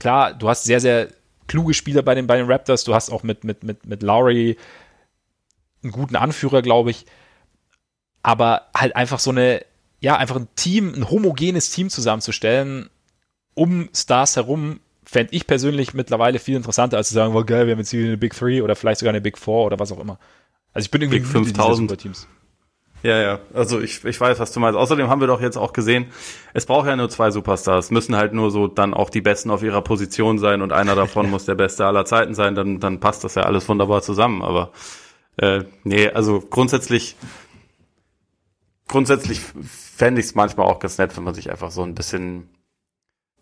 klar, 0.00 0.34
du 0.34 0.48
hast 0.48 0.64
sehr, 0.64 0.80
sehr 0.80 1.10
kluge 1.46 1.74
Spieler 1.74 2.02
bei 2.02 2.16
den, 2.16 2.26
bei 2.26 2.36
den 2.36 2.50
Raptors, 2.50 2.82
du 2.82 2.92
hast 2.92 3.10
auch 3.10 3.22
mit, 3.22 3.44
mit, 3.44 3.62
mit, 3.62 3.86
mit 3.86 4.02
Lowry 4.02 4.56
einen 5.84 5.92
guten 5.92 6.16
Anführer, 6.16 6.60
glaube 6.60 6.90
ich, 6.90 7.06
aber 8.24 8.62
halt 8.74 8.96
einfach 8.96 9.20
so 9.20 9.30
eine, 9.30 9.64
ja, 10.00 10.16
einfach 10.16 10.34
ein 10.34 10.48
Team, 10.56 10.92
ein 10.92 11.08
homogenes 11.08 11.70
Team 11.70 11.88
zusammenzustellen, 11.88 12.90
um 13.54 13.90
Stars 13.94 14.34
herum, 14.34 14.80
fände 15.10 15.34
ich 15.34 15.46
persönlich 15.46 15.94
mittlerweile 15.94 16.38
viel 16.38 16.54
interessanter, 16.54 16.98
als 16.98 17.08
zu 17.08 17.14
sagen, 17.14 17.34
well, 17.34 17.44
geil, 17.44 17.66
wir 17.66 17.72
haben 17.72 17.78
jetzt 17.78 17.90
hier 17.90 18.04
eine 18.04 18.18
Big 18.18 18.34
Three 18.34 18.60
oder 18.60 18.76
vielleicht 18.76 19.00
sogar 19.00 19.10
eine 19.10 19.22
Big 19.22 19.38
Four 19.38 19.64
oder 19.64 19.78
was 19.78 19.90
auch 19.90 20.00
immer. 20.00 20.18
Also 20.74 20.84
ich 20.84 20.90
bin 20.90 21.00
irgendwie 21.00 21.20
Big 21.20 21.28
5000 21.28 21.98
Teams. 21.98 22.28
Ja, 23.02 23.18
ja. 23.18 23.38
Also 23.54 23.80
ich, 23.80 24.04
ich 24.04 24.20
weiß, 24.20 24.38
was 24.38 24.52
du 24.52 24.60
meinst. 24.60 24.78
Außerdem 24.78 25.08
haben 25.08 25.20
wir 25.20 25.26
doch 25.28 25.40
jetzt 25.40 25.56
auch 25.56 25.72
gesehen, 25.72 26.08
es 26.52 26.66
braucht 26.66 26.88
ja 26.88 26.94
nur 26.94 27.08
zwei 27.08 27.30
Superstars. 27.30 27.90
Müssen 27.90 28.16
halt 28.16 28.34
nur 28.34 28.50
so 28.50 28.66
dann 28.66 28.92
auch 28.92 29.08
die 29.08 29.22
Besten 29.22 29.50
auf 29.50 29.62
ihrer 29.62 29.80
Position 29.80 30.38
sein 30.38 30.60
und 30.60 30.72
einer 30.72 30.94
davon 30.94 31.30
muss 31.30 31.46
der 31.46 31.54
Beste 31.54 31.86
aller 31.86 32.04
Zeiten 32.04 32.34
sein. 32.34 32.54
Dann, 32.54 32.78
dann 32.78 33.00
passt 33.00 33.24
das 33.24 33.34
ja 33.34 33.44
alles 33.44 33.66
wunderbar 33.66 34.02
zusammen. 34.02 34.42
Aber 34.42 34.72
äh, 35.38 35.64
nee, 35.84 36.10
also 36.10 36.40
grundsätzlich 36.40 37.16
grundsätzlich 38.88 39.40
fände 39.40 40.20
ich 40.20 40.26
es 40.26 40.34
manchmal 40.34 40.66
auch 40.66 40.80
ganz 40.80 40.98
nett, 40.98 41.16
wenn 41.16 41.24
man 41.24 41.34
sich 41.34 41.50
einfach 41.50 41.70
so 41.70 41.82
ein 41.82 41.94
bisschen 41.94 42.50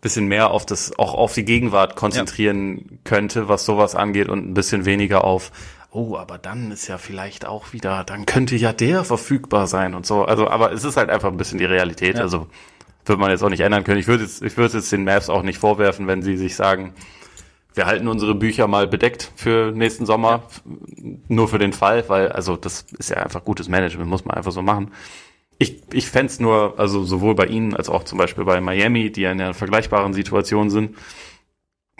bisschen 0.01 0.27
mehr 0.27 0.51
auf 0.51 0.65
das, 0.65 0.97
auch 0.97 1.13
auf 1.13 1.33
die 1.33 1.45
Gegenwart 1.45 1.95
konzentrieren 1.95 2.77
ja. 2.77 2.97
könnte, 3.03 3.47
was 3.47 3.65
sowas 3.65 3.95
angeht 3.95 4.29
und 4.29 4.47
ein 4.47 4.53
bisschen 4.53 4.85
weniger 4.85 5.23
auf, 5.23 5.51
oh, 5.91 6.15
aber 6.15 6.37
dann 6.37 6.71
ist 6.71 6.87
ja 6.87 6.97
vielleicht 6.97 7.45
auch 7.45 7.73
wieder, 7.73 8.03
dann 8.03 8.25
könnte 8.25 8.55
ja 8.55 8.73
der 8.73 9.03
verfügbar 9.03 9.67
sein 9.67 9.95
und 9.95 10.05
so. 10.05 10.23
Also, 10.25 10.47
aber 10.47 10.71
es 10.71 10.83
ist 10.83 10.97
halt 10.97 11.09
einfach 11.09 11.29
ein 11.29 11.37
bisschen 11.37 11.57
die 11.57 11.65
Realität. 11.65 12.17
Ja. 12.17 12.21
Also 12.21 12.47
wird 13.05 13.19
man 13.19 13.31
jetzt 13.31 13.41
auch 13.41 13.49
nicht 13.49 13.61
ändern 13.61 13.83
können. 13.83 13.99
Ich 13.99 14.07
würde 14.07 14.23
jetzt, 14.23 14.41
ich 14.41 14.57
würde 14.57 14.77
jetzt 14.77 14.91
den 14.91 15.03
Maps 15.03 15.29
auch 15.29 15.41
nicht 15.41 15.59
vorwerfen, 15.59 16.07
wenn 16.07 16.21
sie 16.21 16.37
sich 16.37 16.55
sagen, 16.55 16.93
wir 17.73 17.85
halten 17.85 18.07
unsere 18.07 18.35
Bücher 18.35 18.67
mal 18.67 18.87
bedeckt 18.87 19.31
für 19.35 19.71
nächsten 19.71 20.05
Sommer, 20.05 20.43
ja. 20.65 21.11
nur 21.27 21.47
für 21.47 21.59
den 21.59 21.73
Fall, 21.73 22.07
weil, 22.09 22.31
also 22.31 22.57
das 22.57 22.85
ist 22.97 23.09
ja 23.09 23.17
einfach 23.17 23.43
gutes 23.43 23.69
Management, 23.69 24.09
muss 24.09 24.25
man 24.25 24.35
einfach 24.35 24.51
so 24.51 24.61
machen 24.61 24.91
ich, 25.59 25.81
ich 25.91 26.07
fände 26.07 26.33
nur, 26.39 26.75
also 26.77 27.03
sowohl 27.03 27.35
bei 27.35 27.45
Ihnen 27.45 27.75
als 27.75 27.89
auch 27.89 28.03
zum 28.03 28.17
Beispiel 28.17 28.45
bei 28.45 28.61
Miami, 28.61 29.11
die 29.11 29.21
ja 29.21 29.31
in 29.31 29.41
einer 29.41 29.53
vergleichbaren 29.53 30.13
Situation 30.13 30.69
sind, 30.69 30.95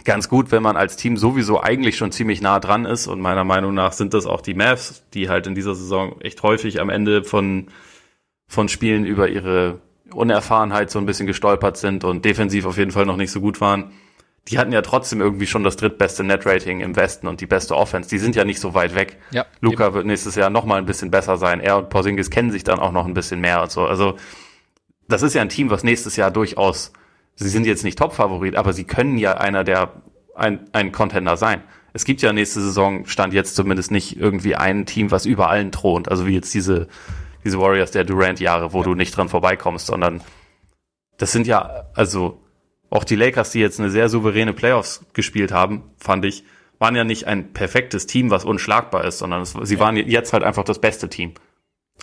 ganz 0.03 0.29
gut, 0.29 0.51
wenn 0.51 0.63
man 0.63 0.77
als 0.77 0.95
Team 0.95 1.17
sowieso 1.17 1.61
eigentlich 1.61 1.97
schon 1.97 2.11
ziemlich 2.11 2.41
nah 2.41 2.59
dran 2.59 2.85
ist. 2.85 3.07
Und 3.07 3.19
meiner 3.19 3.43
Meinung 3.43 3.73
nach 3.73 3.93
sind 3.93 4.13
das 4.13 4.25
auch 4.25 4.41
die 4.41 4.53
Mavs, 4.53 5.03
die 5.13 5.27
halt 5.29 5.47
in 5.47 5.55
dieser 5.55 5.75
Saison 5.75 6.21
echt 6.21 6.43
häufig 6.43 6.79
am 6.79 6.89
Ende 6.89 7.23
von, 7.23 7.67
von 8.47 8.69
Spielen 8.69 9.05
über 9.05 9.27
ihre 9.27 9.81
Unerfahrenheit 10.13 10.91
so 10.91 10.99
ein 10.99 11.05
bisschen 11.05 11.27
gestolpert 11.27 11.77
sind 11.77 12.03
und 12.03 12.23
defensiv 12.25 12.65
auf 12.65 12.77
jeden 12.77 12.91
Fall 12.91 13.05
noch 13.05 13.17
nicht 13.17 13.31
so 13.31 13.41
gut 13.41 13.59
waren. 13.59 13.91
Die 14.47 14.57
hatten 14.57 14.71
ja 14.71 14.81
trotzdem 14.81 15.19
irgendwie 15.19 15.47
schon 15.47 15.63
das 15.63 15.75
drittbeste 15.75 16.23
Net-Rating 16.23 16.79
im 16.79 16.95
Westen 16.95 17.27
und 17.27 17.41
die 17.41 17.45
beste 17.45 17.75
Offense. 17.75 18.09
Die 18.09 18.17
sind 18.17 18.35
ja 18.35 18.45
nicht 18.45 18.59
so 18.59 18.73
weit 18.73 18.95
weg. 18.95 19.17
Ja, 19.31 19.45
Luca 19.59 19.87
eben. 19.87 19.95
wird 19.95 20.05
nächstes 20.05 20.35
Jahr 20.35 20.49
noch 20.49 20.65
mal 20.65 20.77
ein 20.77 20.85
bisschen 20.85 21.11
besser 21.11 21.37
sein. 21.37 21.59
Er 21.59 21.77
und 21.77 21.89
Porzingis 21.89 22.29
kennen 22.29 22.51
sich 22.51 22.63
dann 22.63 22.79
auch 22.79 22.91
noch 22.91 23.05
ein 23.05 23.13
bisschen 23.13 23.41
mehr 23.41 23.61
und 23.61 23.71
so. 23.71 23.85
Also 23.85 24.15
das 25.07 25.21
ist 25.21 25.33
ja 25.33 25.41
ein 25.41 25.49
Team, 25.49 25.69
was 25.69 25.83
nächstes 25.83 26.15
Jahr 26.15 26.31
durchaus, 26.31 26.93
sie 27.35 27.49
sind 27.49 27.65
jetzt 27.65 27.83
nicht 27.83 27.97
Top-Favorit, 27.97 28.55
aber 28.55 28.73
sie 28.73 28.85
können 28.85 29.17
ja 29.17 29.33
einer 29.37 29.63
der, 29.63 30.01
ein, 30.35 30.69
ein 30.71 30.91
Contender 30.91 31.37
sein. 31.37 31.63
Es 31.93 32.05
gibt 32.05 32.21
ja 32.21 32.31
nächste 32.31 32.61
Saison, 32.61 33.05
stand 33.05 33.33
jetzt 33.33 33.55
zumindest 33.55 33.91
nicht 33.91 34.19
irgendwie 34.19 34.55
ein 34.55 34.85
Team, 34.85 35.11
was 35.11 35.25
über 35.25 35.49
allen 35.49 35.71
thront. 35.71 36.09
Also 36.09 36.27
wie 36.27 36.33
jetzt 36.33 36.53
diese, 36.53 36.87
diese 37.43 37.59
Warriors 37.59 37.91
der 37.91 38.03
Durant-Jahre, 38.03 38.71
wo 38.71 38.79
ja. 38.79 38.83
du 38.83 38.95
nicht 38.95 39.15
dran 39.15 39.29
vorbeikommst, 39.29 39.87
sondern 39.87 40.21
das 41.17 41.31
sind 41.31 41.47
ja, 41.47 41.87
also 41.95 42.39
auch 42.89 43.03
die 43.03 43.15
Lakers, 43.15 43.51
die 43.51 43.59
jetzt 43.59 43.79
eine 43.79 43.89
sehr 43.89 44.09
souveräne 44.09 44.53
Playoffs 44.53 45.05
gespielt 45.13 45.51
haben, 45.51 45.83
fand 45.97 46.25
ich, 46.25 46.43
waren 46.79 46.95
ja 46.95 47.03
nicht 47.03 47.25
ein 47.25 47.53
perfektes 47.53 48.07
Team, 48.07 48.29
was 48.29 48.45
unschlagbar 48.45 49.05
ist, 49.05 49.19
sondern 49.19 49.41
es, 49.41 49.53
sie 49.63 49.75
ja. 49.75 49.79
waren 49.79 49.97
jetzt 49.97 50.33
halt 50.33 50.43
einfach 50.43 50.63
das 50.63 50.79
beste 50.79 51.09
Team. 51.09 51.33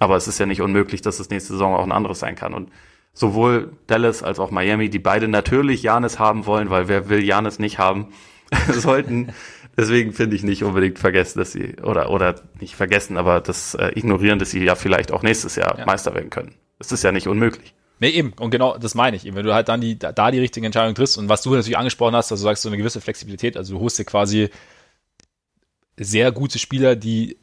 Aber 0.00 0.16
es 0.16 0.26
ist 0.26 0.38
ja 0.38 0.46
nicht 0.46 0.60
unmöglich, 0.60 1.02
dass 1.02 1.20
es 1.20 1.30
nächste 1.30 1.52
Saison 1.52 1.74
auch 1.74 1.84
ein 1.84 1.92
anderes 1.92 2.18
sein 2.18 2.34
kann. 2.34 2.52
Und 2.52 2.70
sowohl 3.12 3.72
Dallas 3.86 4.22
als 4.22 4.40
auch 4.40 4.50
Miami, 4.50 4.90
die 4.90 4.98
beide 4.98 5.28
natürlich 5.28 5.82
Janis 5.82 6.18
haben 6.18 6.46
wollen, 6.46 6.70
weil 6.70 6.88
wer 6.88 7.08
will 7.08 7.22
Janis 7.22 7.58
nicht 7.58 7.78
haben, 7.78 8.08
sollten. 8.72 9.32
Deswegen 9.76 10.12
finde 10.12 10.36
ich 10.36 10.42
nicht 10.42 10.62
unbedingt 10.62 10.98
vergessen, 10.98 11.38
dass 11.38 11.52
sie, 11.52 11.76
oder, 11.82 12.10
oder 12.10 12.36
nicht 12.60 12.76
vergessen, 12.76 13.16
aber 13.16 13.40
das 13.40 13.74
äh, 13.74 13.92
ignorieren, 13.94 14.38
dass 14.38 14.50
sie 14.50 14.62
ja 14.62 14.74
vielleicht 14.74 15.12
auch 15.12 15.22
nächstes 15.22 15.56
Jahr 15.56 15.78
ja. 15.78 15.86
Meister 15.86 16.14
werden 16.14 16.30
können. 16.30 16.54
Es 16.78 16.92
ist 16.92 17.02
ja 17.02 17.12
nicht 17.12 17.26
unmöglich. 17.26 17.73
Nee, 18.00 18.10
eben. 18.10 18.32
Und 18.34 18.50
genau 18.50 18.76
das 18.76 18.94
meine 18.94 19.16
ich. 19.16 19.24
Eben, 19.24 19.36
wenn 19.36 19.46
du 19.46 19.54
halt 19.54 19.68
dann 19.68 19.80
die, 19.80 19.98
da 19.98 20.30
die 20.30 20.40
richtige 20.40 20.66
Entscheidung 20.66 20.94
triffst 20.94 21.16
und 21.18 21.28
was 21.28 21.42
du 21.42 21.54
natürlich 21.54 21.78
angesprochen 21.78 22.16
hast, 22.16 22.30
also 22.32 22.42
du 22.42 22.48
sagst 22.48 22.62
so 22.62 22.68
eine 22.68 22.78
gewisse 22.78 23.00
Flexibilität, 23.00 23.56
also 23.56 23.74
du 23.74 23.80
holst 23.80 23.98
dir 23.98 24.04
quasi 24.04 24.50
sehr 25.96 26.32
gute 26.32 26.58
Spieler, 26.58 26.96
die 26.96 27.38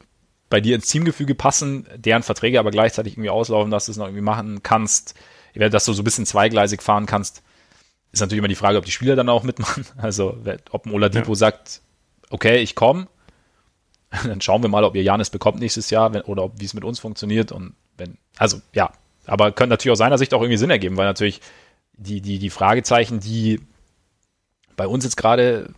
bei 0.50 0.60
dir 0.60 0.74
ins 0.74 0.88
Teamgefüge 0.88 1.34
passen, 1.34 1.86
deren 1.96 2.22
Verträge 2.22 2.58
aber 2.58 2.70
gleichzeitig 2.70 3.14
irgendwie 3.14 3.30
auslaufen, 3.30 3.70
dass 3.70 3.86
du 3.86 3.92
es 3.92 3.96
noch 3.96 4.06
irgendwie 4.06 4.22
machen 4.22 4.62
kannst, 4.62 5.14
dass 5.54 5.86
du 5.86 5.94
so 5.94 6.02
ein 6.02 6.04
bisschen 6.04 6.26
zweigleisig 6.26 6.82
fahren 6.82 7.06
kannst, 7.06 7.42
ist 8.12 8.20
natürlich 8.20 8.38
immer 8.38 8.48
die 8.48 8.54
Frage, 8.54 8.76
ob 8.76 8.84
die 8.84 8.90
Spieler 8.90 9.16
dann 9.16 9.30
auch 9.30 9.42
mitmachen. 9.42 9.86
Also, 9.96 10.36
ob 10.70 10.86
ein 10.86 10.92
Oladipo 10.92 11.32
ja. 11.32 11.34
sagt, 11.34 11.80
okay, 12.28 12.58
ich 12.58 12.74
komme, 12.74 13.08
dann 14.24 14.42
schauen 14.42 14.62
wir 14.62 14.68
mal, 14.68 14.84
ob 14.84 14.94
ihr 14.94 15.02
Janis 15.02 15.30
bekommt 15.30 15.60
nächstes 15.60 15.88
Jahr 15.88 16.12
wenn, 16.12 16.22
oder 16.22 16.44
ob, 16.44 16.60
wie 16.60 16.66
es 16.66 16.74
mit 16.74 16.84
uns 16.84 17.00
funktioniert 17.00 17.50
und 17.50 17.74
wenn, 17.96 18.18
also, 18.36 18.60
ja, 18.74 18.92
aber 19.26 19.52
könnte 19.52 19.70
natürlich 19.70 19.92
aus 19.92 19.98
seiner 19.98 20.18
Sicht 20.18 20.34
auch 20.34 20.42
irgendwie 20.42 20.58
Sinn 20.58 20.70
ergeben, 20.70 20.96
weil 20.96 21.06
natürlich 21.06 21.40
die, 21.92 22.20
die, 22.20 22.38
die 22.38 22.50
Fragezeichen, 22.50 23.20
die 23.20 23.60
bei 24.76 24.86
uns 24.86 25.04
jetzt 25.04 25.16
gerade 25.16 25.70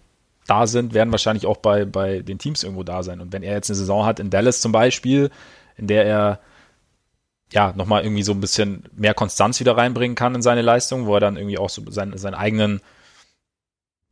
da 0.46 0.66
sind, 0.66 0.94
werden 0.94 1.10
wahrscheinlich 1.10 1.46
auch 1.46 1.56
bei, 1.56 1.84
bei 1.84 2.20
den 2.20 2.38
Teams 2.38 2.62
irgendwo 2.62 2.82
da 2.82 3.02
sein. 3.02 3.20
Und 3.20 3.32
wenn 3.32 3.42
er 3.42 3.54
jetzt 3.54 3.70
eine 3.70 3.76
Saison 3.76 4.04
hat 4.04 4.20
in 4.20 4.30
Dallas 4.30 4.60
zum 4.60 4.72
Beispiel, 4.72 5.30
in 5.76 5.86
der 5.86 6.06
er 6.06 6.40
ja 7.52 7.72
nochmal 7.76 8.02
irgendwie 8.02 8.22
so 8.22 8.32
ein 8.32 8.40
bisschen 8.40 8.84
mehr 8.94 9.14
Konstanz 9.14 9.60
wieder 9.60 9.76
reinbringen 9.76 10.16
kann 10.16 10.34
in 10.34 10.42
seine 10.42 10.62
Leistung, 10.62 11.06
wo 11.06 11.14
er 11.14 11.20
dann 11.20 11.36
irgendwie 11.36 11.58
auch 11.58 11.70
so 11.70 11.82
seinen, 11.90 12.16
seinen 12.18 12.34
eigenen, 12.34 12.80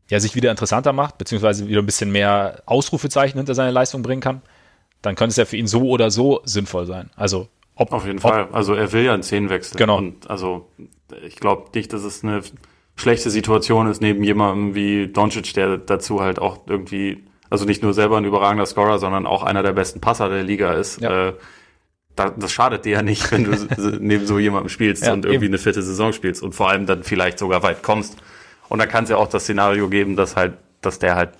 ja, 0.09 0.20
sich 0.20 0.35
wieder 0.35 0.51
interessanter 0.51 0.93
macht, 0.93 1.18
beziehungsweise 1.18 1.68
wieder 1.68 1.80
ein 1.80 1.87
bisschen 1.87 2.12
mehr 2.12 2.62
Ausrufezeichen 2.66 3.39
hinter 3.39 3.55
seine 3.55 3.70
Leistung 3.70 4.03
bringen 4.03 4.20
kann, 4.20 4.43
dann 5.01 5.16
könnte 5.16 5.30
es 5.30 5.37
ja 5.37 5.45
für 5.45 5.57
ihn 5.57 5.66
so 5.66 5.89
oder 5.89 6.11
so 6.11 6.41
sinnvoll 6.45 6.87
sein. 6.87 7.11
Also 7.16 7.49
ob, 7.74 7.92
Auf 7.92 8.06
jeden 8.06 8.18
ob, 8.18 8.22
Fall. 8.22 8.48
Also 8.52 8.74
er 8.74 8.92
will 8.92 9.02
ja 9.02 9.14
einen 9.14 9.22
Szenenwechsel. 9.22 9.78
Genau. 9.78 9.98
Und 9.98 10.28
also 10.30 10.68
ich 11.26 11.36
glaube 11.36 11.70
nicht, 11.74 11.92
dass 11.92 12.04
es 12.04 12.22
eine 12.22 12.42
schlechte 12.96 13.30
Situation 13.30 13.86
ist 13.86 14.00
neben 14.00 14.22
jemandem 14.22 14.74
wie 14.74 15.08
Doncic, 15.08 15.54
der 15.54 15.78
dazu 15.78 16.20
halt 16.20 16.38
auch 16.38 16.60
irgendwie, 16.66 17.24
also 17.50 17.64
nicht 17.64 17.82
nur 17.82 17.94
selber 17.94 18.18
ein 18.18 18.24
überragender 18.24 18.66
Scorer, 18.66 18.98
sondern 18.98 19.26
auch 19.26 19.42
einer 19.42 19.62
der 19.62 19.72
besten 19.72 20.00
Passer 20.00 20.28
der 20.28 20.42
Liga 20.42 20.74
ist. 20.74 21.00
Ja. 21.00 21.28
Äh, 21.28 21.32
das 22.14 22.52
schadet 22.52 22.84
dir 22.84 22.92
ja 22.92 23.02
nicht, 23.02 23.32
wenn 23.32 23.44
du 23.44 23.98
neben 24.00 24.26
so 24.26 24.38
jemandem 24.38 24.68
spielst 24.68 25.06
ja, 25.06 25.14
und 25.14 25.24
irgendwie 25.24 25.46
eben. 25.46 25.54
eine 25.54 25.58
vierte 25.58 25.82
Saison 25.82 26.12
spielst 26.12 26.42
und 26.42 26.54
vor 26.54 26.68
allem 26.68 26.84
dann 26.84 27.04
vielleicht 27.04 27.38
sogar 27.38 27.62
weit 27.62 27.82
kommst. 27.82 28.18
Und 28.68 28.78
dann 28.78 28.88
kann 28.88 29.04
es 29.04 29.10
ja 29.10 29.16
auch 29.16 29.28
das 29.28 29.44
Szenario 29.44 29.88
geben, 29.88 30.14
dass 30.14 30.36
halt, 30.36 30.54
dass 30.82 30.98
der 30.98 31.16
halt 31.16 31.30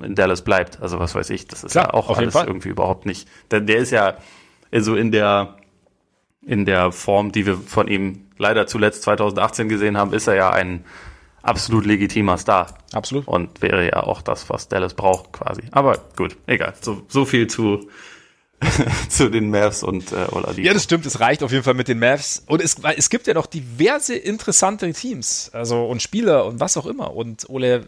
in 0.00 0.14
Dallas 0.14 0.42
bleibt. 0.42 0.80
Also 0.80 1.00
was 1.00 1.16
weiß 1.16 1.30
ich, 1.30 1.48
das 1.48 1.64
ist 1.64 1.72
Klar, 1.72 1.86
ja 1.86 1.94
auch 1.94 2.16
alles 2.16 2.34
irgendwie 2.34 2.68
überhaupt 2.68 3.06
nicht. 3.06 3.28
Denn 3.50 3.66
der 3.66 3.78
ist 3.78 3.90
ja 3.90 4.18
so 4.72 4.94
in 4.94 5.10
der 5.10 5.56
in 6.42 6.64
der 6.64 6.92
Form, 6.92 7.32
die 7.32 7.46
wir 7.46 7.56
von 7.56 7.88
ihm 7.88 8.26
leider 8.38 8.66
zuletzt 8.66 9.02
2018 9.02 9.68
gesehen 9.68 9.96
haben, 9.96 10.12
ist 10.12 10.26
er 10.26 10.34
ja 10.34 10.50
ein 10.50 10.84
absolut 11.42 11.86
legitimer 11.86 12.38
Star. 12.38 12.78
Absolut. 12.92 13.28
Und 13.28 13.62
wäre 13.62 13.86
ja 13.86 14.02
auch 14.02 14.22
das, 14.22 14.48
was 14.50 14.68
Dallas 14.68 14.94
braucht 14.94 15.32
quasi. 15.32 15.62
Aber 15.70 15.98
gut, 16.16 16.36
egal. 16.46 16.74
So, 16.80 17.02
so 17.08 17.24
viel 17.24 17.46
zu, 17.46 17.88
zu 19.08 19.30
den 19.30 19.50
Mavs 19.50 19.82
und 19.82 20.12
äh, 20.12 20.26
Oladipo. 20.30 20.66
Ja, 20.66 20.74
das 20.74 20.84
stimmt. 20.84 21.06
Es 21.06 21.20
reicht 21.20 21.42
auf 21.42 21.52
jeden 21.52 21.64
Fall 21.64 21.74
mit 21.74 21.88
den 21.88 21.98
Mavs. 21.98 22.42
Und 22.46 22.62
es, 22.62 22.76
es 22.96 23.10
gibt 23.10 23.26
ja 23.26 23.34
noch 23.34 23.46
diverse 23.46 24.14
interessante 24.14 24.90
Teams. 24.92 25.50
Also, 25.52 25.84
und 25.84 26.02
Spieler 26.02 26.46
und 26.46 26.60
was 26.60 26.76
auch 26.76 26.86
immer. 26.86 27.14
Und 27.14 27.48
Ole, 27.48 27.86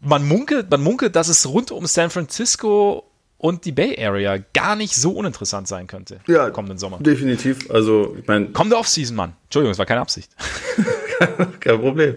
man 0.00 0.26
munkelt, 0.26 0.70
man 0.70 0.82
munkelt, 0.82 1.16
dass 1.16 1.28
es 1.28 1.48
rund 1.48 1.70
um 1.70 1.86
San 1.86 2.10
Francisco 2.10 3.09
und 3.40 3.64
die 3.64 3.72
Bay 3.72 3.96
Area 3.98 4.36
gar 4.52 4.76
nicht 4.76 4.94
so 4.94 5.12
uninteressant 5.12 5.66
sein 5.66 5.86
könnte. 5.86 6.20
Ja, 6.26 6.50
kommenden 6.50 6.76
Sommer. 6.76 6.98
Definitiv. 6.98 7.70
Also, 7.70 8.14
ich 8.20 8.26
meine. 8.28 8.48
Kommende 8.48 8.76
Offseason, 8.76 9.16
Mann. 9.16 9.32
Entschuldigung, 9.44 9.72
es 9.72 9.78
war 9.78 9.86
keine 9.86 10.02
Absicht. 10.02 10.30
Kein 11.60 11.80
Problem. 11.80 12.16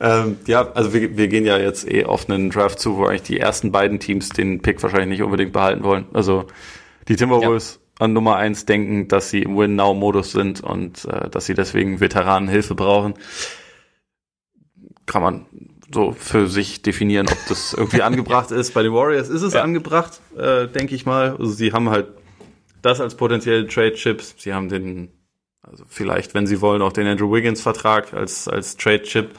Ähm, 0.00 0.36
ja, 0.46 0.70
also 0.72 0.92
wir, 0.92 1.16
wir 1.16 1.26
gehen 1.26 1.44
ja 1.44 1.58
jetzt 1.58 1.90
eh 1.90 2.04
auf 2.04 2.30
einen 2.30 2.50
Draft 2.50 2.78
zu, 2.78 2.96
wo 2.96 3.06
eigentlich 3.06 3.22
die 3.22 3.40
ersten 3.40 3.72
beiden 3.72 3.98
Teams 3.98 4.28
den 4.28 4.62
Pick 4.62 4.80
wahrscheinlich 4.82 5.08
nicht 5.08 5.22
unbedingt 5.22 5.52
behalten 5.52 5.82
wollen. 5.82 6.06
Also 6.12 6.46
die 7.08 7.16
Timberwolves 7.16 7.80
ja. 7.98 8.04
an 8.04 8.12
Nummer 8.12 8.36
eins 8.36 8.64
denken, 8.64 9.08
dass 9.08 9.30
sie 9.30 9.42
im 9.42 9.56
Win-Now-Modus 9.56 10.32
sind 10.32 10.60
und 10.60 11.04
äh, 11.06 11.30
dass 11.30 11.46
sie 11.46 11.54
deswegen 11.54 11.98
Veteranenhilfe 12.00 12.76
brauchen. 12.76 13.14
Kann 15.06 15.22
man 15.22 15.46
so 15.94 16.12
für 16.12 16.48
sich 16.48 16.82
definieren, 16.82 17.26
ob 17.30 17.38
das 17.48 17.72
irgendwie 17.72 18.02
angebracht 18.02 18.50
ist. 18.50 18.74
Bei 18.74 18.82
den 18.82 18.92
Warriors 18.92 19.28
ist 19.28 19.42
es 19.42 19.54
ja. 19.54 19.62
angebracht, 19.62 20.20
äh, 20.36 20.68
denke 20.68 20.94
ich 20.94 21.06
mal. 21.06 21.36
Also 21.38 21.52
sie 21.52 21.72
haben 21.72 21.88
halt 21.88 22.08
das 22.82 23.00
als 23.00 23.14
potenzielle 23.14 23.66
Trade-Chips. 23.66 24.34
Sie 24.38 24.52
haben 24.52 24.68
den, 24.68 25.08
also 25.62 25.84
vielleicht, 25.88 26.34
wenn 26.34 26.46
sie 26.46 26.60
wollen, 26.60 26.82
auch 26.82 26.92
den 26.92 27.06
Andrew 27.06 27.32
Wiggins-Vertrag 27.32 28.12
als, 28.12 28.46
als 28.46 28.76
Trade-Chip. 28.76 29.30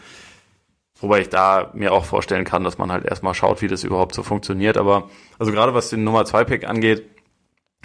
Wobei 0.99 1.21
ich 1.21 1.29
da 1.29 1.71
mir 1.73 1.91
auch 1.91 2.05
vorstellen 2.05 2.45
kann, 2.45 2.63
dass 2.63 2.77
man 2.77 2.91
halt 2.91 3.05
erstmal 3.05 3.33
schaut, 3.33 3.61
wie 3.61 3.67
das 3.67 3.83
überhaupt 3.83 4.15
so 4.15 4.23
funktioniert. 4.23 4.77
Aber 4.77 5.09
also 5.37 5.51
gerade 5.51 5.73
was 5.73 5.89
den 5.89 6.03
Nummer 6.03 6.25
2 6.25 6.45
Pick 6.45 6.67
angeht, 6.67 7.03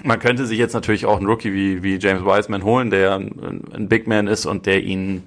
man 0.03 0.19
könnte 0.19 0.47
sich 0.47 0.59
jetzt 0.59 0.73
natürlich 0.73 1.05
auch 1.05 1.19
einen 1.19 1.27
Rookie 1.27 1.53
wie, 1.53 1.83
wie 1.83 1.99
James 1.99 2.25
Wiseman 2.25 2.65
holen, 2.65 2.91
der 2.91 3.17
ein, 3.17 3.65
ein 3.75 3.89
Big 3.89 4.07
Man 4.07 4.29
ist 4.29 4.47
und 4.47 4.65
der 4.65 4.83
ihn 4.83 5.25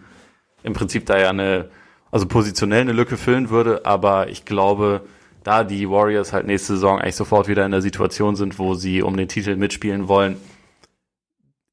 im 0.63 0.73
Prinzip 0.73 1.05
da 1.05 1.19
ja 1.19 1.29
eine 1.29 1.69
also 2.13 2.27
positionell 2.27 2.81
eine 2.81 2.91
Lücke 2.91 3.17
füllen 3.17 3.49
würde, 3.49 3.87
aber 3.87 4.29
ich 4.29 4.45
glaube, 4.45 5.01
da 5.43 5.63
die 5.63 5.89
Warriors 5.89 6.31
halt 6.31 6.45
nächste 6.45 6.73
Saison 6.73 6.99
eigentlich 6.99 7.15
sofort 7.15 7.47
wieder 7.47 7.65
in 7.65 7.71
der 7.71 7.81
Situation 7.81 8.35
sind, 8.35 8.59
wo 8.59 8.75
sie 8.75 9.01
um 9.01 9.17
den 9.17 9.27
Titel 9.27 9.55
mitspielen 9.55 10.07
wollen, 10.07 10.37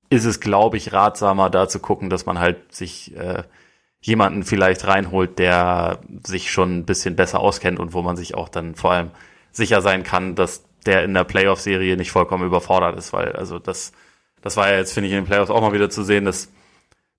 ist 0.09 0.25
es, 0.25 0.41
glaube 0.41 0.79
ich, 0.79 0.95
ratsamer, 0.95 1.51
da 1.51 1.69
zu 1.69 1.79
gucken, 1.79 2.09
dass 2.09 2.25
man 2.25 2.39
halt 2.39 2.73
sich 2.73 3.15
äh, 3.19 3.43
jemanden 4.01 4.43
vielleicht 4.43 4.87
reinholt, 4.87 5.39
der 5.39 5.99
sich 6.27 6.51
schon 6.51 6.79
ein 6.79 6.87
bisschen 6.87 7.17
besser 7.17 7.41
auskennt 7.41 7.79
und 7.79 7.93
wo 7.93 8.01
man 8.01 8.17
sich 8.17 8.35
auch 8.35 8.49
dann 8.49 8.77
vor 8.77 8.93
allem 8.93 9.11
sicher 9.53 9.83
sein 9.83 10.05
kann, 10.05 10.37
dass 10.37 10.65
der 10.87 11.05
in 11.05 11.13
der 11.13 11.25
Playoff-Serie 11.25 11.99
nicht 11.99 12.13
vollkommen 12.13 12.47
überfordert 12.47 12.97
ist, 12.97 13.13
weil 13.13 13.33
also 13.33 13.59
das, 13.59 13.93
das 14.41 14.57
war 14.57 14.71
ja 14.71 14.79
jetzt, 14.79 14.95
finde 14.95 15.09
ich, 15.09 15.13
in 15.13 15.21
den 15.21 15.27
Playoffs 15.27 15.51
auch 15.51 15.61
mal 15.61 15.75
wieder 15.75 15.91
zu 15.91 16.03
sehen, 16.03 16.25
dass 16.25 16.49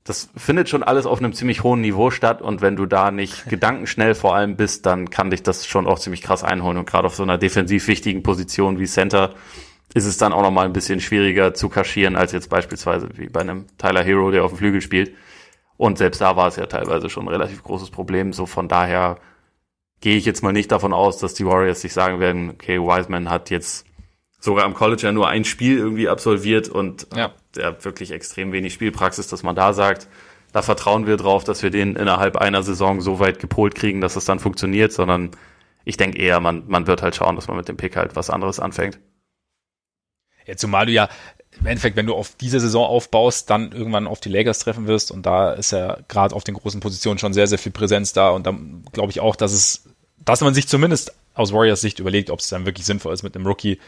das 0.04 0.30
findet 0.36 0.68
schon 0.68 0.84
alles 0.84 1.06
auf 1.06 1.20
einem 1.20 1.34
ziemlich 1.34 1.64
hohen 1.64 1.82
Niveau 1.82 2.10
statt 2.10 2.42
und 2.42 2.62
wenn 2.62 2.76
du 2.76 2.86
da 2.86 3.12
nicht 3.12 3.46
gedankenschnell 3.50 4.16
vor 4.16 4.36
allem 4.36 4.56
bist, 4.56 4.86
dann 4.86 5.10
kann 5.10 5.30
dich 5.30 5.44
das 5.44 5.66
schon 5.68 5.88
auch 5.88 6.00
ziemlich 6.00 6.22
krass 6.22 6.44
einholen 6.44 6.78
und 6.78 6.90
gerade 6.90 7.08
auf 7.08 7.16
so 7.16 7.24
einer 7.24 7.38
defensiv 7.38 7.88
wichtigen 7.88 8.24
Position 8.24 8.80
wie 8.80 8.88
Center 8.88 9.34
ist 9.94 10.06
es 10.06 10.18
dann 10.18 10.34
auch 10.34 10.42
nochmal 10.42 10.66
ein 10.66 10.74
bisschen 10.74 11.02
schwieriger 11.02 11.54
zu 11.54 11.70
kaschieren 11.70 12.16
als 12.16 12.32
jetzt 12.32 12.50
beispielsweise 12.50 13.10
wie 13.16 13.28
bei 13.28 13.42
einem 13.42 13.66
Tyler 13.78 14.04
Hero, 14.04 14.32
der 14.32 14.46
auf 14.46 14.52
dem 14.52 14.58
Flügel 14.58 14.82
spielt. 14.82 15.14
Und 15.78 15.98
selbst 15.98 16.22
da 16.22 16.36
war 16.36 16.48
es 16.48 16.56
ja 16.56 16.66
teilweise 16.66 17.10
schon 17.10 17.26
ein 17.26 17.30
relativ 17.30 17.64
großes 17.64 17.90
Problem. 17.90 18.34
So 18.34 18.46
von 18.46 18.68
daher 18.68 19.18
gehe 20.00 20.16
ich 20.16 20.26
jetzt 20.26 20.44
mal 20.44 20.54
nicht 20.54 20.72
davon 20.72 20.94
aus, 20.94 21.18
dass 21.18 21.34
die 21.34 21.46
Warriors 21.46 21.82
sich 21.82 21.94
sagen 21.94 22.20
werden, 22.20 22.52
okay, 22.52 22.80
Wiseman 22.80 23.30
hat 23.30 23.50
jetzt 23.50 23.86
sogar 24.42 24.66
am 24.66 24.74
College 24.74 25.04
ja 25.04 25.12
nur 25.12 25.30
ein 25.30 25.46
Spiel 25.46 25.78
irgendwie 25.78 26.10
absolviert 26.10 26.68
und 26.68 27.08
ja. 27.16 27.32
der 27.56 27.86
wirklich 27.86 28.12
extrem 28.12 28.52
wenig 28.52 28.74
Spielpraxis, 28.74 29.28
dass 29.28 29.44
man 29.44 29.56
da 29.56 29.72
sagt, 29.72 30.08
da 30.52 30.62
vertrauen 30.62 31.08
wir 31.08 31.16
drauf, 31.16 31.44
dass 31.44 31.64
wir 31.64 31.70
den 31.70 31.96
innerhalb 31.96 32.36
einer 32.36 32.64
Saison 32.64 33.00
so 33.00 33.20
weit 33.20 33.40
gepolt 33.40 33.76
kriegen, 33.76 34.02
dass 34.02 34.16
es 34.16 34.26
dann 34.26 34.40
funktioniert, 34.40 34.92
sondern 34.92 35.32
ich 35.86 35.96
denke 35.96 36.18
eher, 36.18 36.40
man, 36.40 36.68
man 36.68 36.88
wird 36.88 37.02
halt 37.02 37.16
schauen, 37.16 37.36
dass 37.36 37.48
man 37.48 37.56
mit 37.56 37.70
dem 37.70 37.78
Pick 37.78 37.96
halt 37.96 38.16
was 38.16 38.30
anderes 38.30 38.60
anfängt. 38.60 39.00
Ja, 40.46 40.58
zumal 40.58 40.88
du 40.88 40.92
ja 40.92 41.08
im 41.60 41.68
Endeffekt, 41.68 41.96
wenn 41.96 42.08
du 42.08 42.16
auf 42.16 42.36
diese 42.36 42.60
Saison 42.60 42.86
aufbaust, 42.86 43.50
dann 43.50 43.72
irgendwann 43.72 44.08
auf 44.08 44.20
die 44.20 44.30
Lakers 44.30 44.60
treffen 44.60 44.88
wirst 44.88 45.12
und 45.12 45.26
da 45.26 45.54
ist 45.54 45.72
ja 45.72 46.00
gerade 46.08 46.36
auf 46.36 46.44
den 46.44 46.56
großen 46.56 46.80
Positionen 46.80 47.20
schon 47.20 47.34
sehr, 47.34 47.46
sehr 47.46 47.60
viel 47.60 47.72
Präsenz 47.72 48.12
da 48.14 48.30
und 48.32 48.48
dann 48.48 48.84
glaube 48.92 49.12
ich 49.12 49.20
auch, 49.20 49.36
dass 49.36 49.54
es 49.54 49.86
dass 50.24 50.42
man 50.42 50.54
sich 50.54 50.68
zumindest 50.68 51.14
aus 51.34 51.54
Warriors 51.54 51.82
Sicht 51.82 52.00
überlegt, 52.00 52.30
ob 52.30 52.40
es 52.40 52.50
dann 52.50 52.66
wirklich 52.66 52.86
sinnvoll 52.86 53.14
ist, 53.14 53.24
mit 53.24 53.36
einem 53.36 53.48
Rookie 53.48 53.80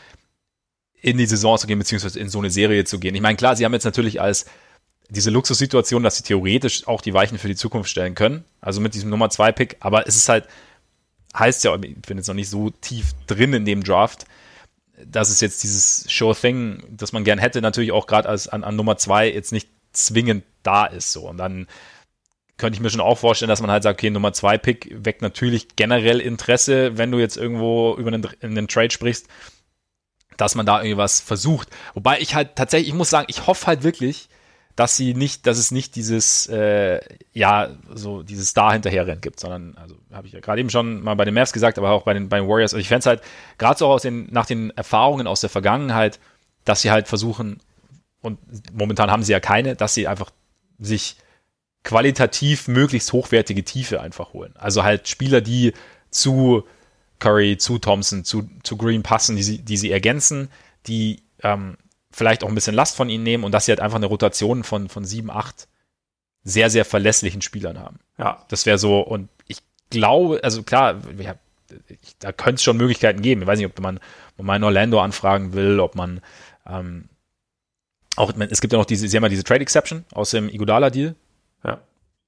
in 1.04 1.18
die 1.18 1.26
Saison 1.26 1.58
zu 1.58 1.68
gehen, 1.68 1.78
beziehungsweise 1.78 2.18
in 2.18 2.30
so 2.30 2.40
eine 2.40 2.50
Serie 2.50 2.86
zu 2.86 2.98
gehen. 2.98 3.14
Ich 3.14 3.22
meine, 3.22 3.36
klar, 3.36 3.56
sie 3.58 3.66
haben 3.66 3.74
jetzt 3.74 3.84
natürlich 3.84 4.22
als 4.22 4.46
diese 5.10 5.30
Luxussituation, 5.30 6.02
dass 6.02 6.16
sie 6.16 6.24
theoretisch 6.24 6.88
auch 6.88 7.02
die 7.02 7.14
Weichen 7.14 7.38
für 7.38 7.50
die 7.50 7.58
Zukunft 7.58 7.90
stellen 7.90 8.16
können, 8.16 8.46
also 8.62 8.80
mit 8.80 8.96
diesem 8.96 9.10
Nummer 9.10 9.30
2 9.30 9.52
Pick, 9.52 9.78
aber 9.82 10.08
es 10.08 10.16
ist 10.16 10.30
halt, 10.30 10.48
heißt 11.38 11.66
ja, 11.66 11.76
ich 11.76 12.02
bin 12.02 12.18
jetzt 12.18 12.28
noch 12.28 12.36
nicht 12.36 12.50
so 12.50 12.70
tief 12.70 13.12
drin 13.28 13.54
in 13.54 13.66
dem 13.66 13.84
Draft, 13.84 14.26
dass 15.06 15.30
es 15.30 15.42
jetzt 15.42 15.62
dieses 15.64 16.06
Sure 16.10 16.36
Thing, 16.36 16.82
das 16.90 17.12
man 17.12 17.26
gern 17.26 17.38
hätte, 17.38 17.62
natürlich 17.62 17.92
auch 17.92 18.08
gerade 18.08 18.30
als 18.30 18.48
an, 18.48 18.64
an 18.64 18.78
Nummer 18.78 18.98
2 18.98 19.30
jetzt 19.30 19.52
nicht 19.52 19.68
zwingend 19.92 20.46
da 20.64 20.86
ist, 20.86 21.12
so. 21.12 21.28
Und 21.28 21.38
dann 21.38 21.68
könnte 22.56 22.78
ich 22.78 22.82
mir 22.82 22.90
schon 22.90 23.02
auch 23.02 23.18
vorstellen, 23.18 23.50
dass 23.50 23.62
man 23.62 23.72
halt 23.72 23.84
sagt, 23.84 24.00
okay, 24.00 24.10
Nummer 24.10 24.32
2 24.32 24.58
Pick 24.58 24.96
weckt 25.04 25.22
natürlich 25.22 25.76
generell 25.76 26.22
Interesse, 26.22 26.98
wenn 26.98 27.12
du 27.12 27.20
jetzt 27.20 27.36
irgendwo 27.36 27.94
über 27.98 28.14
einen, 28.14 28.26
einen 28.42 28.68
Trade 28.70 28.92
sprichst, 28.92 29.28
dass 30.38 30.56
man 30.56 30.66
da 30.66 30.82
irgendwas 30.82 31.20
versucht. 31.20 31.70
Wobei 31.94 32.20
ich 32.20 32.36
halt 32.36 32.56
tatsächlich, 32.56 32.90
ich 32.90 32.96
muss 32.96 33.10
sagen, 33.10 33.28
ich 33.30 33.48
hoffe 33.48 33.68
halt 33.68 33.84
wirklich, 33.84 34.30
dass 34.76 34.98
sie 34.98 35.14
nicht, 35.14 35.46
dass 35.46 35.58
es 35.58 35.70
nicht 35.72 35.96
dieses, 35.96 36.48
äh, 36.48 37.00
ja, 37.32 37.70
so 37.94 38.24
dieses 38.24 38.50
Star 38.50 38.74
hinterherrennen 38.74 39.22
gibt, 39.22 39.40
sondern, 39.40 39.78
also 39.78 39.96
habe 40.12 40.26
ich 40.26 40.34
ja 40.34 40.40
gerade 40.40 40.62
eben 40.62 40.72
schon 40.72 41.02
mal 41.04 41.16
bei 41.16 41.26
den 41.26 41.36
Mavs 41.36 41.54
gesagt, 41.54 41.78
aber 41.78 41.92
auch 41.92 42.04
bei 42.04 42.14
den, 42.14 42.30
bei 42.30 42.40
den 42.40 42.48
Warriors. 42.48 42.74
Also 42.74 42.82
ich 42.82 42.88
fände 42.88 43.00
es 43.02 43.06
halt, 43.06 43.22
gerade 43.60 43.78
so 43.78 43.88
aus 43.88 44.02
den, 44.02 44.28
nach 44.32 44.48
den 44.48 44.72
Erfahrungen 44.72 45.28
aus 45.28 45.42
der 45.42 45.52
Vergangenheit, 45.52 46.20
dass 46.66 46.82
sie 46.82 46.92
halt 46.92 47.08
versuchen, 47.08 47.60
und 48.22 48.40
momentan 48.74 49.12
haben 49.12 49.22
sie 49.22 49.34
ja 49.34 49.40
keine, 49.40 49.76
dass 49.76 49.94
sie 49.94 50.08
einfach 50.08 50.32
sich 50.80 51.18
qualitativ 51.84 52.68
möglichst 52.68 53.12
hochwertige 53.14 53.64
Tiefe 53.64 54.02
einfach 54.02 54.34
holen. 54.34 54.54
Also 54.56 54.84
halt 54.84 55.08
Spieler, 55.08 55.42
die 55.42 55.74
zu 56.10 56.64
Curry, 57.24 57.58
zu 57.58 57.78
Thompson, 57.80 58.26
zu, 58.26 58.50
zu 58.64 58.76
Green 58.76 59.02
passen, 59.02 59.38
die 59.38 59.44
sie, 59.44 59.60
die 59.60 59.78
sie 59.78 59.92
ergänzen, 59.92 60.50
die 60.88 61.24
ähm, 61.42 61.78
vielleicht 62.12 62.44
auch 62.44 62.50
ein 62.50 62.56
bisschen 62.56 62.76
Last 62.76 62.98
von 62.98 63.08
ihnen 63.08 63.24
nehmen 63.24 63.46
und 63.46 63.54
dass 63.54 63.66
sie 63.66 63.72
halt 63.72 63.80
einfach 63.80 63.96
eine 63.96 64.08
Rotation 64.08 64.66
von, 64.66 64.90
von 64.90 65.06
sieben, 65.06 65.32
acht 65.32 65.70
sehr, 66.44 66.70
sehr 66.70 66.84
verlässlichen 66.84 67.42
Spielern 67.42 67.80
haben. 67.80 68.00
Ja. 68.18 68.46
Das 68.50 68.66
wäre 68.66 68.78
so, 68.78 69.00
und 69.00 69.30
ich 69.48 69.60
glaube, 69.90 70.42
also 70.44 70.64
klar, 70.64 71.00
ja, 71.18 71.36
da 72.20 72.34
könnte 72.34 72.56
es 72.56 72.64
schon 72.64 72.76
Möglichkeiten 72.76 73.22
geben. 73.22 73.42
Ich 73.42 73.48
weiß 73.48 73.58
nicht, 73.58 73.68
ob 73.68 73.80
man, 73.80 74.02
ob 74.38 74.46
man 74.46 74.62
Orlando 74.62 75.00
anfragen 75.00 75.54
will, 75.54 75.80
ob 75.80 75.96
man 75.96 76.20
ähm, 76.68 77.08
auch, 78.18 78.34
es 78.50 78.60
gibt 78.60 78.74
ja 78.74 78.80
noch 78.80 78.86
diese, 78.86 79.08
sie 79.08 79.16
haben 79.16 79.24
ja 79.24 79.30
diese 79.30 79.46
Trade 79.46 79.62
Exception 79.62 80.04
aus 80.12 80.32
dem 80.32 80.50
Iguodala-Deal. 80.50 81.08
Ja. 81.08 81.16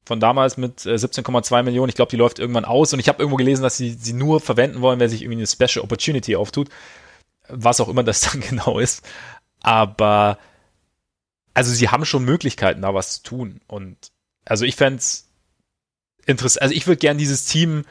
Von 0.06 0.20
damals 0.20 0.58
mit 0.58 0.82
17,2 0.82 1.60
äh, 1.60 1.64
Millionen. 1.64 1.90
Ich 1.90 1.96
glaube, 1.96 2.12
die 2.12 2.18
läuft 2.18 2.40
irgendwann 2.40 2.66
aus 2.66 2.94
und 2.94 3.00
ich 3.00 3.10
habe 3.10 3.20
irgendwo 3.20 3.38
gelesen, 3.38 3.64
dass 3.64 3.78
sie 3.78 3.92
sie 3.92 4.14
nur 4.14 4.40
verwenden 4.40 4.82
wollen, 4.82 5.00
wenn 5.00 5.10
sich 5.10 5.24
irgendwie 5.24 5.40
eine 5.40 5.48
Special 5.48 5.84
Opportunity 5.84 6.36
auftut. 6.36 6.70
Was 7.50 7.80
auch 7.80 7.90
immer 7.90 8.04
das 8.04 8.22
dann 8.32 8.42
genau 8.42 8.80
ist. 8.80 9.04
Aber 9.62 10.38
also 11.56 11.74
sie 11.74 11.90
haben 11.90 12.06
schon 12.06 12.24
Möglichkeiten, 12.24 12.82
da 12.82 12.94
was 12.94 13.16
zu 13.16 13.24
tun. 13.24 13.62
Und 13.68 13.98
also 14.46 14.66
ich 14.66 14.76
fände 14.76 15.00
es 15.00 15.28
interessant, 16.26 16.62
also 16.62 16.76
ich 16.76 16.86
würde 16.86 17.00
gern 17.00 17.18
dieses 17.18 17.46
Team 17.46 17.86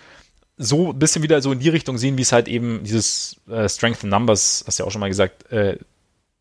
so 0.56 0.92
ein 0.92 0.98
bisschen 0.98 1.22
wieder 1.22 1.42
so 1.42 1.50
in 1.50 1.58
die 1.58 1.68
Richtung 1.68 1.98
sehen, 1.98 2.16
wie 2.16 2.22
es 2.22 2.30
halt 2.30 2.46
eben 2.46 2.84
dieses 2.84 3.40
äh, 3.48 3.68
Strength 3.68 4.04
in 4.04 4.10
Numbers, 4.10 4.64
hast 4.66 4.78
du 4.78 4.82
ja 4.82 4.86
auch 4.86 4.92
schon 4.92 5.00
mal 5.00 5.08
gesagt, 5.08 5.50
äh, 5.50 5.78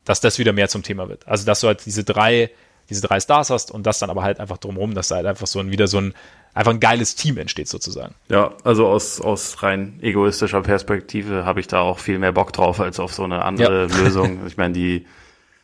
dass 0.05 0.21
das 0.21 0.37
wieder 0.37 0.53
mehr 0.53 0.69
zum 0.69 0.83
Thema 0.83 1.09
wird. 1.09 1.27
Also 1.27 1.45
dass 1.45 1.61
du 1.61 1.67
halt 1.67 1.85
diese 1.85 2.03
drei, 2.03 2.51
diese 2.89 3.01
drei 3.01 3.19
Stars 3.19 3.49
hast 3.49 3.71
und 3.71 3.85
das 3.85 3.99
dann 3.99 4.09
aber 4.09 4.23
halt 4.23 4.39
einfach 4.39 4.57
drumherum, 4.57 4.93
dass 4.93 5.07
da 5.07 5.15
halt 5.15 5.25
einfach 5.25 5.47
so 5.47 5.59
ein 5.59 5.71
wieder 5.71 5.87
so 5.87 5.99
ein 5.99 6.13
einfach 6.53 6.71
ein 6.71 6.79
geiles 6.79 7.15
Team 7.15 7.37
entsteht 7.37 7.67
sozusagen. 7.67 8.13
Ja, 8.29 8.53
also 8.63 8.87
aus, 8.87 9.19
aus 9.21 9.63
rein 9.63 9.99
egoistischer 10.01 10.61
Perspektive 10.61 11.45
habe 11.45 11.59
ich 11.59 11.67
da 11.67 11.81
auch 11.81 11.99
viel 11.99 12.19
mehr 12.19 12.31
Bock 12.31 12.53
drauf 12.53 12.79
als 12.79 12.99
auf 12.99 13.13
so 13.13 13.23
eine 13.23 13.43
andere 13.43 13.87
ja. 13.87 13.97
Lösung. 14.03 14.45
Ich 14.45 14.57
meine, 14.57 14.73
die 14.73 15.05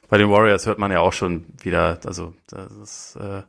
bei 0.09 0.17
den 0.17 0.29
Warriors 0.29 0.65
hört 0.65 0.79
man 0.79 0.91
ja 0.91 0.99
auch 0.99 1.13
schon 1.13 1.45
wieder, 1.61 1.99
also 2.05 2.33
das 2.47 2.71
ist, 2.71 3.17
äh, 3.17 3.43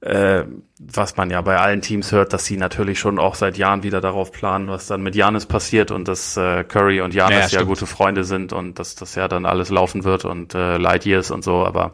äh, 0.00 0.46
was 0.80 1.16
man 1.16 1.30
ja 1.30 1.40
bei 1.42 1.58
allen 1.58 1.82
Teams 1.82 2.10
hört, 2.10 2.32
dass 2.32 2.46
sie 2.46 2.56
natürlich 2.56 2.98
schon 2.98 3.18
auch 3.18 3.36
seit 3.36 3.56
Jahren 3.56 3.84
wieder 3.84 4.00
darauf 4.00 4.32
planen, 4.32 4.66
was 4.68 4.88
dann 4.88 5.02
mit 5.02 5.14
Janis 5.14 5.46
passiert 5.46 5.92
und 5.92 6.08
dass 6.08 6.36
äh, 6.36 6.64
Curry 6.64 7.00
und 7.00 7.14
Janis 7.14 7.52
ja, 7.52 7.60
ja, 7.60 7.66
gute 7.66 7.86
Freunde 7.86 8.24
sind 8.24 8.52
und 8.52 8.78
dass 8.80 8.96
das 8.96 9.14
ja 9.14 9.28
dann 9.28 9.46
alles 9.46 9.70
laufen 9.70 10.02
wird 10.02 10.24
und 10.24 10.54
äh, 10.54 10.78
Light 10.78 11.06
Years 11.06 11.30
und 11.30 11.44
so, 11.44 11.64
aber 11.64 11.92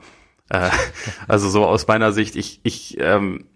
äh, 0.51 0.71
also 1.29 1.49
so 1.49 1.65
aus 1.65 1.87
meiner 1.87 2.13
Sicht, 2.13 2.37
ich, 2.37 2.61
ich 2.63 2.99
ähm, 3.01 3.47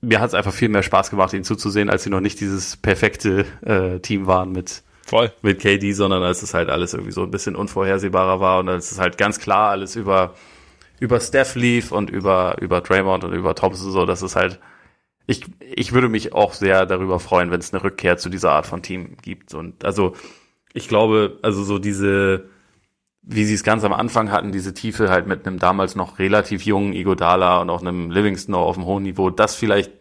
mir 0.00 0.20
hat 0.20 0.28
es 0.28 0.34
einfach 0.34 0.52
viel 0.52 0.68
mehr 0.68 0.82
Spaß 0.82 1.10
gemacht, 1.10 1.32
ihnen 1.32 1.44
zuzusehen, 1.44 1.90
als 1.90 2.04
sie 2.04 2.10
noch 2.10 2.20
nicht 2.20 2.40
dieses 2.40 2.76
perfekte 2.76 3.44
äh, 3.62 4.00
Team 4.00 4.26
waren 4.26 4.52
mit 4.52 4.82
Voll. 5.06 5.32
mit 5.42 5.60
KD, 5.60 5.92
sondern 5.92 6.22
als 6.22 6.42
es 6.42 6.54
halt 6.54 6.68
alles 6.68 6.94
irgendwie 6.94 7.12
so 7.12 7.22
ein 7.22 7.30
bisschen 7.30 7.56
unvorhersehbarer 7.56 8.40
war 8.40 8.60
und 8.60 8.68
als 8.68 8.92
es 8.92 8.98
halt 8.98 9.18
ganz 9.18 9.38
klar 9.38 9.70
alles 9.70 9.96
über, 9.96 10.34
über 11.00 11.20
Steph 11.20 11.54
lief 11.54 11.92
und 11.92 12.10
über, 12.10 12.56
über 12.60 12.80
Draymond 12.80 13.24
und 13.24 13.32
über 13.32 13.54
Thompson 13.54 13.90
so, 13.90 14.04
dass 14.04 14.22
es 14.22 14.36
halt, 14.36 14.60
ich, 15.26 15.44
ich 15.60 15.92
würde 15.92 16.08
mich 16.08 16.32
auch 16.32 16.52
sehr 16.52 16.86
darüber 16.86 17.18
freuen, 17.20 17.50
wenn 17.50 17.60
es 17.60 17.72
eine 17.72 17.82
Rückkehr 17.82 18.16
zu 18.16 18.28
dieser 18.28 18.52
Art 18.52 18.66
von 18.66 18.82
Team 18.82 19.16
gibt. 19.22 19.54
Und 19.54 19.84
also, 19.84 20.14
ich 20.72 20.88
glaube, 20.88 21.38
also 21.42 21.64
so 21.64 21.78
diese, 21.78 22.48
wie 23.26 23.44
sie 23.44 23.54
es 23.54 23.64
ganz 23.64 23.82
am 23.84 23.92
Anfang 23.92 24.30
hatten, 24.30 24.52
diese 24.52 24.72
Tiefe 24.72 25.10
halt 25.10 25.26
mit 25.26 25.46
einem 25.46 25.58
damals 25.58 25.96
noch 25.96 26.20
relativ 26.20 26.62
jungen 26.62 26.92
Igodala 26.92 27.60
und 27.60 27.70
auch 27.70 27.80
einem 27.80 28.10
Livingston 28.10 28.54
auf 28.54 28.76
einem 28.76 28.86
hohen 28.86 29.02
Niveau, 29.02 29.30
das 29.30 29.56
vielleicht 29.56 29.92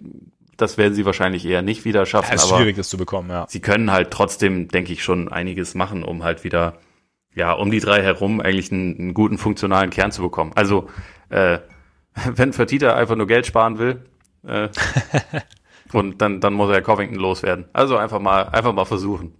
das 0.58 0.78
werden 0.78 0.94
sie 0.94 1.06
wahrscheinlich 1.06 1.46
eher 1.46 1.62
nicht 1.62 1.84
wieder 1.84 2.06
schaffen. 2.06 2.30
Ja, 2.30 2.36
ist 2.36 2.46
aber 2.46 2.58
schwierig, 2.58 2.78
das 2.78 2.88
zu 2.88 2.98
bekommen, 2.98 3.30
ja. 3.30 3.46
Sie 3.50 3.60
können 3.60 3.92
halt 3.92 4.12
trotzdem, 4.12 4.70
denke 4.70 4.94
ich, 4.94 5.04
schon 5.04 5.28
einiges 5.30 5.76
machen, 5.76 6.04
um 6.04 6.24
halt 6.24 6.46
wieder, 6.46 6.78
ja, 7.34 7.52
um 7.52 7.72
die 7.72 7.80
drei 7.80 8.02
herum 8.02 8.40
eigentlich 8.40 8.72
einen, 8.72 8.98
einen 8.98 9.14
guten 9.14 9.38
funktionalen 9.38 9.90
Kern 9.90 10.14
zu 10.14 10.22
bekommen. 10.22 10.52
Also, 10.56 10.88
äh, 11.30 11.60
wenn 12.36 12.54
Fertita 12.54 12.94
einfach 12.96 13.16
nur 13.16 13.28
Geld 13.28 13.46
sparen 13.46 13.80
will, 13.80 14.06
äh, 14.48 14.70
und 15.92 16.22
dann, 16.22 16.40
dann 16.40 16.54
muss 16.54 16.70
er 16.70 16.82
Covington 16.82 17.20
loswerden. 17.20 17.66
Also 17.74 17.98
einfach 17.98 18.20
mal, 18.20 18.44
einfach 18.44 18.74
mal 18.74 18.86
versuchen. 18.86 19.36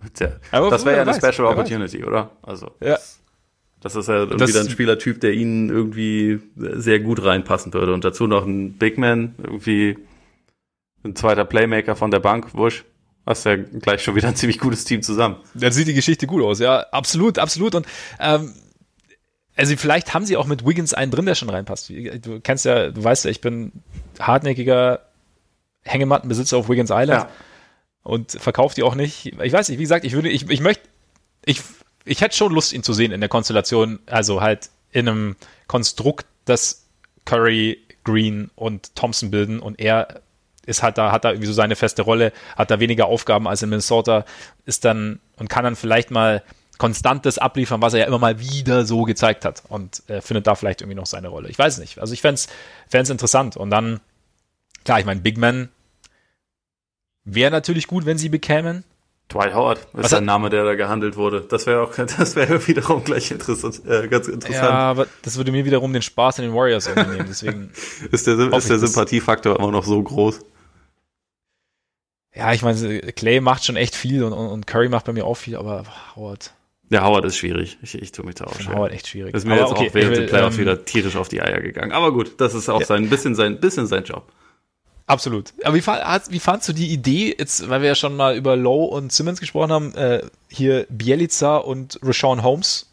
Das 0.52 0.86
wäre 0.86 0.98
ja 0.98 1.02
eine 1.04 1.12
weiß, 1.12 1.18
Special 1.18 1.48
Opportunity, 1.48 2.04
oder? 2.04 2.32
Also. 2.42 2.72
Ja. 2.82 2.96
Das 2.96 3.22
ist 3.94 4.08
ja 4.08 4.16
irgendwie 4.16 4.38
das, 4.38 4.56
ein 4.56 4.70
Spielertyp, 4.70 5.22
der 5.22 5.34
ihnen 5.34 5.70
irgendwie 5.70 6.40
sehr 6.56 7.00
gut 7.00 7.24
reinpassen 7.24 7.72
würde. 7.72 7.94
Und 7.94 8.04
dazu 8.04 8.26
noch 8.26 8.44
ein 8.46 8.80
Big 8.80 8.98
Man, 8.98 9.36
irgendwie 9.44 9.98
ein 11.04 11.16
zweiter 11.16 11.46
Playmaker 11.46 11.96
von 11.96 12.10
der 12.10 12.20
Bank, 12.20 12.56
wusch, 12.56 12.84
hast 13.28 13.46
ja 13.46 13.58
gleich 13.58 14.02
schon 14.02 14.16
wieder 14.16 14.28
ein 14.28 14.36
ziemlich 14.36 14.60
gutes 14.60 14.86
Team 14.86 15.04
zusammen. 15.04 15.38
Dann 15.54 15.72
sieht 15.72 15.88
die 15.88 15.94
Geschichte 15.94 16.26
gut 16.26 16.44
aus, 16.44 16.60
ja, 16.60 16.80
absolut, 16.92 17.38
absolut. 17.38 17.76
Und 17.76 17.86
ähm, 18.20 18.54
also 19.56 19.76
vielleicht 19.78 20.14
haben 20.14 20.26
sie 20.26 20.36
auch 20.36 20.48
mit 20.48 20.66
Wiggins 20.66 20.94
einen 20.94 21.12
drin, 21.12 21.26
der 21.26 21.36
schon 21.36 21.50
reinpasst. 21.50 21.90
Du 21.90 22.40
kennst 22.42 22.66
ja, 22.66 22.90
du 22.90 23.04
weißt 23.04 23.26
ja, 23.26 23.32
ich 23.32 23.42
bin 23.42 23.72
hartnäckiger 24.20 25.02
Hängemattenbesitzer 25.84 26.58
auf 26.58 26.70
Wiggins 26.70 26.90
Island 26.92 27.24
ja. 27.24 27.30
und 28.04 28.32
verkaufe 28.32 28.76
die 28.76 28.84
auch 28.84 28.96
nicht. 28.96 29.28
Ich 29.28 29.54
weiß 29.54 29.70
nicht, 29.70 29.78
wie 29.78 29.84
gesagt, 29.84 30.06
ich 30.06 30.14
würde, 30.14 30.30
ich, 30.30 30.50
ich 30.50 30.60
möchte, 30.60 30.84
ich, 31.46 31.62
ich 32.06 32.22
hätte 32.22 32.36
schon 32.36 32.54
Lust, 32.54 32.74
ihn 32.74 32.84
zu 32.84 32.94
sehen 32.94 33.12
in 33.12 33.20
der 33.20 33.30
Konstellation, 33.30 34.00
also 34.06 34.42
halt 34.42 34.70
in 34.92 35.10
einem 35.10 35.36
Konstrukt, 35.68 36.26
das 36.46 36.86
Curry, 37.26 37.80
Green 38.04 38.52
und 38.56 38.96
Thompson 38.96 39.32
bilden 39.32 39.60
und 39.60 39.80
er 39.80 40.22
ist 40.66 40.84
halt 40.84 40.98
da, 40.98 41.12
hat 41.12 41.26
da 41.26 41.32
irgendwie 41.32 41.48
so 41.48 41.54
seine 41.54 41.76
feste 41.76 42.04
Rolle, 42.04 42.32
hat 42.56 42.72
da 42.72 42.80
weniger 42.80 43.08
Aufgaben 43.08 43.48
als 43.48 43.62
in 43.62 43.70
Minnesota, 43.70 44.26
ist 44.66 44.86
dann 44.86 45.20
und 45.38 45.50
kann 45.50 45.64
dann 45.64 45.76
vielleicht 45.76 46.12
mal 46.12 46.44
konstantes 46.78 47.38
abliefern, 47.38 47.82
was 47.82 47.94
er 47.94 48.02
ja 48.02 48.06
immer 48.06 48.20
mal 48.20 48.40
wieder 48.40 48.86
so 48.86 49.04
gezeigt 49.04 49.46
hat 49.46 49.64
und 49.70 50.08
äh, 50.10 50.22
findet 50.22 50.48
da 50.48 50.56
vielleicht 50.56 50.82
irgendwie 50.82 50.96
noch 50.96 51.06
seine 51.06 51.30
Rolle. 51.30 51.50
Ich 51.50 51.58
weiß 51.58 51.78
nicht. 51.78 52.00
Also 52.00 52.14
ich 52.14 52.22
fände 52.22 52.40
es 52.92 53.10
interessant. 53.10 53.56
Und 53.58 53.70
dann, 53.70 54.02
klar, 54.84 55.00
ich 55.00 55.06
meine, 55.06 55.22
Big 55.22 55.38
Man 55.38 55.70
wäre 57.24 57.52
natürlich 57.52 57.88
gut, 57.88 58.06
wenn 58.06 58.18
sie 58.18 58.30
bekämen. 58.30 58.84
Dwight 59.30 59.56
Howard 59.56 59.80
ist 59.80 59.88
Was 59.94 60.14
ein 60.14 60.26
Name, 60.26 60.50
der 60.50 60.64
da 60.64 60.76
gehandelt 60.76 61.16
wurde. 61.18 61.42
Das 61.42 61.66
wäre 61.66 61.82
auch, 61.82 61.96
das 62.18 62.36
wäre 62.36 62.66
wiederum 62.68 63.04
gleich 63.04 63.32
interessant, 63.32 63.82
äh, 63.88 64.08
ganz 64.08 64.28
interessant. 64.28 64.64
Ja, 64.64 64.72
aber 64.72 65.08
das 65.24 65.38
würde 65.38 65.52
mir 65.52 65.66
wiederum 65.66 65.94
den 65.94 66.02
Spaß 66.02 66.40
in 66.40 66.46
den 66.46 66.54
Warriors 66.54 66.88
irgendwie 66.88 67.12
nehmen. 67.12 67.26
Deswegen 67.28 67.72
ist 68.12 68.28
der, 68.28 68.38
ist 68.54 68.70
der 68.70 68.80
Sympathiefaktor 68.80 69.58
immer 69.58 69.72
noch 69.72 69.86
so 69.86 70.02
groß. 70.02 70.42
Ja, 72.36 72.54
ich 72.54 72.62
meine, 72.62 73.00
Clay 73.14 73.40
macht 73.40 73.66
schon 73.66 73.78
echt 73.78 73.96
viel 73.96 74.24
und, 74.24 74.34
und 74.34 74.68
Curry 74.68 74.90
macht 74.90 75.06
bei 75.06 75.14
mir 75.14 75.26
auch 75.26 75.36
viel, 75.36 75.56
aber 75.56 75.86
Howard. 76.16 76.54
Ja, 76.90 77.04
Howard 77.04 77.26
ist 77.26 77.38
schwierig. 77.38 77.78
Ich, 77.82 77.96
ich 77.96 78.12
tue 78.12 78.26
mich 78.26 78.36
da 78.36 78.46
auch 78.46 78.60
schwer. 78.60 78.76
Howard 78.76 78.92
echt 78.92 79.08
schwierig. 79.08 79.32
Das 79.32 79.44
ist 79.44 79.48
mir 79.48 79.54
aber 79.54 79.62
jetzt 79.64 79.72
okay, 79.72 79.90
auch 79.90 79.94
während 79.94 80.18
will, 80.18 80.28
Playoffs 80.28 80.56
ähm, 80.56 80.62
wieder 80.62 80.86
tierisch 80.86 81.16
auf 81.16 81.30
die 81.30 81.42
Eier 81.42 81.62
gegangen. 81.62 81.94
Aber 81.94 82.14
gut, 82.14 82.40
das 82.40 82.54
ist 82.54 82.70
auch 82.70 82.82
ja. 82.82 82.86
sein 82.86 83.10
bisschen 83.10 83.34
sein 83.34 83.60
bisschen 83.60 83.88
sein 83.88 84.04
Job. 84.04 84.32
Absolut. 85.08 85.54
Aber 85.64 85.76
wie, 85.76 85.86
wie 85.86 86.40
fandst 86.40 86.68
du 86.68 86.74
die 86.74 86.92
Idee, 86.92 87.36
jetzt, 87.38 87.70
weil 87.70 87.82
wir 87.82 87.90
ja 87.90 87.96
schon 87.96 88.16
mal 88.16 88.36
über 88.36 88.56
Lowe 88.56 88.88
und 88.88 89.12
Simmons 89.12 89.40
gesprochen 89.40 89.72
haben, 89.72 89.94
äh, 89.94 90.24
hier 90.48 90.88
Bielica 90.90 91.58
und 91.58 92.00
Rashawn 92.02 92.42
Holmes? 92.42 92.88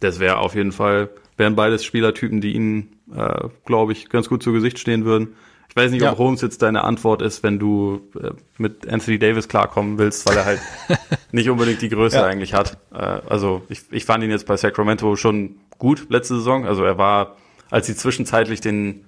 Das 0.00 0.18
wäre 0.18 0.38
auf 0.38 0.54
jeden 0.54 0.72
Fall, 0.72 1.08
wären 1.38 1.56
beides 1.56 1.82
Spielertypen, 1.84 2.42
die 2.42 2.52
ihnen, 2.52 2.98
äh, 3.14 3.48
glaube 3.64 3.92
ich, 3.92 4.10
ganz 4.10 4.28
gut 4.28 4.42
zu 4.42 4.52
Gesicht 4.52 4.78
stehen 4.78 5.06
würden 5.06 5.34
Ich 5.70 5.76
weiß 5.76 5.90
nicht, 5.92 6.02
ja. 6.02 6.12
ob 6.12 6.18
Holmes 6.18 6.42
jetzt 6.42 6.60
deine 6.60 6.84
Antwort 6.84 7.22
ist, 7.22 7.42
wenn 7.42 7.58
du 7.58 8.02
äh, 8.20 8.32
mit 8.58 8.86
Anthony 8.86 9.18
Davis 9.18 9.48
klarkommen 9.48 9.96
willst, 9.96 10.28
weil 10.28 10.36
er 10.36 10.44
halt 10.44 10.60
nicht 11.32 11.48
unbedingt 11.48 11.80
die 11.80 11.88
Größe 11.88 12.16
ja. 12.16 12.26
eigentlich 12.26 12.52
hat. 12.52 12.76
Äh, 12.92 12.98
also 12.98 13.62
ich, 13.70 13.84
ich 13.90 14.04
fand 14.04 14.22
ihn 14.22 14.30
jetzt 14.30 14.46
bei 14.46 14.58
Sacramento 14.58 15.16
schon 15.16 15.56
gut 15.78 16.10
letzte 16.10 16.34
Saison. 16.34 16.66
Also 16.66 16.84
er 16.84 16.98
war, 16.98 17.36
als 17.70 17.86
sie 17.86 17.96
zwischenzeitlich 17.96 18.60
den 18.60 19.06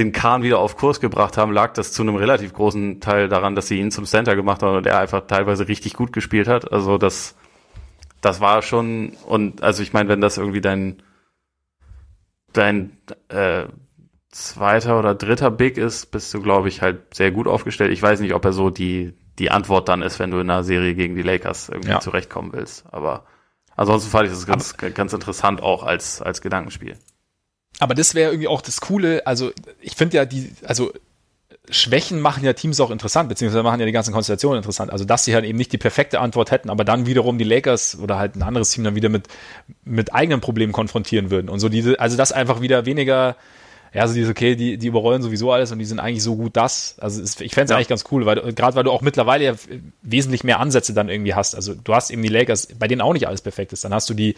den 0.00 0.12
Kahn 0.12 0.42
wieder 0.42 0.58
auf 0.58 0.76
Kurs 0.76 0.98
gebracht 0.98 1.36
haben, 1.36 1.52
lag 1.52 1.74
das 1.74 1.92
zu 1.92 2.02
einem 2.02 2.16
relativ 2.16 2.54
großen 2.54 3.00
Teil 3.00 3.28
daran, 3.28 3.54
dass 3.54 3.68
sie 3.68 3.78
ihn 3.78 3.90
zum 3.90 4.06
Center 4.06 4.34
gemacht 4.34 4.62
haben 4.62 4.76
und 4.76 4.86
er 4.86 4.98
einfach 4.98 5.26
teilweise 5.26 5.68
richtig 5.68 5.94
gut 5.94 6.12
gespielt 6.12 6.48
hat. 6.48 6.72
Also 6.72 6.98
das, 6.98 7.36
das 8.20 8.40
war 8.40 8.62
schon, 8.62 9.12
und 9.26 9.62
also 9.62 9.82
ich 9.82 9.92
meine, 9.92 10.08
wenn 10.08 10.22
das 10.22 10.38
irgendwie 10.38 10.62
dein, 10.62 11.02
dein 12.52 12.96
äh, 13.28 13.66
zweiter 14.30 14.98
oder 14.98 15.14
dritter 15.14 15.50
Big 15.50 15.76
ist, 15.76 16.06
bist 16.06 16.32
du, 16.32 16.40
glaube 16.40 16.68
ich, 16.68 16.80
halt 16.80 17.14
sehr 17.14 17.30
gut 17.30 17.46
aufgestellt. 17.46 17.92
Ich 17.92 18.02
weiß 18.02 18.20
nicht, 18.20 18.32
ob 18.34 18.44
er 18.44 18.52
so 18.52 18.70
die, 18.70 19.12
die 19.38 19.50
Antwort 19.50 19.88
dann 19.88 20.02
ist, 20.02 20.18
wenn 20.18 20.30
du 20.30 20.38
in 20.38 20.48
einer 20.48 20.64
Serie 20.64 20.94
gegen 20.94 21.14
die 21.14 21.22
Lakers 21.22 21.68
irgendwie 21.68 21.90
ja. 21.90 22.00
zurechtkommen 22.00 22.52
willst. 22.54 22.86
Aber 22.90 23.26
ansonsten 23.76 24.10
fand 24.10 24.26
ich 24.26 24.32
das 24.32 24.46
ganz, 24.46 24.76
ganz 24.76 25.12
interessant 25.12 25.62
auch 25.62 25.82
als, 25.82 26.22
als 26.22 26.40
Gedankenspiel. 26.40 26.96
Aber 27.78 27.94
das 27.94 28.14
wäre 28.14 28.30
irgendwie 28.30 28.48
auch 28.48 28.60
das 28.60 28.80
Coole. 28.80 29.26
Also 29.26 29.52
ich 29.80 29.94
finde 29.94 30.18
ja 30.18 30.24
die, 30.26 30.52
also 30.64 30.92
Schwächen 31.70 32.20
machen 32.20 32.44
ja 32.44 32.52
Teams 32.52 32.80
auch 32.80 32.90
interessant, 32.90 33.28
beziehungsweise 33.28 33.62
machen 33.62 33.80
ja 33.80 33.86
die 33.86 33.92
ganzen 33.92 34.12
Konstellationen 34.12 34.58
interessant. 34.58 34.92
Also, 34.92 35.04
dass 35.04 35.24
sie 35.24 35.34
halt 35.34 35.44
eben 35.44 35.56
nicht 35.56 35.72
die 35.72 35.78
perfekte 35.78 36.20
Antwort 36.20 36.50
hätten, 36.50 36.70
aber 36.70 36.84
dann 36.84 37.06
wiederum 37.06 37.38
die 37.38 37.44
Lakers 37.44 37.98
oder 38.00 38.18
halt 38.18 38.36
ein 38.36 38.42
anderes 38.42 38.70
Team 38.70 38.84
dann 38.84 38.94
wieder 38.94 39.08
mit, 39.08 39.28
mit 39.84 40.12
eigenen 40.12 40.40
Problemen 40.40 40.72
konfrontieren 40.72 41.30
würden. 41.30 41.48
Und 41.48 41.60
so 41.60 41.68
diese, 41.68 41.98
also 42.00 42.16
das 42.16 42.32
einfach 42.32 42.60
wieder 42.60 42.86
weniger, 42.86 43.36
ja, 43.92 44.06
so 44.06 44.14
diese, 44.14 44.30
okay, 44.30 44.56
die, 44.56 44.78
die 44.78 44.86
überrollen 44.86 45.22
sowieso 45.22 45.52
alles 45.52 45.70
und 45.70 45.78
die 45.78 45.84
sind 45.84 46.00
eigentlich 46.00 46.22
so 46.22 46.36
gut 46.36 46.56
das. 46.56 46.96
Also 46.98 47.22
ich 47.22 47.54
fände 47.54 47.64
es 47.64 47.70
ja. 47.70 47.76
eigentlich 47.76 47.88
ganz 47.88 48.04
cool, 48.10 48.26
weil 48.26 48.52
gerade 48.52 48.74
weil 48.74 48.84
du 48.84 48.90
auch 48.90 49.02
mittlerweile 49.02 49.44
ja 49.44 49.54
wesentlich 50.02 50.44
mehr 50.44 50.60
Ansätze 50.60 50.92
dann 50.92 51.08
irgendwie 51.08 51.34
hast. 51.34 51.54
Also 51.54 51.74
du 51.74 51.94
hast 51.94 52.10
eben 52.10 52.22
die 52.22 52.28
Lakers, 52.28 52.68
bei 52.78 52.88
denen 52.88 53.00
auch 53.00 53.12
nicht 53.12 53.28
alles 53.28 53.42
perfekt 53.42 53.72
ist. 53.72 53.84
Dann 53.84 53.94
hast 53.94 54.08
du 54.10 54.14
die, 54.14 54.34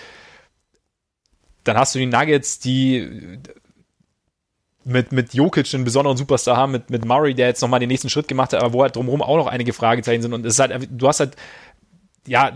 dann 1.65 1.77
hast 1.77 1.95
du 1.95 1.99
die 1.99 2.07
Nuggets, 2.07 2.59
die 2.59 3.39
mit, 4.85 5.13
mit 5.13 5.35
Jokic 5.35 5.73
einen 5.75 5.85
besonderen 5.85 6.17
Superstar 6.17 6.57
haben, 6.57 6.73
mit, 6.73 6.91
mit 6.91 7.05
Murray, 7.05 7.35
der 7.35 7.49
jetzt 7.49 7.61
nochmal 7.63 7.81
den 7.81 7.89
nächsten 7.89 8.11
Schritt 8.11 8.29
gemacht 8.29 8.53
hat, 8.53 8.63
aber 8.63 8.73
wo 8.73 8.83
halt 8.83 8.97
drumherum 8.97 9.23
auch 9.23 9.37
noch 9.37 9.47
einige 9.47 9.73
Fragezeichen 9.73 10.23
sind. 10.23 10.33
Und 10.33 10.45
es 10.45 10.55
ist 10.55 10.59
halt, 10.61 10.89
du 10.91 11.09
hast 11.09 11.21
halt, 11.21 11.37
ja, 12.27 12.53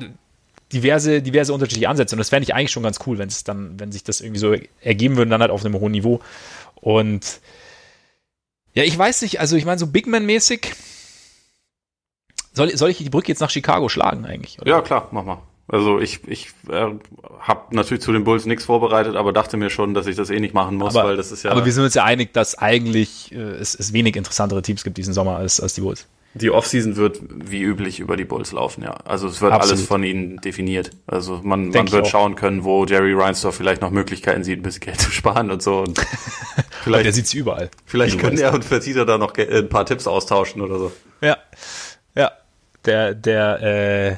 diverse, 0.73 1.23
diverse 1.23 1.53
unterschiedliche 1.53 1.89
Ansätze. 1.89 2.15
Und 2.15 2.19
das 2.19 2.31
fände 2.31 2.45
ich 2.45 2.55
eigentlich 2.55 2.73
schon 2.73 2.83
ganz 2.83 2.99
cool, 3.07 3.19
wenn 3.19 3.29
es 3.29 3.45
dann, 3.45 3.79
wenn 3.79 3.93
sich 3.93 4.03
das 4.03 4.21
irgendwie 4.21 4.41
so 4.41 4.55
ergeben 4.81 5.17
würde, 5.17 5.31
dann 5.31 5.41
halt 5.41 5.51
auf 5.51 5.65
einem 5.65 5.79
hohen 5.79 5.93
Niveau. 5.93 6.21
Und 6.75 7.41
ja, 8.75 8.83
ich 8.83 8.97
weiß 8.97 9.23
nicht, 9.23 9.41
also 9.41 9.57
ich 9.57 9.65
meine, 9.65 9.79
so 9.79 9.87
Big 9.87 10.07
Man-mäßig, 10.07 10.75
soll, 12.53 12.77
soll 12.77 12.91
ich 12.91 12.99
die 12.99 13.11
Brücke 13.11 13.29
jetzt 13.29 13.41
nach 13.41 13.51
Chicago 13.51 13.89
schlagen 13.89 14.25
eigentlich? 14.25 14.61
Oder? 14.61 14.71
Ja, 14.71 14.83
klar, 14.83 15.09
mach 15.13 15.25
mal. 15.25 15.39
Also 15.69 15.99
ich, 15.99 16.21
ich 16.29 16.51
äh, 16.69 16.87
habe 17.41 17.75
natürlich 17.75 18.03
zu 18.03 18.13
den 18.13 18.23
Bulls 18.23 18.47
nichts 18.47 18.67
vorbereitet, 18.67 19.17
aber 19.17 19.33
dachte 19.33 19.57
mir 19.57 19.69
schon, 19.69 19.95
dass 19.95 20.07
ich 20.07 20.15
das 20.15 20.31
eh 20.31 20.39
nicht 20.39 20.55
machen 20.55 20.77
muss, 20.77 20.95
aber, 20.95 21.09
weil 21.09 21.17
das 21.17 21.33
ist 21.33 21.43
ja. 21.43 21.51
Aber 21.51 21.65
wir 21.65 21.73
sind 21.73 21.83
uns 21.83 21.95
ja 21.95 22.05
einig, 22.05 22.33
dass 22.33 22.57
eigentlich 22.57 23.33
äh, 23.33 23.39
es, 23.39 23.75
es 23.75 23.93
wenig 23.93 24.15
interessantere 24.15 24.63
Teams 24.63 24.85
gibt 24.85 24.97
diesen 24.97 25.13
Sommer 25.13 25.37
als, 25.37 25.59
als 25.59 25.75
die 25.75 25.81
Bulls. 25.81 26.07
Die 26.35 26.51
Offseason 26.51 26.97
wird 26.97 27.19
wie 27.31 27.63
üblich 27.63 27.99
über 27.99 28.17
die 28.17 28.27
Bulls 28.27 28.53
laufen, 28.53 28.85
ja. 28.85 28.91
Also 28.91 29.27
es 29.27 29.41
wird 29.41 29.53
Absolut. 29.53 29.79
alles 29.79 29.89
von 29.89 30.05
ihnen 30.05 30.37
definiert. 30.37 30.91
Also 31.07 31.41
man, 31.43 31.71
man 31.71 31.91
wird 31.91 32.07
schauen 32.07 32.37
können, 32.37 32.63
wo 32.63 32.85
Jerry 32.85 33.15
Reinsdorf 33.15 33.57
vielleicht 33.57 33.81
noch 33.81 33.91
Möglichkeiten 33.91 34.45
sieht, 34.45 34.61
ein 34.61 34.63
bisschen 34.63 34.83
Geld 34.83 35.01
zu 35.01 35.11
sparen 35.11 35.51
und 35.51 35.63
so. 35.63 35.81
Und 35.81 35.99
vielleicht, 36.85 36.87
und 36.87 37.05
der 37.05 37.13
sieht's 37.13 37.35
überall. 37.35 37.71
Vielleicht 37.87 38.21
können 38.21 38.39
er 38.39 38.53
und 38.53 38.65
Fertitta 38.65 39.05
da 39.05 39.19
noch 39.19 39.35
ein 39.35 39.69
paar 39.69 39.87
Tipps 39.87 40.07
austauschen 40.07 40.61
oder 40.61 40.79
so. 40.79 40.93
Ja, 41.23 41.39
ja. 42.15 42.31
Der, 42.85 43.15
der, 43.15 43.63
äh, 43.63 44.17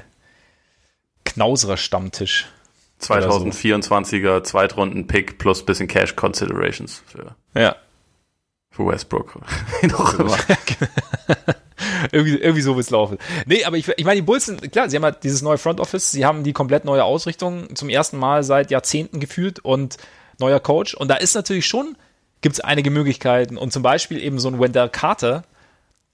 Knauserer 1.28 1.76
Stammtisch. 1.76 2.46
2024er 3.00 4.42
Zweitrunden-Pick 4.42 5.38
plus 5.38 5.64
bisschen 5.64 5.86
Cash 5.86 6.16
Considerations 6.16 7.02
für, 7.06 7.36
ja. 7.54 7.76
für 8.70 8.86
Westbrook. 8.86 9.40
irgendwie, 12.12 12.38
irgendwie 12.38 12.62
so 12.62 12.76
wird's 12.76 12.90
laufen. 12.90 13.18
Nee, 13.46 13.64
aber 13.64 13.76
ich, 13.76 13.88
ich 13.88 14.04
meine, 14.04 14.16
die 14.16 14.26
Bulls 14.26 14.46
sind, 14.46 14.72
klar, 14.72 14.90
sie 14.90 14.96
haben 14.96 15.04
halt 15.04 15.22
dieses 15.22 15.42
neue 15.42 15.58
Front 15.58 15.80
Office, 15.80 16.10
sie 16.10 16.24
haben 16.24 16.42
die 16.42 16.52
komplett 16.52 16.84
neue 16.84 17.04
Ausrichtung 17.04 17.74
zum 17.76 17.88
ersten 17.88 18.18
Mal 18.18 18.42
seit 18.42 18.70
Jahrzehnten 18.70 19.20
gefühlt 19.20 19.60
und 19.60 19.96
neuer 20.38 20.60
Coach. 20.60 20.94
Und 20.94 21.08
da 21.08 21.14
ist 21.14 21.34
natürlich 21.34 21.66
schon, 21.66 21.96
gibt's 22.40 22.60
einige 22.60 22.90
Möglichkeiten. 22.90 23.56
Und 23.56 23.72
zum 23.72 23.82
Beispiel 23.82 24.22
eben 24.22 24.38
so 24.38 24.48
ein 24.48 24.58
Wendell 24.58 24.88
Carter 24.88 25.44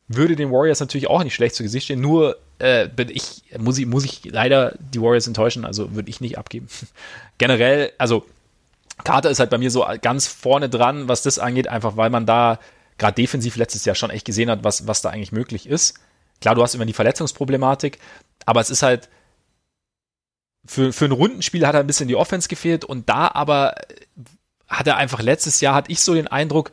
würde 0.09 0.37
den 0.37 0.51
Warriors 0.51 0.81
natürlich 0.81 1.09
auch 1.09 1.25
nicht 1.25 1.35
schlecht 1.35 1.55
zu 1.55 1.63
Gesicht 1.63 1.87
stehen, 1.87 2.01
nur 2.01 2.37
äh, 2.59 2.89
bin 2.89 3.09
ich, 3.09 3.43
muss 3.59 3.79
ich, 3.79 3.87
muss 3.87 4.05
ich 4.05 4.25
leider 4.25 4.75
die 4.79 5.01
Warriors 5.01 5.27
enttäuschen, 5.27 5.65
also 5.65 5.95
würde 5.95 6.11
ich 6.11 6.21
nicht 6.21 6.39
abgeben. 6.39 6.69
Generell, 7.39 7.93
also 7.99 8.27
Carter 9.03 9.31
ist 9.31 9.41
halt 9.41 9.51
bei 9.51 9.59
mir 9.59 9.71
so 9.71 9.85
ganz 10.03 10.27
vorne 10.27 10.69
dran, 10.69 11.09
was 11.09 11.23
das 11.23 11.39
angeht, 11.39 11.69
einfach 11.69 11.97
weil 11.97 12.11
man 12.11 12.27
da 12.27 12.61
gerade 12.99 13.15
defensiv 13.15 13.57
letztes 13.57 13.85
Jahr 13.85 13.97
schon 13.97 14.11
echt 14.11 14.25
gesehen 14.25 14.51
hat, 14.51 14.63
was, 14.63 14.87
was 14.87 15.03
da 15.03 15.11
eigentlich 15.11 15.33
möglich 15.33 15.67
ist. 15.67 15.99
Klar, 16.41 16.55
du 16.55 16.63
hast 16.63 16.75
immer 16.75 16.87
die 16.87 16.93
Verletzungsproblematik, 16.93 17.99
aber 18.47 18.61
es 18.61 18.71
ist 18.71 18.83
halt, 18.83 19.09
für, 20.67 20.93
für 20.93 21.07
ein 21.07 21.13
Rundenspiel 21.13 21.67
hat 21.67 21.75
er 21.75 21.81
ein 21.81 21.87
bisschen 21.87 22.09
die 22.09 22.17
Offense 22.17 22.49
gefehlt 22.49 22.85
und 22.85 23.09
da 23.09 23.29
aber 23.29 23.75
hat 24.69 24.87
er 24.87 24.97
einfach 24.97 25.21
letztes 25.21 25.61
Jahr, 25.61 25.75
hatte 25.75 25.93
ich 25.93 26.01
so 26.01 26.15
den 26.15 26.29
Eindruck, 26.29 26.71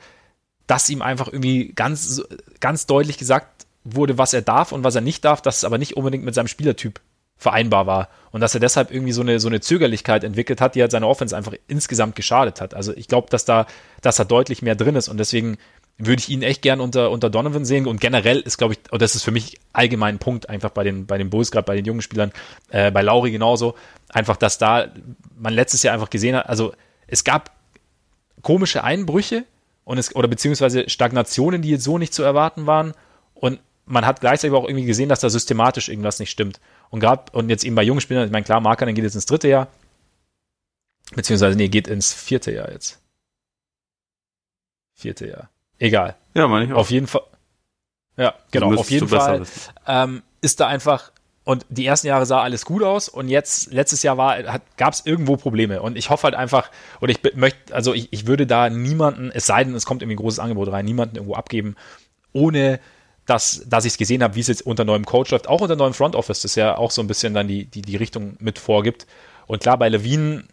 dass 0.68 0.90
ihm 0.90 1.02
einfach 1.02 1.28
irgendwie 1.28 1.74
ganz, 1.74 2.22
ganz 2.60 2.86
deutlich 2.86 3.18
gesagt 3.18 3.61
wurde, 3.84 4.18
was 4.18 4.34
er 4.34 4.42
darf 4.42 4.72
und 4.72 4.84
was 4.84 4.96
er 4.96 5.02
nicht 5.02 5.26
darf, 5.26 5.42
dass 5.42 5.58
es 5.58 5.64
aber 5.64 5.78
nicht 5.78 5.98
unbedingt 5.98 6.24
mit 6.24 6.36
seinem 6.36 6.48
Spielertyp 6.48 7.00
vereinbar 7.38 7.88
war. 7.88 8.10
Und 8.32 8.42
dass 8.42 8.54
er 8.54 8.60
deshalb 8.60 8.92
irgendwie 8.92 9.14
so 9.14 9.22
eine, 9.22 9.40
so 9.40 9.48
eine 9.48 9.62
Zögerlichkeit 9.62 10.24
entwickelt 10.24 10.62
hat, 10.62 10.76
die 10.76 10.82
halt 10.82 10.92
seine 10.92 11.08
Offense 11.08 11.36
einfach 11.36 11.54
insgesamt 11.68 12.16
geschadet 12.16 12.62
hat. 12.62 12.76
Also 12.76 12.96
ich 12.96 13.08
glaube, 13.08 13.30
dass 13.30 13.46
da, 13.46 13.66
dass 14.02 14.18
da 14.18 14.24
deutlich 14.24 14.62
mehr 14.62 14.76
drin 14.76 14.96
ist. 14.96 15.10
Und 15.10 15.18
deswegen 15.18 15.58
würde 15.98 16.20
ich 16.20 16.30
ihn 16.30 16.44
echt 16.44 16.62
gern 16.62 16.80
unter, 16.80 17.10
unter 17.10 17.30
Donovan 17.30 17.66
sehen. 17.66 17.88
Und 17.88 18.00
generell 18.00 18.40
ist, 18.40 18.58
glaube 18.58 18.76
ich, 18.76 18.80
und 18.92 19.02
das 19.02 19.16
ist 19.16 19.24
für 19.24 19.32
mich 19.32 19.60
allgemein 19.74 20.16
ein 20.16 20.20
Punkt 20.20 20.50
einfach 20.50 20.70
bei 20.70 20.84
den, 20.84 21.08
bei 21.08 21.18
den 21.18 21.30
Bulls, 21.30 21.52
gerade 21.52 21.66
bei 21.66 21.76
den 21.76 21.86
jungen 21.86 22.02
Spielern, 22.02 22.32
äh, 22.70 22.92
bei 22.92 23.02
Lauri 23.02 23.32
genauso, 23.32 23.76
einfach, 24.10 24.38
dass 24.38 24.60
da 24.60 24.90
man 25.36 25.54
letztes 25.54 25.84
Jahr 25.84 25.96
einfach 25.96 26.10
gesehen 26.10 26.36
hat, 26.36 26.48
also 26.48 26.74
es 27.08 27.24
gab 27.24 27.52
komische 28.42 28.84
Einbrüche 28.84 29.46
und 29.84 29.98
es, 29.98 30.16
oder 30.16 30.28
beziehungsweise 30.28 30.90
Stagnationen, 30.90 31.62
die 31.62 31.70
jetzt 31.70 31.84
so 31.84 31.98
nicht 31.98 32.14
zu 32.14 32.24
erwarten 32.24 32.68
waren. 32.68 32.94
Und 33.34 33.60
man 33.92 34.06
hat 34.06 34.22
gleichzeitig 34.22 34.56
auch 34.56 34.68
irgendwie 34.68 34.86
gesehen, 34.86 35.10
dass 35.10 35.20
da 35.20 35.30
systematisch 35.30 35.90
irgendwas 35.90 36.20
nicht 36.20 36.32
stimmt. 36.32 36.60
Und 36.90 37.02
gerade, 37.02 37.32
und 37.34 37.50
jetzt 37.50 37.64
eben 37.64 37.76
bei 37.76 37.84
jungen 37.84 38.02
Spielern, 38.02 38.26
ich 38.26 38.32
meine, 38.32 38.46
klar, 38.46 38.62
Marker, 38.62 38.86
dann 38.86 38.96
geht 38.96 39.04
jetzt 39.04 39.16
ins 39.16 39.26
dritte 39.26 39.50
Jahr. 39.50 39.68
Beziehungsweise, 41.14 41.58
nee, 41.58 41.68
geht 41.68 41.88
ins 41.88 42.14
vierte 42.14 42.52
Jahr 42.52 42.72
jetzt. 42.72 43.02
Vierte 44.94 45.28
Jahr. 45.28 45.50
Egal. 45.78 46.16
Ja, 46.34 46.48
meine 46.48 46.66
ich 46.66 46.74
auch. 46.74 46.78
Auf 46.78 46.92
jeden 46.92 47.08
Fall. 47.08 47.24
Ja, 48.18 48.34
genau. 48.52 48.74
Auf 48.76 48.90
jeden 48.90 49.08
Fall 49.08 49.44
ähm, 49.88 50.24
ist 50.42 50.60
da 50.60 50.68
einfach, 50.68 51.12
und 51.44 51.66
die 51.70 51.86
ersten 51.86 52.08
Jahre 52.08 52.26
sah 52.26 52.42
alles 52.42 52.66
gut 52.66 52.84
aus 52.84 53.10
und 53.10 53.28
jetzt, 53.28 53.74
letztes 53.74 54.04
Jahr 54.04 54.18
war, 54.18 54.62
gab 54.78 54.94
es 54.94 55.06
irgendwo 55.06 55.36
Probleme. 55.36 55.82
Und 55.82 55.98
ich 55.98 56.10
hoffe 56.10 56.24
halt 56.24 56.36
einfach, 56.36 56.72
oder 57.02 57.12
ich 57.12 57.20
möchte, 57.36 57.74
also 57.74 57.94
ich, 57.94 58.14
ich 58.14 58.28
würde 58.28 58.48
da 58.48 58.70
niemanden, 58.70 59.32
es 59.34 59.48
sei 59.48 59.64
denn, 59.64 59.76
es 59.76 59.86
kommt 59.86 60.02
irgendwie 60.02 60.16
ein 60.16 60.24
großes 60.24 60.40
Angebot 60.40 60.72
rein, 60.72 60.86
niemanden 60.86 61.16
irgendwo 61.16 61.36
abgeben, 61.36 61.76
ohne 62.32 62.80
dass, 63.32 63.64
dass 63.66 63.86
ich 63.86 63.94
es 63.94 63.98
gesehen 63.98 64.24
habe, 64.24 64.36
wie 64.36 64.42
es 64.42 64.48
jetzt 64.48 64.66
unter 64.66 64.84
neuem 64.84 65.06
Coach 65.06 65.32
läuft, 65.32 65.48
auch 65.48 65.62
unter 65.62 65.78
neuem 65.78 65.94
Front 65.94 66.18
Office, 66.18 66.42
das 66.42 66.56
ja 66.56 66.78
auch 66.78 66.92
so 66.92 67.02
ein 67.02 67.08
bisschen 67.08 67.34
dann 67.34 67.48
die, 67.48 67.64
die, 67.64 67.82
die 67.82 67.96
Richtung 67.96 68.36
mit 68.40 68.60
vorgibt. 68.60 69.08
Und 69.48 69.62
klar, 69.62 69.78
bei 69.78 69.88
Levine, 69.88 70.44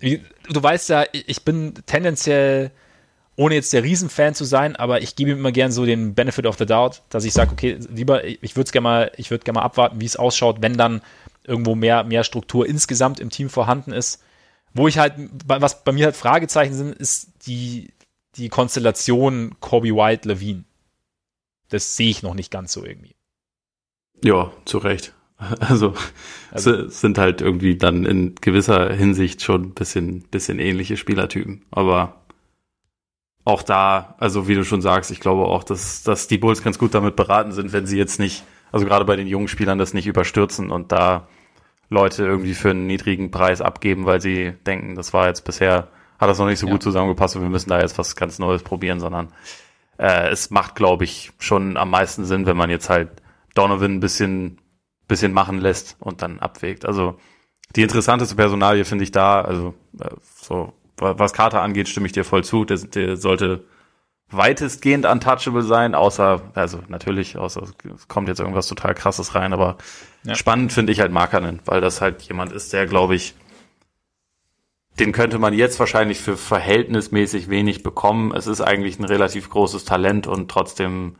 du 0.00 0.62
weißt 0.62 0.88
ja, 0.88 1.04
ich 1.12 1.44
bin 1.44 1.74
tendenziell, 1.84 2.70
ohne 3.36 3.56
jetzt 3.56 3.74
der 3.74 3.82
Riesenfan 3.82 4.34
zu 4.34 4.44
sein, 4.44 4.74
aber 4.74 5.02
ich 5.02 5.14
gebe 5.14 5.32
ihm 5.32 5.38
immer 5.38 5.52
gern 5.52 5.70
so 5.70 5.84
den 5.84 6.14
Benefit 6.14 6.46
of 6.46 6.56
the 6.56 6.64
Doubt, 6.64 7.02
dass 7.10 7.26
ich 7.26 7.34
sage, 7.34 7.52
okay, 7.52 7.78
lieber, 7.90 8.24
ich 8.24 8.56
würde 8.56 8.64
es 8.64 8.72
gerne 8.72 8.82
mal, 8.82 9.12
ich 9.18 9.30
würde 9.30 9.52
mal 9.52 9.60
abwarten, 9.60 10.00
wie 10.00 10.06
es 10.06 10.16
ausschaut, 10.16 10.62
wenn 10.62 10.78
dann 10.78 11.02
irgendwo 11.44 11.74
mehr, 11.74 12.04
mehr 12.04 12.24
Struktur 12.24 12.66
insgesamt 12.66 13.20
im 13.20 13.28
Team 13.28 13.50
vorhanden 13.50 13.92
ist. 13.92 14.22
Wo 14.72 14.88
ich 14.88 14.96
halt, 14.96 15.12
was 15.46 15.84
bei 15.84 15.92
mir 15.92 16.06
halt 16.06 16.16
Fragezeichen 16.16 16.72
sind, 16.72 16.94
ist 16.94 17.28
die, 17.46 17.92
die 18.36 18.48
Konstellation 18.48 19.56
Kobe 19.60 19.94
White 19.94 20.26
Levine 20.26 20.64
das 21.72 21.96
sehe 21.96 22.10
ich 22.10 22.22
noch 22.22 22.34
nicht 22.34 22.50
ganz 22.50 22.72
so 22.72 22.84
irgendwie. 22.84 23.14
Ja, 24.22 24.52
zu 24.64 24.78
Recht. 24.78 25.14
Also, 25.58 25.94
also 26.52 26.86
sind 26.86 27.18
halt 27.18 27.40
irgendwie 27.40 27.76
dann 27.76 28.06
in 28.06 28.36
gewisser 28.36 28.92
Hinsicht 28.94 29.42
schon 29.42 29.62
ein 29.62 29.74
bisschen, 29.74 30.22
bisschen 30.30 30.60
ähnliche 30.60 30.96
Spielertypen. 30.96 31.64
Aber 31.72 32.22
auch 33.44 33.64
da, 33.64 34.14
also 34.18 34.46
wie 34.46 34.54
du 34.54 34.64
schon 34.64 34.82
sagst, 34.82 35.10
ich 35.10 35.18
glaube 35.18 35.46
auch, 35.46 35.64
dass, 35.64 36.04
dass 36.04 36.28
die 36.28 36.38
Bulls 36.38 36.62
ganz 36.62 36.78
gut 36.78 36.94
damit 36.94 37.16
beraten 37.16 37.50
sind, 37.50 37.72
wenn 37.72 37.86
sie 37.86 37.98
jetzt 37.98 38.20
nicht, 38.20 38.44
also 38.70 38.86
gerade 38.86 39.04
bei 39.04 39.16
den 39.16 39.26
jungen 39.26 39.48
Spielern 39.48 39.78
das 39.78 39.94
nicht 39.94 40.06
überstürzen 40.06 40.70
und 40.70 40.92
da 40.92 41.26
Leute 41.88 42.24
irgendwie 42.24 42.54
für 42.54 42.70
einen 42.70 42.86
niedrigen 42.86 43.32
Preis 43.32 43.60
abgeben, 43.60 44.06
weil 44.06 44.20
sie 44.20 44.52
denken, 44.64 44.94
das 44.94 45.12
war 45.12 45.26
jetzt 45.26 45.44
bisher 45.44 45.88
hat 46.20 46.28
das 46.28 46.38
noch 46.38 46.46
nicht 46.46 46.60
so 46.60 46.66
ja. 46.66 46.72
gut 46.72 46.84
zusammengepasst 46.84 47.34
und 47.34 47.42
wir 47.42 47.48
müssen 47.48 47.68
da 47.68 47.80
jetzt 47.80 47.98
was 47.98 48.14
ganz 48.14 48.38
Neues 48.38 48.62
probieren, 48.62 49.00
sondern 49.00 49.32
äh, 49.98 50.28
es 50.30 50.50
macht, 50.50 50.74
glaube 50.74 51.04
ich, 51.04 51.32
schon 51.38 51.76
am 51.76 51.90
meisten 51.90 52.24
Sinn, 52.24 52.46
wenn 52.46 52.56
man 52.56 52.70
jetzt 52.70 52.88
halt 52.88 53.10
Donovan 53.54 53.94
ein 53.94 54.00
bisschen, 54.00 54.58
bisschen 55.08 55.32
machen 55.32 55.58
lässt 55.58 55.96
und 56.00 56.22
dann 56.22 56.38
abwägt. 56.40 56.84
Also 56.84 57.18
die 57.76 57.82
interessanteste 57.82 58.36
Personalie 58.36 58.84
finde 58.84 59.04
ich 59.04 59.12
da, 59.12 59.42
also 59.42 59.74
äh, 60.00 60.10
so 60.34 60.72
was 60.98 61.32
Carter 61.32 61.62
angeht, 61.62 61.88
stimme 61.88 62.06
ich 62.06 62.12
dir 62.12 62.24
voll 62.24 62.44
zu. 62.44 62.64
Der, 62.64 62.76
der 62.78 63.16
sollte 63.16 63.64
weitestgehend 64.30 65.04
untouchable 65.04 65.62
sein, 65.62 65.94
außer, 65.94 66.40
also 66.54 66.80
natürlich, 66.88 67.36
außer 67.36 67.62
es 67.94 68.08
kommt 68.08 68.28
jetzt 68.28 68.40
irgendwas 68.40 68.66
total 68.66 68.94
krasses 68.94 69.34
rein, 69.34 69.52
aber 69.52 69.76
ja. 70.24 70.34
spannend 70.34 70.72
finde 70.72 70.92
ich 70.92 71.00
halt 71.00 71.12
Markanen, 71.12 71.60
weil 71.66 71.80
das 71.80 72.00
halt 72.00 72.22
jemand 72.22 72.52
ist, 72.52 72.72
der, 72.72 72.86
glaube 72.86 73.14
ich, 73.14 73.34
den 74.98 75.12
könnte 75.12 75.38
man 75.38 75.54
jetzt 75.54 75.80
wahrscheinlich 75.80 76.20
für 76.20 76.36
verhältnismäßig 76.36 77.48
wenig 77.48 77.82
bekommen. 77.82 78.32
Es 78.34 78.46
ist 78.46 78.60
eigentlich 78.60 78.98
ein 78.98 79.04
relativ 79.04 79.48
großes 79.48 79.84
Talent 79.84 80.26
und 80.26 80.50
trotzdem 80.50 81.16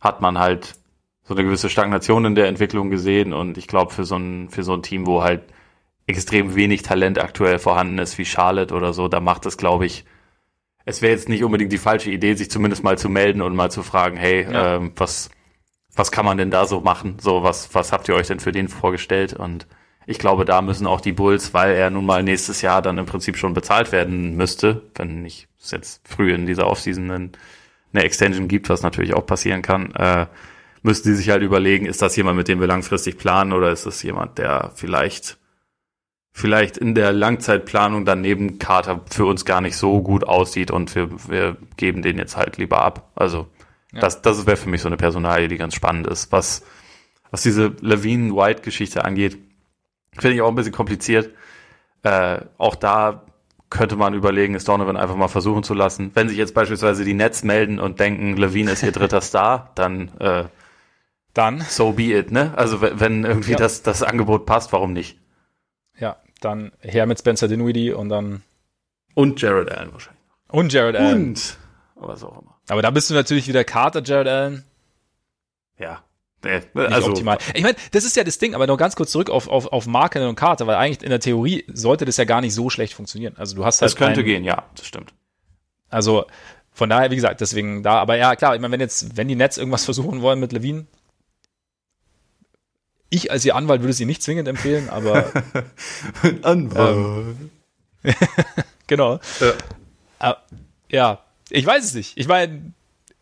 hat 0.00 0.20
man 0.20 0.38
halt 0.38 0.74
so 1.22 1.34
eine 1.34 1.44
gewisse 1.44 1.70
Stagnation 1.70 2.24
in 2.24 2.34
der 2.34 2.48
Entwicklung 2.48 2.90
gesehen 2.90 3.32
und 3.32 3.58
ich 3.58 3.66
glaube 3.66 3.92
für 3.92 4.04
so 4.04 4.16
ein 4.16 4.48
für 4.50 4.62
so 4.62 4.74
ein 4.74 4.82
Team, 4.82 5.06
wo 5.06 5.22
halt 5.22 5.42
extrem 6.06 6.54
wenig 6.54 6.82
Talent 6.82 7.18
aktuell 7.18 7.58
vorhanden 7.58 7.98
ist 7.98 8.16
wie 8.18 8.24
Charlotte 8.24 8.74
oder 8.74 8.92
so, 8.92 9.08
da 9.08 9.20
macht 9.20 9.46
es 9.46 9.56
glaube 9.56 9.86
ich 9.86 10.04
es 10.84 11.02
wäre 11.02 11.12
jetzt 11.12 11.28
nicht 11.28 11.44
unbedingt 11.44 11.70
die 11.70 11.78
falsche 11.78 12.10
Idee, 12.10 12.32
sich 12.32 12.50
zumindest 12.50 12.82
mal 12.82 12.96
zu 12.96 13.10
melden 13.10 13.42
und 13.42 13.54
mal 13.54 13.70
zu 13.70 13.82
fragen, 13.82 14.16
hey, 14.16 14.44
ja. 14.50 14.76
ähm, 14.76 14.92
was 14.96 15.30
was 15.94 16.10
kann 16.12 16.24
man 16.24 16.38
denn 16.38 16.50
da 16.50 16.66
so 16.66 16.80
machen? 16.80 17.16
So 17.20 17.42
was 17.42 17.74
was 17.74 17.92
habt 17.92 18.08
ihr 18.08 18.14
euch 18.14 18.28
denn 18.28 18.40
für 18.40 18.52
den 18.52 18.68
vorgestellt 18.68 19.34
und 19.34 19.66
ich 20.08 20.18
glaube, 20.18 20.46
da 20.46 20.62
müssen 20.62 20.86
auch 20.86 21.02
die 21.02 21.12
Bulls, 21.12 21.52
weil 21.52 21.74
er 21.74 21.90
nun 21.90 22.06
mal 22.06 22.22
nächstes 22.22 22.62
Jahr 22.62 22.80
dann 22.80 22.96
im 22.96 23.04
Prinzip 23.04 23.36
schon 23.36 23.52
bezahlt 23.52 23.92
werden 23.92 24.36
müsste, 24.36 24.80
wenn 24.94 25.20
nicht 25.20 25.48
es 25.60 25.70
jetzt 25.70 26.08
früh 26.08 26.32
in 26.32 26.46
dieser 26.46 26.66
Offseason 26.66 27.10
eine, 27.10 28.04
Extension 28.04 28.48
gibt, 28.48 28.70
was 28.70 28.82
natürlich 28.82 29.12
auch 29.12 29.26
passieren 29.26 29.60
kann, 29.60 29.92
äh, 29.94 30.26
müssten 30.82 31.10
sie 31.10 31.16
sich 31.16 31.28
halt 31.28 31.42
überlegen, 31.42 31.84
ist 31.84 32.00
das 32.00 32.16
jemand, 32.16 32.38
mit 32.38 32.48
dem 32.48 32.58
wir 32.58 32.66
langfristig 32.66 33.18
planen 33.18 33.52
oder 33.52 33.70
ist 33.70 33.84
das 33.84 34.02
jemand, 34.02 34.38
der 34.38 34.72
vielleicht 34.76 35.36
vielleicht 36.32 36.78
in 36.78 36.94
der 36.94 37.12
Langzeitplanung 37.12 38.04
dann 38.04 38.20
neben 38.22 38.58
Carter 38.58 39.02
für 39.10 39.26
uns 39.26 39.44
gar 39.44 39.60
nicht 39.60 39.76
so 39.76 40.00
gut 40.00 40.24
aussieht 40.24 40.70
und 40.70 40.94
wir, 40.94 41.10
wir 41.28 41.56
geben 41.76 42.00
den 42.00 42.16
jetzt 42.16 42.36
halt 42.36 42.56
lieber 42.56 42.80
ab. 42.80 43.10
Also 43.14 43.48
ja. 43.92 44.00
das, 44.00 44.22
das 44.22 44.46
wäre 44.46 44.56
für 44.56 44.70
mich 44.70 44.80
so 44.80 44.88
eine 44.88 44.96
Personalie, 44.96 45.48
die 45.48 45.56
ganz 45.56 45.74
spannend 45.74 46.06
ist. 46.06 46.30
Was, 46.30 46.64
was 47.30 47.42
diese 47.42 47.74
Levine-White-Geschichte 47.80 49.04
angeht, 49.04 49.36
Finde 50.18 50.36
ich 50.36 50.42
auch 50.42 50.48
ein 50.48 50.54
bisschen 50.54 50.72
kompliziert. 50.72 51.30
Äh, 52.02 52.40
auch 52.58 52.74
da 52.74 53.22
könnte 53.70 53.96
man 53.96 54.14
überlegen, 54.14 54.54
es 54.54 54.64
Donovan 54.64 54.96
einfach 54.96 55.16
mal 55.16 55.28
versuchen 55.28 55.62
zu 55.62 55.74
lassen. 55.74 56.10
Wenn 56.14 56.28
sich 56.28 56.38
jetzt 56.38 56.54
beispielsweise 56.54 57.04
die 57.04 57.14
Nets 57.14 57.42
melden 57.44 57.78
und 57.78 58.00
denken, 58.00 58.36
Levine 58.36 58.70
ist 58.72 58.82
ihr 58.82 58.92
dritter 58.92 59.20
Star, 59.20 59.72
dann, 59.74 60.10
äh, 60.18 60.44
dann 61.34 61.60
so 61.60 61.92
be 61.92 62.14
it, 62.14 62.32
ne? 62.32 62.52
Also 62.56 62.80
wenn 62.80 63.24
irgendwie 63.24 63.52
ja. 63.52 63.58
das, 63.58 63.82
das 63.82 64.02
Angebot 64.02 64.46
passt, 64.46 64.72
warum 64.72 64.92
nicht? 64.92 65.18
Ja, 65.98 66.16
dann 66.40 66.72
her 66.80 67.06
mit 67.06 67.18
Spencer 67.18 67.48
Dinwiddie 67.48 67.92
und 67.92 68.08
dann 68.08 68.42
und 69.14 69.42
Jared 69.42 69.70
Allen 69.70 69.92
wahrscheinlich. 69.92 70.22
Und 70.48 70.72
Jared 70.72 70.96
Allen. 70.96 71.30
Und 71.30 71.58
was 71.96 72.22
auch 72.22 72.40
immer. 72.40 72.56
Aber 72.68 72.82
da 72.82 72.90
bist 72.90 73.10
du 73.10 73.14
natürlich 73.14 73.48
wieder 73.48 73.64
Carter, 73.64 74.02
Jared 74.02 74.28
Allen. 74.28 74.64
Ja. 75.76 76.02
Nee, 76.44 76.60
also, 76.74 77.08
optimal. 77.08 77.38
Ich 77.54 77.62
meine, 77.62 77.76
das 77.90 78.04
ist 78.04 78.16
ja 78.16 78.22
das 78.22 78.38
Ding, 78.38 78.54
aber 78.54 78.66
noch 78.68 78.76
ganz 78.76 78.94
kurz 78.94 79.10
zurück 79.10 79.28
auf, 79.28 79.48
auf, 79.48 79.66
auf 79.72 79.86
Marken 79.86 80.22
und 80.22 80.36
Karte, 80.36 80.66
weil 80.68 80.76
eigentlich 80.76 81.02
in 81.02 81.10
der 81.10 81.18
Theorie 81.18 81.64
sollte 81.66 82.04
das 82.04 82.16
ja 82.16 82.24
gar 82.24 82.40
nicht 82.40 82.54
so 82.54 82.70
schlecht 82.70 82.94
funktionieren. 82.94 83.34
Also 83.36 83.56
du 83.56 83.64
hast 83.64 83.80
halt. 83.80 83.90
Das 83.90 83.96
könnte 83.96 84.20
einen, 84.20 84.26
gehen, 84.26 84.44
ja, 84.44 84.64
das 84.76 84.86
stimmt. 84.86 85.12
Also 85.88 86.26
von 86.72 86.88
daher, 86.88 87.10
wie 87.10 87.16
gesagt, 87.16 87.40
deswegen 87.40 87.82
da, 87.82 87.98
aber 87.98 88.16
ja, 88.16 88.36
klar, 88.36 88.54
ich 88.54 88.60
meine, 88.60 88.72
wenn 88.72 88.80
jetzt, 88.80 89.16
wenn 89.16 89.26
die 89.26 89.34
Nets 89.34 89.58
irgendwas 89.58 89.84
versuchen 89.84 90.22
wollen 90.22 90.38
mit 90.38 90.52
Levine, 90.52 90.86
ich 93.10 93.30
als 93.32 93.44
ihr 93.44 93.56
Anwalt 93.56 93.82
würde 93.82 93.96
ihnen 93.98 94.08
nicht 94.08 94.22
zwingend 94.22 94.48
empfehlen, 94.48 94.88
aber. 94.90 95.32
Anwalt. 96.42 97.36
Ähm, 98.04 98.14
genau. 98.86 99.18
Ja. 100.20 100.30
Äh, 100.30 100.34
ja, 100.90 101.24
ich 101.50 101.66
weiß 101.66 101.84
es 101.84 101.94
nicht. 101.94 102.16
Ich 102.16 102.28
meine, 102.28 102.72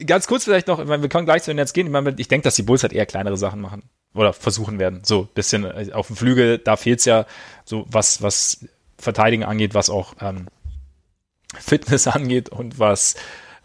ganz 0.04 0.26
kurz 0.26 0.44
vielleicht 0.44 0.66
noch, 0.66 0.78
ich 0.78 0.86
meine, 0.86 1.02
wir 1.02 1.08
können 1.08 1.26
gleich 1.26 1.42
zu 1.42 1.50
den 1.50 1.56
Netz 1.56 1.72
gehen. 1.72 1.86
Ich, 1.86 1.92
meine, 1.92 2.14
ich 2.16 2.28
denke, 2.28 2.44
dass 2.44 2.56
die 2.56 2.62
Bulls 2.62 2.82
halt 2.82 2.92
eher 2.92 3.06
kleinere 3.06 3.36
Sachen 3.36 3.60
machen 3.60 3.84
oder 4.14 4.32
versuchen 4.32 4.78
werden. 4.78 5.02
So 5.04 5.28
bisschen 5.34 5.64
äh, 5.64 5.92
auf 5.92 6.08
dem 6.08 6.16
Flügel, 6.16 6.58
da 6.58 6.76
fehlt's 6.76 7.04
ja 7.04 7.26
so 7.64 7.86
was, 7.88 8.22
was 8.22 8.66
Verteidigen 8.98 9.44
angeht, 9.44 9.74
was 9.74 9.90
auch 9.90 10.14
ähm, 10.20 10.48
Fitness 11.58 12.06
angeht 12.06 12.48
und 12.48 12.78
was 12.78 13.16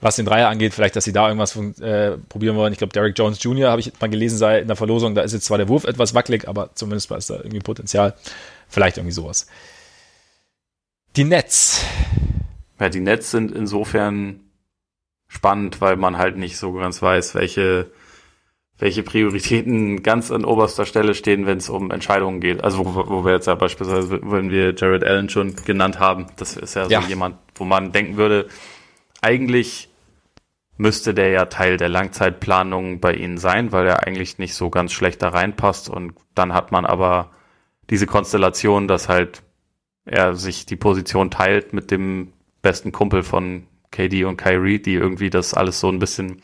was 0.02 0.16
den 0.16 0.26
Dreier 0.26 0.50
angeht, 0.50 0.74
vielleicht, 0.74 0.96
dass 0.96 1.04
sie 1.04 1.14
da 1.14 1.28
irgendwas 1.28 1.56
äh, 1.80 2.18
probieren 2.18 2.56
wollen. 2.56 2.74
Ich 2.74 2.80
glaube, 2.80 2.92
Derek 2.92 3.18
Jones 3.18 3.42
Jr. 3.42 3.70
habe 3.70 3.82
ich 3.82 3.94
mal 4.02 4.10
gelesen, 4.10 4.38
sei 4.38 4.60
in 4.60 4.68
der 4.68 4.76
Verlosung, 4.76 5.14
da 5.14 5.22
ist 5.22 5.32
jetzt 5.32 5.46
zwar 5.46 5.60
der 5.60 5.70
Wurf 5.70 5.84
etwas 5.84 6.16
wackelig, 6.16 6.48
aber 6.48 6.72
zumindest 6.74 7.12
ist 7.12 7.30
da 7.30 7.36
irgendwie 7.36 7.60
Potenzial. 7.60 8.16
Vielleicht 8.68 8.98
irgendwie 8.98 9.14
sowas. 9.14 9.46
Die 11.16 11.24
Nets. 11.24 11.86
Ja, 12.80 12.90
die 12.90 13.00
Nets 13.00 13.30
sind 13.30 13.52
insofern 13.52 14.40
spannend, 15.32 15.80
weil 15.80 15.96
man 15.96 16.18
halt 16.18 16.36
nicht 16.36 16.58
so 16.58 16.74
ganz 16.74 17.02
weiß, 17.02 17.36
welche, 17.36 17.90
welche 18.78 19.02
Prioritäten 19.02 20.04
ganz 20.04 20.30
an 20.30 20.44
oberster 20.44 20.86
Stelle 20.86 21.16
stehen, 21.16 21.46
wenn 21.46 21.58
es 21.58 21.70
um 21.70 21.90
Entscheidungen 21.90 22.42
geht. 22.42 22.62
Also 22.66 22.86
wo, 22.86 23.08
wo 23.08 23.24
wir 23.24 23.32
jetzt 23.32 23.48
ja 23.48 23.56
beispielsweise, 23.56 24.20
wenn 24.24 24.52
wir 24.52 24.76
Jared 24.76 25.06
Allen 25.06 25.30
schon 25.30 25.56
genannt 25.56 26.00
haben, 26.00 26.28
das 26.36 26.58
ist 26.58 26.76
ja, 26.76 26.86
ja. 26.88 27.02
so 27.02 27.08
jemand, 27.08 27.38
wo 27.56 27.64
man 27.64 27.94
denken 27.94 28.18
würde, 28.18 28.48
eigentlich 29.22 29.88
müsste 30.76 31.14
der 31.14 31.30
ja 31.30 31.46
Teil 31.46 31.78
der 31.78 31.88
Langzeitplanung 31.88 33.00
bei 33.00 33.14
ihnen 33.14 33.38
sein, 33.38 33.72
weil 33.72 33.88
er 33.88 34.06
eigentlich 34.06 34.38
nicht 34.38 34.54
so 34.54 34.70
ganz 34.70 34.92
schlecht 34.92 35.22
da 35.22 35.30
reinpasst. 35.30 35.90
Und 35.90 36.14
dann 36.36 36.54
hat 36.54 36.74
man 36.74 36.86
aber 36.86 37.32
diese 37.90 38.06
Konstellation, 38.06 38.90
dass 38.90 39.08
halt 39.08 39.44
er 40.04 40.36
sich 40.36 40.66
die 40.66 40.76
Position 40.76 41.32
teilt 41.32 41.72
mit 41.72 41.90
dem 41.90 42.34
besten 42.62 42.92
Kumpel 42.92 43.24
von 43.24 43.68
KD 43.92 44.26
und 44.26 44.38
Kyrie, 44.38 44.80
die 44.80 44.96
irgendwie 44.96 45.30
das 45.30 45.54
alles 45.54 45.80
so 45.80 45.90
ein 45.90 46.00
bisschen 46.00 46.42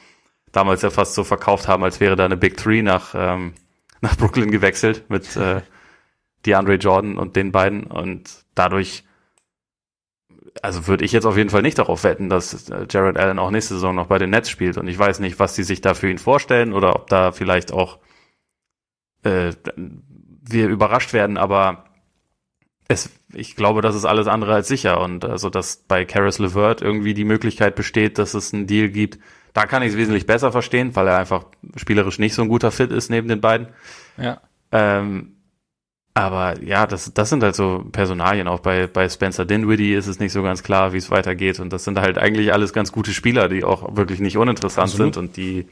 damals 0.51 0.81
ja 0.81 0.89
fast 0.89 1.13
so 1.13 1.23
verkauft 1.23 1.67
haben, 1.67 1.83
als 1.83 1.99
wäre 1.99 2.15
da 2.15 2.25
eine 2.25 2.37
Big 2.37 2.57
Three 2.57 2.81
nach, 2.81 3.13
ähm, 3.15 3.53
nach 4.01 4.15
Brooklyn 4.17 4.51
gewechselt 4.51 5.09
mit 5.09 5.35
äh, 5.35 5.61
DeAndre 6.45 6.75
Jordan 6.75 7.17
und 7.17 7.35
den 7.35 7.51
beiden. 7.51 7.83
Und 7.83 8.45
dadurch, 8.55 9.03
also 10.61 10.87
würde 10.87 11.05
ich 11.05 11.11
jetzt 11.11 11.25
auf 11.25 11.37
jeden 11.37 11.49
Fall 11.49 11.61
nicht 11.61 11.79
darauf 11.79 12.03
wetten, 12.03 12.29
dass 12.29 12.69
äh, 12.69 12.85
Jared 12.89 13.17
Allen 13.17 13.39
auch 13.39 13.51
nächste 13.51 13.75
Saison 13.75 13.95
noch 13.95 14.07
bei 14.07 14.17
den 14.17 14.29
Nets 14.29 14.49
spielt. 14.49 14.77
Und 14.77 14.87
ich 14.87 14.97
weiß 14.97 15.19
nicht, 15.19 15.39
was 15.39 15.55
die 15.55 15.63
sich 15.63 15.81
da 15.81 15.93
für 15.93 16.09
ihn 16.09 16.19
vorstellen 16.19 16.73
oder 16.73 16.95
ob 16.95 17.07
da 17.07 17.31
vielleicht 17.31 17.71
auch 17.71 17.99
äh, 19.23 19.53
wir 20.49 20.69
überrascht 20.69 21.13
werden, 21.13 21.37
aber 21.37 21.85
es, 22.87 23.09
ich 23.33 23.55
glaube, 23.55 23.81
das 23.81 23.95
ist 23.95 24.05
alles 24.05 24.27
andere 24.27 24.53
als 24.53 24.67
sicher. 24.67 25.01
Und 25.01 25.25
also, 25.25 25.49
dass 25.49 25.77
bei 25.87 26.05
Karis 26.05 26.39
LeVert 26.39 26.81
irgendwie 26.81 27.13
die 27.13 27.25
Möglichkeit 27.25 27.75
besteht, 27.75 28.17
dass 28.17 28.33
es 28.33 28.53
einen 28.53 28.67
Deal 28.67 28.89
gibt, 28.89 29.19
da 29.53 29.65
kann 29.65 29.81
ich 29.81 29.89
es 29.89 29.97
wesentlich 29.97 30.25
besser 30.25 30.51
verstehen, 30.51 30.95
weil 30.95 31.07
er 31.07 31.17
einfach 31.17 31.45
spielerisch 31.75 32.19
nicht 32.19 32.35
so 32.35 32.43
ein 32.43 32.47
guter 32.47 32.71
Fit 32.71 32.91
ist 32.91 33.09
neben 33.09 33.27
den 33.27 33.41
beiden. 33.41 33.67
Ja. 34.17 34.41
Ähm, 34.71 35.33
aber 36.13 36.61
ja, 36.63 36.87
das, 36.87 37.13
das 37.13 37.29
sind 37.29 37.43
halt 37.43 37.55
so 37.55 37.85
Personalien. 37.91 38.47
Auch 38.47 38.59
bei, 38.59 38.87
bei 38.87 39.07
Spencer 39.07 39.45
Dinwiddie 39.45 39.93
ist 39.93 40.07
es 40.07 40.19
nicht 40.19 40.31
so 40.31 40.41
ganz 40.41 40.63
klar, 40.63 40.93
wie 40.93 40.97
es 40.97 41.11
weitergeht. 41.11 41.59
Und 41.59 41.71
das 41.71 41.83
sind 41.83 41.99
halt 41.99 42.17
eigentlich 42.17 42.53
alles 42.53 42.73
ganz 42.73 42.91
gute 42.91 43.13
Spieler, 43.13 43.49
die 43.49 43.63
auch 43.63 43.95
wirklich 43.95 44.19
nicht 44.19 44.37
uninteressant 44.37 44.89
Absolut. 44.89 45.13
sind 45.13 45.23
und 45.23 45.37
die 45.37 45.67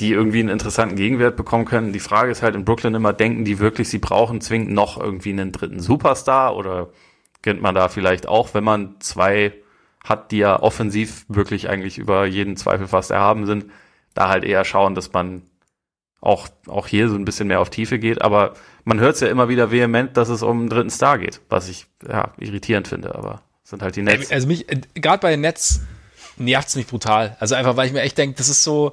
die 0.00 0.12
irgendwie 0.12 0.40
einen 0.40 0.50
interessanten 0.50 0.96
Gegenwert 0.96 1.36
bekommen 1.36 1.64
können. 1.64 1.92
Die 1.92 2.00
Frage 2.00 2.30
ist 2.30 2.42
halt 2.42 2.54
in 2.54 2.64
Brooklyn 2.64 2.94
immer, 2.94 3.12
denken 3.12 3.44
die 3.44 3.58
wirklich, 3.58 3.88
sie 3.88 3.98
brauchen 3.98 4.40
zwingend 4.40 4.72
noch 4.72 5.00
irgendwie 5.00 5.30
einen 5.30 5.52
dritten 5.52 5.80
Superstar 5.80 6.54
oder 6.54 6.90
kennt 7.42 7.62
man 7.62 7.74
da 7.74 7.88
vielleicht 7.88 8.28
auch, 8.28 8.54
wenn 8.54 8.64
man 8.64 8.96
zwei 9.00 9.54
hat, 10.04 10.32
die 10.32 10.38
ja 10.38 10.60
offensiv 10.60 11.24
wirklich 11.28 11.68
eigentlich 11.68 11.98
über 11.98 12.26
jeden 12.26 12.56
Zweifel 12.56 12.86
fast 12.86 13.10
erhaben 13.10 13.46
sind, 13.46 13.66
da 14.14 14.28
halt 14.28 14.44
eher 14.44 14.64
schauen, 14.64 14.94
dass 14.94 15.12
man 15.12 15.42
auch, 16.20 16.48
auch 16.66 16.86
hier 16.86 17.08
so 17.08 17.14
ein 17.14 17.24
bisschen 17.24 17.48
mehr 17.48 17.60
auf 17.60 17.70
Tiefe 17.70 17.98
geht. 17.98 18.22
Aber 18.22 18.54
man 18.84 19.00
hört 19.00 19.14
es 19.14 19.20
ja 19.20 19.28
immer 19.28 19.48
wieder 19.48 19.70
vehement, 19.70 20.16
dass 20.16 20.28
es 20.28 20.42
um 20.42 20.60
einen 20.60 20.68
dritten 20.68 20.90
Star 20.90 21.18
geht, 21.18 21.40
was 21.48 21.68
ich 21.68 21.86
ja 22.06 22.32
irritierend 22.38 22.88
finde, 22.88 23.14
aber 23.14 23.42
sind 23.62 23.82
halt 23.82 23.96
die 23.96 24.02
Nets. 24.02 24.30
Also 24.30 24.46
mich, 24.46 24.70
äh, 24.70 24.80
gerade 24.94 25.20
bei 25.20 25.30
den 25.30 25.40
Nets 25.40 25.80
nervt's 26.36 26.76
mich 26.76 26.86
brutal. 26.86 27.36
Also 27.40 27.54
einfach, 27.54 27.76
weil 27.76 27.86
ich 27.86 27.92
mir 27.92 28.02
echt 28.02 28.18
denke, 28.18 28.36
das 28.36 28.48
ist 28.48 28.62
so, 28.62 28.92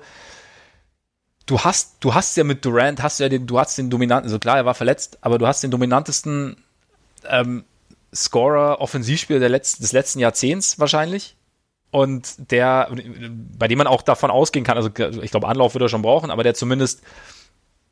du 1.45 1.59
hast, 1.59 1.97
du 1.99 2.13
hast 2.13 2.37
ja 2.37 2.43
mit 2.43 2.63
Durant, 2.65 3.01
hast 3.01 3.19
ja 3.19 3.29
den, 3.29 3.47
du 3.47 3.59
hast 3.59 3.77
den 3.77 3.89
dominanten, 3.89 4.27
also 4.27 4.39
klar, 4.39 4.57
er 4.57 4.65
war 4.65 4.75
verletzt, 4.75 5.17
aber 5.21 5.37
du 5.37 5.47
hast 5.47 5.63
den 5.63 5.71
dominantesten 5.71 6.57
ähm, 7.27 7.63
Scorer, 8.13 8.79
Offensivspieler 8.79 9.39
der 9.39 9.49
letzten, 9.49 9.83
des 9.83 9.91
letzten 9.91 10.19
Jahrzehnts 10.19 10.79
wahrscheinlich. 10.79 11.35
Und 11.91 12.51
der, 12.51 12.89
bei 13.57 13.67
dem 13.67 13.77
man 13.77 13.85
auch 13.85 14.01
davon 14.01 14.31
ausgehen 14.31 14.65
kann, 14.65 14.77
also 14.77 14.89
ich 15.21 15.29
glaube, 15.29 15.47
Anlauf 15.47 15.75
wird 15.75 15.83
er 15.83 15.89
schon 15.89 16.01
brauchen, 16.01 16.31
aber 16.31 16.41
der 16.41 16.55
zumindest, 16.55 17.03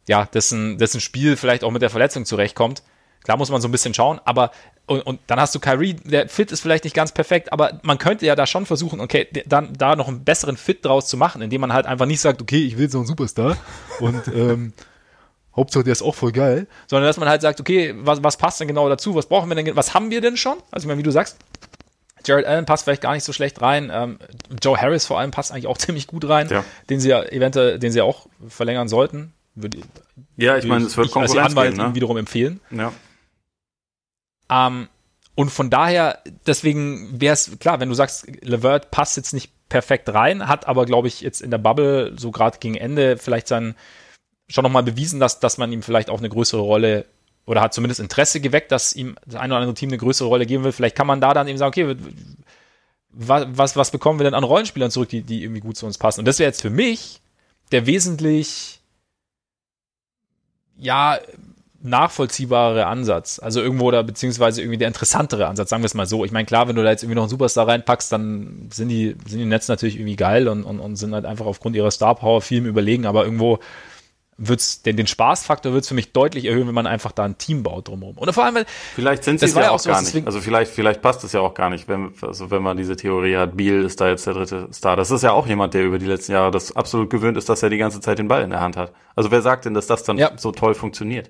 ja, 0.08 0.26
dessen, 0.26 0.80
dessen 0.80 1.00
Spiel 1.00 1.38
vielleicht 1.38 1.64
auch 1.64 1.70
mit 1.70 1.84
der 1.84 1.92
Verletzung 1.92 2.26
zurechtkommt. 2.26 2.82
Klar 3.24 3.38
muss 3.38 3.50
man 3.50 3.62
so 3.62 3.68
ein 3.68 3.72
bisschen 3.72 3.94
schauen, 3.94 4.20
aber 4.26 4.52
und, 4.88 5.02
und 5.02 5.20
dann 5.28 5.40
hast 5.40 5.56
du 5.56 5.60
Kyrie, 5.60 5.94
der 5.94 6.28
Fit 6.28 6.52
ist 6.52 6.62
vielleicht 6.62 6.84
nicht 6.84 6.96
ganz 6.96 7.12
perfekt, 7.12 7.54
aber 7.54 7.80
man 7.84 7.98
könnte 7.98 8.26
ja 8.26 8.36
da 8.36 8.46
schon 8.46 8.66
versuchen, 8.66 9.00
okay, 9.00 9.28
dann 9.46 9.74
da 9.78 9.96
noch 9.96 10.08
einen 10.08 10.24
besseren 10.24 10.58
Fit 10.58 10.84
draus 10.84 11.08
zu 11.08 11.18
machen, 11.18 11.42
indem 11.42 11.62
man 11.62 11.72
halt 11.72 11.86
einfach 11.86 12.06
nicht 12.06 12.20
sagt, 12.20 12.42
okay, 12.42 12.66
ich 12.66 12.78
will 12.78 12.90
so 12.90 12.98
einen 12.98 13.08
Superstar 13.08 13.58
und 14.00 14.28
ähm, 14.36 14.74
Hauptsache 15.56 15.84
der 15.84 15.94
ist 15.94 16.02
auch 16.02 16.16
voll 16.16 16.32
geil, 16.32 16.68
sondern 16.88 17.08
dass 17.08 17.18
man 17.18 17.30
halt 17.30 17.42
sagt, 17.42 17.60
okay, 17.60 17.94
was, 17.98 18.24
was 18.24 18.38
passt 18.38 18.60
denn 18.60 18.68
genau 18.68 18.90
dazu, 18.90 19.16
was 19.16 19.28
brauchen 19.28 19.50
wir 19.50 19.56
denn, 19.56 19.76
was 19.76 19.94
haben 19.94 20.10
wir 20.10 20.22
denn 20.22 20.36
schon? 20.38 20.58
Also 20.72 20.86
ich 20.86 20.88
meine, 20.88 21.00
wie 21.00 21.04
du 21.04 21.12
sagst, 21.12 21.38
Jared 22.26 22.46
Allen 22.46 22.66
passt 22.66 22.84
vielleicht 22.84 23.02
gar 23.02 23.14
nicht 23.14 23.24
so 23.24 23.34
schlecht 23.34 23.62
rein. 23.62 23.92
Ähm, 23.92 24.20
Joe 24.62 24.80
Harris 24.80 25.06
vor 25.06 25.20
allem 25.20 25.32
passt 25.32 25.52
eigentlich 25.52 25.68
auch 25.68 25.78
ziemlich 25.80 26.08
gut 26.08 26.28
rein, 26.28 26.50
ja. 26.50 26.64
den 26.90 27.00
sie 27.00 27.10
ja 27.10 27.24
eventuell, 27.24 27.80
den 27.80 27.92
sie 27.92 28.00
ja 28.00 28.04
auch 28.04 28.28
verlängern 28.48 28.88
sollten. 28.88 29.34
Würde, 29.56 29.80
ja, 30.38 30.58
ich 30.58 30.66
meine, 30.66 30.86
es 30.86 30.96
wird 30.96 31.08
ich 31.08 31.16
als 31.16 31.36
Anwalt 31.36 31.76
geben, 31.76 31.88
ne? 31.90 31.96
wiederum 31.96 32.18
empfehlen. 32.18 32.62
Ja. 32.72 32.94
Ähm, 34.52 34.90
und 35.36 35.50
von 35.50 35.70
daher, 35.70 36.20
deswegen 36.46 37.20
wäre 37.20 37.34
es 37.34 37.58
klar, 37.60 37.80
wenn 37.80 37.90
du 37.90 37.96
sagst, 37.96 38.28
Levert 38.42 38.92
passt 38.92 39.18
jetzt 39.18 39.34
nicht 39.34 39.52
perfekt 39.70 40.10
rein, 40.10 40.48
hat 40.48 40.68
aber, 40.68 40.86
glaube 40.86 41.08
ich, 41.08 41.22
jetzt 41.22 41.42
in 41.42 41.50
der 41.50 41.58
Bubble 41.58 42.14
so 42.18 42.32
gerade 42.32 42.60
gegen 42.60 42.76
Ende 42.76 43.18
vielleicht 43.18 43.48
sein 43.48 43.76
schon 44.50 44.64
nochmal 44.64 44.84
bewiesen, 44.84 45.22
dass, 45.22 45.40
dass 45.40 45.58
man 45.58 45.72
ihm 45.72 45.82
vielleicht 45.82 46.10
auch 46.10 46.20
eine 46.20 46.28
größere 46.28 46.62
Rolle 46.62 47.06
oder 47.46 47.62
hat 47.62 47.74
zumindest 47.74 48.02
Interesse 48.02 48.42
geweckt, 48.42 48.72
dass 48.72 48.94
ihm 48.94 49.16
das 49.26 49.36
eine 49.36 49.54
oder 49.54 49.62
andere 49.62 49.74
Team 49.74 49.90
eine 49.90 49.98
größere 49.98 50.28
Rolle 50.28 50.46
geben 50.46 50.66
will. 50.66 50.74
Vielleicht 50.74 50.98
kann 50.98 51.08
man 51.08 51.22
da 51.22 51.34
dann 51.34 51.48
eben 51.48 51.58
sagen, 51.58 51.70
okay, 51.70 51.96
was, 53.10 53.48
was, 53.50 53.76
was 53.76 53.92
bekommen 53.92 54.20
wir 54.20 54.26
denn 54.26 54.34
an 54.34 54.44
Rollenspielern 54.44 54.92
zurück, 54.92 55.10
die, 55.10 55.22
die 55.22 55.44
irgendwie 55.44 55.62
gut 55.62 55.78
zu 55.78 55.86
uns 55.86 55.98
passen? 55.98 56.20
Und 56.20 56.28
das 56.28 56.40
wäre 56.40 56.50
jetzt 56.50 56.62
für 56.62 56.70
mich 56.70 57.22
der 57.72 57.86
wesentlich, 57.86 58.82
ja, 60.78 61.20
nachvollziehbare 61.84 62.86
Ansatz. 62.86 63.40
Also 63.40 63.62
irgendwo 63.62 63.86
oder 63.86 64.04
beziehungsweise 64.04 64.62
irgendwie 64.62 64.78
der 64.78 64.88
interessantere 64.88 65.48
Ansatz, 65.48 65.70
sagen 65.70 65.84
wir 65.84 65.88
es 65.88 65.94
mal 65.94 66.06
so. 66.06 66.24
Ich 66.26 66.32
meine, 66.32 66.46
klar, 66.46 66.68
wenn 66.68 66.76
du 66.76 66.84
da 66.84 66.90
jetzt 66.90 67.04
irgendwie 67.04 67.16
noch 67.16 67.24
einen 67.24 67.30
Superstar 67.30 67.68
reinpackst, 67.68 68.12
dann 68.12 68.70
sind 68.72 68.90
die, 68.90 69.16
sind 69.28 69.40
die 69.40 69.46
Netz 69.46 69.68
natürlich 69.68 69.96
irgendwie 69.96 70.16
geil 70.16 70.48
und, 70.48 70.64
und, 70.64 70.80
und 70.80 70.96
sind 70.96 71.14
halt 71.14 71.26
einfach 71.26 71.46
aufgrund 71.46 71.76
ihrer 71.76 71.92
Star 71.92 72.16
Power 72.16 72.42
viel 72.42 72.60
im 72.60 72.66
Überlegen, 72.66 73.06
aber 73.06 73.26
irgendwo 73.26 73.60
wird's 74.38 74.82
den, 74.82 74.98
den 74.98 75.08
Spaßfaktor 75.08 75.74
wird's 75.74 75.88
für 75.88 75.94
mich 75.94 76.14
deutlich 76.14 76.46
erhöhen, 76.46 76.68
wenn 76.68 76.74
man 76.74 76.88
einfach 76.88 77.12
da 77.12 77.24
ein 77.24 77.38
Team 77.38 77.64
baut 77.64 77.88
drumherum. 77.88 78.18
Und 78.18 78.34
vor 78.34 78.46
allem, 78.46 78.56
weil 78.56 78.66
vielleicht 78.96 79.24
sind 79.24 79.40
sie 79.40 79.46
es 79.46 79.54
ja 79.54 79.70
auch, 79.70 79.76
auch 79.76 79.80
so, 79.80 79.92
gar 79.92 80.02
nicht. 80.02 80.26
Also 80.26 80.42
vielleicht, 80.42 80.72
vielleicht 80.72 81.02
passt 81.02 81.24
es 81.24 81.32
ja 81.34 81.42
auch 81.42 81.54
gar 81.54 81.70
nicht, 81.70 81.88
wenn, 81.88 82.14
also 82.22 82.50
wenn 82.50 82.64
man 82.64 82.78
diese 82.78 82.96
Theorie 82.96 83.38
hat, 83.38 83.56
Beal 83.56 83.84
ist 83.84 84.02
da 84.02 84.10
jetzt 84.10 84.26
der 84.26 84.34
dritte 84.34 84.68
Star. 84.74 84.96
Das 84.96 85.12
ist 85.12 85.22
ja 85.22 85.32
auch 85.32 85.48
jemand, 85.48 85.74
der 85.74 85.84
über 85.84 86.00
die 86.00 86.08
letzten 86.08 86.32
Jahre 86.32 86.52
das 86.52 86.76
absolut 86.76 87.10
gewöhnt 87.10 87.38
ist, 87.38 87.50
dass 87.50 87.62
er 87.62 87.70
die 87.70 87.78
ganze 87.78 88.02
Zeit 88.02 88.18
den 88.18 88.28
Ball 88.28 88.42
in 88.42 88.50
der 88.50 88.62
Hand 88.62 88.78
hat. 88.78 88.94
Also 89.16 89.30
wer 89.32 89.42
sagt 89.42 89.66
denn, 89.66 89.74
dass 89.74 89.88
das 89.88 90.04
dann 90.04 90.18
ja. 90.18 90.32
so 90.38 90.52
toll 90.52 90.74
funktioniert? 90.74 91.30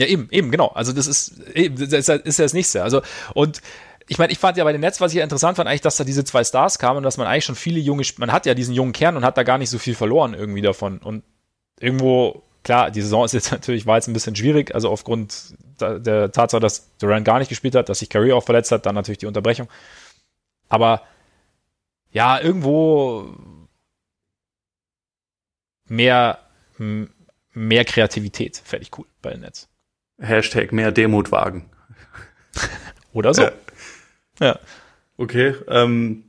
Ja, 0.00 0.06
eben, 0.06 0.28
eben, 0.30 0.50
genau. 0.50 0.68
Also 0.68 0.94
das 0.94 1.06
ist, 1.06 1.40
eben, 1.54 1.76
das 1.76 2.08
ist 2.08 2.38
ja 2.38 2.44
das 2.44 2.54
nächste. 2.54 2.82
Also, 2.82 3.02
und 3.34 3.60
ich 4.08 4.16
meine, 4.16 4.32
ich 4.32 4.38
fand 4.38 4.56
ja 4.56 4.64
bei 4.64 4.72
den 4.72 4.80
Netz, 4.80 4.98
was 5.02 5.12
ich 5.12 5.18
ja 5.18 5.22
interessant 5.22 5.58
fand, 5.58 5.68
eigentlich, 5.68 5.82
dass 5.82 5.98
da 5.98 6.04
diese 6.04 6.24
zwei 6.24 6.42
Stars 6.42 6.78
kamen 6.78 6.96
und 6.96 7.02
dass 7.02 7.18
man 7.18 7.26
eigentlich 7.26 7.44
schon 7.44 7.54
viele 7.54 7.78
junge, 7.78 8.02
man 8.16 8.32
hat 8.32 8.46
ja 8.46 8.54
diesen 8.54 8.74
jungen 8.74 8.94
Kern 8.94 9.18
und 9.18 9.26
hat 9.26 9.36
da 9.36 9.42
gar 9.42 9.58
nicht 9.58 9.68
so 9.68 9.76
viel 9.76 9.94
verloren 9.94 10.32
irgendwie 10.32 10.62
davon. 10.62 11.00
Und 11.00 11.22
irgendwo, 11.78 12.42
klar, 12.64 12.90
die 12.90 13.02
Saison 13.02 13.26
ist 13.26 13.34
jetzt 13.34 13.52
natürlich, 13.52 13.84
war 13.84 13.96
jetzt 13.96 14.08
ein 14.08 14.14
bisschen 14.14 14.34
schwierig, 14.34 14.74
also 14.74 14.88
aufgrund 14.88 15.54
der 15.78 16.32
Tatsache, 16.32 16.62
dass 16.62 16.96
Durant 16.96 17.26
gar 17.26 17.38
nicht 17.38 17.50
gespielt 17.50 17.74
hat, 17.74 17.90
dass 17.90 17.98
sich 17.98 18.08
Curry 18.08 18.32
auch 18.32 18.42
verletzt 18.44 18.72
hat, 18.72 18.86
dann 18.86 18.94
natürlich 18.94 19.18
die 19.18 19.26
Unterbrechung. 19.26 19.68
Aber 20.70 21.02
ja, 22.10 22.40
irgendwo 22.40 23.34
mehr, 25.84 26.38
mehr 27.52 27.84
Kreativität 27.84 28.56
fände 28.64 28.84
ich 28.84 28.98
cool 28.98 29.06
bei 29.20 29.32
den 29.32 29.42
Netz. 29.42 29.69
Hashtag 30.20 30.72
mehr 30.72 30.92
Demut 30.92 31.32
wagen. 31.32 31.68
Oder 33.12 33.34
so. 33.34 33.42
Ja. 33.42 33.52
ja. 34.40 34.58
Okay, 35.16 35.54
ähm, 35.68 36.24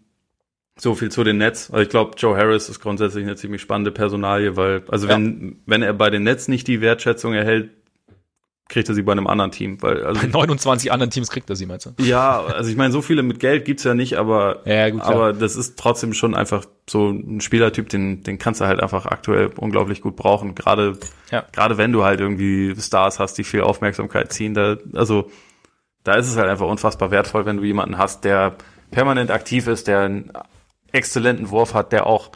so 0.78 0.96
viel 0.96 1.12
zu 1.12 1.24
den 1.24 1.38
Nets. 1.38 1.70
Also 1.72 1.84
ich 1.84 1.90
glaube, 1.90 2.16
Joe 2.18 2.36
Harris 2.36 2.68
ist 2.68 2.80
grundsätzlich 2.80 3.24
eine 3.24 3.36
ziemlich 3.36 3.62
spannende 3.62 3.92
Personalie, 3.92 4.58
weil, 4.58 4.84
also 4.88 5.08
wenn, 5.08 5.42
ja. 5.42 5.56
wenn 5.66 5.82
er 5.84 5.94
bei 5.94 6.10
den 6.10 6.24
Nets 6.24 6.48
nicht 6.48 6.68
die 6.68 6.82
Wertschätzung 6.82 7.34
erhält, 7.34 7.70
kriegt 8.72 8.90
er 8.90 8.96
sie 8.96 9.04
bei 9.04 9.12
einem 9.12 9.28
anderen 9.28 9.52
Team. 9.52 9.82
Weil, 9.82 10.04
also, 10.04 10.22
bei 10.22 10.28
29 10.28 10.92
anderen 10.92 11.12
Teams 11.12 11.30
kriegt 11.30 11.50
er 11.50 11.56
sie, 11.56 11.66
meinst 11.66 11.86
du? 11.86 12.04
Ja, 12.04 12.42
also 12.42 12.70
ich 12.70 12.78
meine, 12.78 12.92
so 12.92 13.02
viele 13.02 13.22
mit 13.22 13.40
Geld 13.40 13.66
gibt's 13.66 13.84
ja 13.84 13.94
nicht, 13.94 14.16
aber, 14.16 14.62
ja, 14.66 14.90
gut, 14.90 15.02
aber 15.02 15.34
das 15.34 15.56
ist 15.56 15.78
trotzdem 15.78 16.14
schon 16.14 16.34
einfach 16.34 16.66
so 16.90 17.10
ein 17.10 17.42
Spielertyp, 17.42 17.90
den, 17.90 18.24
den 18.24 18.40
kannst 18.40 18.62
du 18.62 18.66
halt 18.66 18.80
einfach 18.80 19.06
aktuell 19.06 19.52
unglaublich 19.58 20.02
gut 20.02 20.16
brauchen. 20.16 20.56
Gerade, 20.56 20.98
ja. 21.30 21.44
gerade 21.52 21.78
wenn 21.78 21.92
du 21.92 22.04
halt 22.04 22.20
irgendwie 22.20 22.74
Stars 22.80 23.20
hast, 23.20 23.38
die 23.38 23.44
viel 23.44 23.62
Aufmerksamkeit 23.62 24.34
ziehen, 24.34 24.54
da, 24.54 24.78
also, 24.94 25.30
da 26.04 26.16
ist 26.16 26.28
es 26.28 26.38
halt 26.38 26.50
einfach 26.50 26.68
unfassbar 26.68 27.12
wertvoll, 27.12 27.46
wenn 27.46 27.58
du 27.58 27.64
jemanden 27.64 27.98
hast, 27.98 28.24
der 28.24 28.56
permanent 28.90 29.30
aktiv 29.32 29.68
ist, 29.68 29.88
der 29.88 30.00
einen 30.00 30.32
exzellenten 30.92 31.50
Wurf 31.50 31.74
hat, 31.74 31.92
der 31.92 32.08
auch 32.08 32.32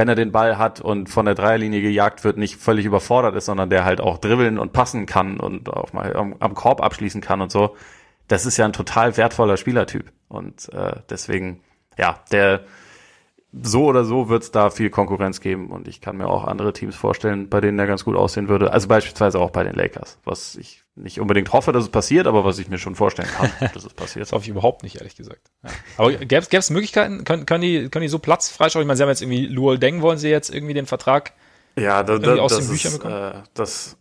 wenn 0.00 0.08
er 0.08 0.14
den 0.14 0.32
Ball 0.32 0.56
hat 0.56 0.80
und 0.80 1.10
von 1.10 1.26
der 1.26 1.34
Dreierlinie 1.34 1.82
gejagt 1.82 2.24
wird, 2.24 2.38
nicht 2.38 2.56
völlig 2.56 2.86
überfordert 2.86 3.36
ist, 3.36 3.44
sondern 3.44 3.68
der 3.68 3.84
halt 3.84 4.00
auch 4.00 4.16
dribbeln 4.16 4.58
und 4.58 4.72
passen 4.72 5.04
kann 5.04 5.38
und 5.38 5.68
auch 5.68 5.92
mal 5.92 6.16
am, 6.16 6.36
am 6.38 6.54
Korb 6.54 6.82
abschließen 6.82 7.20
kann 7.20 7.42
und 7.42 7.52
so. 7.52 7.76
Das 8.26 8.46
ist 8.46 8.56
ja 8.56 8.64
ein 8.64 8.72
total 8.72 9.18
wertvoller 9.18 9.58
Spielertyp. 9.58 10.10
Und 10.28 10.72
äh, 10.72 10.94
deswegen, 11.10 11.60
ja, 11.98 12.18
der 12.32 12.62
so 13.52 13.84
oder 13.84 14.04
so 14.04 14.30
wird 14.30 14.42
es 14.42 14.50
da 14.50 14.70
viel 14.70 14.88
Konkurrenz 14.88 15.42
geben 15.42 15.68
und 15.68 15.86
ich 15.86 16.00
kann 16.00 16.16
mir 16.16 16.28
auch 16.28 16.44
andere 16.44 16.72
Teams 16.72 16.96
vorstellen, 16.96 17.50
bei 17.50 17.60
denen 17.60 17.78
er 17.78 17.86
ganz 17.86 18.02
gut 18.02 18.16
aussehen 18.16 18.48
würde. 18.48 18.72
Also 18.72 18.88
beispielsweise 18.88 19.38
auch 19.38 19.50
bei 19.50 19.64
den 19.64 19.74
Lakers, 19.74 20.18
was 20.24 20.56
ich 20.56 20.82
nicht 21.02 21.20
unbedingt 21.20 21.52
hoffe, 21.52 21.72
dass 21.72 21.84
es 21.84 21.90
passiert, 21.90 22.26
aber 22.26 22.44
was 22.44 22.58
ich 22.58 22.68
mir 22.68 22.78
schon 22.78 22.94
vorstellen 22.94 23.28
kann, 23.28 23.50
dass 23.74 23.84
es 23.84 23.94
passiert. 23.94 24.24
das 24.24 24.32
hoffe 24.32 24.44
ich 24.44 24.50
überhaupt 24.50 24.82
nicht, 24.82 24.96
ehrlich 24.96 25.16
gesagt. 25.16 25.50
Ja. 25.62 25.70
Aber 25.96 26.12
gäbe 26.12 26.46
es 26.50 26.70
Möglichkeiten? 26.70 27.24
Können, 27.24 27.46
können, 27.46 27.62
die, 27.62 27.88
können 27.88 28.02
die 28.02 28.08
so 28.08 28.18
Platz 28.18 28.50
freischaufeln? 28.50 28.84
Ich 28.84 28.86
meine, 28.86 28.96
sie 28.96 29.02
haben 29.02 29.10
jetzt 29.10 29.22
irgendwie 29.22 29.46
Luol 29.46 29.78
Deng, 29.78 30.02
wollen 30.02 30.18
sie 30.18 30.28
jetzt 30.28 30.52
irgendwie 30.54 30.74
den 30.74 30.86
Vertrag 30.86 31.32
ja, 31.76 32.02
da, 32.02 32.18
da, 32.18 32.36
aus 32.36 32.56
den 32.56 32.68
Büchern 32.68 32.92
bekommen? 32.92 33.14
Äh, 33.14 33.42
das, 33.54 33.96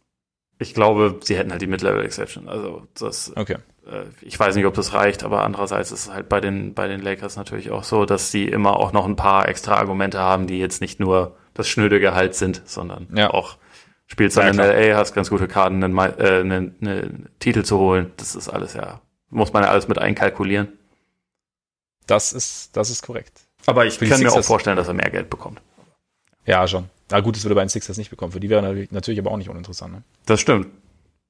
ich 0.58 0.74
glaube, 0.74 1.20
sie 1.24 1.38
hätten 1.38 1.52
halt 1.52 1.62
die 1.62 1.68
Mid-Level-Exception. 1.68 2.50
Also 2.50 2.88
das 2.94 3.36
okay. 3.36 3.58
Äh, 3.90 4.06
ich 4.22 4.40
weiß 4.40 4.56
nicht, 4.56 4.66
ob 4.66 4.74
das 4.74 4.94
reicht, 4.94 5.24
aber 5.24 5.44
andererseits 5.44 5.92
ist 5.92 6.08
es 6.08 6.14
halt 6.14 6.30
bei 6.30 6.42
den, 6.42 6.74
bei 6.74 6.88
den 6.88 7.02
Lakers 7.02 7.36
natürlich 7.36 7.72
auch 7.72 7.84
so, 7.84 8.06
dass 8.06 8.32
sie 8.32 8.46
immer 8.46 8.78
auch 8.78 8.92
noch 8.92 9.06
ein 9.06 9.16
paar 9.16 9.48
extra 9.48 9.76
Argumente 9.76 10.20
haben, 10.20 10.48
die 10.48 10.60
jetzt 10.60 10.82
nicht 10.82 11.00
nur 11.00 11.36
das 11.54 11.68
schnöde 11.68 12.00
Gehalt 12.00 12.36
sind, 12.36 12.62
sondern 12.66 13.08
ja. 13.14 13.32
auch 13.32 13.58
spielst 14.12 14.38
dann 14.38 14.58
ja, 14.58 14.72
in 14.72 14.90
LA, 14.90 14.98
hast 14.98 15.14
ganz 15.14 15.30
gute 15.30 15.48
Karten, 15.48 15.84
einen, 15.84 15.98
äh, 15.98 16.40
einen, 16.40 16.76
einen 16.82 17.30
Titel 17.40 17.64
zu 17.64 17.78
holen. 17.78 18.12
Das 18.18 18.36
ist 18.36 18.50
alles 18.50 18.74
ja, 18.74 19.02
muss 19.30 19.54
man 19.54 19.64
ja 19.64 19.70
alles 19.70 19.88
mit 19.88 19.98
einkalkulieren. 19.98 20.68
Das 22.08 22.34
ist, 22.34 22.76
das 22.76 22.90
ist 22.90 23.04
korrekt. 23.04 23.42
Aber 23.66 23.86
ich 23.86 24.00
kann 24.00 24.20
mir 24.22 24.32
auch 24.32 24.44
vorstellen, 24.44 24.78
dass 24.78 24.88
er 24.88 24.96
mehr 24.96 25.12
Geld 25.12 25.30
bekommt. 25.30 25.62
Ja, 26.46 26.68
schon. 26.68 26.90
Na 27.12 27.20
gut, 27.20 27.36
das 27.36 27.44
würde 27.44 27.56
bei 27.56 27.64
den 27.64 27.70
Sixers 27.70 27.98
nicht 27.98 28.10
bekommen. 28.10 28.32
Für 28.32 28.40
die 28.40 28.50
wäre 28.50 28.88
natürlich, 28.92 29.20
aber 29.20 29.32
auch 29.32 29.38
nicht 29.38 29.50
uninteressant. 29.50 29.94
Ne? 29.94 30.04
Das 30.26 30.40
stimmt. 30.40 30.68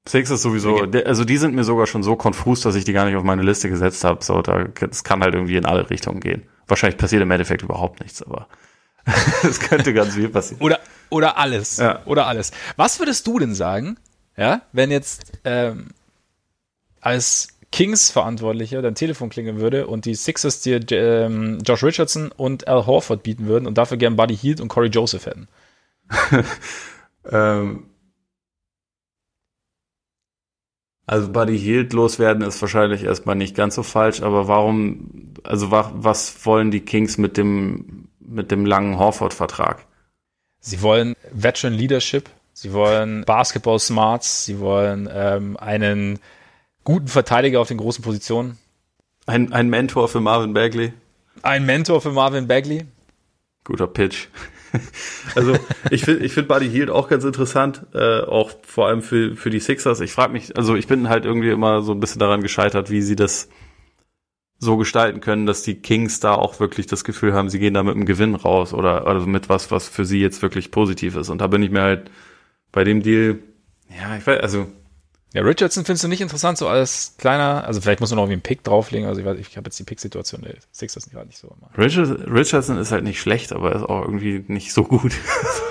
Six 0.08 0.30
ist 0.30 0.40
sowieso, 0.40 0.78
also 1.04 1.24
die 1.24 1.36
sind 1.36 1.54
mir 1.54 1.64
sogar 1.64 1.86
schon 1.86 2.02
so 2.02 2.16
konfus, 2.16 2.62
dass 2.62 2.74
ich 2.74 2.84
die 2.84 2.94
gar 2.94 3.04
nicht 3.04 3.16
auf 3.16 3.22
meine 3.22 3.42
Liste 3.42 3.68
gesetzt 3.68 4.02
habe. 4.02 4.24
So, 4.24 4.40
da, 4.40 4.64
das 4.64 5.04
kann 5.04 5.22
halt 5.22 5.34
irgendwie 5.34 5.56
in 5.56 5.66
alle 5.66 5.90
Richtungen 5.90 6.20
gehen. 6.20 6.44
Wahrscheinlich 6.66 6.96
passiert 6.96 7.20
im 7.20 7.30
Endeffekt 7.30 7.62
überhaupt 7.62 8.00
nichts, 8.00 8.22
aber 8.22 8.48
es 9.42 9.60
könnte 9.60 9.92
ganz 9.94 10.14
viel 10.14 10.28
passieren. 10.28 10.62
Oder, 10.62 10.80
oder 11.08 11.38
alles. 11.38 11.78
Ja. 11.78 12.02
Oder 12.06 12.26
alles. 12.26 12.52
Was 12.76 12.98
würdest 12.98 13.26
du 13.26 13.38
denn 13.38 13.54
sagen, 13.54 13.96
ja, 14.36 14.62
wenn 14.72 14.90
jetzt 14.90 15.32
ähm, 15.44 15.88
als 17.00 17.48
Kings-Verantwortlicher 17.72 18.82
dein 18.82 18.94
Telefon 18.94 19.30
klingeln 19.30 19.60
würde 19.60 19.86
und 19.86 20.04
die 20.04 20.14
Sixers 20.14 20.60
dir 20.60 20.80
ähm, 20.90 21.58
Josh 21.64 21.84
Richardson 21.84 22.32
und 22.32 22.68
Al 22.68 22.86
Horford 22.86 23.22
bieten 23.22 23.46
würden 23.46 23.66
und 23.66 23.78
dafür 23.78 23.96
gern 23.96 24.16
Buddy 24.16 24.36
Hield 24.36 24.60
und 24.60 24.68
Corey 24.68 24.88
Joseph 24.88 25.26
hätten? 25.26 25.48
ähm, 27.30 27.90
Also 31.10 31.32
Buddy 31.32 31.58
Hield 31.58 31.92
loswerden 31.92 32.44
ist 32.44 32.62
wahrscheinlich 32.62 33.02
erstmal 33.02 33.34
nicht 33.34 33.56
ganz 33.56 33.74
so 33.74 33.82
falsch, 33.82 34.22
aber 34.22 34.46
warum, 34.46 35.34
also 35.42 35.72
was 35.72 36.46
wollen 36.46 36.70
die 36.70 36.82
Kings 36.82 37.18
mit 37.18 37.36
dem, 37.36 38.09
mit 38.20 38.50
dem 38.50 38.64
langen 38.66 38.98
Horford-Vertrag? 38.98 39.84
Sie 40.60 40.82
wollen 40.82 41.14
Veteran 41.32 41.72
Leadership, 41.72 42.28
sie 42.52 42.72
wollen 42.72 43.24
Basketball 43.24 43.78
Smarts, 43.78 44.44
sie 44.44 44.60
wollen 44.60 45.08
ähm, 45.12 45.56
einen 45.56 46.18
guten 46.84 47.08
Verteidiger 47.08 47.60
auf 47.60 47.68
den 47.68 47.78
großen 47.78 48.04
Positionen. 48.04 48.58
Ein, 49.26 49.52
ein 49.52 49.68
Mentor 49.68 50.08
für 50.08 50.20
Marvin 50.20 50.52
Bagley. 50.52 50.92
Ein 51.42 51.64
Mentor 51.64 52.00
für 52.00 52.10
Marvin 52.10 52.46
Bagley. 52.46 52.86
Guter 53.64 53.86
Pitch. 53.86 54.28
also 55.34 55.56
ich 55.90 56.04
finde 56.04 56.24
ich 56.24 56.32
find 56.32 56.48
Buddy 56.48 56.68
Hield 56.68 56.90
auch 56.90 57.08
ganz 57.08 57.24
interessant, 57.24 57.86
äh, 57.94 58.20
auch 58.20 58.50
vor 58.62 58.86
allem 58.86 59.02
für, 59.02 59.36
für 59.36 59.50
die 59.50 59.60
Sixers. 59.60 60.00
Ich 60.00 60.12
frage 60.12 60.32
mich, 60.32 60.56
also 60.56 60.76
ich 60.76 60.86
bin 60.86 61.08
halt 61.08 61.24
irgendwie 61.24 61.50
immer 61.50 61.82
so 61.82 61.92
ein 61.92 62.00
bisschen 62.00 62.20
daran 62.20 62.42
gescheitert, 62.42 62.90
wie 62.90 63.02
sie 63.02 63.16
das 63.16 63.48
so 64.60 64.76
gestalten 64.76 65.20
können, 65.20 65.46
dass 65.46 65.62
die 65.62 65.76
Kings 65.76 66.20
da 66.20 66.34
auch 66.34 66.60
wirklich 66.60 66.86
das 66.86 67.02
Gefühl 67.02 67.32
haben, 67.32 67.48
sie 67.48 67.58
gehen 67.58 67.72
da 67.72 67.82
mit 67.82 67.96
einem 67.96 68.04
Gewinn 68.04 68.34
raus 68.34 68.74
oder 68.74 69.06
also 69.06 69.26
mit 69.26 69.48
was, 69.48 69.70
was 69.70 69.88
für 69.88 70.04
sie 70.04 70.20
jetzt 70.20 70.42
wirklich 70.42 70.70
positiv 70.70 71.16
ist. 71.16 71.30
Und 71.30 71.40
da 71.40 71.46
bin 71.46 71.62
ich 71.62 71.70
mir 71.70 71.80
halt 71.80 72.10
bei 72.70 72.84
dem 72.84 73.02
Deal, 73.02 73.38
ja, 73.88 74.16
ich 74.16 74.26
weiß, 74.26 74.40
also 74.40 74.66
Ja, 75.32 75.42
Richardson 75.42 75.84
findest 75.84 76.02
du 76.02 76.08
nicht 76.08 76.20
interessant, 76.22 76.58
so 76.58 76.66
als 76.66 77.14
kleiner, 77.18 77.62
also 77.64 77.80
vielleicht 77.80 78.00
muss 78.00 78.10
man 78.10 78.16
noch 78.16 78.24
irgendwie 78.24 78.32
einen 78.34 78.42
Pick 78.42 78.64
drauflegen, 78.64 79.06
also 79.08 79.20
ich 79.20 79.26
weiß, 79.26 79.38
ich 79.38 79.56
habe 79.56 79.66
jetzt 79.68 79.78
die 79.78 79.84
Pick-Situation 79.84 80.42
der 80.42 80.54
Sixers 80.72 81.08
gerade 81.08 81.28
nicht 81.28 81.38
so. 81.38 81.54
Richard, 81.78 82.28
Richardson 82.28 82.76
ist 82.78 82.90
halt 82.90 83.04
nicht 83.04 83.20
schlecht, 83.20 83.52
aber 83.52 83.70
er 83.70 83.76
ist 83.76 83.82
auch 83.84 84.02
irgendwie 84.02 84.44
nicht 84.48 84.72
so 84.72 84.82
gut. 84.82 85.12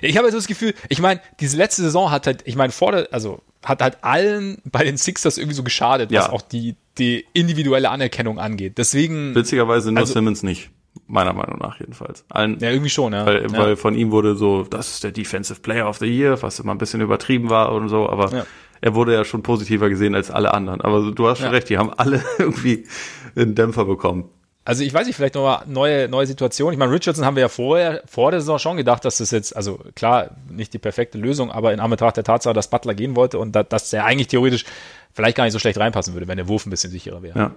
ich 0.00 0.16
habe 0.16 0.26
jetzt 0.28 0.36
das 0.36 0.46
Gefühl, 0.46 0.74
ich 0.88 1.00
meine, 1.00 1.20
diese 1.40 1.56
letzte 1.56 1.82
Saison 1.82 2.10
hat 2.10 2.26
halt, 2.26 2.42
ich 2.44 2.56
meine, 2.56 2.72
vor 2.72 2.92
der, 2.92 3.08
also 3.12 3.40
hat 3.64 3.82
halt 3.82 3.98
allen 4.02 4.58
bei 4.64 4.84
den 4.84 4.96
Sixers 4.98 5.38
irgendwie 5.38 5.56
so 5.56 5.62
geschadet, 5.62 6.10
Ja. 6.10 6.20
was 6.22 6.28
auch 6.30 6.42
die, 6.42 6.76
die 6.98 7.24
individuelle 7.32 7.90
Anerkennung 7.90 8.38
angeht. 8.38 8.78
Deswegen, 8.78 9.34
Witzigerweise 9.34 9.90
nur 9.90 10.00
Also- 10.00 10.12
Simmons 10.12 10.42
nicht. 10.42 10.70
Meiner 11.06 11.34
Meinung 11.34 11.58
nach 11.58 11.78
jedenfalls. 11.80 12.24
Allen, 12.30 12.58
ja, 12.60 12.70
irgendwie 12.70 12.88
schon, 12.90 13.12
ja. 13.12 13.26
weil, 13.26 13.42
ja. 13.42 13.58
weil 13.58 13.76
von 13.76 13.94
ihm 13.94 14.10
wurde 14.10 14.36
so, 14.36 14.62
das 14.62 14.88
ist 14.88 15.04
der 15.04 15.12
Defensive 15.12 15.60
Player 15.60 15.86
of 15.88 15.98
the 15.98 16.06
Year, 16.06 16.40
was 16.42 16.58
immer 16.60 16.72
ein 16.72 16.78
bisschen 16.78 17.02
übertrieben 17.02 17.50
war 17.50 17.72
und 17.72 17.88
so, 17.90 18.08
aber 18.08 18.30
Ja. 18.34 18.46
er 18.80 18.94
wurde 18.94 19.12
ja 19.12 19.24
schon 19.24 19.42
positiver 19.42 19.90
gesehen 19.90 20.14
als 20.14 20.30
alle 20.30 20.54
anderen. 20.54 20.80
Aber 20.80 21.12
du 21.12 21.28
hast 21.28 21.38
schon 21.38 21.48
Ja. 21.48 21.52
recht, 21.52 21.68
die 21.68 21.76
haben 21.76 21.92
alle 21.92 22.22
irgendwie 22.38 22.86
einen 23.36 23.54
Dämpfer 23.54 23.84
bekommen. 23.84 24.30
Also 24.66 24.82
ich 24.82 24.94
weiß 24.94 25.06
nicht, 25.06 25.16
vielleicht 25.16 25.34
nochmal 25.34 25.64
neue, 25.66 26.08
neue 26.08 26.26
Situation. 26.26 26.72
Ich 26.72 26.78
meine, 26.78 26.90
Richardson 26.90 27.26
haben 27.26 27.36
wir 27.36 27.42
ja 27.42 27.48
vorher, 27.50 28.02
vor 28.06 28.30
der 28.30 28.40
Saison 28.40 28.58
schon 28.58 28.78
gedacht, 28.78 29.04
dass 29.04 29.18
das 29.18 29.30
jetzt, 29.30 29.54
also 29.54 29.78
klar, 29.94 30.30
nicht 30.48 30.72
die 30.72 30.78
perfekte 30.78 31.18
Lösung, 31.18 31.50
aber 31.50 31.74
in 31.74 31.80
Anbetracht 31.80 32.16
der 32.16 32.24
Tatsache, 32.24 32.54
dass 32.54 32.70
Butler 32.70 32.94
gehen 32.94 33.14
wollte 33.14 33.38
und 33.38 33.52
da, 33.54 33.62
dass 33.62 33.92
er 33.92 34.06
eigentlich 34.06 34.28
theoretisch 34.28 34.64
vielleicht 35.12 35.36
gar 35.36 35.44
nicht 35.44 35.52
so 35.52 35.58
schlecht 35.58 35.78
reinpassen 35.78 36.14
würde, 36.14 36.28
wenn 36.28 36.38
der 36.38 36.48
Wurf 36.48 36.64
ein 36.64 36.70
bisschen 36.70 36.90
sicherer 36.90 37.22
wäre. 37.22 37.38
Ja. 37.38 37.50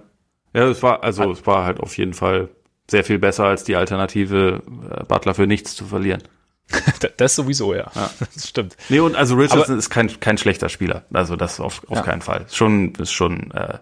Ja, 0.54 0.66
es 0.68 0.82
war, 0.82 1.02
also 1.02 1.30
es 1.30 1.46
war 1.46 1.64
halt 1.64 1.80
auf 1.80 1.96
jeden 1.98 2.14
Fall 2.14 2.48
sehr 2.90 3.04
viel 3.04 3.18
besser 3.18 3.44
als 3.44 3.64
die 3.64 3.76
Alternative, 3.76 4.62
äh, 4.90 5.04
Butler 5.04 5.34
für 5.34 5.46
nichts 5.46 5.74
zu 5.76 5.84
verlieren. 5.86 6.22
Das 7.16 7.34
sowieso, 7.34 7.74
ja. 7.74 7.90
Das 8.34 8.48
stimmt. 8.48 8.76
Nee, 8.88 9.00
und 9.00 9.16
also 9.16 9.36
Richardson 9.36 9.78
ist 9.78 9.90
kein, 9.90 10.20
kein 10.20 10.38
schlechter 10.38 10.68
Spieler. 10.68 11.04
Also 11.12 11.36
das 11.36 11.60
auf, 11.60 11.82
auf 11.88 11.98
Ja. 11.98 12.02
keinen 12.02 12.22
Fall. 12.22 12.42
Ist 12.42 12.56
Schon, 12.56 12.94
ist 12.96 13.12
schon 13.12 13.50
äh, 13.52 13.78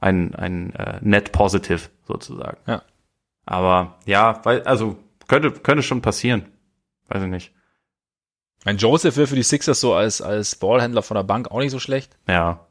ein, 0.00 0.34
ein 0.34 0.74
äh, 0.74 0.98
net 1.00 1.32
positive 1.32 1.88
sozusagen. 2.06 2.58
Ja. 2.66 2.82
Aber 3.46 3.98
ja, 4.04 4.40
weil, 4.44 4.62
also 4.64 4.96
könnte, 5.26 5.50
könnte 5.52 5.82
schon 5.82 6.02
passieren. 6.02 6.46
Weiß 7.08 7.22
ich 7.22 7.28
nicht. 7.28 7.52
Mein 8.64 8.76
Joseph 8.76 9.16
wäre 9.16 9.26
für 9.26 9.36
die 9.36 9.42
Sixers 9.42 9.80
so 9.80 9.94
als, 9.94 10.20
als 10.20 10.56
Ballhändler 10.56 11.02
von 11.02 11.14
der 11.14 11.22
Bank 11.24 11.50
auch 11.50 11.60
nicht 11.60 11.70
so 11.70 11.78
schlecht. 11.78 12.16
Ja. 12.28 12.66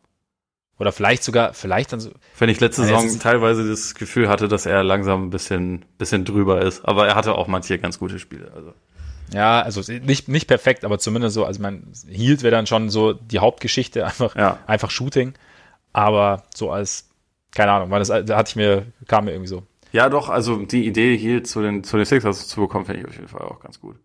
Oder 0.79 0.91
vielleicht 0.91 1.23
sogar, 1.23 1.53
vielleicht 1.53 1.91
dann 1.93 1.99
so, 1.99 2.11
Wenn 2.37 2.49
ich 2.49 2.59
letzte 2.59 2.83
Saison 2.83 3.05
ist- 3.05 3.21
teilweise 3.21 3.67
das 3.67 3.95
Gefühl 3.95 4.29
hatte, 4.29 4.47
dass 4.47 4.65
er 4.67 4.83
langsam 4.83 5.23
ein 5.25 5.29
bisschen, 5.31 5.85
bisschen 5.97 6.23
drüber 6.23 6.61
ist. 6.61 6.85
Aber 6.85 7.07
er 7.07 7.15
hatte 7.15 7.33
auch 7.35 7.47
manche 7.47 7.79
ganz 7.79 7.97
gute 7.97 8.19
Spiele. 8.19 8.51
Also. 8.55 8.73
ja, 9.33 9.61
also 9.61 9.81
nicht, 9.91 10.27
nicht 10.27 10.47
perfekt, 10.47 10.85
aber 10.85 10.99
zumindest 10.99 11.33
so, 11.33 11.45
also 11.45 11.61
mein 11.61 11.91
Hield 12.07 12.43
wäre 12.43 12.51
dann 12.55 12.67
schon 12.67 12.89
so 12.91 13.13
die 13.13 13.39
Hauptgeschichte, 13.39 14.05
einfach, 14.05 14.35
Ja. 14.35 14.59
einfach 14.67 14.91
Shooting. 14.91 15.33
Aber 15.93 16.43
so 16.53 16.69
als, 16.71 17.09
keine 17.55 17.71
Ahnung, 17.71 17.89
weil 17.89 17.99
das 17.99 18.09
da 18.09 18.37
hatte 18.37 18.49
ich 18.49 18.55
mir, 18.55 18.85
kam 19.07 19.25
mir 19.25 19.31
irgendwie 19.31 19.47
so. 19.49 19.63
Ja, 19.93 20.09
doch, 20.09 20.29
also 20.29 20.57
die 20.57 20.85
Idee 20.85 21.17
hier 21.17 21.43
zu 21.43 21.61
den, 21.63 21.83
zu 21.83 21.97
den 21.97 22.05
Sixers 22.05 22.47
zu 22.47 22.61
bekommen, 22.61 22.85
finde 22.85 23.01
ich 23.01 23.07
auf 23.07 23.15
jeden 23.15 23.29
Fall 23.29 23.41
auch 23.41 23.59
ganz 23.61 23.79
gut. 23.79 23.95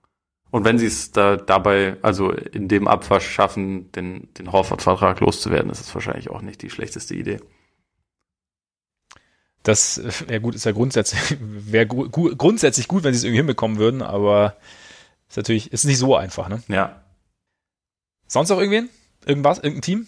Und 0.52 0.64
wenn 0.66 0.78
sie 0.78 0.86
es 0.86 1.10
da 1.12 1.36
dabei, 1.36 1.96
also 2.02 2.30
in 2.30 2.68
dem 2.68 2.86
Abwasch 2.86 3.26
schaffen, 3.26 3.90
den, 3.92 4.28
den 4.34 4.52
Horford-Vertrag 4.52 5.18
loszuwerden, 5.20 5.70
ist 5.70 5.80
es 5.80 5.94
wahrscheinlich 5.94 6.28
auch 6.30 6.42
nicht 6.42 6.60
die 6.60 6.68
schlechteste 6.68 7.14
Idee. 7.14 7.40
Das 9.62 10.02
wäre 10.28 10.40
gut, 10.40 10.54
ist 10.54 10.64
ja 10.66 10.72
grundsätzlich, 10.72 11.38
wäre 11.40 11.86
gu 11.86 12.36
grundsätzlich 12.36 12.86
gut, 12.86 13.02
wenn 13.02 13.14
sie 13.14 13.18
es 13.18 13.24
irgendwie 13.24 13.38
hinbekommen 13.38 13.78
würden, 13.78 14.02
aber 14.02 14.56
ist 15.28 15.38
natürlich, 15.38 15.72
ist 15.72 15.84
nicht 15.84 15.98
so 15.98 16.16
einfach, 16.16 16.48
ne? 16.50 16.62
Ja. 16.68 17.00
Sonst 18.26 18.50
noch 18.50 18.58
irgendwen? 18.58 18.90
Irgendwas? 19.24 19.58
Irgendein 19.58 19.82
Team? 19.82 20.06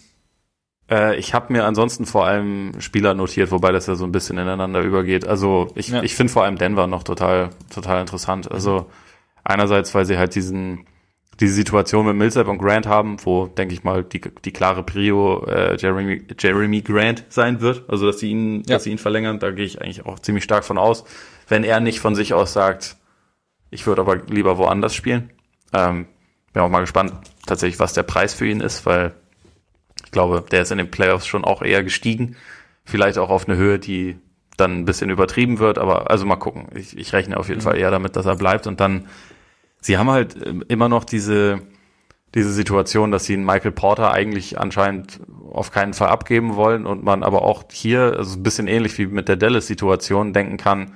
Äh, 0.91 1.15
ich 1.17 1.33
habe 1.33 1.53
mir 1.53 1.65
ansonsten 1.65 2.05
vor 2.05 2.27
allem 2.27 2.79
Spieler 2.79 3.15
notiert, 3.15 3.49
wobei 3.49 3.71
das 3.71 3.87
ja 3.87 3.95
so 3.95 4.03
ein 4.03 4.11
bisschen 4.11 4.37
ineinander 4.37 4.81
übergeht. 4.81 5.25
Also 5.25 5.71
ich, 5.73 5.87
Ja. 5.87 6.03
ich 6.03 6.13
finde 6.15 6.31
vor 6.33 6.43
allem 6.43 6.57
Denver 6.57 6.85
noch 6.85 7.01
total, 7.03 7.49
total 7.73 8.01
interessant. 8.01 8.51
Also 8.51 8.91
einerseits, 9.45 9.95
weil 9.95 10.05
sie 10.05 10.17
halt 10.17 10.35
diesen, 10.35 10.85
diese 11.39 11.53
Situation 11.53 12.05
mit 12.05 12.15
Millsap 12.15 12.47
und 12.47 12.57
Grant 12.57 12.87
haben, 12.87 13.17
wo, 13.23 13.47
denke 13.47 13.73
ich 13.73 13.83
mal, 13.83 14.03
die, 14.03 14.21
die 14.43 14.51
klare 14.51 14.83
Prio 14.83 15.45
äh, 15.45 15.75
Jeremy, 15.77 16.23
Jeremy 16.37 16.81
Grant 16.81 17.25
sein 17.29 17.61
wird. 17.61 17.83
Also 17.89 18.05
dass 18.07 18.19
sie 18.19 18.31
ihn, 18.31 18.57
Ja. 18.67 18.75
dass 18.75 18.83
sie 18.83 18.91
ihn 18.91 18.97
verlängern, 18.97 19.39
da 19.39 19.51
gehe 19.51 19.65
ich 19.65 19.81
eigentlich 19.81 20.05
auch 20.05 20.19
ziemlich 20.19 20.43
stark 20.43 20.63
von 20.65 20.77
aus. 20.77 21.03
Wenn 21.47 21.63
er 21.63 21.79
nicht 21.79 21.99
von 21.99 22.15
sich 22.15 22.33
aus 22.33 22.53
sagt, 22.53 22.97
ich 23.69 23.85
würde 23.87 24.01
aber 24.01 24.17
lieber 24.17 24.57
woanders 24.57 24.93
spielen. 24.95 25.31
Ähm, 25.73 26.07
bin 26.53 26.61
auch 26.63 26.69
mal 26.69 26.79
gespannt, 26.81 27.13
tatsächlich, 27.45 27.79
was 27.79 27.93
der 27.93 28.03
Preis 28.03 28.33
für 28.33 28.47
ihn 28.47 28.61
ist, 28.61 28.85
weil 28.85 29.13
ich 30.05 30.11
glaube, 30.11 30.43
der 30.49 30.61
ist 30.61 30.71
in 30.71 30.77
den 30.77 30.89
Playoffs 30.89 31.27
schon 31.27 31.43
auch 31.43 31.61
eher 31.61 31.83
gestiegen. 31.83 32.37
Vielleicht 32.85 33.17
auch 33.17 33.29
auf 33.29 33.47
eine 33.47 33.57
Höhe, 33.57 33.77
die 33.79 34.17
dann 34.55 34.71
ein 34.79 34.85
bisschen 34.85 35.09
übertrieben 35.09 35.59
wird, 35.59 35.77
aber 35.77 36.09
also 36.09 36.25
mal 36.25 36.37
gucken. 36.37 36.67
Ich, 36.75 36.97
ich 36.97 37.11
rechne 37.11 37.35
auf 37.37 37.49
jeden 37.49 37.59
Fall 37.59 37.77
eher 37.77 37.91
damit, 37.91 38.15
dass 38.15 38.25
er 38.25 38.37
bleibt 38.37 38.67
und 38.67 38.79
dann, 38.79 39.07
sie 39.85 39.97
haben 39.97 40.09
halt 40.09 40.35
ähm, 40.45 40.63
immer 40.67 40.89
noch 40.89 41.03
diese, 41.03 41.61
diese 42.33 42.51
Situation, 42.51 43.11
dass 43.11 43.25
sie 43.25 43.33
einen 43.33 43.45
Michael 43.45 43.71
Porter 43.71 44.11
eigentlich 44.11 44.59
anscheinend 44.59 45.19
auf 45.51 45.71
keinen 45.71 45.93
Fall 45.93 46.09
abgeben 46.09 46.55
wollen 46.55 46.85
und 46.85 47.03
man 47.03 47.23
aber 47.23 47.43
auch 47.43 47.63
hier, 47.71 48.15
also 48.17 48.37
ein 48.37 48.43
bisschen 48.43 48.67
ähnlich 48.67 48.97
wie 48.97 49.05
mit 49.05 49.27
der 49.29 49.37
Dallas-Situation, 49.37 50.33
denken 50.33 50.57
kann, 50.57 50.93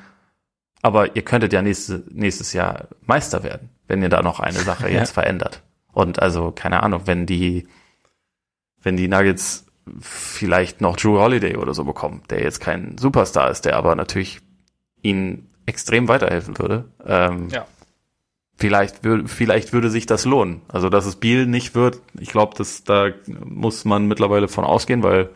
aber 0.81 1.15
ihr 1.15 1.21
könntet 1.21 1.53
ja 1.53 1.61
nächste, 1.61 2.03
nächstes 2.09 2.53
Jahr 2.53 2.87
Meister 3.05 3.43
werden, 3.43 3.69
wenn 3.87 4.01
ihr 4.01 4.09
da 4.09 4.21
noch 4.21 4.39
eine 4.39 4.59
Sache 4.59 4.89
Ja. 4.91 4.99
jetzt 4.99 5.11
verändert. 5.11 5.61
Und 5.91 6.19
also, 6.21 6.51
keine 6.51 6.81
Ahnung, 6.83 7.01
wenn 7.05 7.25
die, 7.25 7.67
wenn 8.81 8.97
die 8.97 9.07
Nuggets 9.07 9.65
vielleicht 10.01 10.81
noch 10.81 10.97
Drew 10.97 11.19
Holiday 11.19 11.57
oder 11.57 11.73
so 11.73 11.83
bekommen, 11.83 12.21
der 12.29 12.41
jetzt 12.43 12.59
kein 12.59 12.97
Superstar 12.97 13.49
ist, 13.51 13.65
der 13.65 13.75
aber 13.75 13.95
natürlich 13.95 14.39
ihnen 15.01 15.49
extrem 15.65 16.07
weiterhelfen 16.07 16.57
würde. 16.57 16.85
Ähm, 17.05 17.49
Ja. 17.49 17.65
Vielleicht, 18.59 19.05
würde, 19.05 19.29
vielleicht 19.29 19.71
würde 19.71 19.89
sich 19.89 20.05
das 20.05 20.25
lohnen. 20.25 20.59
Also, 20.67 20.89
dass 20.89 21.05
es 21.05 21.15
Biel 21.15 21.45
nicht 21.45 21.75
wird, 21.75 22.01
ich 22.19 22.29
glaube, 22.29 22.57
dass 22.57 22.83
da 22.83 23.07
muss 23.45 23.85
man 23.85 24.05
mittlerweile 24.07 24.49
von 24.49 24.65
ausgehen, 24.65 25.01
weil, 25.01 25.29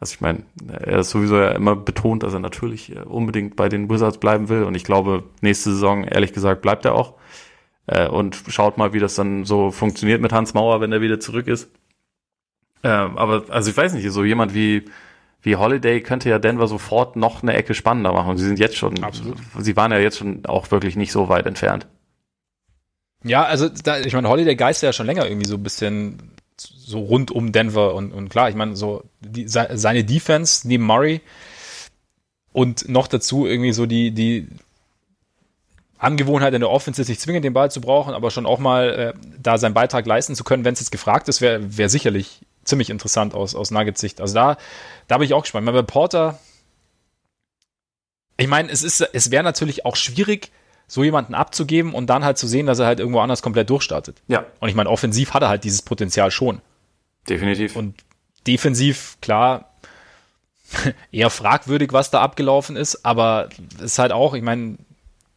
also 0.00 0.14
ich 0.14 0.20
meine, 0.20 0.42
er 0.68 0.98
ist 0.98 1.10
sowieso 1.10 1.36
ja 1.36 1.52
immer 1.52 1.76
betont, 1.76 2.24
dass 2.24 2.32
er 2.32 2.40
natürlich 2.40 2.96
äh, 2.96 3.02
unbedingt 3.02 3.54
bei 3.54 3.68
den 3.68 3.88
Wizards 3.88 4.18
bleiben 4.18 4.48
will. 4.48 4.64
Und 4.64 4.74
ich 4.74 4.82
glaube, 4.82 5.22
nächste 5.42 5.70
Saison, 5.70 6.02
ehrlich 6.02 6.32
gesagt, 6.32 6.60
bleibt 6.60 6.84
er 6.84 6.96
auch. 6.96 7.14
Äh, 7.86 8.08
und 8.08 8.42
schaut 8.48 8.78
mal, 8.78 8.92
wie 8.92 8.98
das 8.98 9.14
dann 9.14 9.44
so 9.44 9.70
funktioniert 9.70 10.20
mit 10.20 10.32
Hans 10.32 10.52
Mauer, 10.52 10.80
wenn 10.80 10.90
er 10.90 11.00
wieder 11.00 11.20
zurück 11.20 11.46
ist. 11.46 11.70
Ähm, 12.82 13.16
aber, 13.16 13.44
also 13.50 13.70
ich 13.70 13.76
weiß 13.76 13.92
nicht, 13.94 14.10
so 14.10 14.24
jemand 14.24 14.54
wie, 14.54 14.86
wie 15.40 15.54
Holiday 15.54 16.00
könnte 16.00 16.28
ja 16.28 16.40
Denver 16.40 16.66
sofort 16.66 17.14
noch 17.14 17.44
eine 17.44 17.54
Ecke 17.54 17.74
spannender 17.74 18.12
machen. 18.12 18.36
Sie 18.38 18.44
sind 18.44 18.58
jetzt 18.58 18.76
schon, 18.76 19.04
Absolut. 19.04 19.36
sie 19.56 19.76
waren 19.76 19.92
ja 19.92 19.98
jetzt 19.98 20.18
schon 20.18 20.44
auch 20.46 20.68
wirklich 20.72 20.96
nicht 20.96 21.12
so 21.12 21.28
weit 21.28 21.46
entfernt. 21.46 21.86
Ja, 23.22 23.44
also 23.44 23.68
da, 23.68 24.00
ich 24.00 24.14
meine, 24.14 24.28
Holiday 24.28 24.56
Geist 24.56 24.82
ja 24.82 24.92
schon 24.92 25.06
länger 25.06 25.26
irgendwie 25.26 25.46
so 25.46 25.56
ein 25.56 25.62
bisschen 25.62 26.32
so 26.56 27.00
rund 27.00 27.30
um 27.30 27.52
Denver 27.52 27.94
und, 27.94 28.12
und 28.12 28.28
klar, 28.30 28.48
ich 28.48 28.54
meine, 28.56 28.76
so 28.76 29.04
die, 29.20 29.46
se- 29.48 29.68
seine 29.74 30.04
Defense 30.04 30.66
neben 30.66 30.84
Murray 30.84 31.20
und 32.52 32.88
noch 32.88 33.06
dazu 33.06 33.46
irgendwie 33.46 33.72
so 33.72 33.86
die, 33.86 34.10
die 34.10 34.48
Angewohnheit 35.98 36.54
in 36.54 36.60
der 36.60 36.70
Offense, 36.70 37.02
nicht 37.02 37.20
zwingend 37.20 37.44
den 37.44 37.52
Ball 37.52 37.70
zu 37.70 37.80
brauchen, 37.80 38.14
aber 38.14 38.30
schon 38.30 38.46
auch 38.46 38.58
mal 38.58 39.14
äh, 39.14 39.28
da 39.40 39.58
seinen 39.58 39.74
Beitrag 39.74 40.06
leisten 40.06 40.34
zu 40.34 40.44
können, 40.44 40.64
wenn 40.64 40.72
es 40.72 40.80
jetzt 40.80 40.90
gefragt 40.90 41.28
ist, 41.28 41.40
wäre 41.42 41.76
wär 41.76 41.88
sicherlich 41.90 42.40
ziemlich 42.64 42.88
interessant 42.90 43.34
aus, 43.34 43.54
aus 43.54 43.70
Nuggets 43.70 44.00
Sicht. 44.00 44.20
Also 44.20 44.34
da, 44.34 44.56
da 45.08 45.18
bin 45.18 45.26
ich 45.26 45.34
auch 45.34 45.42
gespannt. 45.42 45.64
Ich 45.64 45.66
meine, 45.66 45.82
bei 45.82 45.86
Porter, 45.86 46.38
ich 48.38 48.48
meine, 48.48 48.70
es 48.70 48.82
ist, 48.82 49.00
es 49.00 49.30
wäre 49.30 49.44
natürlich 49.44 49.84
auch 49.84 49.96
schwierig, 49.96 50.50
so 50.92 51.04
jemanden 51.04 51.34
abzugeben 51.34 51.94
und 51.94 52.08
dann 52.10 52.24
halt 52.24 52.36
zu 52.36 52.48
sehen, 52.48 52.66
dass 52.66 52.80
er 52.80 52.86
halt 52.86 52.98
irgendwo 52.98 53.20
anders 53.20 53.42
komplett 53.42 53.70
durchstartet. 53.70 54.20
Ja, 54.26 54.44
Und 54.58 54.68
ich 54.68 54.74
meine, 54.74 54.90
offensiv 54.90 55.32
hat 55.34 55.42
er 55.42 55.48
halt 55.48 55.62
dieses 55.62 55.82
Potenzial 55.82 56.32
schon. 56.32 56.60
definitiv. 57.28 57.76
Und 57.76 57.94
defensiv, 58.48 59.16
klar, 59.22 59.70
eher 61.12 61.30
fragwürdig, 61.30 61.92
was 61.92 62.10
da 62.10 62.20
abgelaufen 62.20 62.74
ist, 62.74 63.04
aber 63.04 63.48
es 63.76 63.82
ist 63.92 63.98
halt 64.00 64.10
auch, 64.12 64.34
ich 64.34 64.42
meine, 64.42 64.78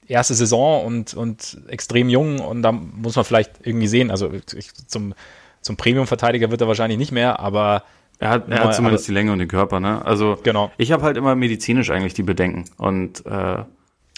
erste 0.07 0.33
Saison 0.33 0.85
und, 0.85 1.13
und 1.13 1.59
extrem 1.67 2.09
jung 2.09 2.39
und 2.39 2.63
da 2.63 2.71
muss 2.71 3.15
man 3.15 3.23
vielleicht 3.25 3.51
irgendwie 3.63 3.87
sehen, 3.87 4.09
also 4.11 4.31
ich, 4.33 4.73
zum, 4.87 5.13
zum 5.61 5.77
Premium-Verteidiger 5.77 6.49
wird 6.51 6.61
er 6.61 6.67
wahrscheinlich 6.67 6.97
nicht 6.97 7.11
mehr, 7.11 7.39
aber 7.39 7.83
er 8.19 8.29
hat, 8.29 8.49
er 8.49 8.63
hat 8.63 8.75
zumindest 8.75 9.03
aber- 9.05 9.07
die 9.07 9.13
Länge 9.13 9.31
und 9.33 9.39
den 9.39 9.47
Körper, 9.47 9.79
ne? 9.79 10.03
Also 10.05 10.37
genau, 10.43 10.71
ich 10.77 10.91
habe 10.91 11.03
halt 11.03 11.17
immer 11.17 11.35
medizinisch 11.35 11.89
eigentlich 11.91 12.13
die 12.13 12.23
Bedenken. 12.23 12.65
Und 12.77 13.25
äh, 13.25 13.63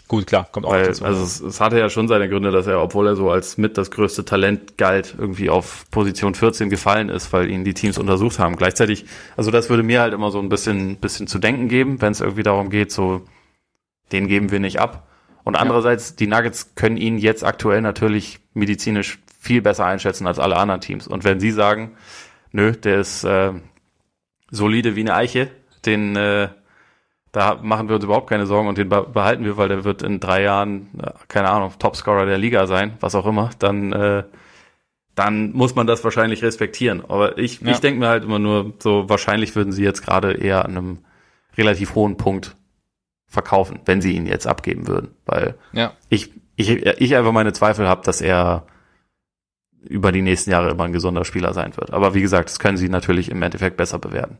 gut, 0.08 0.28
klar, 0.28 0.48
kommt 0.52 0.66
auch 0.66 0.72
weil, 0.72 0.88
dazu. 0.88 1.06
also 1.06 1.24
es, 1.24 1.40
es 1.40 1.62
hatte 1.62 1.80
ja 1.80 1.90
schon 1.90 2.08
seine 2.08 2.30
Gründe, 2.30 2.52
dass 2.52 2.68
er, 2.68 2.82
obwohl 2.82 3.08
er 3.08 3.16
so 3.16 3.30
als 3.30 3.58
mit 3.58 3.78
das 3.78 3.92
größte 3.92 4.26
Talent 4.26 4.78
galt, 4.78 5.16
irgendwie 5.18 5.50
auf 5.50 5.86
Position 5.92 6.36
14 6.36 6.70
gefallen 6.70 7.10
ist, 7.10 7.32
weil 7.34 7.50
ihn 7.50 7.64
die 7.64 7.74
Teams 7.74 7.98
untersucht 7.98 8.40
haben. 8.40 8.56
Gleichzeitig, 8.56 9.06
also 9.36 9.52
das 9.52 9.70
würde 9.70 9.84
mir 9.84 10.02
halt 10.02 10.14
immer 10.14 10.32
so 10.32 10.40
ein 10.40 10.50
bisschen, 10.50 10.98
bisschen 10.98 11.28
zu 11.28 11.40
denken 11.40 11.68
geben, 11.68 12.02
wenn 12.02 12.12
es 12.12 12.22
irgendwie 12.22 12.44
darum 12.44 12.70
geht, 12.70 12.92
so 12.92 13.22
den 14.12 14.28
geben 14.28 14.52
wir 14.52 14.60
nicht 14.60 14.80
ab. 14.80 15.08
Und 15.44 15.56
andererseits, 15.56 16.16
die 16.16 16.28
Nuggets 16.28 16.74
können 16.76 16.98
ihn 16.98 17.18
jetzt 17.18 17.44
aktuell 17.44 17.82
natürlich 17.82 18.40
medizinisch 18.54 19.20
viel 19.40 19.62
besser 19.62 19.86
einschätzen 19.86 20.26
als 20.26 20.40
alle 20.40 20.58
anderen 20.58 20.82
Teams. 20.82 21.08
Und 21.08 21.24
wenn 21.24 21.40
sie 21.40 21.52
sagen, 21.52 21.92
nö, 22.52 22.72
der 22.72 23.00
ist 23.00 23.24
äh, 23.24 23.54
solide 24.50 24.96
wie 24.96 25.02
eine 25.02 25.14
Eiche. 25.14 25.52
Den 25.86 26.16
äh, 26.16 26.50
da 27.36 27.60
machen 27.62 27.90
wir 27.90 27.96
uns 27.96 28.06
überhaupt 28.06 28.30
keine 28.30 28.46
Sorgen 28.46 28.70
und 28.70 28.78
den 28.78 28.88
behalten 28.88 29.44
wir, 29.44 29.58
weil 29.58 29.68
der 29.68 29.84
wird 29.84 30.02
in 30.04 30.22
drei 30.22 30.42
Jahren, 30.42 30.88
äh, 30.98 31.12
keine 31.28 31.50
Ahnung, 31.50 31.74
Topscorer 31.78 32.26
der 32.26 32.38
Liga 32.38 32.66
sein, 32.66 32.94
was 33.02 33.14
auch 33.14 33.26
immer. 33.26 33.50
Dann, 33.60 33.92
äh, 33.92 34.24
dann 35.16 35.52
muss 35.52 35.76
man 35.76 35.86
das 35.86 36.02
wahrscheinlich 36.06 36.44
respektieren. 36.44 37.04
Aber 37.06 37.38
ich, 37.38 37.60
ja. 37.60 37.72
ich 37.72 37.80
denke 37.80 38.00
mir 38.00 38.08
halt 38.08 38.24
immer 38.24 38.40
nur, 38.40 38.72
so 38.80 39.10
wahrscheinlich 39.10 39.54
würden 39.54 39.74
sie 39.74 39.84
jetzt 39.84 40.02
gerade 40.02 40.32
eher 40.32 40.64
an 40.64 40.78
einem 40.78 40.98
relativ 41.58 41.96
hohen 41.96 42.16
Punkt 42.16 42.56
verkaufen, 43.28 43.82
wenn 43.84 44.00
sie 44.00 44.16
ihn 44.16 44.28
jetzt 44.28 44.48
abgeben 44.48 44.88
würden. 44.88 45.10
Weil 45.26 45.56
ja. 45.74 45.92
ich, 46.08 46.32
ich, 46.56 46.70
ich 46.70 47.16
einfach 47.18 47.34
meine 47.34 47.52
Zweifel 47.52 47.86
habe, 47.86 48.02
dass 48.06 48.22
er 48.22 48.66
über 49.84 50.14
die 50.14 50.22
nächsten 50.22 50.52
Jahre 50.52 50.70
immer 50.70 50.86
ein 50.86 50.94
gesunder 50.94 51.26
Spieler 51.26 51.54
sein 51.54 51.76
wird. 51.76 51.92
Aber 51.92 52.14
wie 52.14 52.22
gesagt, 52.22 52.48
das 52.48 52.60
können 52.60 52.78
sie 52.78 52.88
natürlich 52.88 53.30
im 53.30 53.42
Endeffekt 53.42 53.76
besser 53.76 54.00
bewerten. 54.00 54.38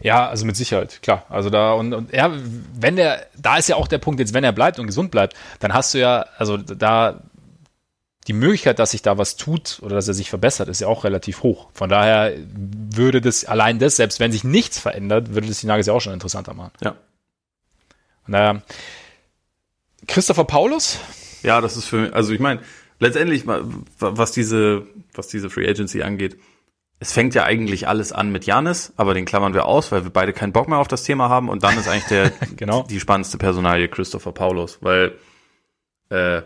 Ja, 0.00 0.28
also 0.28 0.44
mit 0.44 0.56
Sicherheit, 0.56 1.00
klar. 1.02 1.24
Also 1.28 1.48
da 1.48 1.72
und, 1.72 1.94
und 1.94 2.12
ja, 2.12 2.30
wenn 2.74 2.96
der, 2.96 3.26
da 3.36 3.56
ist 3.56 3.68
ja 3.68 3.76
auch 3.76 3.88
der 3.88 3.98
Punkt 3.98 4.20
jetzt, 4.20 4.34
wenn 4.34 4.44
er 4.44 4.52
bleibt 4.52 4.78
und 4.78 4.86
gesund 4.86 5.10
bleibt, 5.10 5.34
dann 5.60 5.72
hast 5.72 5.94
du 5.94 5.98
ja, 5.98 6.26
also 6.36 6.56
da 6.56 7.22
die 8.26 8.32
Möglichkeit, 8.32 8.78
dass 8.78 8.92
sich 8.92 9.02
da 9.02 9.18
was 9.18 9.36
tut 9.36 9.80
oder 9.82 9.96
dass 9.96 10.06
er 10.06 10.14
sich 10.14 10.30
verbessert, 10.30 10.68
ist 10.68 10.80
ja 10.80 10.86
auch 10.86 11.04
relativ 11.04 11.42
hoch. 11.42 11.70
Von 11.74 11.88
daher 11.88 12.34
würde 12.54 13.20
das 13.20 13.44
allein 13.44 13.78
das, 13.78 13.96
selbst 13.96 14.20
wenn 14.20 14.30
sich 14.30 14.44
nichts 14.44 14.78
verändert, 14.78 15.34
würde 15.34 15.48
das 15.48 15.60
die 15.60 15.66
Nuggets 15.66 15.88
ja 15.88 15.92
auch 15.92 16.00
schon 16.00 16.12
interessanter 16.12 16.54
machen. 16.54 16.72
Ja. 16.80 16.94
Naja. 18.26 18.62
Christopher 20.06 20.44
Paulus? 20.44 20.98
Ja, 21.42 21.60
das 21.60 21.76
ist 21.76 21.86
für 21.86 21.96
mich, 21.96 22.14
also 22.14 22.32
ich 22.32 22.40
meine, 22.40 22.60
letztendlich, 23.00 23.44
was 23.98 24.30
diese, 24.30 24.86
was 25.14 25.26
diese 25.26 25.50
Free 25.50 25.68
Agency 25.68 26.02
angeht, 26.02 26.36
es 27.02 27.12
fängt 27.12 27.34
ja 27.34 27.42
eigentlich 27.42 27.88
alles 27.88 28.12
an 28.12 28.30
mit 28.30 28.46
Janis, 28.46 28.92
aber 28.96 29.12
den 29.12 29.24
klammern 29.24 29.54
wir 29.54 29.66
aus, 29.66 29.90
weil 29.90 30.04
wir 30.04 30.10
beide 30.10 30.32
keinen 30.32 30.52
Bock 30.52 30.68
mehr 30.68 30.78
auf 30.78 30.86
das 30.86 31.02
Thema 31.02 31.28
haben 31.28 31.48
und 31.48 31.64
dann 31.64 31.76
ist 31.76 31.88
eigentlich 31.88 32.04
der 32.04 32.30
genau. 32.56 32.84
die 32.88 33.00
spannendste 33.00 33.38
Personalie 33.38 33.88
Christopher 33.88 34.30
Paulus, 34.30 34.78
weil 34.82 35.18
äh, 36.10 36.42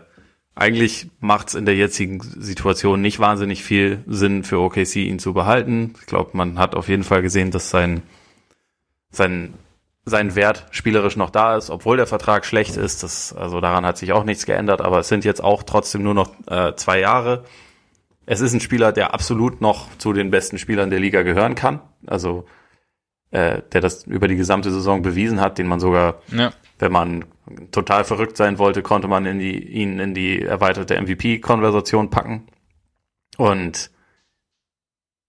eigentlich 0.55 1.11
macht 1.19 1.49
es 1.49 1.55
in 1.55 1.67
der 1.67 1.75
jetzigen 1.75 2.19
Situation 2.21 3.01
nicht 3.01 3.19
wahnsinnig 3.19 3.63
viel 3.63 4.03
Sinn 4.07 4.43
für 4.43 4.59
OKC 4.59 4.95
ihn 4.95 5.19
zu 5.19 5.35
behalten. 5.35 5.93
Ich 5.99 6.07
glaube, 6.07 6.31
man 6.33 6.57
hat 6.57 6.73
auf 6.73 6.89
jeden 6.89 7.03
Fall 7.03 7.21
gesehen, 7.21 7.51
dass 7.51 7.69
sein 7.69 8.01
sein 9.11 9.53
sein 10.05 10.33
Wert 10.33 10.65
spielerisch 10.71 11.17
noch 11.17 11.29
da 11.29 11.55
ist, 11.55 11.69
obwohl 11.69 11.97
der 11.97 12.07
Vertrag 12.07 12.45
schlecht 12.45 12.77
ist. 12.77 13.03
Das, 13.03 13.31
also 13.33 13.61
daran 13.61 13.85
hat 13.85 13.97
sich 13.99 14.13
auch 14.13 14.23
nichts 14.23 14.47
geändert, 14.47 14.81
aber 14.81 14.99
es 14.99 15.09
sind 15.09 15.23
jetzt 15.23 15.43
auch 15.43 15.61
trotzdem 15.61 16.01
nur 16.01 16.15
noch 16.15 16.31
äh, 16.47 16.73
zwei 16.75 16.99
Jahre 16.99 17.43
es 18.27 18.41
ist 18.41 18.53
ein 18.53 18.59
Spieler, 18.59 18.91
der 18.91 19.13
absolut 19.13 19.61
noch 19.61 19.87
zu 19.97 20.11
den 20.11 20.29
besten 20.29 20.59
Spielern 20.59 20.89
der 20.89 20.99
Liga 20.99 21.23
gehören 21.23 21.55
kann. 21.55 21.79
Also 22.05 22.45
äh, 23.31 23.61
der 23.71 23.81
das 23.81 24.03
über 24.03 24.27
die 24.27 24.35
gesamte 24.35 24.69
Saison 24.69 25.01
bewiesen 25.01 25.39
hat, 25.39 25.57
den 25.57 25.65
man 25.65 25.79
sogar, 25.79 26.21
ja. 26.27 26.51
wenn 26.77 26.91
man 26.91 27.25
total 27.71 28.03
verrückt 28.03 28.35
sein 28.35 28.57
wollte, 28.57 28.83
konnte 28.83 29.07
man 29.07 29.25
in 29.25 29.39
die, 29.39 29.57
ihn 29.57 29.99
in 29.99 30.13
die 30.13 30.41
erweiterte 30.41 31.01
MVP-Konversation 31.01 32.09
packen. 32.09 32.47
Und 33.37 33.91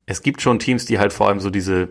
es 0.06 0.22
gibt 0.22 0.42
schon 0.42 0.58
Teams, 0.58 0.84
die 0.84 0.98
halt 0.98 1.12
vor 1.12 1.28
allem 1.28 1.40
so 1.40 1.50
diese 1.50 1.90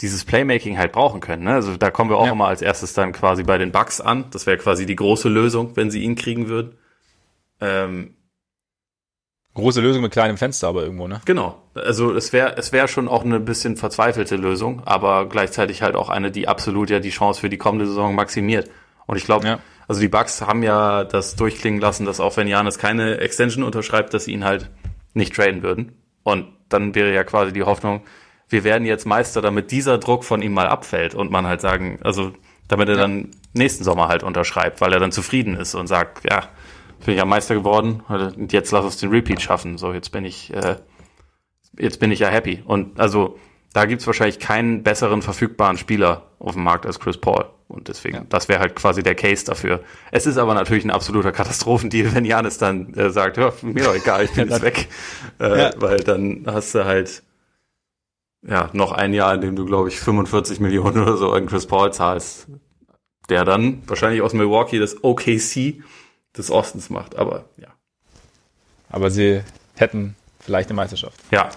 dieses 0.00 0.24
Playmaking 0.24 0.76
halt 0.76 0.90
brauchen 0.90 1.20
können. 1.20 1.44
Ne? 1.44 1.52
Also 1.52 1.76
da 1.76 1.90
kommen 1.90 2.10
wir 2.10 2.16
auch 2.16 2.26
ja. 2.26 2.32
immer 2.32 2.48
als 2.48 2.62
erstes 2.62 2.94
dann 2.94 3.12
quasi 3.12 3.44
bei 3.44 3.58
den 3.58 3.70
Bugs 3.70 4.00
an. 4.00 4.24
Das 4.32 4.44
wäre 4.44 4.58
quasi 4.58 4.86
die 4.86 4.96
große 4.96 5.28
Lösung, 5.28 5.76
wenn 5.76 5.90
sie 5.90 6.02
ihn 6.02 6.16
kriegen 6.16 6.48
würden. 6.48 6.76
Ähm, 7.60 8.16
Große 9.54 9.80
Lösung 9.80 10.02
mit 10.02 10.12
kleinem 10.12 10.36
Fenster 10.36 10.66
aber 10.66 10.82
irgendwo, 10.82 11.06
ne? 11.06 11.20
Genau. 11.24 11.62
Also 11.74 12.12
es 12.12 12.32
wäre 12.32 12.56
es 12.56 12.72
wäre 12.72 12.88
schon 12.88 13.06
auch 13.06 13.24
eine 13.24 13.38
bisschen 13.38 13.76
verzweifelte 13.76 14.34
Lösung, 14.34 14.82
aber 14.84 15.28
gleichzeitig 15.28 15.80
halt 15.80 15.94
auch 15.94 16.08
eine, 16.08 16.32
die 16.32 16.48
absolut 16.48 16.90
ja 16.90 16.98
die 16.98 17.10
Chance 17.10 17.40
für 17.40 17.48
die 17.48 17.56
kommende 17.56 17.86
Saison 17.86 18.14
maximiert. 18.14 18.68
Und 19.06 19.16
ich 19.16 19.24
glaube, 19.24 19.46
ja. 19.46 19.58
also 19.86 20.00
die 20.00 20.08
Bucks 20.08 20.40
haben 20.42 20.64
ja 20.64 21.04
das 21.04 21.36
durchklingen 21.36 21.80
lassen, 21.80 22.04
dass 22.04 22.18
auch 22.18 22.36
wenn 22.36 22.48
Janis 22.48 22.78
keine 22.78 23.18
Extension 23.18 23.62
unterschreibt, 23.62 24.12
dass 24.12 24.24
sie 24.24 24.32
ihn 24.32 24.44
halt 24.44 24.70
nicht 25.12 25.34
traden 25.34 25.62
würden. 25.62 25.92
Und 26.24 26.48
dann 26.68 26.94
wäre 26.96 27.14
ja 27.14 27.22
quasi 27.22 27.52
die 27.52 27.62
Hoffnung, 27.62 28.02
wir 28.48 28.64
werden 28.64 28.86
jetzt 28.86 29.06
Meister, 29.06 29.40
damit 29.40 29.70
dieser 29.70 29.98
Druck 29.98 30.24
von 30.24 30.42
ihm 30.42 30.52
mal 30.52 30.66
abfällt 30.66 31.14
und 31.14 31.30
man 31.30 31.46
halt 31.46 31.60
sagen, 31.60 31.98
also 32.02 32.32
damit 32.66 32.88
er 32.88 32.96
ja. 32.96 33.02
dann 33.02 33.30
nächsten 33.52 33.84
Sommer 33.84 34.08
halt 34.08 34.22
unterschreibt, 34.22 34.80
weil 34.80 34.92
er 34.92 35.00
dann 35.00 35.12
zufrieden 35.12 35.54
ist 35.54 35.74
und 35.74 35.86
sagt, 35.86 36.22
ja, 36.28 36.48
bin 37.04 37.14
ich 37.14 37.18
ja 37.18 37.24
Meister 37.24 37.54
geworden 37.54 38.02
und 38.08 38.52
jetzt 38.52 38.70
lass 38.72 38.84
uns 38.84 38.96
den 38.96 39.10
Repeat 39.10 39.40
schaffen. 39.40 39.78
So, 39.78 39.92
jetzt 39.92 40.10
bin 40.10 40.24
ich, 40.24 40.52
äh, 40.52 40.76
jetzt 41.78 42.00
bin 42.00 42.10
ich 42.12 42.20
ja 42.20 42.28
happy. 42.28 42.62
Und 42.64 42.98
also 43.00 43.38
da 43.72 43.86
gibt's 43.86 44.06
wahrscheinlich 44.06 44.38
keinen 44.38 44.82
besseren 44.82 45.20
verfügbaren 45.20 45.76
Spieler 45.76 46.30
auf 46.38 46.54
dem 46.54 46.62
Markt 46.62 46.86
als 46.86 47.00
Chris 47.00 47.18
Paul. 47.18 47.46
Und 47.66 47.88
deswegen, 47.88 48.16
ja. 48.16 48.24
das 48.28 48.48
wäre 48.48 48.60
halt 48.60 48.76
quasi 48.76 49.02
der 49.02 49.14
Case 49.14 49.44
dafür. 49.44 49.80
Es 50.12 50.26
ist 50.26 50.36
aber 50.36 50.54
natürlich 50.54 50.84
ein 50.84 50.90
absoluter 50.90 51.32
Katastrophendeal, 51.32 52.14
wenn 52.14 52.24
Janis 52.24 52.58
dann 52.58 52.94
äh, 52.94 53.10
sagt, 53.10 53.36
ja, 53.36 53.52
mir 53.62 53.84
doch 53.84 53.94
egal, 53.94 54.24
ich 54.24 54.32
bin 54.32 54.48
jetzt 54.48 54.62
weg. 54.62 54.88
Äh, 55.40 55.58
ja. 55.58 55.70
Weil 55.78 55.98
dann 55.98 56.44
hast 56.46 56.74
du 56.74 56.84
halt 56.84 57.24
ja 58.46 58.70
noch 58.72 58.92
ein 58.92 59.12
Jahr, 59.12 59.34
in 59.34 59.40
dem 59.40 59.56
du, 59.56 59.64
glaube 59.64 59.88
ich, 59.88 59.98
45 59.98 60.60
Millionen 60.60 61.02
oder 61.02 61.16
so 61.16 61.32
an 61.32 61.46
Chris 61.46 61.66
Paul 61.66 61.92
zahlst, 61.92 62.46
der 63.28 63.44
dann 63.44 63.82
wahrscheinlich 63.86 64.22
aus 64.22 64.34
Milwaukee 64.34 64.78
das 64.78 65.02
OKC 65.02 65.82
des 66.36 66.50
Ostens 66.50 66.90
macht, 66.90 67.16
aber 67.16 67.44
ja. 67.56 67.68
Aber 68.88 69.10
sie 69.10 69.42
hätten 69.76 70.16
vielleicht 70.40 70.68
eine 70.68 70.76
Meisterschaft. 70.76 71.18
Ja. 71.30 71.50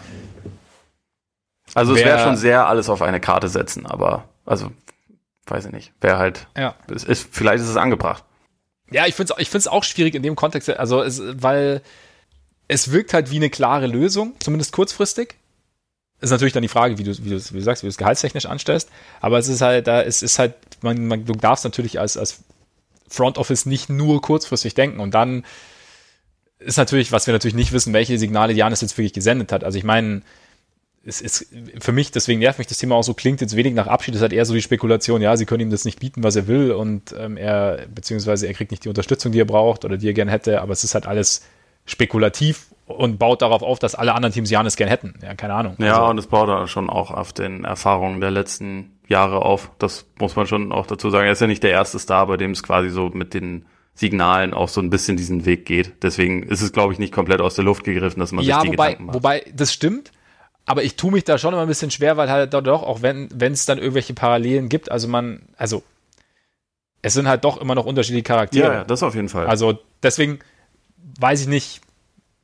Also 1.74 1.96
Wer, 1.96 2.02
es 2.02 2.08
wäre 2.08 2.24
schon 2.24 2.38
sehr 2.38 2.68
alles 2.68 2.90
auf 2.90 3.02
eine 3.02 3.20
Karte 3.20 3.50
setzen, 3.50 3.86
aber 3.86 4.28
also 4.46 4.72
weiß 5.46 5.66
ich 5.66 5.72
nicht. 5.72 5.92
Wäre 6.02 6.18
halt. 6.18 6.48
Ja. 6.58 6.76
Es 6.94 7.04
ist, 7.04 7.28
vielleicht 7.32 7.64
ist 7.64 7.70
es 7.70 7.78
angebracht. 7.78 8.24
Ja, 8.90 9.06
ich 9.06 9.16
finde 9.16 9.34
es 9.34 9.42
ich 9.42 9.50
find's 9.50 9.68
auch 9.68 9.84
schwierig 9.84 10.16
in 10.16 10.24
dem 10.24 10.36
Kontext, 10.36 10.70
also 10.70 11.02
es, 11.02 11.22
weil 11.22 11.82
es 12.68 12.92
wirkt 12.92 13.14
halt 13.14 13.32
wie 13.32 13.38
eine 13.38 13.50
klare 13.50 13.88
Lösung, 13.88 14.36
zumindest 14.40 14.74
kurzfristig. 14.74 15.36
Ist 16.20 16.32
natürlich 16.32 16.54
dann 16.54 16.64
die 16.64 16.68
Frage, 16.68 16.98
wie 16.98 17.04
du, 17.04 17.12
wie 17.24 17.30
du, 17.30 17.36
wie 17.36 17.58
du 17.58 17.62
sagst, 17.62 17.84
wie 17.84 17.88
du 17.88 17.90
es 17.90 17.98
gehaltstechnisch 17.98 18.48
anstellst. 18.48 18.90
Aber 19.22 19.38
es 19.38 19.48
ist 19.48 19.62
halt, 19.62 19.86
da, 19.88 20.02
es 20.02 20.24
ist 20.24 20.40
halt, 20.40 20.56
man, 20.82 21.06
man, 21.06 21.26
du 21.26 21.34
darfst 21.34 21.64
natürlich 21.64 22.00
als, 22.00 22.18
als 22.18 22.44
Front 23.08 23.38
Office 23.38 23.66
nicht 23.66 23.90
nur 23.90 24.22
kurzfristig 24.22 24.74
denken. 24.74 25.00
Und 25.00 25.14
dann 25.14 25.44
ist 26.60 26.78
natürlich, 26.78 27.12
was 27.12 27.28
wir 27.28 27.34
natürlich 27.34 27.56
nicht 27.56 27.72
wissen, 27.72 27.94
welche 27.94 28.18
Signale 28.18 28.54
Janis 28.54 28.82
jetzt 28.82 28.98
wirklich 28.98 29.14
gesendet 29.14 29.52
hat. 29.52 29.64
Also 29.64 29.78
ich 29.78 29.84
meine, 29.84 30.22
es 31.06 31.22
ist 31.22 31.48
für 31.80 31.94
mich, 31.94 32.12
deswegen 32.12 32.40
nervt 32.40 32.60
mich 32.60 32.68
das 32.68 32.80
Thema 32.80 32.96
auch 32.96 33.04
so, 33.04 33.14
klingt 33.14 33.40
jetzt 33.40 33.56
wenig 33.56 33.74
nach 33.74 33.88
Abschied, 33.88 34.16
es 34.16 34.22
hat 34.22 34.34
eher 34.34 34.44
so 34.44 34.54
die 34.54 34.62
Spekulation, 34.62 35.22
ja, 35.22 35.38
sie 35.38 35.46
können 35.46 35.62
ihm 35.62 35.70
das 35.70 35.86
nicht 35.86 36.00
bieten, 36.00 36.24
was 36.24 36.36
er 36.36 36.48
will 36.48 36.72
und 36.72 37.16
ähm, 37.18 37.38
er, 37.38 37.86
beziehungsweise 37.94 38.46
er 38.46 38.54
kriegt 38.54 38.72
nicht 38.72 38.84
die 38.84 38.90
Unterstützung, 38.90 39.32
die 39.32 39.40
er 39.40 39.46
braucht 39.46 39.86
oder 39.86 39.98
die 39.98 40.08
er 40.10 40.14
gern 40.14 40.28
hätte, 40.28 40.62
aber 40.62 40.74
es 40.74 40.84
ist 40.84 40.96
halt 40.96 41.08
alles 41.08 41.46
spekulativ 41.86 42.68
und 42.88 43.20
baut 43.20 43.42
darauf 43.42 43.64
auf, 43.64 43.80
dass 43.80 43.96
alle 43.96 44.14
anderen 44.14 44.34
Teams 44.34 44.50
Janis 44.50 44.76
gern 44.76 44.90
hätten. 44.90 45.14
Ja, 45.22 45.34
keine 45.36 45.54
Ahnung. 45.54 45.76
Ja, 45.80 46.00
also, 46.00 46.10
und 46.10 46.18
es 46.18 46.28
baut 46.28 46.50
da 46.50 46.68
schon 46.68 46.90
auch 46.90 47.12
auf 47.12 47.32
den 47.32 47.64
Erfahrungen 47.64 48.20
der 48.20 48.32
letzten 48.32 48.97
Jahre 49.08 49.42
auf. 49.42 49.72
Das 49.80 50.06
muss 50.20 50.36
man 50.36 50.48
schon 50.48 50.72
auch 50.72 50.86
dazu 50.86 51.10
sagen. 51.10 51.26
Er 51.26 51.32
ist 51.32 51.42
ja 51.42 51.48
nicht 51.48 51.64
der 51.64 51.72
erste 51.72 52.00
Star, 52.00 52.28
bei 52.28 52.38
dem 52.38 52.52
es 52.52 52.64
quasi 52.64 52.90
so 52.90 53.10
mit 53.10 53.34
den 53.34 53.66
Signalen 53.94 54.54
auch 54.54 54.70
so 54.70 54.80
ein 54.80 54.90
bisschen 54.90 55.18
diesen 55.18 55.46
Weg 55.46 55.66
geht. 55.66 56.04
Deswegen 56.04 56.44
ist 56.44 56.62
es, 56.62 56.72
glaube 56.72 56.94
ich, 56.94 57.00
nicht 57.00 57.14
komplett 57.14 57.42
aus 57.42 57.56
der 57.56 57.66
Luft 57.66 57.84
gegriffen, 57.84 58.20
dass 58.20 58.32
man 58.32 58.46
ja, 58.46 58.62
sich 58.62 58.70
die 58.70 58.78
wobei, 58.78 58.92
Gedanken 58.92 59.06
macht. 59.06 59.16
Wobei, 59.16 59.46
das 59.54 59.74
stimmt. 59.74 60.12
Aber 60.66 60.84
ich 60.84 60.98
tue 60.98 61.12
mich 61.12 61.24
da 61.24 61.38
schon 61.38 61.54
immer 61.54 61.64
ein 61.64 61.68
bisschen 61.68 61.92
schwer, 61.92 62.18
weil 62.18 62.30
halt 62.30 62.54
doch, 62.54 62.84
auch 62.84 63.02
wenn 63.02 63.30
wenn 63.34 63.54
es 63.54 63.66
dann 63.66 63.78
irgendwelche 63.78 64.14
Parallelen 64.14 64.68
gibt, 64.68 64.92
also 64.92 65.08
man, 65.08 65.44
also 65.56 65.82
es 67.02 67.14
sind 67.14 67.28
halt 67.28 67.46
doch 67.46 67.58
immer 67.58 67.74
noch 67.74 67.86
unterschiedliche 67.86 68.24
Charaktere. 68.24 68.68
Ja, 68.68 68.74
ja 68.74 68.84
das 68.84 69.02
auf 69.02 69.16
jeden 69.16 69.30
Fall. 69.30 69.48
Also 69.48 69.80
deswegen 70.04 70.40
weiß 71.20 71.42
ich 71.42 71.48
nicht, 71.48 71.82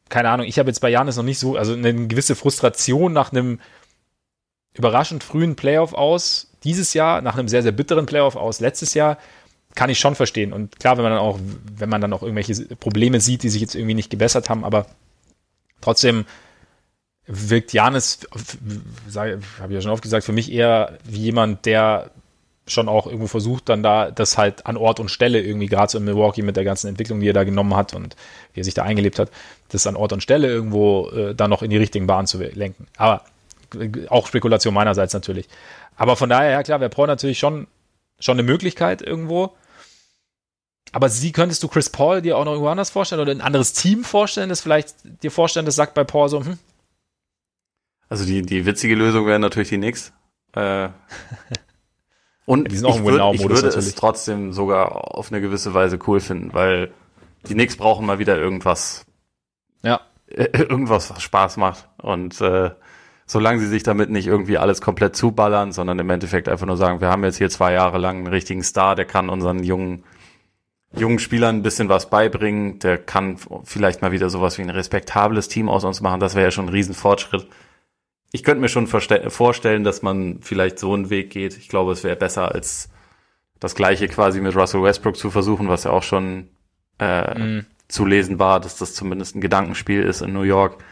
keine 0.09 0.29
Ahnung, 0.29 0.45
ich 0.45 0.57
habe 0.57 0.69
jetzt 0.69 0.79
bei 0.79 0.89
Janis 0.89 1.17
noch 1.17 1.23
nicht 1.23 1.39
so, 1.39 1.57
also 1.57 1.73
eine 1.73 2.07
gewisse 2.07 2.35
Frustration 2.35 3.11
nach 3.11 3.31
einem 3.31 3.59
überraschend 4.73 5.23
frühen 5.23 5.55
Playoff 5.55 5.93
aus 5.93 6.52
dieses 6.63 6.93
Jahr, 6.93 7.21
nach 7.21 7.37
einem 7.37 7.47
sehr, 7.47 7.63
sehr 7.63 7.71
bitteren 7.71 8.05
Playoff 8.05 8.35
aus 8.35 8.59
letztes 8.59 8.93
Jahr, 8.93 9.17
kann 9.75 9.89
ich 9.89 9.99
schon 9.99 10.15
verstehen. 10.15 10.53
Und 10.53 10.79
klar, 10.79 10.97
wenn 10.97 11.03
man 11.03 11.13
dann 11.13 11.21
auch, 11.21 11.39
wenn 11.77 11.89
man 11.89 12.01
dann 12.01 12.13
auch 12.13 12.21
irgendwelche 12.21 12.75
Probleme 12.75 13.19
sieht, 13.19 13.43
die 13.43 13.49
sich 13.49 13.61
jetzt 13.61 13.75
irgendwie 13.75 13.95
nicht 13.95 14.09
gebessert 14.09 14.49
haben, 14.49 14.63
aber 14.63 14.85
trotzdem 15.81 16.25
wirkt 17.25 17.73
Janis, 17.73 18.19
habe 19.15 19.41
ich 19.69 19.71
ja 19.71 19.81
schon 19.81 19.91
oft 19.91 20.03
gesagt, 20.03 20.25
für 20.25 20.33
mich 20.33 20.51
eher 20.51 20.97
wie 21.05 21.21
jemand, 21.21 21.65
der 21.65 22.11
schon 22.67 22.87
auch 22.87 23.07
irgendwo 23.07 23.27
versucht, 23.27 23.67
dann 23.69 23.83
da 23.83 24.11
das 24.11 24.37
halt 24.37 24.65
an 24.65 24.77
Ort 24.77 24.99
und 24.99 25.09
Stelle 25.09 25.41
irgendwie, 25.41 25.67
gerade 25.67 25.91
so 25.91 25.97
in 25.97 26.05
Milwaukee 26.05 26.43
mit 26.43 26.55
der 26.55 26.63
ganzen 26.63 26.87
Entwicklung, 26.87 27.19
die 27.19 27.29
er 27.29 27.33
da 27.33 27.43
genommen 27.43 27.75
hat 27.75 27.93
und 27.93 28.15
wie 28.53 28.61
er 28.61 28.63
sich 28.63 28.73
da 28.73 28.83
eingelebt 28.83 29.19
hat, 29.19 29.29
das 29.69 29.85
an 29.87 29.95
Ort 29.95 30.13
und 30.13 30.23
Stelle 30.23 30.47
irgendwo 30.47 31.09
äh, 31.09 31.35
dann 31.35 31.49
noch 31.49 31.61
in 31.61 31.69
die 31.69 31.77
richtigen 31.77 32.07
Bahnen 32.07 32.27
zu 32.27 32.41
lenken. 32.41 32.87
Aber 32.97 33.23
auch 34.09 34.27
Spekulation 34.27 34.73
meinerseits 34.73 35.13
natürlich. 35.13 35.47
Aber 35.95 36.15
von 36.15 36.29
daher, 36.29 36.51
ja 36.51 36.63
klar, 36.63 36.79
wäre 36.79 36.89
Paul 36.89 37.07
natürlich 37.07 37.39
schon, 37.39 37.67
schon 38.19 38.35
eine 38.35 38.43
Möglichkeit 38.43 39.01
irgendwo. 39.01 39.53
Aber 40.91 41.09
sie 41.09 41.31
könntest 41.31 41.63
du 41.63 41.67
Chris 41.67 41.89
Paul 41.89 42.21
dir 42.21 42.37
auch 42.37 42.45
noch 42.45 42.51
irgendwo 42.51 42.69
anders 42.69 42.89
vorstellen 42.91 43.21
oder 43.21 43.31
ein 43.31 43.41
anderes 43.41 43.73
Team 43.73 44.03
vorstellen, 44.03 44.49
das 44.49 44.61
vielleicht 44.61 44.95
dir 45.23 45.31
vorstellen, 45.31 45.65
das 45.65 45.75
sagt 45.75 45.93
bei 45.95 46.03
Paul 46.03 46.29
so, 46.29 46.43
hm, 46.45 46.59
Also 48.09 48.25
die, 48.25 48.43
die 48.43 48.65
witzige 48.65 48.95
Lösung 48.95 49.25
wäre 49.25 49.39
natürlich 49.39 49.69
die 49.69 49.77
Knicks. 49.77 50.13
Äh, 50.53 50.89
und 52.45 52.67
auch 52.85 52.95
ich, 52.95 53.03
würd, 53.03 53.35
ich 53.35 53.41
würde 53.41 53.55
es 53.55 53.63
natürlich. 53.63 53.95
trotzdem 53.95 54.53
sogar 54.53 55.15
auf 55.17 55.31
eine 55.31 55.41
gewisse 55.41 55.73
Weise 55.73 55.97
cool 56.07 56.19
finden, 56.19 56.53
weil 56.53 56.93
die 57.47 57.53
Knicks 57.53 57.75
brauchen 57.75 58.05
mal 58.05 58.19
wieder 58.19 58.37
irgendwas, 58.37 59.05
Ja. 59.81 60.01
irgendwas, 60.27 61.09
was 61.09 61.21
Spaß 61.23 61.57
macht. 61.57 61.89
Und 61.97 62.39
äh, 62.41 62.71
solange 63.25 63.59
sie 63.59 63.67
sich 63.67 63.83
damit 63.83 64.09
nicht 64.09 64.27
irgendwie 64.27 64.57
alles 64.57 64.81
komplett 64.81 65.15
zuballern, 65.15 65.71
sondern 65.71 65.99
im 65.99 66.09
Endeffekt 66.09 66.49
einfach 66.49 66.65
nur 66.65 66.77
sagen, 66.77 67.01
wir 67.01 67.09
haben 67.09 67.23
jetzt 67.23 67.37
hier 67.37 67.49
zwei 67.49 67.73
Jahre 67.73 67.97
lang 67.97 68.17
einen 68.17 68.27
richtigen 68.27 68.63
Star, 68.63 68.95
der 68.95 69.05
kann 69.05 69.29
unseren 69.29 69.63
jungen 69.63 70.03
jungen 70.95 71.17
Spielern 71.17 71.55
ein 71.57 71.63
bisschen 71.63 71.89
was 71.89 72.11
beibringen, 72.11 72.77
der 72.77 72.99
kann 72.99 73.37
vielleicht 73.63 74.03
mal 74.03 74.11
wieder 74.11 74.29
sowas 74.29 74.59
wie 74.59 74.61
ein 74.61 74.69
respektables 74.69 75.47
Team 75.47 75.67
aus 75.67 75.83
uns 75.85 76.01
machen, 76.01 76.19
das 76.19 76.35
wäre 76.35 76.45
ja 76.45 76.51
schon 76.51 76.65
ein 76.65 76.73
Riesenfortschritt. 76.73 77.47
Ich 78.31 78.43
könnte 78.43 78.61
mir 78.61 78.69
schon 78.69 78.85
vorste- 78.87 79.29
vorstellen, 79.31 79.83
dass 79.83 80.03
man 80.03 80.39
vielleicht 80.41 80.77
so 80.77 80.93
einen 80.93 81.09
Weg 81.09 81.31
geht. 81.31 81.57
Ich 81.57 81.67
glaube, 81.67 81.93
es 81.93 82.03
wäre 82.03 82.15
besser 82.15 82.51
als 82.53 82.89
das 83.59 83.73
gleiche 83.73 84.07
quasi 84.07 84.39
mit 84.39 84.55
Russell 84.55 84.83
Westbrook 84.83 85.17
zu 85.17 85.31
versuchen, 85.31 85.67
was 85.67 85.83
ja 85.85 85.91
auch 85.91 86.03
schon 86.03 86.49
äh, 86.99 87.39
Mhm. 87.39 87.65
zu 87.87 88.05
lesen 88.05 88.37
war, 88.37 88.59
dass 88.59 88.77
das 88.77 88.93
zumindest 88.93 89.35
ein 89.35 89.41
Gedankenspiel 89.41 90.03
ist 90.03 90.21
in 90.21 90.31
New 90.33 90.41
York. 90.43 90.83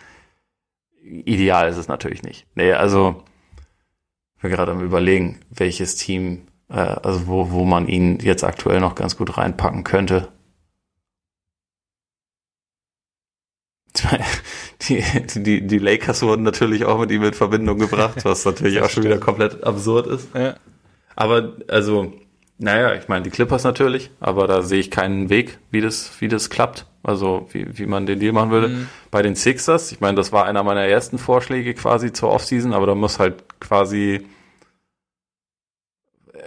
Ideal 1.03 1.69
ist 1.69 1.77
es 1.77 1.87
natürlich 1.87 2.23
nicht. 2.23 2.45
Nee, 2.55 2.73
also 2.73 3.23
ich 4.35 4.41
bin 4.41 4.51
gerade 4.51 4.71
am 4.71 4.81
überlegen, 4.81 5.39
welches 5.49 5.95
Team, 5.95 6.47
äh, 6.69 6.75
also 6.75 7.27
wo, 7.27 7.51
wo 7.51 7.65
man 7.65 7.87
ihn 7.87 8.19
jetzt 8.19 8.43
aktuell 8.43 8.79
noch 8.79 8.95
ganz 8.95 9.17
gut 9.17 9.37
reinpacken 9.37 9.83
könnte. 9.83 10.29
Die, 14.87 15.03
die, 15.35 15.67
die 15.67 15.77
Lakers 15.77 16.23
wurden 16.23 16.41
natürlich 16.41 16.85
auch 16.85 16.99
mit 16.99 17.11
ihm 17.11 17.21
in 17.23 17.33
Verbindung 17.33 17.77
gebracht, 17.77 18.25
was 18.25 18.45
natürlich 18.45 18.81
auch 18.81 18.89
schon 18.89 19.03
wieder 19.03 19.19
komplett 19.19 19.63
absurd 19.63 20.07
ist. 20.07 20.29
Ja. 20.33 20.55
Aber 21.15 21.53
also, 21.67 22.13
naja, 22.57 22.95
ich 22.95 23.07
meine, 23.07 23.21
die 23.21 23.29
Clippers 23.29 23.63
natürlich, 23.63 24.09
aber 24.19 24.47
da 24.47 24.63
sehe 24.63 24.79
ich 24.79 24.89
keinen 24.89 25.29
Weg, 25.29 25.59
wie 25.69 25.81
das, 25.81 26.19
wie 26.19 26.27
das 26.27 26.49
klappt. 26.49 26.87
Also 27.03 27.47
wie, 27.51 27.77
wie 27.77 27.85
man 27.85 28.05
den 28.05 28.19
Deal 28.19 28.33
machen 28.33 28.51
würde. 28.51 28.67
Mhm. 28.69 28.87
Bei 29.09 29.21
den 29.21 29.35
Sixers, 29.35 29.91
ich 29.91 30.01
meine, 30.01 30.15
das 30.15 30.31
war 30.31 30.45
einer 30.45 30.63
meiner 30.63 30.85
ersten 30.85 31.17
Vorschläge 31.17 31.73
quasi 31.73 32.13
zur 32.13 32.31
Offseason, 32.31 32.73
aber 32.73 32.85
da 32.85 32.95
muss 32.95 33.17
halt 33.17 33.43
quasi 33.59 34.27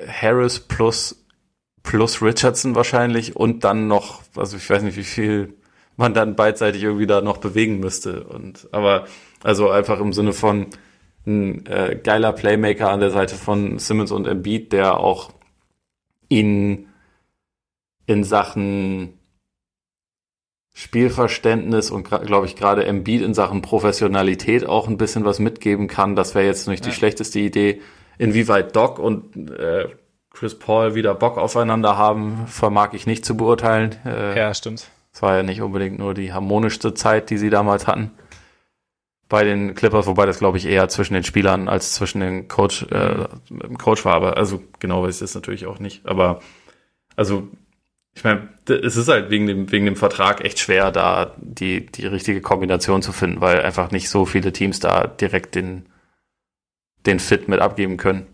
Harris 0.08 0.60
plus 0.60 1.24
plus 1.82 2.22
Richardson 2.22 2.74
wahrscheinlich 2.74 3.36
und 3.36 3.62
dann 3.62 3.86
noch, 3.86 4.22
also 4.34 4.56
ich 4.56 4.68
weiß 4.68 4.82
nicht, 4.82 4.96
wie 4.96 5.04
viel 5.04 5.54
man 5.96 6.14
dann 6.14 6.34
beidseitig 6.34 6.82
irgendwie 6.82 7.06
da 7.06 7.20
noch 7.20 7.36
bewegen 7.36 7.78
müsste. 7.78 8.24
Und 8.24 8.68
aber 8.72 9.06
also 9.42 9.70
einfach 9.70 10.00
im 10.00 10.12
Sinne 10.12 10.32
von 10.32 10.66
ein 11.26 11.64
äh, 11.66 11.98
geiler 12.02 12.32
Playmaker 12.32 12.90
an 12.90 13.00
der 13.00 13.10
Seite 13.10 13.36
von 13.36 13.78
Simmons 13.78 14.10
und 14.10 14.26
Embiid, 14.26 14.72
der 14.72 14.98
auch 14.98 15.32
ihn 16.28 16.88
in 18.06 18.24
Sachen 18.24 19.18
Spielverständnis 20.76 21.90
und 21.92 22.02
glaube 22.04 22.46
ich 22.46 22.56
gerade 22.56 22.84
Embiid 22.84 23.22
in 23.22 23.32
Sachen 23.32 23.62
Professionalität 23.62 24.66
auch 24.66 24.88
ein 24.88 24.98
bisschen 24.98 25.24
was 25.24 25.38
mitgeben 25.38 25.86
kann. 25.86 26.16
Das 26.16 26.34
wäre 26.34 26.44
jetzt 26.44 26.66
nicht 26.68 26.84
die 26.84 26.90
Ja. 26.90 26.94
schlechteste 26.94 27.38
Idee. 27.38 27.80
Inwieweit 28.18 28.74
Doc 28.74 28.98
und 28.98 29.50
äh, 29.50 29.88
Chris 30.30 30.58
Paul 30.58 30.96
wieder 30.96 31.14
Bock 31.14 31.38
aufeinander 31.38 31.96
haben, 31.96 32.46
vermag 32.48 32.92
ich 32.92 33.06
nicht 33.06 33.24
zu 33.24 33.36
beurteilen. 33.36 33.94
Äh, 34.04 34.36
ja, 34.36 34.52
stimmt. 34.52 34.88
es 35.12 35.22
war 35.22 35.36
ja 35.36 35.42
nicht 35.44 35.62
unbedingt 35.62 35.98
nur 36.00 36.12
die 36.12 36.32
harmonischste 36.32 36.92
Zeit, 36.92 37.30
die 37.30 37.38
sie 37.38 37.50
damals 37.50 37.86
hatten. 37.86 38.10
Bei 39.28 39.44
den 39.44 39.74
Clippers, 39.76 40.06
wobei 40.08 40.26
das 40.26 40.40
glaube 40.40 40.58
ich 40.58 40.66
eher 40.66 40.88
zwischen 40.88 41.14
den 41.14 41.22
Spielern 41.24 41.68
als 41.68 41.94
zwischen 41.94 42.18
den 42.20 42.48
Coach, 42.48 42.82
äh, 42.90 43.26
dem 43.48 43.78
Coach 43.78 44.04
war, 44.04 44.14
aber 44.14 44.36
also 44.36 44.60
genau 44.80 45.04
weiß 45.04 45.14
ich 45.14 45.20
das 45.20 45.34
natürlich 45.36 45.66
auch 45.66 45.78
nicht. 45.78 46.04
Aber 46.04 46.40
also 47.16 47.46
ich 48.14 48.22
meine, 48.22 48.48
es 48.68 48.96
ist 48.96 49.08
halt 49.08 49.30
wegen 49.30 49.46
dem, 49.46 49.72
wegen 49.72 49.86
dem 49.86 49.96
Vertrag 49.96 50.44
echt 50.44 50.60
schwer, 50.60 50.92
da 50.92 51.34
die, 51.38 51.86
die 51.86 52.06
richtige 52.06 52.40
Kombination 52.40 53.02
zu 53.02 53.12
finden, 53.12 53.40
weil 53.40 53.62
einfach 53.62 53.90
nicht 53.90 54.08
so 54.08 54.24
viele 54.24 54.52
Teams 54.52 54.78
da 54.80 55.06
direkt 55.06 55.54
den, 55.54 55.86
den 57.06 57.18
Fit 57.18 57.48
mit 57.48 57.60
abgeben 57.60 57.96
können. 57.96 58.26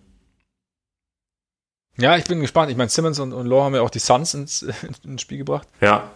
Ja, 1.97 2.17
ich 2.17 2.25
bin 2.25 2.41
gespannt. 2.41 2.71
Ich 2.71 2.77
meine, 2.77 2.89
Simmons 2.91 3.19
und, 3.19 3.33
und 3.33 3.47
Law 3.47 3.65
haben 3.65 3.75
ja 3.75 3.83
auch 3.83 3.91
die 3.91 3.99
Suns 3.99 4.35
ins, 4.35 4.63
ins 5.05 5.23
Spiel 5.23 5.39
gebracht. 5.39 5.67
Ja, 5.81 6.11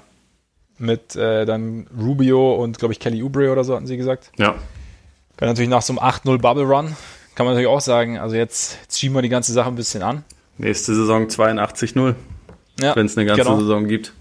Mit 0.79 1.17
äh, 1.17 1.45
dann 1.45 1.87
Rubio 1.99 2.55
und, 2.55 2.79
glaube 2.79 2.93
ich, 2.93 3.01
Kelly 3.01 3.23
Oubre 3.23 3.51
oder 3.51 3.65
so 3.65 3.75
hatten 3.75 3.87
sie 3.87 3.97
gesagt. 3.97 4.31
ja. 4.37 4.55
Kann 5.37 5.49
natürlich 5.49 5.69
nach 5.69 5.83
so 5.83 5.93
einem 5.93 5.99
8-0 5.99 6.39
Bubble 6.39 6.63
Run, 6.63 6.95
kann 7.35 7.45
man 7.45 7.55
natürlich 7.55 7.67
auch 7.67 7.81
sagen, 7.81 8.19
also 8.19 8.37
jetzt, 8.37 8.79
jetzt 8.83 9.01
schieben 9.01 9.17
wir 9.17 9.23
die 9.23 9.29
ganze 9.29 9.53
Sache 9.53 9.67
ein 9.67 9.75
bisschen 9.75 10.05
an. 10.05 10.23
Nächste 10.59 10.95
Saison 10.95 11.27
82-0, 11.27 12.15
Ja, 12.81 12.95
wenn 12.97 13.07
es 13.07 13.17
eine 13.17 13.27
ganze 13.27 13.43
genau. 13.45 13.59
Saison 13.59 13.87
gibt. 13.87 14.13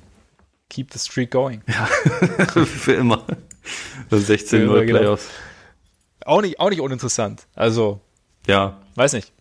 keep 0.69 0.91
the 0.93 0.99
streak 0.99 1.31
going. 1.31 1.61
Für 2.65 2.93
immer. 2.93 3.23
Das 4.09 4.25
Für 4.25 4.33
16-0 4.33 4.55
immer, 4.63 4.85
genau. 4.85 4.99
Playoffs. 4.99 5.29
Auch 6.25 6.41
nicht, 6.41 6.59
auch 6.59 6.69
nicht 6.69 6.81
uninteressant. 6.81 7.47
Also, 7.55 7.99
Ja, 8.47 8.77
weiß 8.95 9.13
nicht. 9.13 9.31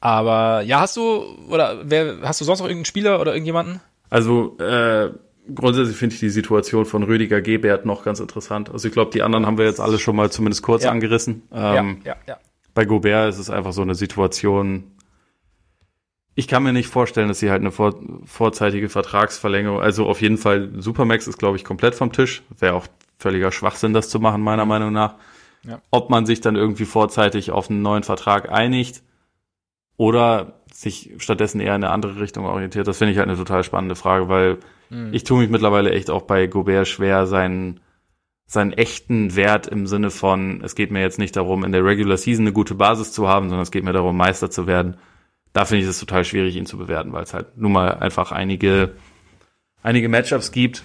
Aber 0.00 0.62
ja, 0.62 0.80
hast 0.80 0.96
du, 0.96 1.24
oder 1.48 1.80
wer, 1.84 2.18
hast 2.22 2.40
du 2.40 2.44
sonst 2.44 2.60
noch 2.60 2.66
irgendeinen 2.66 2.84
Spieler 2.84 3.20
oder 3.20 3.32
irgendjemanden? 3.32 3.80
also 4.10 4.56
äh, 4.58 5.10
grundsätzlich 5.54 5.96
finde 5.96 6.14
ich 6.14 6.20
die 6.20 6.30
Situation 6.30 6.86
von 6.86 7.02
Rüdiger 7.02 7.42
Gebert 7.42 7.84
noch 7.84 8.04
ganz 8.04 8.20
interessant. 8.20 8.70
Also 8.70 8.88
ich 8.88 8.94
glaube, 8.94 9.10
die 9.10 9.22
anderen 9.22 9.44
haben 9.44 9.58
wir 9.58 9.66
jetzt 9.66 9.80
alle 9.80 9.98
schon 9.98 10.16
mal 10.16 10.30
zumindest 10.30 10.62
kurz 10.62 10.84
Ja. 10.84 10.90
angerissen. 10.92 11.42
Ähm, 11.52 12.00
ja, 12.04 12.16
ja. 12.26 12.38
Bei 12.74 12.84
Gobert 12.84 13.28
ist 13.30 13.38
es 13.38 13.50
einfach 13.50 13.72
so 13.72 13.82
eine 13.82 13.94
Situation. 13.94 14.92
Ich 16.38 16.46
kann 16.46 16.62
mir 16.62 16.72
nicht 16.72 16.86
vorstellen, 16.86 17.26
dass 17.26 17.40
sie 17.40 17.50
halt 17.50 17.62
eine 17.62 17.72
vor, 17.72 17.96
vorzeitige 18.24 18.88
Vertragsverlängerung, 18.88 19.80
also 19.80 20.06
auf 20.06 20.20
jeden 20.22 20.38
Fall 20.38 20.70
Supermax 20.78 21.26
ist, 21.26 21.36
glaube 21.38 21.56
ich, 21.56 21.64
komplett 21.64 21.96
vom 21.96 22.12
Tisch. 22.12 22.44
Wäre 22.56 22.74
auch 22.74 22.86
völliger 23.18 23.50
Schwachsinn, 23.50 23.92
das 23.92 24.08
zu 24.08 24.20
machen, 24.20 24.40
meiner 24.40 24.64
Meinung 24.64 24.92
nach. 24.92 25.16
Ja. 25.64 25.80
Ob 25.90 26.10
man 26.10 26.26
sich 26.26 26.40
dann 26.40 26.54
irgendwie 26.54 26.84
vorzeitig 26.84 27.50
auf 27.50 27.68
einen 27.68 27.82
neuen 27.82 28.04
Vertrag 28.04 28.52
einigt 28.52 29.02
oder 29.96 30.60
sich 30.72 31.10
stattdessen 31.18 31.60
eher 31.60 31.74
in 31.74 31.82
eine 31.82 31.90
andere 31.90 32.20
Richtung 32.20 32.44
orientiert, 32.44 32.86
das 32.86 32.98
finde 32.98 33.12
ich 33.12 33.18
halt 33.18 33.28
eine 33.28 33.36
total 33.36 33.64
spannende 33.64 33.96
Frage, 33.96 34.28
weil 34.28 34.58
Hm. 34.90 35.12
ich 35.12 35.24
tue 35.24 35.40
mich 35.40 35.50
mittlerweile 35.50 35.90
echt 35.90 36.08
auch 36.08 36.22
bei 36.22 36.46
Gobert 36.46 36.86
schwer, 36.86 37.26
seinen, 37.26 37.80
seinen 38.46 38.72
echten 38.72 39.34
Wert 39.36 39.66
im 39.66 39.88
Sinne 39.88 40.10
von, 40.10 40.62
es 40.64 40.76
geht 40.76 40.90
mir 40.92 41.00
jetzt 41.00 41.18
nicht 41.18 41.36
darum, 41.36 41.64
in 41.64 41.72
der 41.72 41.84
Regular 41.84 42.16
Season 42.16 42.44
eine 42.44 42.52
gute 42.52 42.74
Basis 42.74 43.12
zu 43.12 43.28
haben, 43.28 43.48
sondern 43.48 43.64
es 43.64 43.70
geht 43.70 43.84
mir 43.84 43.92
darum, 43.92 44.16
Meister 44.16 44.50
zu 44.50 44.66
werden. 44.66 44.96
Da 45.58 45.64
finde 45.64 45.82
ich 45.82 45.90
es 45.90 45.98
total 45.98 46.24
schwierig, 46.24 46.54
ihn 46.54 46.66
zu 46.66 46.78
bewerten, 46.78 47.12
weil 47.12 47.24
es 47.24 47.34
halt 47.34 47.56
nun 47.56 47.72
mal 47.72 47.90
einfach 47.98 48.30
einige, 48.30 48.94
einige 49.82 50.08
Matchups 50.08 50.52
gibt, 50.52 50.84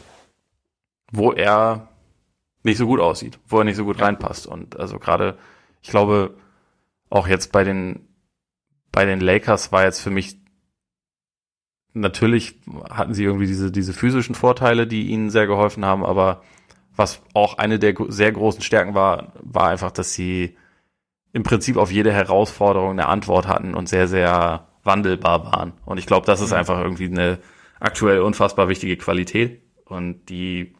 wo 1.12 1.32
er 1.32 1.90
nicht 2.64 2.80
so 2.80 2.88
gut 2.88 3.00
aussieht, 3.00 3.38
wo 3.48 3.60
er 3.60 3.66
nicht 3.66 3.76
so 3.76 3.86
gut 3.86 4.02
reinpasst. 4.02 4.48
Und 4.48 4.80
also 4.80 4.98
gerade, 4.98 5.38
ich 5.84 5.92
glaube, 5.92 6.40
auch 7.12 7.28
jetzt 7.28 7.52
bei 7.52 7.64
den, 7.64 8.08
bei 8.92 9.06
den 9.06 9.20
Lakers 9.20 9.72
war 9.72 9.84
jetzt 9.84 10.00
für 10.00 10.10
mich 10.10 10.38
natürlich 11.94 12.60
hatten 12.90 13.14
sie 13.14 13.26
irgendwie 13.26 13.46
diese, 13.46 13.72
diese 13.72 13.94
physischen 13.94 14.34
Vorteile, 14.34 14.88
die 14.88 15.10
ihnen 15.10 15.30
sehr 15.30 15.46
geholfen 15.46 15.86
haben, 15.86 16.04
aber 16.04 16.42
was 16.96 17.22
auch 17.36 17.60
eine 17.60 17.78
der 17.78 17.94
sehr 18.08 18.32
großen 18.32 18.64
Stärken 18.64 18.96
war, 18.96 19.34
war 19.40 19.68
einfach, 19.68 19.92
dass 19.92 20.16
sie 20.16 20.58
im 21.34 21.44
Prinzip 21.44 21.78
auf 21.78 21.92
jede 21.92 22.14
Herausforderung 22.14 22.92
eine 22.92 23.08
Antwort 23.08 23.48
hatten 23.48 23.74
und 23.74 23.90
sehr, 23.90 24.08
sehr 24.08 24.68
wandelbar 24.84 25.46
waren. 25.52 25.74
Und 25.86 25.98
ich 25.98 26.06
glaube, 26.06 26.26
das 26.26 26.42
ist 26.42 26.52
Mhm. 26.52 26.58
einfach 26.58 26.80
irgendwie 26.80 27.08
eine 27.08 27.40
aktuell 27.80 28.22
unfassbar 28.22 28.70
wichtige 28.70 28.98
Qualität. 28.98 29.62
Und 29.86 30.30
die 30.30 30.76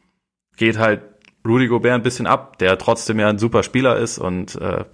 geht 0.56 0.78
halt 0.78 1.02
Rudy 1.46 1.68
Gobert 1.68 1.94
ein 1.94 2.04
bisschen 2.04 2.28
ab, 2.28 2.58
der 2.60 2.78
trotzdem 2.78 3.20
ja 3.20 3.28
ein 3.28 3.40
super 3.40 3.64
Spieler 3.64 3.98
ist 3.98 4.18
und 4.20 4.56
äh, 4.56 4.86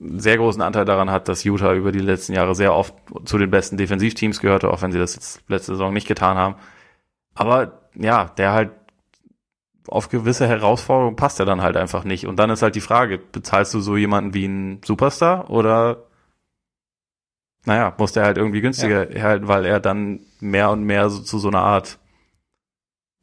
einen 0.00 0.18
sehr 0.18 0.38
großen 0.38 0.62
Anteil 0.62 0.86
daran 0.86 1.10
hat, 1.10 1.28
dass 1.28 1.44
Utah 1.44 1.74
über 1.74 1.92
die 1.92 1.98
letzten 2.00 2.32
Jahre 2.32 2.54
sehr 2.54 2.74
oft 2.74 2.94
zu 3.24 3.36
den 3.38 3.50
besten 3.50 3.76
Defensivteams 3.76 4.40
gehörte, 4.40 4.70
auch 4.70 4.80
wenn 4.82 4.92
sie 4.92 4.98
das 4.98 5.14
jetzt 5.14 5.42
letzte 5.48 5.72
Saison 5.72 5.92
nicht 5.92 6.08
getan 6.08 6.38
haben. 6.38 6.54
Aber 7.34 7.80
ja, 7.94 8.24
der 8.36 8.52
halt 8.52 8.70
auf 9.86 10.08
gewisse 10.08 10.46
Herausforderungen 10.46 11.16
passt 11.16 11.40
er 11.40 11.46
dann 11.46 11.62
halt 11.62 11.76
einfach 11.76 12.04
nicht. 12.04 12.26
Und 12.26 12.36
dann 12.36 12.50
ist 12.50 12.62
halt 12.62 12.74
die 12.74 12.80
Frage, 12.80 13.18
bezahlst 13.18 13.74
du 13.74 13.80
so 13.80 13.96
jemanden 13.96 14.34
wie 14.34 14.44
einen 14.44 14.80
Superstar 14.84 15.50
oder 15.50 16.04
naja, 17.66 17.94
muss 17.98 18.12
der 18.12 18.24
halt 18.24 18.38
irgendwie 18.38 18.62
günstiger 18.62 19.06
halten, 19.22 19.48
weil 19.48 19.66
er 19.66 19.80
dann 19.80 20.20
mehr 20.40 20.70
und 20.70 20.84
mehr 20.84 21.10
so 21.10 21.20
zu 21.20 21.38
so 21.38 21.48
einer 21.48 21.62
Art 21.62 21.98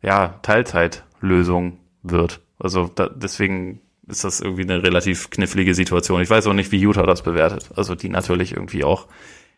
ja, 0.01 0.39
Teilzeitlösung 0.43 1.79
wird. 2.03 2.41
Also 2.59 2.89
da, 2.93 3.09
deswegen 3.09 3.81
ist 4.07 4.23
das 4.23 4.39
irgendwie 4.39 4.61
eine 4.61 4.83
relativ 4.83 5.29
knifflige 5.29 5.73
Situation. 5.73 6.21
Ich 6.21 6.29
weiß 6.29 6.47
auch 6.47 6.53
nicht, 6.53 6.71
wie 6.71 6.79
Utah 6.79 7.05
das 7.05 7.23
bewertet. 7.23 7.71
Also 7.75 7.95
die 7.95 8.09
natürlich 8.09 8.53
irgendwie 8.53 8.83
auch 8.83 9.07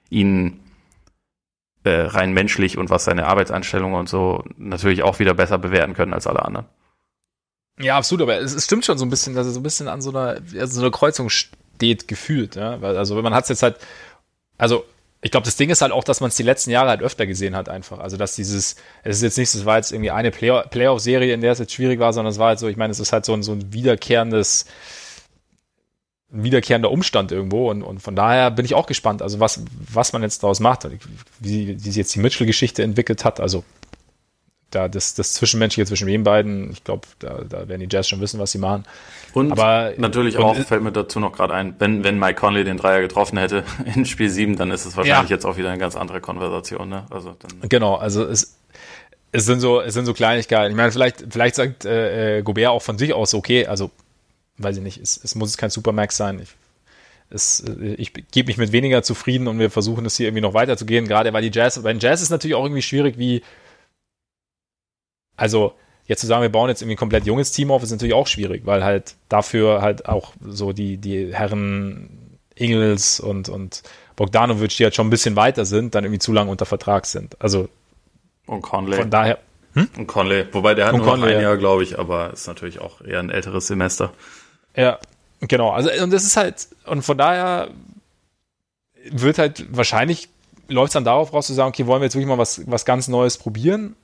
ihn 0.09 0.59
äh, 1.84 2.01
rein 2.01 2.34
menschlich 2.34 2.77
und 2.77 2.89
was 2.89 3.05
seine 3.05 3.27
Arbeitsanstellung 3.27 3.93
und 3.93 4.09
so 4.09 4.43
natürlich 4.57 5.03
auch 5.03 5.19
wieder 5.19 5.34
besser 5.34 5.57
bewerten 5.57 5.93
können 5.93 6.13
als 6.13 6.26
alle 6.26 6.43
anderen. 6.43 6.65
Ja, 7.81 7.97
absolut, 7.97 8.23
aber 8.23 8.39
es, 8.39 8.53
es, 8.53 8.65
stimmt 8.65 8.85
schon 8.85 8.97
so 8.97 9.06
ein 9.06 9.10
bisschen, 9.10 9.35
dass 9.35 9.47
er 9.47 9.53
so 9.53 9.60
ein 9.60 9.64
bisschen 9.64 9.88
an 9.88 10.01
so 10.01 10.10
einer, 10.10 10.41
also 10.60 10.73
so 10.73 10.81
einer 10.81 10.91
Kreuzung 10.91 11.30
steht, 11.30 12.07
gefühlt, 12.07 12.56
ja. 12.56 12.81
Weil, 12.81 12.97
also, 12.97 13.15
wenn 13.15 13.23
man 13.23 13.34
hat 13.34 13.43
es 13.43 13.49
jetzt 13.49 13.64
halt, 13.64 13.77
also, 14.57 14.84
ich 15.22 15.31
glaube, 15.31 15.45
das 15.45 15.56
Ding 15.56 15.69
ist 15.69 15.81
halt 15.81 15.91
auch, 15.91 16.03
dass 16.03 16.22
man 16.22 16.30
es 16.30 16.35
die 16.35 16.43
letzten 16.43 16.72
Jahre 16.72 16.89
halt 16.89 17.01
öfter 17.01 17.26
gesehen 17.26 17.56
hat, 17.56 17.69
einfach. 17.69 17.99
Also, 17.99 18.18
dass 18.18 18.35
dieses, 18.35 18.76
es 19.03 19.18
ist 19.18 19.23
jetzt 19.23 19.38
nicht, 19.38 19.53
es 19.53 19.65
war 19.65 19.77
jetzt 19.77 19.91
irgendwie 19.91 20.11
eine 20.11 20.31
Play 20.31 20.51
Playoff-Serie, 20.69 21.34
in 21.34 21.41
der 21.41 21.53
es 21.53 21.60
jetzt 21.60 21.73
schwierig 21.73 21.99
war, 21.99 22.11
sondern 22.11 22.31
es 22.31 22.39
war 22.39 22.49
halt 22.49 22.60
so, 22.60 22.68
ich 22.68 22.77
meine, 22.77 22.91
es 22.91 22.99
ist 22.99 23.14
halt 23.14 23.26
so 23.26 23.34
ein, 23.34 23.43
so 23.43 23.53
ein 23.53 23.73
wiederkehrendes, 23.73 24.65
ein 26.34 26.43
wiederkehrender 26.43 26.91
Umstand 26.91 27.31
irgendwo 27.31 27.69
und, 27.72 27.81
und 27.81 28.01
von 28.01 28.15
daher 28.15 28.51
bin 28.51 28.65
ich 28.65 28.76
auch 28.76 28.85
gespannt, 28.85 29.22
also 29.22 29.39
was, 29.39 29.64
was 29.80 30.14
man 30.14 30.22
jetzt 30.22 30.43
daraus 30.43 30.60
macht, 30.60 30.88
wie, 31.39 31.68
wie 31.68 31.80
sich 31.80 31.95
jetzt 31.95 32.14
die 32.14 32.19
Mitchell-Geschichte 32.19 32.84
entwickelt 32.84 33.26
hat, 33.26 33.39
also 33.39 33.64
da 34.71 34.87
das, 34.87 35.15
das 35.15 35.33
Zwischenmenschliche 35.33 35.87
zwischen 35.87 36.07
den 36.07 36.23
beiden, 36.23 36.71
ich 36.71 36.83
glaube, 36.83 37.07
da, 37.19 37.41
da 37.47 37.67
werden 37.67 37.81
die 37.81 37.87
Jazz 37.89 38.07
schon 38.07 38.21
wissen, 38.21 38.39
was 38.39 38.51
sie 38.51 38.57
machen. 38.57 38.85
Und 39.33 39.51
Aber, 39.51 39.93
natürlich 39.97 40.37
und 40.37 40.43
auch, 40.43 40.55
fällt 40.55 40.83
mir 40.83 40.91
dazu 40.91 41.19
noch 41.19 41.33
gerade 41.33 41.53
ein, 41.53 41.75
wenn, 41.79 42.03
wenn 42.03 42.17
Mike 42.19 42.35
Conley 42.35 42.63
den 42.63 42.77
Dreier 42.77 43.01
getroffen 43.01 43.37
hätte 43.37 43.63
in 43.95 44.05
Spiel 44.05 44.29
7, 44.29 44.55
dann 44.55 44.71
ist 44.71 44.85
es 44.85 44.97
wahrscheinlich 44.97 45.29
ja. 45.29 45.35
jetzt 45.35 45.45
auch 45.45 45.57
wieder 45.57 45.69
eine 45.69 45.79
ganz 45.79 45.95
andere 45.95 46.21
Konversation. 46.21 46.89
Ne? 46.89 47.05
Also 47.09 47.35
dann 47.39 47.69
genau, 47.69 47.95
also 47.95 48.23
es, 48.25 48.57
es 49.31 49.45
sind 49.45 49.59
so, 49.59 49.81
es 49.81 49.93
sind 49.93 50.05
so 50.05 50.13
Kleinigkeiten. 50.13 50.71
Ich 50.71 50.77
meine, 50.77 50.91
vielleicht, 50.91 51.25
vielleicht 51.29 51.55
sagt 51.55 51.85
äh, 51.85 52.39
äh 52.39 52.41
Gobert 52.41 52.69
auch 52.69 52.81
von 52.81 52.97
sich 52.97 53.13
aus, 53.13 53.33
okay, 53.33 53.67
also 53.67 53.91
weiß 54.57 54.77
ich 54.77 54.83
nicht, 54.83 55.01
es, 55.01 55.19
es 55.23 55.35
muss 55.35 55.57
kein 55.57 55.69
Supermax 55.69 56.17
sein. 56.17 56.39
Ich, 56.41 56.55
es, 57.29 57.61
äh, 57.61 57.93
ich 57.95 58.13
gebe 58.31 58.47
mich 58.47 58.57
mit 58.57 58.71
weniger 58.71 59.03
zufrieden 59.03 59.47
und 59.47 59.59
wir 59.59 59.69
versuchen 59.69 60.05
es 60.05 60.17
hier 60.17 60.27
irgendwie 60.27 60.41
noch 60.41 60.53
weiterzugehen, 60.53 61.07
gerade 61.07 61.31
weil 61.33 61.41
die 61.41 61.51
Jazz, 61.51 61.81
bei 61.81 61.93
den 61.93 61.99
Jazz 61.99 62.21
ist 62.21 62.29
natürlich 62.29 62.55
auch 62.55 62.63
irgendwie 62.63 62.81
schwierig, 62.81 63.17
wie 63.17 63.41
also 65.40 65.74
jetzt 66.06 66.22
zu 66.22 66.28
sagen, 66.28 66.41
wir 66.41 66.49
bauen 66.49 66.70
jetzt 66.70 66.82
irgendwie 66.82 66.95
ein 66.95 66.99
komplett 66.99 67.26
junges 67.26 67.52
Team 67.52 67.72
auf, 67.72 67.84
ist 67.84 67.91
natürlich 67.91 68.14
auch 68.14 68.28
schwierig, 68.28 68.66
weil 68.66 68.84
halt 68.84 69.16
dafür 69.30 69.82
halt 69.82 70.07
auch 70.07 70.34
so 70.45 70.74
die, 70.74 70.98
die 70.98 71.34
Herren 71.34 72.40
Ingels 72.56 73.20
und, 73.20 73.48
und 73.48 73.84
Bogdanovic, 74.16 74.76
die 74.76 74.84
halt 74.84 74.95
schon 74.95 75.07
ein 75.07 75.11
bisschen 75.11 75.36
weiter 75.36 75.66
sind, 75.66 75.95
dann 75.95 76.03
irgendwie 76.03 76.20
zu 76.20 76.34
lange 76.34 76.52
unter 76.52 76.66
Vertrag 76.66 77.06
sind. 77.06 77.41
Also 77.41 77.70
und 78.48 78.61
Conley. 78.61 78.98
Von 78.98 79.10
daher. 79.10 79.38
Hm? 79.74 79.88
Und 79.98 80.07
Conley, 80.07 80.48
wobei 80.52 80.74
der 80.74 80.88
hat 80.88 80.94
und 80.94 81.02
nur 81.02 81.10
Conley, 81.10 81.36
ein 81.36 81.41
Jahr, 81.41 81.57
glaube 81.57 81.84
ich, 81.84 81.98
aber 81.98 82.34
ist 82.34 82.48
natürlich 82.48 82.82
auch 82.82 83.02
eher 83.02 83.20
ein 83.20 83.30
älteres 83.30 83.68
Semester. 83.68 84.11
Ja, 84.76 84.99
genau. 85.41 85.70
Also 85.70 85.90
und 86.03 86.11
das 86.11 86.24
ist 86.24 86.36
halt 86.36 86.68
und 86.86 87.03
von 87.03 87.18
daher 87.18 87.70
wird 89.10 89.38
halt 89.38 89.66
wahrscheinlich 89.70 90.28
läuft 90.68 90.90
es 90.90 90.94
dann 90.94 91.06
darauf 91.06 91.32
raus 91.34 91.48
zu 91.48 91.53
sagen, 91.53 91.70
okay, 91.70 91.86
wollen 91.86 92.02
wir 92.02 92.06
jetzt 92.06 92.16
wirklich 92.16 92.28
mal 92.28 92.38
was, 92.38 92.61
was 92.66 92.86
ganz 92.86 93.07
Neues 93.07 93.38
probieren 93.38 93.95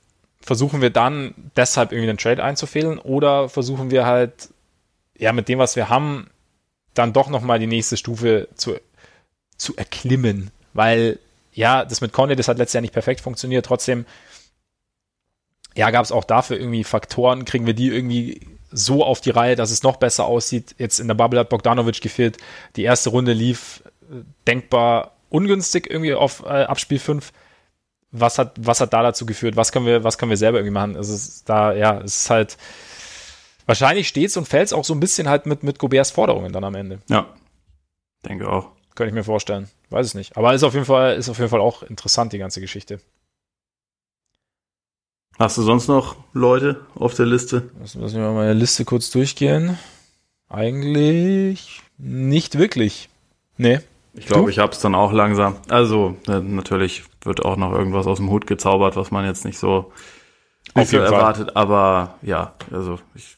versuchen 0.46 0.80
wir 0.80 0.90
dann 0.90 1.34
deshalb 1.56 1.90
irgendwie 1.90 2.08
einen 2.08 2.18
Trade 2.18 2.42
einzufehlen 2.42 3.00
oder 3.00 3.48
versuchen 3.48 3.90
wir 3.90 4.06
halt, 4.06 4.50
ja, 5.18 5.32
mit 5.32 5.48
dem, 5.48 5.58
was 5.58 5.74
wir 5.74 5.88
haben, 5.88 6.30
dann 6.94 7.12
doch 7.12 7.28
nochmal 7.28 7.58
die 7.58 7.66
nächste 7.66 7.96
Stufe 7.96 8.46
zu, 8.54 8.76
zu 9.56 9.76
erklimmen. 9.76 10.52
Weil, 10.72 11.18
ja, 11.52 11.84
das 11.84 12.00
mit 12.00 12.12
Conley, 12.12 12.36
das 12.36 12.46
hat 12.46 12.58
letztes 12.58 12.74
Jahr 12.74 12.82
nicht 12.82 12.92
perfekt 12.92 13.20
funktioniert. 13.22 13.66
Trotzdem, 13.66 14.06
ja, 15.74 15.90
gab 15.90 16.04
es 16.04 16.12
auch 16.12 16.24
dafür 16.24 16.60
irgendwie 16.60 16.84
Faktoren. 16.84 17.44
Kriegen 17.44 17.66
wir 17.66 17.74
die 17.74 17.88
irgendwie 17.88 18.40
so 18.70 19.04
auf 19.04 19.20
die 19.20 19.30
Reihe, 19.30 19.56
dass 19.56 19.72
es 19.72 19.82
noch 19.82 19.96
besser 19.96 20.26
aussieht? 20.26 20.76
Jetzt 20.78 21.00
in 21.00 21.08
der 21.08 21.16
Bubble 21.16 21.40
hat 21.40 21.48
Bogdanovic 21.48 22.00
gefehlt. 22.00 22.36
Die 22.76 22.84
erste 22.84 23.10
Runde 23.10 23.32
lief 23.32 23.82
äh, 24.02 24.22
denkbar 24.46 25.16
ungünstig 25.28 25.90
irgendwie 25.90 26.14
auf 26.14 26.44
äh, 26.44 26.62
Abspiel 26.62 27.00
5 27.00 27.32
was 28.20 28.38
hat, 28.38 28.52
was 28.58 28.80
hat 28.80 28.92
da 28.92 29.02
dazu 29.02 29.26
geführt? 29.26 29.56
Was 29.56 29.72
können 29.72 29.86
wir, 29.86 30.04
was 30.04 30.18
können 30.18 30.30
wir 30.30 30.36
selber 30.36 30.58
irgendwie 30.58 30.72
machen? 30.72 30.96
Es 30.96 31.08
ist 31.08 31.48
da, 31.48 31.72
ja, 31.72 31.98
es 32.00 32.22
ist 32.22 32.30
halt, 32.30 32.56
wahrscheinlich 33.66 34.08
steht's 34.08 34.36
und 34.36 34.48
fällt's 34.48 34.72
auch 34.72 34.84
so 34.84 34.94
ein 34.94 35.00
bisschen 35.00 35.28
halt 35.28 35.46
mit, 35.46 35.62
mit 35.62 35.78
Goberts 35.78 36.10
Forderungen 36.10 36.52
dann 36.52 36.64
am 36.64 36.74
Ende. 36.74 37.00
Ja. 37.08 37.26
Denke 38.24 38.50
auch. 38.50 38.70
Könnte 38.94 39.08
ich 39.08 39.14
mir 39.14 39.24
vorstellen. 39.24 39.68
Weiß 39.90 40.06
es 40.06 40.14
nicht. 40.14 40.36
Aber 40.36 40.54
ist 40.54 40.62
auf 40.62 40.74
jeden 40.74 40.86
Fall, 40.86 41.16
ist 41.16 41.28
auf 41.28 41.38
jeden 41.38 41.50
Fall 41.50 41.60
auch 41.60 41.82
interessant, 41.82 42.32
die 42.32 42.38
ganze 42.38 42.60
Geschichte. 42.60 43.00
Hast 45.38 45.58
du 45.58 45.62
sonst 45.62 45.86
noch 45.86 46.16
Leute 46.32 46.86
auf 46.94 47.14
der 47.14 47.26
Liste? 47.26 47.70
Lassen 47.78 48.00
wir 48.00 48.20
mal 48.20 48.32
meine 48.32 48.54
Liste 48.54 48.86
kurz 48.86 49.10
durchgehen. 49.10 49.78
Eigentlich 50.48 51.82
nicht 51.98 52.56
wirklich. 52.56 53.10
Nee. 53.58 53.80
Ich 54.14 54.26
glaube, 54.26 54.50
ich 54.50 54.58
habe 54.58 54.72
es 54.72 54.80
dann 54.80 54.94
auch 54.94 55.12
langsam. 55.12 55.56
Also 55.68 56.16
natürlich 56.26 57.04
wird 57.26 57.44
auch 57.44 57.56
noch 57.56 57.72
irgendwas 57.72 58.06
aus 58.06 58.18
dem 58.18 58.30
Hut 58.30 58.46
gezaubert, 58.46 58.96
was 58.96 59.10
man 59.10 59.24
jetzt 59.24 59.44
nicht 59.44 59.58
so, 59.58 59.92
nicht 60.74 60.90
so 60.90 60.98
erwartet. 60.98 61.52
Fall. 61.52 61.62
Aber 61.62 62.14
ja, 62.22 62.54
also 62.72 62.98
ich, 63.14 63.36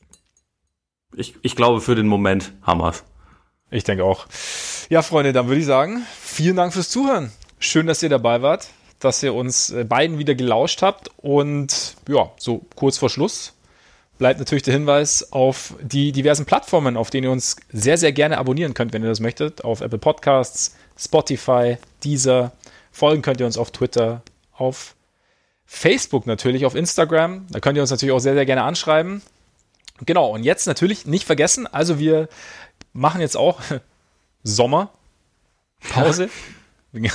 ich, 1.14 1.34
ich 1.42 1.56
glaube, 1.56 1.80
für 1.80 1.94
den 1.94 2.06
Moment 2.06 2.52
haben 2.62 2.80
wir's. 2.80 3.04
Ich 3.70 3.84
denke 3.84 4.04
auch. 4.04 4.26
Ja, 4.88 5.02
Freunde, 5.02 5.32
dann 5.32 5.48
würde 5.48 5.60
ich 5.60 5.66
sagen, 5.66 6.02
vielen 6.20 6.56
Dank 6.56 6.72
fürs 6.72 6.88
Zuhören. 6.88 7.32
Schön, 7.58 7.86
dass 7.86 8.02
ihr 8.02 8.08
dabei 8.08 8.40
wart, 8.40 8.68
dass 9.00 9.22
ihr 9.22 9.34
uns 9.34 9.70
äh, 9.70 9.84
beiden 9.84 10.18
wieder 10.18 10.34
gelauscht 10.34 10.82
habt. 10.82 11.10
Und 11.18 11.96
ja, 12.08 12.30
so 12.38 12.62
kurz 12.76 12.98
vor 12.98 13.10
Schluss 13.10 13.54
bleibt 14.18 14.38
natürlich 14.38 14.64
der 14.64 14.74
Hinweis 14.74 15.32
auf 15.32 15.74
die 15.80 16.12
diversen 16.12 16.44
Plattformen, 16.44 16.96
auf 16.96 17.10
denen 17.10 17.24
ihr 17.24 17.30
uns 17.30 17.56
sehr, 17.72 17.98
sehr 17.98 18.12
gerne 18.12 18.38
abonnieren 18.38 18.74
könnt, 18.74 18.92
wenn 18.92 19.02
ihr 19.02 19.08
das 19.08 19.20
möchtet. 19.20 19.64
Auf 19.64 19.80
Apple 19.80 19.98
Podcasts, 19.98 20.74
Spotify, 20.96 21.78
Deezer. 22.04 22.52
Folgen 22.98 23.22
könnt 23.22 23.40
ihr 23.40 23.46
uns 23.46 23.56
auf 23.56 23.70
Twitter, 23.70 24.22
auf 24.52 24.96
Facebook 25.66 26.26
natürlich, 26.26 26.66
auf 26.66 26.74
Instagram. 26.74 27.46
Da 27.50 27.60
könnt 27.60 27.76
ihr 27.76 27.82
uns 27.82 27.90
natürlich 27.90 28.12
auch 28.12 28.18
sehr, 28.18 28.34
sehr 28.34 28.46
gerne 28.46 28.64
anschreiben. 28.64 29.22
Genau, 30.04 30.30
und 30.30 30.42
jetzt 30.42 30.66
natürlich 30.66 31.06
nicht 31.06 31.24
vergessen, 31.24 31.66
also 31.66 31.98
wir 31.98 32.28
machen 32.92 33.20
jetzt 33.20 33.36
auch 33.36 33.60
Sommerpause. 34.42 36.28
wir 36.92 37.00
gehen 37.02 37.12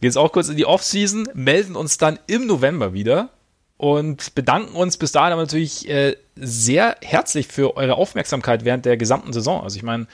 jetzt 0.00 0.18
auch 0.18 0.32
kurz 0.32 0.48
in 0.48 0.56
die 0.56 0.66
Off-Season, 0.66 1.28
melden 1.34 1.76
uns 1.76 1.98
dann 1.98 2.18
im 2.26 2.46
November 2.46 2.92
wieder 2.92 3.30
und 3.76 4.34
bedanken 4.36 4.76
uns 4.76 4.96
bis 4.96 5.10
dahin 5.10 5.32
aber 5.32 5.42
natürlich 5.42 5.88
äh, 5.88 6.16
sehr 6.36 6.96
herzlich 7.02 7.48
für 7.48 7.76
eure 7.76 7.94
Aufmerksamkeit 7.94 8.64
während 8.64 8.84
der 8.84 8.96
gesamten 8.96 9.32
Saison. 9.32 9.62
Also 9.62 9.76
ich 9.76 9.82
meine, 9.82 10.06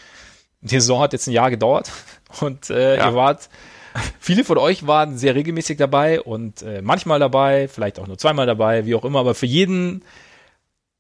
die 0.62 0.81
Saison 0.81 1.01
hat 1.01 1.12
jetzt 1.12 1.27
ein 1.27 1.32
Jahr 1.32 1.51
gedauert 1.51 1.90
und 2.40 2.70
äh, 2.70 2.97
ja. 2.97 3.09
ihr 3.09 3.15
wart, 3.15 3.51
viele 4.20 4.44
von 4.44 4.59
euch 4.59 4.86
waren 4.86 5.19
sehr 5.19 5.35
regelmäßig 5.35 5.78
dabei 5.78 6.20
und 6.20 6.62
äh, 6.62 6.82
manchmal 6.82 7.19
dabei, 7.19 7.69
vielleicht 7.69 7.98
auch 7.98 8.06
nur 8.06 8.19
zweimal 8.19 8.47
dabei, 8.47 8.86
wie 8.86 8.94
auch 8.94 9.05
immer, 9.05 9.20
aber 9.20 9.35
für 9.35 9.47
jeden, 9.47 10.02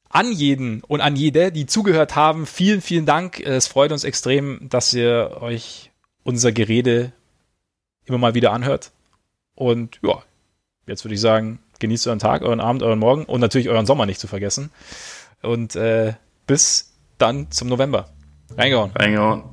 an 0.08 0.32
jeden 0.32 0.82
und 0.84 1.00
an 1.00 1.16
jede, 1.16 1.52
die 1.52 1.66
zugehört 1.66 2.16
haben, 2.16 2.46
vielen, 2.46 2.80
vielen 2.80 3.06
Dank. 3.06 3.40
Es 3.40 3.66
freut 3.66 3.92
uns 3.92 4.04
extrem, 4.04 4.68
dass 4.68 4.94
ihr 4.94 5.38
euch 5.40 5.90
unser 6.22 6.52
Gerede 6.52 7.12
immer 8.06 8.18
mal 8.18 8.34
wieder 8.34 8.52
anhört. 8.52 8.90
Und 9.54 9.98
ja, 10.02 10.22
jetzt 10.86 11.04
würde 11.04 11.14
ich 11.14 11.20
sagen, 11.20 11.58
Genießt 11.78 12.08
euren 12.08 12.18
Tag, 12.18 12.42
euren 12.42 12.60
Abend, 12.60 12.82
euren 12.82 12.98
Morgen 12.98 13.24
und 13.24 13.40
natürlich 13.40 13.68
euren 13.68 13.86
Sommer 13.86 14.06
nicht 14.06 14.20
zu 14.20 14.26
vergessen. 14.26 14.70
Und 15.42 15.76
äh, 15.76 16.14
bis 16.46 16.92
dann 17.18 17.50
zum 17.50 17.68
November. 17.68 18.08
Reingehauen. 18.56 18.90
Reingehauen. 18.92 19.44